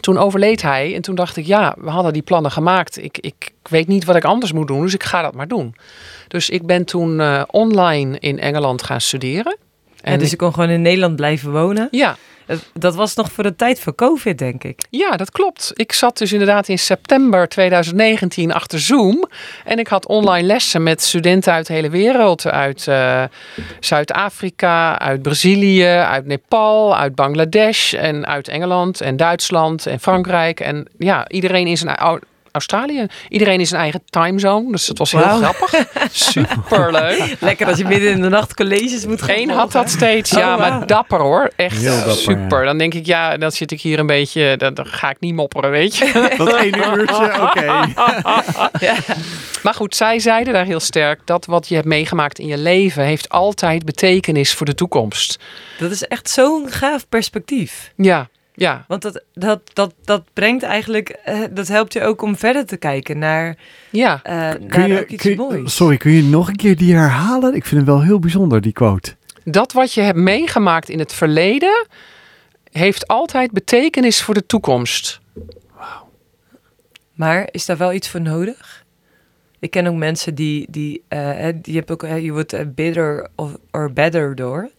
toen 0.00 0.18
overleed 0.18 0.62
hij 0.62 0.94
en 0.94 1.02
toen 1.02 1.14
dacht 1.14 1.36
ik, 1.36 1.46
ja, 1.46 1.76
we 1.78 1.90
hadden 1.90 2.12
die 2.12 2.22
plannen 2.22 2.50
gemaakt. 2.50 2.98
Ik, 2.98 3.18
ik, 3.18 3.34
ik 3.38 3.68
weet 3.68 3.88
niet 3.88 4.04
wat 4.04 4.16
ik 4.16 4.24
anders 4.24 4.52
moet 4.52 4.66
doen, 4.66 4.82
dus 4.82 4.94
ik 4.94 5.02
ga 5.02 5.22
dat 5.22 5.34
maar 5.34 5.48
doen. 5.48 5.74
Dus 6.28 6.50
ik 6.50 6.66
ben 6.66 6.84
toen 6.84 7.20
uh, 7.20 7.42
online 7.46 8.18
in 8.18 8.40
Engeland 8.40 8.82
gaan 8.82 9.00
studeren. 9.00 9.56
En 10.00 10.12
ja, 10.12 10.18
dus 10.18 10.30
je 10.30 10.36
kon 10.36 10.54
gewoon 10.54 10.68
in 10.68 10.82
Nederland 10.82 11.16
blijven 11.16 11.52
wonen? 11.52 11.88
Ja, 11.90 12.16
dat 12.72 12.94
was 12.94 13.14
nog 13.14 13.32
voor 13.32 13.44
de 13.44 13.56
tijd 13.56 13.80
van 13.80 13.94
COVID, 13.94 14.38
denk 14.38 14.64
ik. 14.64 14.80
Ja, 14.90 15.16
dat 15.16 15.30
klopt. 15.30 15.70
Ik 15.74 15.92
zat 15.92 16.18
dus 16.18 16.32
inderdaad 16.32 16.68
in 16.68 16.78
september 16.78 17.48
2019 17.48 18.52
achter 18.52 18.80
Zoom. 18.80 19.28
En 19.64 19.78
ik 19.78 19.88
had 19.88 20.06
online 20.06 20.46
lessen 20.46 20.82
met 20.82 21.02
studenten 21.02 21.52
uit 21.52 21.66
de 21.66 21.72
hele 21.72 21.90
wereld. 21.90 22.46
Uit 22.46 22.86
uh, 22.88 23.22
Zuid-Afrika, 23.80 24.98
uit 24.98 25.22
Brazilië, 25.22 25.86
uit 25.86 26.26
Nepal, 26.26 26.96
uit 26.96 27.14
Bangladesh 27.14 27.94
en 27.94 28.26
uit 28.26 28.48
Engeland 28.48 29.00
en 29.00 29.16
Duitsland 29.16 29.86
en 29.86 30.00
Frankrijk. 30.00 30.60
En 30.60 30.88
ja, 30.98 31.28
iedereen 31.28 31.66
in 31.66 31.76
zijn 31.76 31.96
Australië. 32.58 33.06
Iedereen 33.28 33.60
is 33.60 33.68
zijn 33.68 33.80
eigen 33.80 34.02
timezone, 34.10 34.70
dus 34.70 34.86
dat 34.86 34.98
was 34.98 35.12
heel 35.12 35.22
grappig. 35.22 35.86
Superleuk. 36.10 37.36
Lekker 37.40 37.66
als 37.66 37.78
je 37.78 37.84
midden 37.84 38.10
in 38.10 38.20
de 38.20 38.28
nacht 38.28 38.54
colleges 38.54 39.06
moet 39.06 39.22
gaan 39.22 39.36
Eén 39.36 39.50
had 39.50 39.72
dat 39.72 39.90
steeds, 39.90 40.30
ja, 40.30 40.52
oh, 40.54 40.58
maar 40.58 40.86
dapper 40.86 41.20
hoor. 41.20 41.50
Echt 41.56 41.84
dapper, 41.84 42.12
super. 42.14 42.64
Dan 42.64 42.78
denk 42.78 42.94
ik, 42.94 43.06
ja, 43.06 43.36
dan 43.36 43.52
zit 43.52 43.70
ik 43.70 43.80
hier 43.80 43.98
een 43.98 44.06
beetje, 44.06 44.56
dan, 44.56 44.74
dan 44.74 44.86
ga 44.86 45.10
ik 45.10 45.20
niet 45.20 45.34
mopperen, 45.34 45.70
weet 45.70 45.96
je. 45.96 46.06
Dat 46.38 46.52
één 46.52 46.98
uurtje, 46.98 47.42
oké. 47.46 47.64
ja. 48.80 48.94
Maar 49.62 49.74
goed, 49.74 49.96
zij 49.96 50.18
zeiden 50.18 50.52
daar 50.52 50.64
heel 50.64 50.80
sterk 50.80 51.20
dat 51.24 51.46
wat 51.46 51.68
je 51.68 51.74
hebt 51.74 51.86
meegemaakt 51.86 52.38
in 52.38 52.46
je 52.46 52.58
leven 52.58 53.02
heeft 53.02 53.28
altijd 53.28 53.84
betekenis 53.84 54.54
voor 54.54 54.66
de 54.66 54.74
toekomst. 54.74 55.38
Dat 55.78 55.90
is 55.90 56.02
echt 56.02 56.30
zo'n 56.30 56.66
gaaf 56.70 57.08
perspectief. 57.08 57.92
Ja. 57.96 58.28
Ja. 58.58 58.84
Want 58.88 59.02
dat, 59.02 59.22
dat, 59.34 59.60
dat, 59.72 59.94
dat 60.04 60.24
brengt 60.32 60.62
eigenlijk, 60.62 61.18
uh, 61.28 61.40
dat 61.50 61.68
helpt 61.68 61.92
je 61.92 62.02
ook 62.02 62.22
om 62.22 62.36
verder 62.36 62.66
te 62.66 62.76
kijken 62.76 63.18
naar, 63.18 63.56
ja. 63.90 64.20
Uh, 64.26 64.32
naar 64.68 64.88
je, 64.88 65.06
iets 65.06 65.34
moois. 65.34 65.76
Sorry, 65.76 65.96
kun 65.96 66.12
je 66.12 66.22
nog 66.22 66.48
een 66.48 66.56
keer 66.56 66.76
die 66.76 66.94
herhalen? 66.94 67.54
Ik 67.54 67.64
vind 67.64 67.86
hem 67.86 67.94
wel 67.94 68.02
heel 68.02 68.18
bijzonder, 68.18 68.60
die 68.60 68.72
quote. 68.72 69.16
Dat 69.44 69.72
wat 69.72 69.92
je 69.92 70.00
hebt 70.00 70.18
meegemaakt 70.18 70.88
in 70.88 70.98
het 70.98 71.12
verleden, 71.12 71.86
heeft 72.72 73.06
altijd 73.06 73.50
betekenis 73.50 74.22
voor 74.22 74.34
de 74.34 74.46
toekomst. 74.46 75.20
Wauw. 75.76 76.08
Maar 77.12 77.48
is 77.50 77.66
daar 77.66 77.76
wel 77.76 77.92
iets 77.92 78.08
voor 78.08 78.20
nodig? 78.20 78.84
Ik 79.58 79.70
ken 79.70 79.86
ook 79.86 79.96
mensen 79.96 80.34
die, 80.34 80.66
die, 80.70 81.02
uh, 81.08 81.46
die 81.54 81.76
hebt 81.76 81.90
ook, 81.90 82.02
je 82.02 82.32
wordt 82.32 82.74
bitter 82.74 83.28
of 83.34 83.56
or 83.70 83.92
better 83.92 84.34
door. 84.34 84.70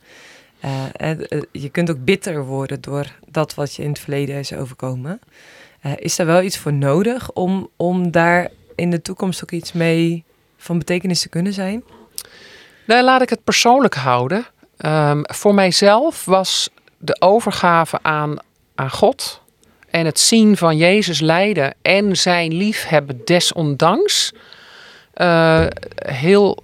Uh, 0.65 1.11
je 1.51 1.69
kunt 1.69 1.89
ook 1.91 2.03
bitter 2.03 2.45
worden 2.45 2.81
door 2.81 3.05
dat 3.31 3.53
wat 3.53 3.75
je 3.75 3.83
in 3.83 3.89
het 3.89 3.99
verleden 3.99 4.35
is 4.35 4.53
overkomen. 4.53 5.19
Uh, 5.85 5.91
is 5.95 6.17
er 6.17 6.25
wel 6.25 6.41
iets 6.41 6.57
voor 6.57 6.73
nodig 6.73 7.31
om, 7.31 7.69
om 7.75 8.11
daar 8.11 8.49
in 8.75 8.89
de 8.89 9.01
toekomst 9.01 9.43
ook 9.43 9.51
iets 9.51 9.73
mee 9.73 10.23
van 10.57 10.77
betekenis 10.77 11.21
te 11.21 11.29
kunnen 11.29 11.53
zijn? 11.53 11.83
Nou, 12.85 13.03
laat 13.03 13.21
ik 13.21 13.29
het 13.29 13.43
persoonlijk 13.43 13.95
houden. 13.95 14.45
Um, 14.85 15.21
voor 15.23 15.53
mijzelf 15.53 16.25
was 16.25 16.69
de 16.97 17.21
overgave 17.21 17.99
aan, 18.01 18.37
aan 18.75 18.91
God 18.91 19.41
en 19.89 20.05
het 20.05 20.19
zien 20.19 20.57
van 20.57 20.77
Jezus 20.77 21.19
lijden 21.19 21.73
en 21.81 22.17
zijn 22.17 22.53
liefhebben 22.53 23.21
desondanks 23.25 24.33
uh, 25.15 25.65
heel 25.95 26.63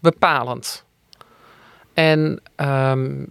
bepalend. 0.00 0.84
En 1.96 2.40
um, 2.56 3.30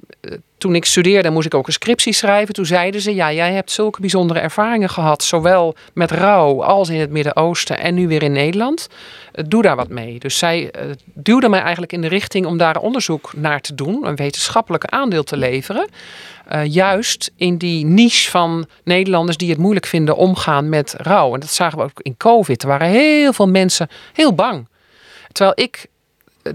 toen 0.57 0.75
ik 0.75 0.85
studeerde 0.85 1.29
moest 1.29 1.45
ik 1.45 1.53
ook 1.53 1.67
een 1.67 1.73
scriptie 1.73 2.13
schrijven. 2.13 2.53
Toen 2.53 2.65
zeiden 2.65 3.01
ze, 3.01 3.15
ja, 3.15 3.33
jij 3.33 3.53
hebt 3.53 3.71
zulke 3.71 3.99
bijzondere 3.99 4.39
ervaringen 4.39 4.89
gehad. 4.89 5.23
Zowel 5.23 5.75
met 5.93 6.11
rouw 6.11 6.63
als 6.63 6.89
in 6.89 6.99
het 6.99 7.09
Midden-Oosten 7.09 7.79
en 7.79 7.93
nu 7.93 8.07
weer 8.07 8.23
in 8.23 8.31
Nederland. 8.31 8.87
Eh, 9.31 9.43
doe 9.47 9.61
daar 9.61 9.75
wat 9.75 9.89
mee. 9.89 10.19
Dus 10.19 10.37
zij 10.37 10.61
uh, 10.61 10.91
duwde 11.13 11.49
mij 11.49 11.61
eigenlijk 11.61 11.93
in 11.93 12.01
de 12.01 12.07
richting 12.07 12.45
om 12.45 12.57
daar 12.57 12.77
onderzoek 12.77 13.33
naar 13.35 13.61
te 13.61 13.75
doen. 13.75 14.05
Een 14.05 14.15
wetenschappelijke 14.15 14.89
aandeel 14.89 15.23
te 15.23 15.37
leveren. 15.37 15.87
Uh, 16.51 16.65
juist 16.65 17.31
in 17.35 17.57
die 17.57 17.85
niche 17.85 18.29
van 18.29 18.65
Nederlanders 18.83 19.37
die 19.37 19.49
het 19.49 19.57
moeilijk 19.59 19.85
vinden 19.85 20.15
omgaan 20.15 20.69
met 20.69 20.95
rouw. 20.97 21.33
En 21.33 21.39
dat 21.39 21.49
zagen 21.49 21.77
we 21.77 21.83
ook 21.83 22.01
in 22.01 22.17
COVID. 22.17 22.61
Er 22.61 22.67
waren 22.67 22.87
heel 22.87 23.33
veel 23.33 23.47
mensen 23.47 23.87
heel 24.13 24.33
bang. 24.33 24.67
Terwijl 25.31 25.65
ik 25.65 25.87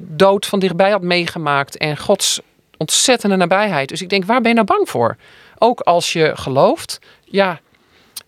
dood 0.01 0.47
van 0.47 0.59
dichtbij 0.59 0.91
had 0.91 1.03
meegemaakt 1.03 1.77
en 1.77 1.99
Gods 1.99 2.41
ontzettende 2.77 3.37
nabijheid. 3.37 3.89
Dus 3.89 4.03
ik 4.03 4.09
denk, 4.09 4.25
waar 4.25 4.41
ben 4.41 4.49
je 4.49 4.55
nou 4.55 4.67
bang 4.67 4.89
voor? 4.89 5.17
Ook 5.59 5.81
als 5.81 6.13
je 6.13 6.33
gelooft, 6.35 6.99
ja, 7.25 7.61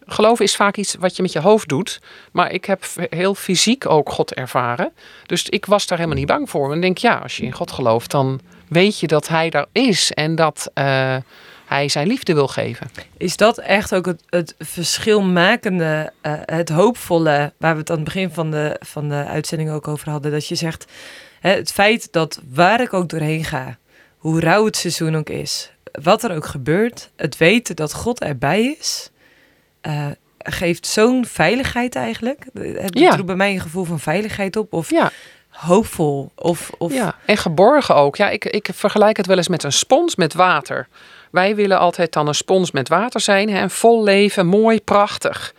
geloven 0.07 0.45
is 0.45 0.57
vaak 0.57 0.77
iets 0.77 0.95
wat 0.95 1.17
je 1.17 1.23
met 1.23 1.33
je 1.33 1.41
hoofd 1.41 1.69
doet. 1.69 2.01
Maar 2.33 2.53
ik 2.53 2.65
heb 2.65 2.85
heel 3.11 3.35
fysiek 3.35 3.89
ook 3.89 4.11
God 4.11 4.35
ervaren. 4.35 4.93
Dus 5.27 5.49
ik 5.49 5.67
was 5.67 5.87
daar 5.87 5.99
helemaal 5.99 6.19
niet 6.19 6.29
bang 6.29 6.51
voor. 6.51 6.73
En 6.73 6.81
denk, 6.81 6.99
ja, 6.99 7.17
als 7.17 7.37
je 7.37 7.43
in 7.43 7.53
God 7.53 7.71
gelooft, 7.71 8.11
dan 8.11 8.41
weet 8.69 9.01
je 9.01 9.07
dat 9.07 9.29
Hij 9.29 9.51
daar 9.51 9.67
is 9.73 10.13
en 10.13 10.35
dat 10.35 10.71
uh, 10.75 11.17
Hij 11.65 11.89
zijn 11.89 12.07
liefde 12.07 12.35
wil 12.35 12.49
geven. 12.49 12.91
Is 13.17 13.37
dat 13.37 13.59
echt 13.59 13.95
ook 13.95 14.07
het, 14.07 14.23
het 14.29 14.55
verschilmakende, 14.59 16.13
uh, 16.23 16.33
het 16.45 16.69
hoopvolle, 16.69 17.53
waar 17.57 17.73
we 17.73 17.81
het 17.81 17.91
aan 17.91 17.97
het 17.97 18.05
begin 18.05 18.31
van 18.31 18.51
de, 18.51 18.77
van 18.81 19.09
de 19.09 19.25
uitzending 19.25 19.71
ook 19.71 19.89
over 19.89 20.11
hadden? 20.11 20.33
Dat 20.33 20.47
je 20.47 20.55
zegt, 20.55 20.85
het 21.51 21.73
feit 21.73 22.09
dat 22.11 22.41
waar 22.51 22.81
ik 22.81 22.93
ook 22.93 23.09
doorheen 23.09 23.45
ga, 23.45 23.77
hoe 24.19 24.41
rauw 24.41 24.65
het 24.65 24.77
seizoen 24.77 25.17
ook 25.17 25.29
is, 25.29 25.73
wat 26.03 26.23
er 26.23 26.35
ook 26.35 26.47
gebeurt, 26.47 27.11
het 27.17 27.37
weten 27.37 27.77
dat 27.77 27.95
God 27.95 28.21
erbij 28.21 28.77
is, 28.79 29.11
uh, 29.83 30.07
geeft 30.39 30.87
zo'n 30.87 31.27
veiligheid 31.27 31.95
eigenlijk. 31.95 32.45
Het 32.55 32.99
ja. 32.99 33.11
roept 33.11 33.27
bij 33.27 33.37
mij 33.37 33.53
een 33.53 33.61
gevoel 33.61 33.85
van 33.85 34.01
veiligheid 34.01 34.57
op. 34.57 34.73
Of 34.73 34.91
ja. 34.91 35.11
hoopvol. 35.49 36.31
Of, 36.35 36.71
of... 36.79 36.93
Ja, 36.93 37.15
en 37.25 37.37
geborgen 37.37 37.95
ook. 37.95 38.17
Ja, 38.17 38.29
ik, 38.29 38.45
ik 38.45 38.69
vergelijk 38.73 39.17
het 39.17 39.27
wel 39.27 39.37
eens 39.37 39.49
met 39.49 39.63
een 39.63 39.73
spons 39.73 40.17
met 40.17 40.35
water. 40.35 40.89
Wij 41.31 41.55
willen 41.55 41.79
altijd 41.79 42.13
dan 42.13 42.29
een 42.29 42.35
spons 42.35 42.71
met 42.71 42.89
water 42.89 43.21
zijn. 43.21 43.51
Hè? 43.51 43.71
Vol 43.71 44.03
leven, 44.03 44.47
mooi, 44.47 44.81
prachtig. 44.81 45.55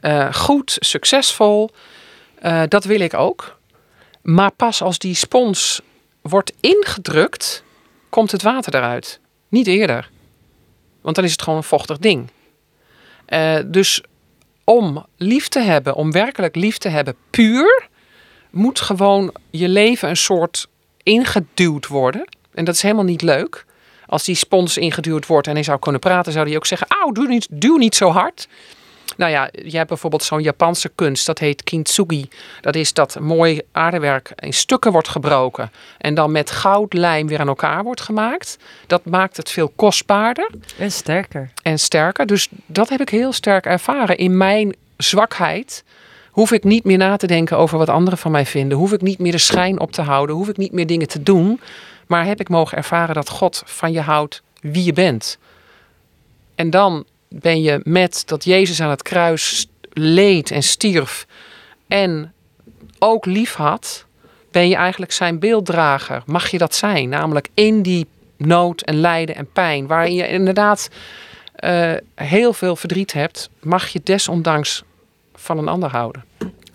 Uh, 0.00 0.34
goed, 0.34 0.76
succesvol. 0.80 1.70
Uh, 2.42 2.62
dat 2.68 2.84
wil 2.84 3.00
ik 3.00 3.14
ook. 3.14 3.58
Maar 4.24 4.50
pas 4.50 4.82
als 4.82 4.98
die 4.98 5.14
spons 5.14 5.80
wordt 6.20 6.52
ingedrukt, 6.60 7.62
komt 8.08 8.30
het 8.30 8.42
water 8.42 8.74
eruit. 8.74 9.20
Niet 9.48 9.66
eerder. 9.66 10.10
Want 11.00 11.16
dan 11.16 11.24
is 11.24 11.32
het 11.32 11.42
gewoon 11.42 11.58
een 11.58 11.64
vochtig 11.64 11.98
ding. 11.98 12.30
Uh, 13.28 13.58
dus 13.66 14.02
om 14.64 15.06
lief 15.16 15.48
te 15.48 15.60
hebben, 15.60 15.94
om 15.94 16.12
werkelijk 16.12 16.56
lief 16.56 16.78
te 16.78 16.88
hebben, 16.88 17.16
puur, 17.30 17.88
moet 18.50 18.80
gewoon 18.80 19.34
je 19.50 19.68
leven 19.68 20.08
een 20.08 20.16
soort 20.16 20.68
ingeduwd 21.02 21.86
worden. 21.86 22.28
En 22.54 22.64
dat 22.64 22.74
is 22.74 22.82
helemaal 22.82 23.04
niet 23.04 23.22
leuk. 23.22 23.64
Als 24.06 24.24
die 24.24 24.34
spons 24.34 24.76
ingeduwd 24.76 25.26
wordt 25.26 25.46
en 25.46 25.54
hij 25.54 25.62
zou 25.62 25.78
kunnen 25.78 26.00
praten, 26.00 26.32
zou 26.32 26.46
hij 26.46 26.56
ook 26.56 26.66
zeggen: 26.66 26.86
Auw, 26.88 27.12
doe 27.12 27.26
niet, 27.26 27.46
duw 27.50 27.76
niet 27.76 27.94
zo 27.94 28.10
hard. 28.10 28.48
Nou 29.16 29.30
ja, 29.30 29.48
je 29.52 29.76
hebt 29.76 29.88
bijvoorbeeld 29.88 30.22
zo'n 30.22 30.42
Japanse 30.42 30.90
kunst, 30.94 31.26
dat 31.26 31.38
heet 31.38 31.62
kintsugi. 31.62 32.28
Dat 32.60 32.74
is 32.74 32.92
dat 32.92 33.20
mooi 33.20 33.60
aardewerk 33.72 34.32
in 34.36 34.52
stukken 34.52 34.92
wordt 34.92 35.08
gebroken 35.08 35.70
en 35.98 36.14
dan 36.14 36.32
met 36.32 36.50
goudlijm 36.50 37.26
weer 37.26 37.40
aan 37.40 37.48
elkaar 37.48 37.82
wordt 37.82 38.00
gemaakt. 38.00 38.58
Dat 38.86 39.04
maakt 39.04 39.36
het 39.36 39.50
veel 39.50 39.72
kostbaarder. 39.76 40.50
En 40.78 40.92
sterker. 40.92 41.50
En 41.62 41.78
sterker. 41.78 42.26
Dus 42.26 42.48
dat 42.66 42.88
heb 42.88 43.00
ik 43.00 43.08
heel 43.08 43.32
sterk 43.32 43.66
ervaren 43.66 44.16
in 44.16 44.36
mijn 44.36 44.74
zwakheid 44.96 45.84
hoef 46.34 46.52
ik 46.52 46.64
niet 46.64 46.84
meer 46.84 46.98
na 46.98 47.16
te 47.16 47.26
denken 47.26 47.56
over 47.56 47.78
wat 47.78 47.88
anderen 47.88 48.18
van 48.18 48.30
mij 48.30 48.46
vinden. 48.46 48.78
Hoef 48.78 48.92
ik 48.92 49.00
niet 49.00 49.18
meer 49.18 49.32
de 49.32 49.38
schijn 49.38 49.80
op 49.80 49.92
te 49.92 50.02
houden. 50.02 50.36
Hoef 50.36 50.48
ik 50.48 50.56
niet 50.56 50.72
meer 50.72 50.86
dingen 50.86 51.08
te 51.08 51.22
doen. 51.22 51.60
Maar 52.06 52.26
heb 52.26 52.40
ik 52.40 52.48
mogen 52.48 52.76
ervaren 52.76 53.14
dat 53.14 53.28
God 53.28 53.62
van 53.66 53.92
je 53.92 54.00
houdt 54.00 54.42
wie 54.60 54.84
je 54.84 54.92
bent. 54.92 55.38
En 56.54 56.70
dan 56.70 57.04
ben 57.40 57.62
je 57.62 57.80
met 57.82 58.22
dat 58.26 58.44
Jezus 58.44 58.80
aan 58.80 58.90
het 58.90 59.02
kruis 59.02 59.66
leed 59.92 60.50
en 60.50 60.62
stierf. 60.62 61.26
En 61.86 62.32
ook 62.98 63.26
lief 63.26 63.54
had. 63.54 64.04
Ben 64.50 64.68
je 64.68 64.76
eigenlijk 64.76 65.12
zijn 65.12 65.38
beelddrager. 65.38 66.22
Mag 66.26 66.48
je 66.48 66.58
dat 66.58 66.74
zijn? 66.74 67.08
Namelijk 67.08 67.48
in 67.54 67.82
die 67.82 68.06
nood 68.36 68.80
en 68.80 69.00
lijden 69.00 69.34
en 69.34 69.52
pijn. 69.52 69.86
Waarin 69.86 70.14
je 70.14 70.28
inderdaad 70.28 70.88
uh, 71.64 71.92
heel 72.14 72.52
veel 72.52 72.76
verdriet 72.76 73.12
hebt. 73.12 73.50
Mag 73.60 73.88
je 73.88 74.00
desondanks 74.04 74.82
van 75.34 75.58
een 75.58 75.68
ander 75.68 75.90
houden. 75.90 76.24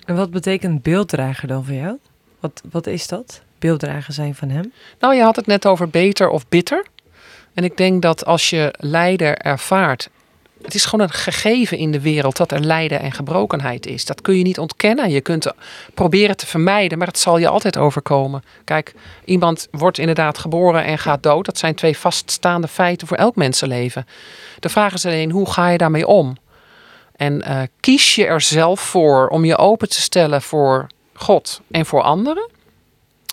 En 0.05 0.15
wat 0.15 0.31
betekent 0.31 0.83
beelddrager 0.83 1.47
dan 1.47 1.65
voor 1.65 1.75
jou? 1.75 1.97
Wat, 2.39 2.61
wat 2.71 2.87
is 2.87 3.07
dat? 3.07 3.41
Beelddrager 3.59 4.13
zijn 4.13 4.35
van 4.35 4.49
hem? 4.49 4.73
Nou, 4.99 5.15
je 5.15 5.21
had 5.21 5.35
het 5.35 5.45
net 5.45 5.65
over 5.65 5.89
beter 5.89 6.29
of 6.29 6.47
bitter. 6.47 6.85
En 7.53 7.63
ik 7.63 7.77
denk 7.77 8.01
dat 8.01 8.25
als 8.25 8.49
je 8.49 8.73
lijden 8.77 9.37
ervaart. 9.37 10.09
Het 10.61 10.73
is 10.73 10.85
gewoon 10.85 11.05
een 11.05 11.13
gegeven 11.13 11.77
in 11.77 11.91
de 11.91 12.01
wereld 12.01 12.37
dat 12.37 12.51
er 12.51 12.59
lijden 12.59 12.99
en 12.99 13.11
gebrokenheid 13.11 13.85
is. 13.85 14.05
Dat 14.05 14.21
kun 14.21 14.37
je 14.37 14.43
niet 14.43 14.59
ontkennen. 14.59 15.09
Je 15.09 15.21
kunt 15.21 15.51
proberen 15.93 16.37
te 16.37 16.45
vermijden, 16.45 16.97
maar 16.97 17.07
het 17.07 17.19
zal 17.19 17.37
je 17.37 17.47
altijd 17.47 17.77
overkomen. 17.77 18.43
Kijk, 18.63 18.93
iemand 19.25 19.67
wordt 19.71 19.97
inderdaad 19.97 20.37
geboren 20.37 20.83
en 20.83 20.97
gaat 20.97 21.23
dood. 21.23 21.45
Dat 21.45 21.57
zijn 21.57 21.75
twee 21.75 21.97
vaststaande 21.97 22.67
feiten 22.67 23.07
voor 23.07 23.17
elk 23.17 23.35
mensenleven. 23.35 24.07
De 24.59 24.69
vraag 24.69 24.93
is 24.93 25.05
alleen, 25.05 25.31
hoe 25.31 25.51
ga 25.51 25.69
je 25.69 25.77
daarmee 25.77 26.07
om? 26.07 26.37
En 27.15 27.43
uh, 27.47 27.61
kies 27.79 28.15
je 28.15 28.25
er 28.25 28.41
zelf 28.41 28.79
voor 28.79 29.27
om 29.27 29.45
je 29.45 29.57
open 29.57 29.89
te 29.89 30.01
stellen 30.01 30.41
voor 30.41 30.87
God 31.13 31.61
en 31.71 31.85
voor 31.85 32.01
anderen? 32.01 32.49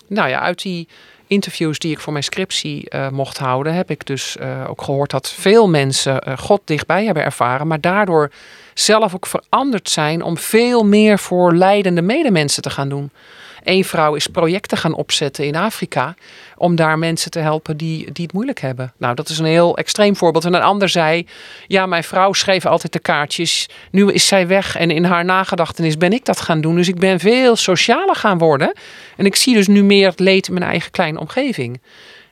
Nou 0.07 0.29
ja, 0.29 0.39
uit 0.39 0.61
die 0.61 0.87
interviews 1.27 1.79
die 1.79 1.91
ik 1.91 1.99
voor 1.99 2.11
mijn 2.11 2.23
scriptie 2.23 2.85
uh, 2.89 3.09
mocht 3.09 3.37
houden, 3.37 3.73
heb 3.73 3.89
ik 3.89 4.05
dus 4.05 4.37
uh, 4.41 4.69
ook 4.69 4.81
gehoord 4.81 5.11
dat 5.11 5.31
veel 5.31 5.69
mensen 5.69 6.37
God 6.39 6.61
dichtbij 6.65 7.05
hebben 7.05 7.23
ervaren, 7.23 7.67
maar 7.67 7.81
daardoor 7.81 8.31
zelf 8.73 9.15
ook 9.15 9.25
veranderd 9.25 9.89
zijn 9.89 10.21
om 10.21 10.37
veel 10.37 10.85
meer 10.85 11.19
voor 11.19 11.53
leidende 11.53 12.01
medemensen 12.01 12.61
te 12.61 12.69
gaan 12.69 12.89
doen. 12.89 13.11
Eén 13.67 13.85
vrouw 13.85 14.15
is 14.15 14.27
projecten 14.27 14.77
gaan 14.77 14.93
opzetten 14.93 15.45
in 15.45 15.55
Afrika 15.55 16.15
om 16.57 16.75
daar 16.75 16.97
mensen 16.99 17.31
te 17.31 17.39
helpen 17.39 17.77
die, 17.77 18.11
die 18.11 18.23
het 18.23 18.33
moeilijk 18.33 18.59
hebben. 18.59 18.93
Nou, 18.97 19.15
dat 19.15 19.29
is 19.29 19.39
een 19.39 19.45
heel 19.45 19.77
extreem 19.77 20.15
voorbeeld. 20.15 20.45
En 20.45 20.53
een 20.53 20.61
ander 20.61 20.89
zei, 20.89 21.27
ja, 21.67 21.85
mijn 21.85 22.03
vrouw 22.03 22.33
schreef 22.33 22.65
altijd 22.65 22.93
de 22.93 22.99
kaartjes. 22.99 23.69
Nu 23.91 24.11
is 24.11 24.27
zij 24.27 24.47
weg 24.47 24.75
en 24.75 24.91
in 24.91 25.03
haar 25.03 25.25
nagedachtenis 25.25 25.97
ben 25.97 26.13
ik 26.13 26.25
dat 26.25 26.41
gaan 26.41 26.61
doen. 26.61 26.75
Dus 26.75 26.87
ik 26.87 26.99
ben 26.99 27.19
veel 27.19 27.55
socialer 27.55 28.15
gaan 28.15 28.37
worden. 28.37 28.73
En 29.17 29.25
ik 29.25 29.35
zie 29.35 29.53
dus 29.53 29.67
nu 29.67 29.83
meer 29.83 30.09
het 30.09 30.19
leed 30.19 30.47
in 30.47 30.53
mijn 30.53 30.65
eigen 30.65 30.91
kleine 30.91 31.19
omgeving. 31.19 31.79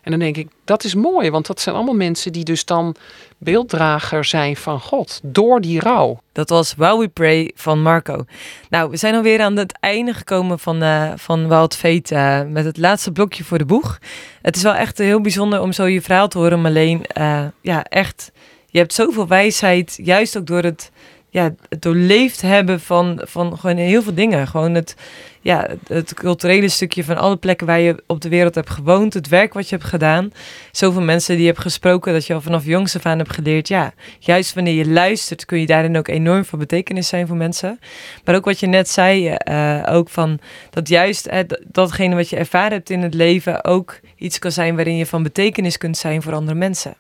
En 0.06 0.12
dan 0.12 0.20
denk 0.20 0.38
ik, 0.38 0.48
dat 0.64 0.84
is 0.84 0.96
mooi, 0.96 1.30
want 1.30 1.46
dat 1.46 1.62
zijn 1.62 1.76
allemaal 1.76 1.96
mensen 1.96 2.32
die 2.32 2.44
dus 2.44 2.66
dan 2.66 2.96
beelddrager 3.38 4.26
zijn 4.26 4.56
van 4.56 4.80
God 4.80 5.20
door 5.24 5.62
die 5.62 5.80
rouw. 5.80 6.20
Dat 6.32 6.50
was 6.50 6.74
While 6.78 7.00
We 7.00 7.08
Pray 7.08 7.52
van 7.56 7.82
Marco. 7.82 8.26
Nou, 8.70 8.90
we 8.90 8.98
zijn 8.98 9.16
alweer 9.16 9.42
aan 9.42 9.58
het 9.58 9.78
einde 9.80 10.14
gekomen 10.14 10.60
van, 10.60 10.84
uh, 10.84 11.12
van 11.16 11.48
Wild 11.48 11.76
Fate 11.76 12.16
uh, 12.16 12.42
met 12.52 12.66
het 12.66 12.78
laatste 12.78 13.12
blokje 13.12 13.44
voor 13.44 13.58
de 13.58 13.66
boeg. 13.66 14.00
Het 14.42 14.56
is 14.56 14.62
wel 14.62 14.76
echt 14.76 14.98
heel 14.98 15.22
bijzonder 15.22 15.62
om 15.62 15.72
zo 15.72 15.86
je 15.86 16.02
verhaal 16.02 16.28
te 16.28 16.38
horen, 16.38 16.66
alleen 16.66 17.06
uh, 17.18 17.46
ja, 17.62 17.84
echt, 17.84 18.32
je 18.66 18.78
hebt 18.78 18.94
zoveel 18.94 19.28
wijsheid, 19.28 20.00
juist 20.04 20.38
ook 20.38 20.48
door 20.48 20.64
het 20.64 20.92
ja, 21.36 21.56
het 21.70 21.82
doorleefd 21.82 22.42
hebben 22.42 22.80
van, 22.80 23.22
van 23.24 23.58
gewoon 23.58 23.78
heel 23.78 24.02
veel 24.02 24.14
dingen. 24.14 24.48
Gewoon 24.48 24.74
het, 24.74 24.96
ja, 25.42 25.68
het 25.88 26.14
culturele 26.14 26.70
stukje 26.70 27.04
van 27.04 27.18
alle 27.18 27.38
plekken 27.38 27.68
waar 27.68 27.80
je 27.80 28.04
op 28.08 28.22
de 28.22 28.30
wereld 28.30 28.56
hebt 28.56 28.70
gewoond, 28.70 29.14
het 29.14 29.28
werk 29.28 29.54
wat 29.54 29.70
je 29.70 29.76
hebt 29.76 29.88
gedaan. 29.88 30.32
Zoveel 30.72 31.02
mensen 31.02 31.34
die 31.34 31.44
je 31.44 31.50
hebt 31.50 31.62
gesproken, 31.62 32.14
dat 32.14 32.26
je 32.26 32.34
al 32.34 32.42
vanaf 32.42 32.66
jongs 32.66 32.96
af 32.96 33.06
aan 33.06 33.18
hebt 33.18 33.34
geleerd. 33.34 33.68
Ja, 33.68 33.94
juist 34.20 34.54
wanneer 34.54 34.74
je 34.74 34.90
luistert, 34.90 35.46
kun 35.46 35.60
je 35.60 35.66
daarin 35.66 35.98
ook 35.98 36.08
enorm 36.08 36.46
van 36.46 36.60
betekenis 36.60 37.08
zijn 37.08 37.28
voor 37.28 37.38
mensen. 37.38 37.80
Maar 38.24 38.36
ook 38.36 38.46
wat 38.46 38.60
je 38.60 38.68
net 38.68 38.90
zei, 38.90 39.38
uh, 39.50 39.84
ook 39.90 40.10
van 40.10 40.40
dat 40.70 40.88
juist 40.88 41.28
uh, 41.28 41.40
datgene 41.72 42.16
wat 42.16 42.30
je 42.30 42.36
ervaren 42.36 42.72
hebt 42.72 42.90
in 42.90 43.02
het 43.02 43.14
leven 43.14 43.64
ook 43.64 44.00
iets 44.18 44.40
kan 44.40 44.52
zijn 44.52 44.76
waarin 44.76 44.98
je 44.98 45.06
van 45.06 45.24
betekenis 45.24 45.78
kunt 45.78 45.98
zijn 45.98 46.22
voor 46.22 46.34
andere 46.34 46.58
mensen. 46.58 46.96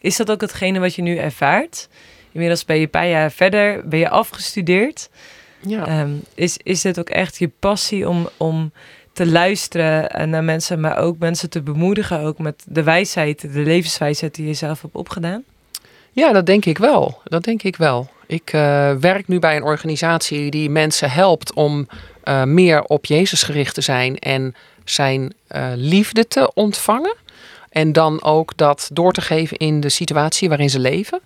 Is 0.00 0.16
dat 0.16 0.30
ook 0.30 0.40
hetgene 0.40 0.78
wat 0.78 0.94
je 0.94 1.02
nu 1.02 1.16
ervaart? 1.16 1.88
Inmiddels 2.32 2.64
ben 2.64 2.76
je 2.76 2.82
een 2.82 2.90
paar 2.90 3.08
jaar 3.08 3.30
verder, 3.30 3.88
ben 3.88 3.98
je 3.98 4.08
afgestudeerd. 4.08 5.08
Ja. 5.60 6.00
Um, 6.00 6.22
is, 6.34 6.56
is 6.62 6.82
het 6.82 6.98
ook 6.98 7.10
echt 7.10 7.38
je 7.38 7.50
passie 7.58 8.08
om, 8.08 8.28
om 8.36 8.72
te 9.12 9.26
luisteren 9.26 10.30
naar 10.30 10.44
mensen, 10.44 10.80
maar 10.80 10.96
ook 10.96 11.18
mensen 11.18 11.50
te 11.50 11.62
bemoedigen, 11.62 12.20
ook 12.20 12.38
met 12.38 12.62
de 12.66 12.82
wijsheid, 12.82 13.40
de 13.40 13.60
levenswijsheid 13.60 14.34
die 14.34 14.46
je 14.46 14.54
zelf 14.54 14.82
hebt 14.82 14.94
opgedaan? 14.94 15.42
Ja, 16.12 16.32
dat 16.32 16.46
denk 16.46 16.64
ik 16.64 16.78
wel. 16.78 17.20
Dat 17.24 17.44
denk 17.44 17.62
ik 17.62 17.76
wel. 17.76 18.10
Ik 18.26 18.52
uh, 18.52 18.94
werk 18.94 19.28
nu 19.28 19.38
bij 19.38 19.56
een 19.56 19.62
organisatie 19.62 20.50
die 20.50 20.70
mensen 20.70 21.10
helpt 21.10 21.52
om 21.52 21.88
uh, 22.24 22.44
meer 22.44 22.82
op 22.82 23.06
Jezus 23.06 23.42
gericht 23.42 23.74
te 23.74 23.80
zijn 23.80 24.18
en 24.18 24.54
zijn 24.84 25.34
uh, 25.56 25.72
liefde 25.74 26.28
te 26.28 26.54
ontvangen. 26.54 27.16
En 27.68 27.92
dan 27.92 28.22
ook 28.22 28.56
dat 28.56 28.90
door 28.92 29.12
te 29.12 29.20
geven 29.20 29.56
in 29.56 29.80
de 29.80 29.88
situatie 29.88 30.48
waarin 30.48 30.70
ze 30.70 30.78
leven. 30.78 31.20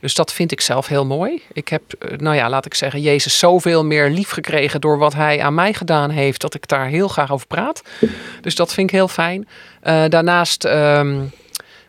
Dus 0.00 0.14
dat 0.14 0.32
vind 0.32 0.52
ik 0.52 0.60
zelf 0.60 0.86
heel 0.86 1.06
mooi. 1.06 1.42
Ik 1.52 1.68
heb, 1.68 1.82
eh, 1.92 2.18
nou 2.18 2.36
ja, 2.36 2.48
laat 2.48 2.66
ik 2.66 2.74
zeggen, 2.74 3.00
Jezus 3.00 3.38
zoveel 3.38 3.84
meer 3.84 4.10
lief 4.10 4.30
gekregen 4.30 4.80
door 4.80 4.98
wat 4.98 5.14
hij 5.14 5.42
aan 5.42 5.54
mij 5.54 5.72
gedaan 5.72 6.10
heeft, 6.10 6.40
dat 6.40 6.54
ik 6.54 6.68
daar 6.68 6.86
heel 6.86 7.08
graag 7.08 7.32
over 7.32 7.46
praat. 7.46 7.82
Dus 8.40 8.54
dat 8.54 8.74
vind 8.74 8.88
ik 8.90 8.96
heel 8.96 9.08
fijn. 9.08 9.48
Uh, 9.84 10.04
daarnaast 10.08 10.64
um, 10.64 11.32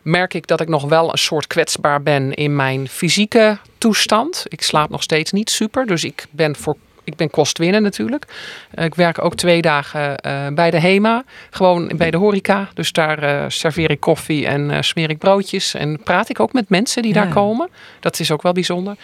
merk 0.02 0.34
ik 0.34 0.46
dat 0.46 0.60
ik 0.60 0.68
nog 0.68 0.84
wel 0.84 1.12
een 1.12 1.18
soort 1.18 1.46
kwetsbaar 1.46 2.02
ben 2.02 2.34
in 2.34 2.56
mijn 2.56 2.88
fysieke 2.88 3.58
toestand. 3.78 4.44
Ik 4.48 4.62
slaap 4.62 4.90
nog 4.90 5.02
steeds 5.02 5.32
niet 5.32 5.50
super, 5.50 5.86
dus 5.86 6.04
ik 6.04 6.26
ben 6.30 6.56
voor 6.56 6.76
ik 7.10 7.16
ben 7.16 7.30
kostwinner 7.30 7.80
natuurlijk. 7.80 8.26
Uh, 8.74 8.84
ik 8.84 8.94
werk 8.94 9.24
ook 9.24 9.34
twee 9.34 9.62
dagen 9.62 10.14
uh, 10.26 10.46
bij 10.54 10.70
de 10.70 10.80
HEMA, 10.80 11.24
gewoon 11.50 11.92
bij 11.96 12.10
de 12.10 12.16
horeca. 12.16 12.68
Dus 12.74 12.92
daar 12.92 13.22
uh, 13.22 13.44
serveer 13.48 13.90
ik 13.90 14.00
koffie 14.00 14.46
en 14.46 14.84
smeer 14.84 15.10
ik 15.10 15.18
broodjes. 15.18 15.74
En 15.74 16.02
praat 16.02 16.28
ik 16.28 16.40
ook 16.40 16.52
met 16.52 16.68
mensen 16.68 17.02
die 17.02 17.14
ja. 17.14 17.22
daar 17.22 17.32
komen. 17.32 17.68
Dat 18.00 18.20
is 18.20 18.30
ook 18.30 18.42
wel 18.42 18.52
bijzonder. 18.52 18.96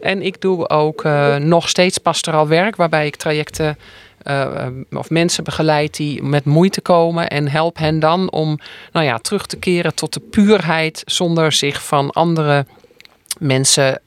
En 0.00 0.22
ik 0.22 0.40
doe 0.40 0.68
ook 0.68 1.04
nog 1.38 1.68
steeds 1.68 1.98
pastoraal 1.98 2.48
werk, 2.48 2.76
waarbij 2.76 3.06
ik 3.06 3.16
trajecten 3.16 3.78
of 4.90 5.10
mensen 5.10 5.44
begeleid 5.44 5.96
die 5.96 6.22
met 6.22 6.44
moeite 6.44 6.80
komen 6.80 7.28
en 7.28 7.48
help 7.48 7.78
hen 7.78 7.98
dan 7.98 8.30
om 8.30 8.58
nou 8.92 9.06
ja, 9.06 9.18
terug 9.18 9.46
te 9.46 9.56
keren 9.56 9.94
tot 9.94 10.12
de 10.12 10.20
puurheid 10.20 11.02
zonder 11.06 11.52
zich 11.52 11.84
van 11.84 12.10
andere 12.10 12.66
mensen 13.38 14.00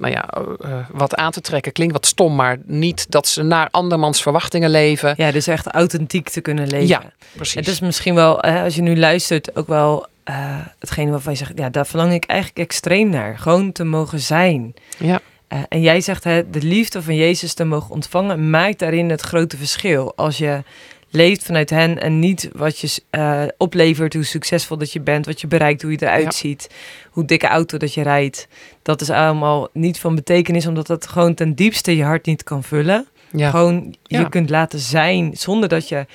nou 0.00 0.12
ja, 0.12 0.28
uh, 0.64 0.76
wat 0.92 1.14
aan 1.14 1.30
te 1.30 1.40
trekken. 1.40 1.72
Klinkt 1.72 1.92
wat 1.92 2.06
stom, 2.06 2.34
maar 2.34 2.56
niet 2.64 3.10
dat 3.10 3.28
ze 3.28 3.42
naar 3.42 3.68
andermans 3.70 4.22
verwachtingen 4.22 4.70
leven. 4.70 5.14
Ja, 5.16 5.30
dus 5.30 5.46
echt 5.46 5.66
authentiek 5.66 6.28
te 6.28 6.40
kunnen 6.40 6.68
leven. 6.68 6.88
Ja, 6.88 7.02
precies. 7.32 7.54
Het 7.54 7.68
is 7.68 7.80
misschien 7.80 8.14
wel, 8.14 8.40
als 8.40 8.74
je 8.74 8.82
nu 8.82 8.98
luistert, 8.98 9.56
ook 9.56 9.66
wel 9.66 10.06
uh, 10.24 10.34
hetgene 10.78 11.10
waarvan 11.10 11.32
je 11.32 11.38
zegt, 11.38 11.52
ja, 11.54 11.68
daar 11.68 11.86
verlang 11.86 12.12
ik 12.12 12.24
eigenlijk 12.24 12.60
extreem 12.60 13.08
naar. 13.08 13.38
Gewoon 13.38 13.72
te 13.72 13.84
mogen 13.84 14.20
zijn. 14.20 14.74
Ja. 14.98 15.20
En 15.68 15.80
jij 15.80 16.00
zegt, 16.00 16.24
hè, 16.24 16.50
de 16.50 16.62
liefde 16.62 17.02
van 17.02 17.16
Jezus 17.16 17.54
te 17.54 17.64
mogen 17.64 17.90
ontvangen, 17.90 18.50
maakt 18.50 18.78
daarin 18.78 19.10
het 19.10 19.20
grote 19.20 19.56
verschil. 19.56 20.12
Als 20.16 20.38
je 20.38 20.62
leeft 21.10 21.44
vanuit 21.44 21.70
hen 21.70 22.00
en 22.00 22.18
niet 22.18 22.50
wat 22.52 22.78
je 22.78 23.02
uh, 23.10 23.42
oplevert, 23.56 24.14
hoe 24.14 24.24
succesvol 24.24 24.78
dat 24.78 24.92
je 24.92 25.00
bent, 25.00 25.26
wat 25.26 25.40
je 25.40 25.46
bereikt, 25.46 25.82
hoe 25.82 25.90
je 25.90 26.02
eruit 26.02 26.22
ja. 26.22 26.30
ziet, 26.30 26.70
hoe 27.10 27.24
dikke 27.24 27.46
auto 27.46 27.78
dat 27.78 27.94
je 27.94 28.02
rijdt. 28.02 28.48
Dat 28.82 29.00
is 29.00 29.10
allemaal 29.10 29.68
niet 29.72 29.98
van 29.98 30.14
betekenis, 30.14 30.66
omdat 30.66 30.86
dat 30.86 31.06
gewoon 31.06 31.34
ten 31.34 31.54
diepste 31.54 31.96
je 31.96 32.04
hart 32.04 32.26
niet 32.26 32.42
kan 32.42 32.62
vullen. 32.62 33.06
Ja. 33.32 33.50
Gewoon 33.50 33.94
je 34.02 34.18
ja. 34.18 34.24
kunt 34.24 34.50
laten 34.50 34.78
zijn 34.78 35.30
zonder 35.36 35.68
dat 35.68 35.88
je 35.88 36.06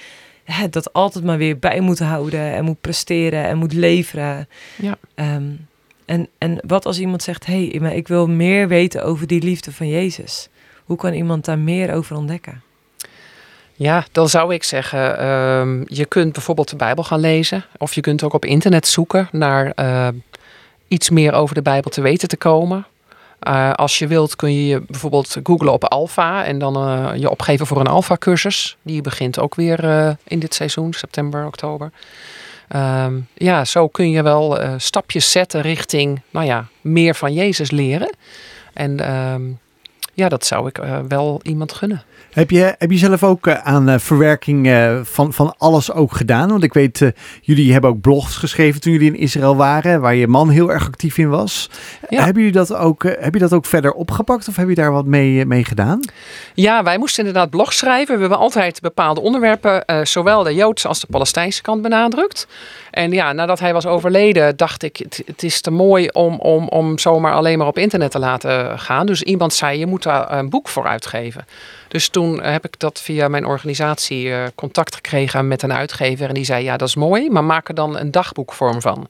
hè, 0.43 0.69
dat 0.69 0.93
altijd 0.93 1.23
maar 1.23 1.37
weer 1.37 1.59
bij 1.59 1.79
moet 1.79 1.99
houden 1.99 2.53
en 2.53 2.63
moet 2.63 2.81
presteren 2.81 3.45
en 3.45 3.57
moet 3.57 3.73
leveren. 3.73 4.47
Ja. 4.75 4.97
Um, 5.35 5.67
en, 6.05 6.27
en 6.37 6.59
wat 6.67 6.85
als 6.85 6.99
iemand 6.99 7.23
zegt, 7.23 7.45
hé, 7.45 7.67
hey, 7.67 7.79
maar 7.79 7.95
ik 7.95 8.07
wil 8.07 8.27
meer 8.27 8.67
weten 8.67 9.03
over 9.03 9.27
die 9.27 9.41
liefde 9.41 9.71
van 9.71 9.87
Jezus. 9.87 10.49
Hoe 10.83 10.97
kan 10.97 11.13
iemand 11.13 11.45
daar 11.45 11.59
meer 11.59 11.93
over 11.93 12.15
ontdekken? 12.15 12.61
Ja, 13.77 14.05
dan 14.11 14.29
zou 14.29 14.53
ik 14.53 14.63
zeggen, 14.63 15.25
um, 15.25 15.83
je 15.87 16.05
kunt 16.05 16.33
bijvoorbeeld 16.33 16.69
de 16.69 16.75
Bijbel 16.75 17.03
gaan 17.03 17.19
lezen. 17.19 17.65
Of 17.77 17.93
je 17.93 18.01
kunt 18.01 18.23
ook 18.23 18.33
op 18.33 18.45
internet 18.45 18.87
zoeken 18.87 19.29
naar 19.31 19.71
uh, 19.75 20.07
iets 20.87 21.09
meer 21.09 21.33
over 21.33 21.55
de 21.55 21.61
Bijbel 21.61 21.91
te 21.91 22.01
weten 22.01 22.27
te 22.27 22.37
komen. 22.37 22.85
Uh, 23.47 23.73
als 23.73 23.99
je 23.99 24.07
wilt 24.07 24.35
kun 24.35 24.65
je 24.65 24.81
bijvoorbeeld 24.87 25.37
googlen 25.43 25.73
op 25.73 25.83
Alpha 25.83 26.45
en 26.45 26.59
dan 26.59 26.87
uh, 26.87 27.09
je 27.15 27.29
opgeven 27.29 27.67
voor 27.67 27.79
een 27.79 27.87
Alpha 27.87 28.15
cursus. 28.19 28.77
Die 28.81 29.01
begint 29.01 29.39
ook 29.39 29.55
weer 29.55 30.15
in 30.23 30.39
dit 30.39 30.53
seizoen, 30.53 30.93
september, 30.93 31.45
oktober. 31.45 31.91
Um, 32.75 33.27
ja, 33.33 33.65
zo 33.65 33.87
kun 33.87 34.09
je 34.09 34.23
wel 34.23 34.59
stapjes 34.77 35.31
zetten 35.31 35.61
richting, 35.61 36.21
nou 36.29 36.45
ja, 36.45 36.65
meer 36.81 37.15
van 37.15 37.33
Jezus 37.33 37.71
leren. 37.71 38.15
En 38.73 38.99
ja, 40.13 40.29
dat 40.29 40.45
zou 40.45 40.67
ik 40.67 40.79
wel 41.07 41.39
iemand 41.43 41.73
gunnen. 41.73 42.03
Heb 42.35 42.49
je, 42.49 42.75
heb 42.77 42.91
je 42.91 42.97
zelf 42.97 43.23
ook 43.23 43.49
aan 43.49 43.99
verwerking 43.99 44.69
van, 45.03 45.33
van 45.33 45.55
alles 45.57 45.91
ook 45.91 46.15
gedaan? 46.15 46.49
Want 46.49 46.63
ik 46.63 46.73
weet, 46.73 47.11
jullie 47.41 47.71
hebben 47.71 47.89
ook 47.89 48.01
blogs 48.01 48.35
geschreven 48.35 48.81
toen 48.81 48.91
jullie 48.91 49.13
in 49.13 49.19
Israël 49.19 49.55
waren, 49.55 50.01
waar 50.01 50.15
je 50.15 50.27
man 50.27 50.49
heel 50.49 50.71
erg 50.71 50.87
actief 50.87 51.17
in 51.17 51.29
was. 51.29 51.69
Ja. 52.09 52.23
Hebben 52.23 52.43
jullie 52.43 52.57
dat 52.57 52.73
ook, 52.73 53.03
heb 53.03 53.33
je 53.33 53.39
dat 53.39 53.53
ook 53.53 53.65
verder 53.65 53.91
opgepakt 53.91 54.47
of 54.47 54.55
heb 54.55 54.69
je 54.69 54.75
daar 54.75 54.91
wat 54.91 55.05
mee, 55.05 55.45
mee 55.45 55.63
gedaan? 55.63 55.99
Ja, 56.53 56.83
wij 56.83 56.97
moesten 56.97 57.25
inderdaad 57.25 57.49
blogs 57.49 57.77
schrijven. 57.77 58.15
We 58.15 58.21
hebben 58.21 58.39
altijd 58.39 58.81
bepaalde 58.81 59.21
onderwerpen, 59.21 60.07
zowel 60.07 60.43
de 60.43 60.53
Joodse 60.53 60.87
als 60.87 60.99
de 60.99 61.07
Palestijnse 61.09 61.61
kant 61.61 61.81
benadrukt. 61.81 62.47
En 62.91 63.11
ja, 63.11 63.33
nadat 63.33 63.59
hij 63.59 63.73
was 63.73 63.85
overleden, 63.85 64.57
dacht 64.57 64.83
ik, 64.83 64.97
het, 64.97 65.21
het, 65.25 65.43
is 65.43 65.61
te 65.61 65.71
mooi 65.71 66.07
om, 66.07 66.39
om, 66.39 66.67
om 66.67 66.99
zomaar 66.99 67.33
alleen 67.33 67.57
maar 67.57 67.67
op 67.67 67.77
internet 67.77 68.11
te 68.11 68.19
laten 68.19 68.79
gaan. 68.79 69.05
Dus 69.05 69.21
iemand 69.21 69.53
zei, 69.53 69.79
je 69.79 69.85
moet 69.85 70.03
daar 70.03 70.31
een 70.31 70.49
boek 70.49 70.67
voor 70.67 70.87
uitgeven. 70.87 71.45
Dus 71.95 72.09
toen 72.09 72.41
heb 72.41 72.65
ik 72.65 72.79
dat 72.79 73.01
via 73.01 73.27
mijn 73.27 73.45
organisatie 73.45 74.25
uh, 74.25 74.43
contact 74.55 74.95
gekregen 74.95 75.47
met 75.47 75.61
een 75.61 75.73
uitgever. 75.73 76.27
En 76.27 76.33
die 76.33 76.43
zei, 76.43 76.63
ja, 76.63 76.77
dat 76.77 76.87
is 76.87 76.95
mooi, 76.95 77.29
maar 77.29 77.43
maak 77.43 77.67
er 77.67 77.75
dan 77.75 77.97
een 77.97 78.11
dagboekvorm 78.11 78.81
van. 78.81 79.07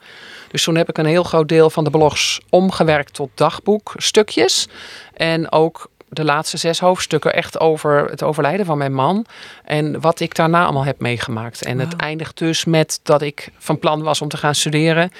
Dus 0.51 0.63
toen 0.63 0.75
heb 0.75 0.89
ik 0.89 0.97
een 0.97 1.05
heel 1.05 1.23
groot 1.23 1.49
deel 1.49 1.69
van 1.69 1.83
de 1.83 1.89
blogs 1.89 2.41
omgewerkt 2.49 3.13
tot 3.13 3.29
dagboekstukjes. 3.33 4.67
En 5.13 5.51
ook 5.51 5.89
de 6.09 6.23
laatste 6.23 6.57
zes 6.57 6.79
hoofdstukken 6.79 7.33
echt 7.33 7.59
over 7.59 8.05
het 8.09 8.23
overlijden 8.23 8.65
van 8.65 8.77
mijn 8.77 8.93
man. 8.93 9.25
En 9.63 10.01
wat 10.01 10.19
ik 10.19 10.35
daarna 10.35 10.63
allemaal 10.63 10.85
heb 10.85 10.99
meegemaakt. 10.99 11.63
En 11.63 11.79
het 11.79 11.95
eindigt 11.95 12.37
dus 12.37 12.65
met 12.65 12.99
dat 13.03 13.21
ik 13.21 13.49
van 13.57 13.79
plan 13.79 14.03
was 14.03 14.21
om 14.21 14.27
te 14.27 14.37
gaan 14.37 14.55
studeren. 14.55 15.11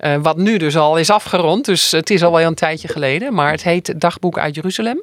Uh, 0.00 0.16
wat 0.22 0.36
nu 0.36 0.56
dus 0.56 0.76
al 0.76 0.96
is 0.96 1.10
afgerond. 1.10 1.64
Dus 1.64 1.90
het 1.90 2.10
is 2.10 2.22
al 2.22 2.32
wel 2.32 2.46
een 2.46 2.54
tijdje 2.54 2.88
geleden. 2.88 3.34
Maar 3.34 3.50
het 3.50 3.62
heet 3.62 4.00
Dagboek 4.00 4.38
uit 4.38 4.54
Jeruzalem. 4.54 5.02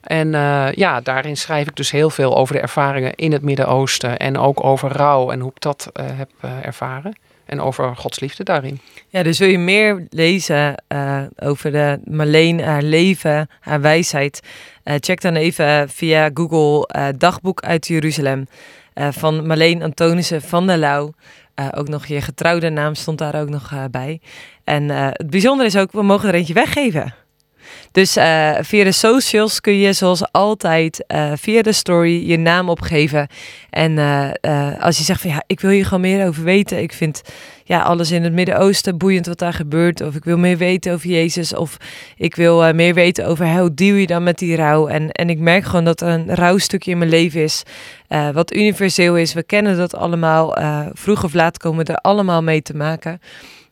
En 0.00 0.26
uh, 0.32 0.72
ja, 0.72 1.00
daarin 1.00 1.36
schrijf 1.36 1.66
ik 1.66 1.76
dus 1.76 1.90
heel 1.90 2.10
veel 2.10 2.36
over 2.36 2.54
de 2.54 2.60
ervaringen 2.60 3.14
in 3.14 3.32
het 3.32 3.42
Midden-Oosten. 3.42 4.16
En 4.16 4.38
ook 4.38 4.64
over 4.64 4.92
rouw 4.92 5.30
en 5.30 5.40
hoe 5.40 5.50
ik 5.50 5.60
dat 5.60 5.90
uh, 5.92 6.06
heb 6.08 6.30
ervaren 6.62 7.18
en 7.44 7.60
over 7.60 7.96
Gods 7.96 8.20
liefde 8.20 8.44
daarin. 8.44 8.80
Ja, 9.08 9.22
dus 9.22 9.38
wil 9.38 9.48
je 9.48 9.58
meer 9.58 10.06
lezen 10.10 10.82
over 11.38 11.72
de 11.72 12.00
Marleen, 12.04 12.60
haar 12.60 12.82
leven, 12.82 13.48
haar 13.60 13.80
wijsheid? 13.80 14.40
Check 14.84 15.20
dan 15.20 15.34
even 15.34 15.88
via 15.88 16.30
Google 16.34 16.88
Dagboek 17.18 17.60
uit 17.60 17.86
Jeruzalem 17.86 18.46
van 18.94 19.46
Marleen 19.46 19.82
Antonissen 19.82 20.42
van 20.42 20.66
der 20.66 20.76
Lauw. 20.76 21.12
ook 21.74 21.88
nog 21.88 22.06
je 22.06 22.20
getrouwde 22.20 22.70
naam 22.70 22.94
stond 22.94 23.18
daar 23.18 23.40
ook 23.40 23.48
nog 23.48 23.72
bij. 23.90 24.20
En 24.64 24.88
het 24.88 25.30
bijzondere 25.30 25.68
is 25.68 25.76
ook, 25.76 25.92
we 25.92 26.02
mogen 26.02 26.28
er 26.28 26.34
eentje 26.34 26.54
weggeven. 26.54 27.14
Dus 27.92 28.16
uh, 28.16 28.56
via 28.60 28.84
de 28.84 28.92
socials 28.92 29.60
kun 29.60 29.78
je 29.78 29.92
zoals 29.92 30.32
altijd 30.32 31.04
uh, 31.08 31.32
via 31.34 31.62
de 31.62 31.72
story 31.72 32.28
je 32.28 32.36
naam 32.36 32.68
opgeven. 32.68 33.28
En 33.70 33.92
uh, 33.92 34.30
als 34.80 34.98
je 34.98 35.04
zegt 35.04 35.20
van 35.20 35.30
ja, 35.30 35.42
ik 35.46 35.60
wil 35.60 35.70
hier 35.70 35.84
gewoon 35.84 36.00
meer 36.00 36.26
over 36.26 36.44
weten. 36.44 36.82
Ik 36.82 36.92
vind 36.92 37.22
ja, 37.64 37.80
alles 37.82 38.10
in 38.10 38.24
het 38.24 38.32
Midden-Oosten 38.32 38.98
boeiend 38.98 39.26
wat 39.26 39.38
daar 39.38 39.52
gebeurt. 39.52 40.00
Of 40.00 40.14
ik 40.14 40.24
wil 40.24 40.38
meer 40.38 40.56
weten 40.56 40.92
over 40.92 41.08
Jezus. 41.08 41.54
Of 41.54 41.76
ik 42.16 42.36
wil 42.36 42.74
meer 42.74 42.94
weten 42.94 43.26
over 43.26 43.58
hoe 43.58 43.74
deal 43.74 43.96
je 43.96 44.06
dan 44.06 44.22
met 44.22 44.38
die 44.38 44.56
rouw. 44.56 44.86
En, 44.86 45.10
en 45.10 45.30
ik 45.30 45.38
merk 45.38 45.64
gewoon 45.64 45.84
dat 45.84 46.00
er 46.00 46.08
een 46.08 46.34
rouwstukje 46.34 46.90
in 46.90 46.98
mijn 46.98 47.10
leven 47.10 47.42
is. 47.42 47.62
wat 48.32 48.54
universeel 48.54 49.16
is. 49.16 49.32
We 49.32 49.42
kennen 49.42 49.76
dat 49.76 49.94
allemaal. 49.94 50.56
vroeg 50.92 51.24
of 51.24 51.34
laat 51.34 51.58
komen 51.58 51.86
we 51.86 51.92
er 51.92 51.98
allemaal 51.98 52.42
mee 52.42 52.62
te 52.62 52.76
maken. 52.76 53.20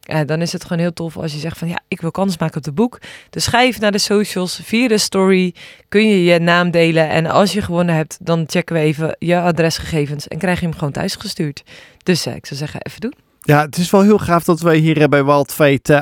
Uh, 0.09 0.21
dan 0.27 0.41
is 0.41 0.53
het 0.53 0.63
gewoon 0.63 0.79
heel 0.79 0.93
tof 0.93 1.17
als 1.17 1.33
je 1.33 1.39
zegt 1.39 1.59
van 1.59 1.69
ja, 1.69 1.81
ik 1.89 2.01
wil 2.01 2.11
kans 2.11 2.39
maken 2.39 2.57
op 2.57 2.65
het 2.65 2.75
boek. 2.75 2.99
Dus 3.31 3.45
schrijf 3.45 3.81
naar 3.81 3.93
de 3.93 3.99
socials, 3.99 4.61
via 4.65 4.89
de 4.89 4.99
story 4.99 5.55
kun 5.89 6.09
je 6.09 6.25
je 6.25 6.39
naam 6.39 6.71
delen. 6.71 7.09
En 7.09 7.27
als 7.27 7.53
je 7.53 7.63
gewonnen 7.63 7.95
hebt, 7.95 8.19
dan 8.21 8.45
checken 8.47 8.75
we 8.75 8.81
even 8.81 9.17
je 9.19 9.41
adresgegevens 9.41 10.29
en 10.29 10.39
krijg 10.39 10.61
je 10.61 10.67
hem 10.67 10.75
gewoon 10.75 10.93
thuis 10.93 11.15
gestuurd. 11.15 11.63
Dus 12.03 12.27
uh, 12.27 12.35
ik 12.35 12.47
zou 12.47 12.59
zeggen, 12.61 12.81
even 12.83 13.01
doen. 13.01 13.15
Ja, 13.41 13.61
het 13.61 13.77
is 13.77 13.91
wel 13.91 14.03
heel 14.03 14.19
gaaf 14.19 14.45
dat 14.45 14.61
wij 14.61 14.77
hier 14.77 15.01
eh, 15.01 15.09
bij 15.09 15.25
Wild 15.25 15.57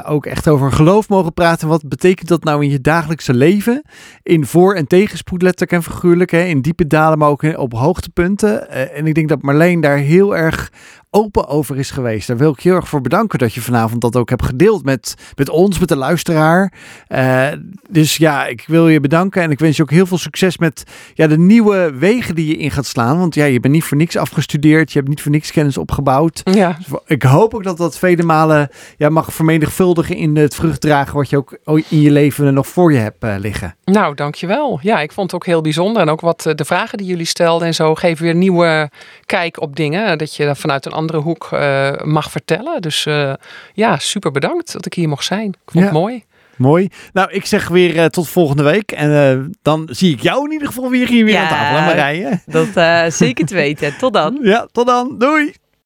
ook 0.07 0.27
echt 0.27 0.49
over 0.49 0.73
geloof 0.73 1.09
mogen 1.09 1.33
praten. 1.33 1.69
Wat 1.69 1.89
betekent 1.89 2.29
dat 2.29 2.45
nou 2.45 2.65
in 2.65 2.71
je 2.71 2.81
dagelijkse 2.81 3.35
leven? 3.35 3.83
In 4.23 4.47
voor- 4.47 4.75
en 4.75 4.87
tegenspoed, 4.87 5.43
letterlijk 5.43 5.73
en 5.73 5.93
figuurlijk. 5.93 6.31
Hè? 6.31 6.43
In 6.43 6.61
diepe 6.61 6.87
dalen, 6.87 7.19
maar 7.19 7.29
ook 7.29 7.43
op 7.43 7.73
hoogtepunten. 7.73 8.71
en 8.95 9.07
ik 9.07 9.15
denk 9.15 9.29
dat 9.29 9.43
Marleen 9.43 9.81
daar 9.81 9.97
heel 9.97 10.37
erg 10.37 10.71
open 11.17 11.49
over 11.49 11.77
is 11.77 11.91
geweest. 11.91 12.27
Daar 12.27 12.37
wil 12.37 12.51
ik 12.51 12.61
heel 12.61 12.75
erg 12.75 12.89
voor 12.89 13.01
bedanken 13.01 13.39
dat 13.39 13.55
je 13.55 13.61
vanavond 13.61 14.01
dat 14.01 14.17
ook 14.17 14.29
hebt 14.29 14.45
gedeeld 14.45 14.85
met, 14.85 15.15
met 15.35 15.49
ons, 15.49 15.79
met 15.79 15.89
de 15.89 15.97
luisteraar. 15.97 16.73
Uh, 17.09 17.49
dus 17.89 18.17
ja, 18.17 18.47
ik 18.47 18.65
wil 18.67 18.89
je 18.89 19.01
bedanken 19.01 19.43
en 19.43 19.51
ik 19.51 19.59
wens 19.59 19.77
je 19.77 19.83
ook 19.83 19.91
heel 19.91 20.07
veel 20.07 20.19
succes 20.19 20.59
met 20.59 20.85
ja, 21.15 21.27
de 21.27 21.39
nieuwe 21.39 21.93
wegen 21.99 22.35
die 22.35 22.47
je 22.47 22.57
in 22.57 22.71
gaat 22.71 22.87
slaan. 22.87 23.19
Want 23.19 23.35
ja, 23.35 23.45
je 23.45 23.61
bent 23.61 23.75
niet 23.75 23.85
voor 23.85 23.97
niks 23.97 24.17
afgestudeerd, 24.17 24.93
je 24.93 24.99
hebt 24.99 25.11
niet 25.11 25.23
voor 25.23 25.31
niks 25.31 25.53
kennis 25.53 25.79
opgebouwd. 25.79 26.41
Ja. 26.45 26.77
Dus 26.79 26.99
ik 27.07 27.23
hoop 27.23 27.55
ook 27.55 27.65
dat 27.65 27.77
dat 27.77 27.99
vele 27.99 28.23
malen 28.23 28.69
ja, 28.97 29.09
mag 29.09 29.33
vermenigvuldigen 29.33 30.17
in 30.17 30.37
het 30.37 30.55
vruchtdragen 30.55 31.15
wat 31.15 31.31
je 31.31 31.37
ook 31.37 31.59
in 31.89 32.01
je 32.01 32.11
leven 32.11 32.55
nog 32.55 32.67
voor 32.67 32.93
je 32.93 32.99
hebt 32.99 33.25
uh, 33.25 33.35
liggen. 33.39 33.77
Nou, 33.85 34.15
dankjewel. 34.15 34.79
Ja, 34.83 35.01
ik 35.01 35.13
vond 35.13 35.31
het 35.31 35.41
ook 35.41 35.47
heel 35.47 35.61
bijzonder. 35.61 36.03
En 36.03 36.09
ook 36.09 36.21
wat 36.21 36.47
eh, 36.47 36.55
de 36.55 36.65
vragen 36.65 36.99
die 36.99 37.07
jullie 37.07 37.27
stelden 37.27 37.67
en 37.67 37.75
zo 37.75 37.95
geven 37.95 38.25
weer 38.25 38.35
nieuwe 38.35 38.91
kijk 39.25 39.61
op 39.61 39.77
dingen. 39.77 40.19
Dat 40.19 40.35
je 40.35 40.55
vanuit 40.57 40.87
een 40.87 40.93
andere 40.93 41.06
hoek 41.15 41.49
uh, 41.53 41.93
mag 42.03 42.31
vertellen. 42.31 42.83
Dus 42.83 43.07
uh, 43.07 43.33
ja, 43.73 43.99
super 43.99 44.31
bedankt 44.31 44.73
dat 44.73 44.87
ik 44.87 44.95
hier 44.95 45.09
mocht 45.09 45.25
zijn. 45.25 45.49
Ik 45.49 45.71
vond 45.71 45.85
ja. 45.85 45.91
het 45.91 46.01
mooi. 46.01 46.25
Mooi. 46.57 46.89
Nou, 47.13 47.31
ik 47.31 47.47
zeg 47.47 47.69
weer 47.69 47.97
uh, 47.97 48.05
tot 48.05 48.29
volgende 48.29 48.63
week. 48.63 48.93
En 48.93 49.57
dan 49.63 49.89
zie 49.91 50.13
ik 50.13 50.21
jou 50.21 50.45
in 50.45 50.53
ieder 50.53 50.67
geval 50.67 50.91
weer 50.91 51.09
hier 51.09 51.25
weer 51.25 51.35
ja, 51.35 51.43
aan 51.43 51.49
tafel, 51.49 51.77
hè 51.77 51.87
Marije? 51.87 52.41
Dat 52.47 53.13
zeker 53.13 53.47
te 53.47 53.55
weten. 53.55 53.97
Tot 53.97 54.13
dan. 54.13 54.39
Ja, 54.43 54.67
tot 54.73 54.87
dan. 54.87 55.19
Doei. 55.19 55.55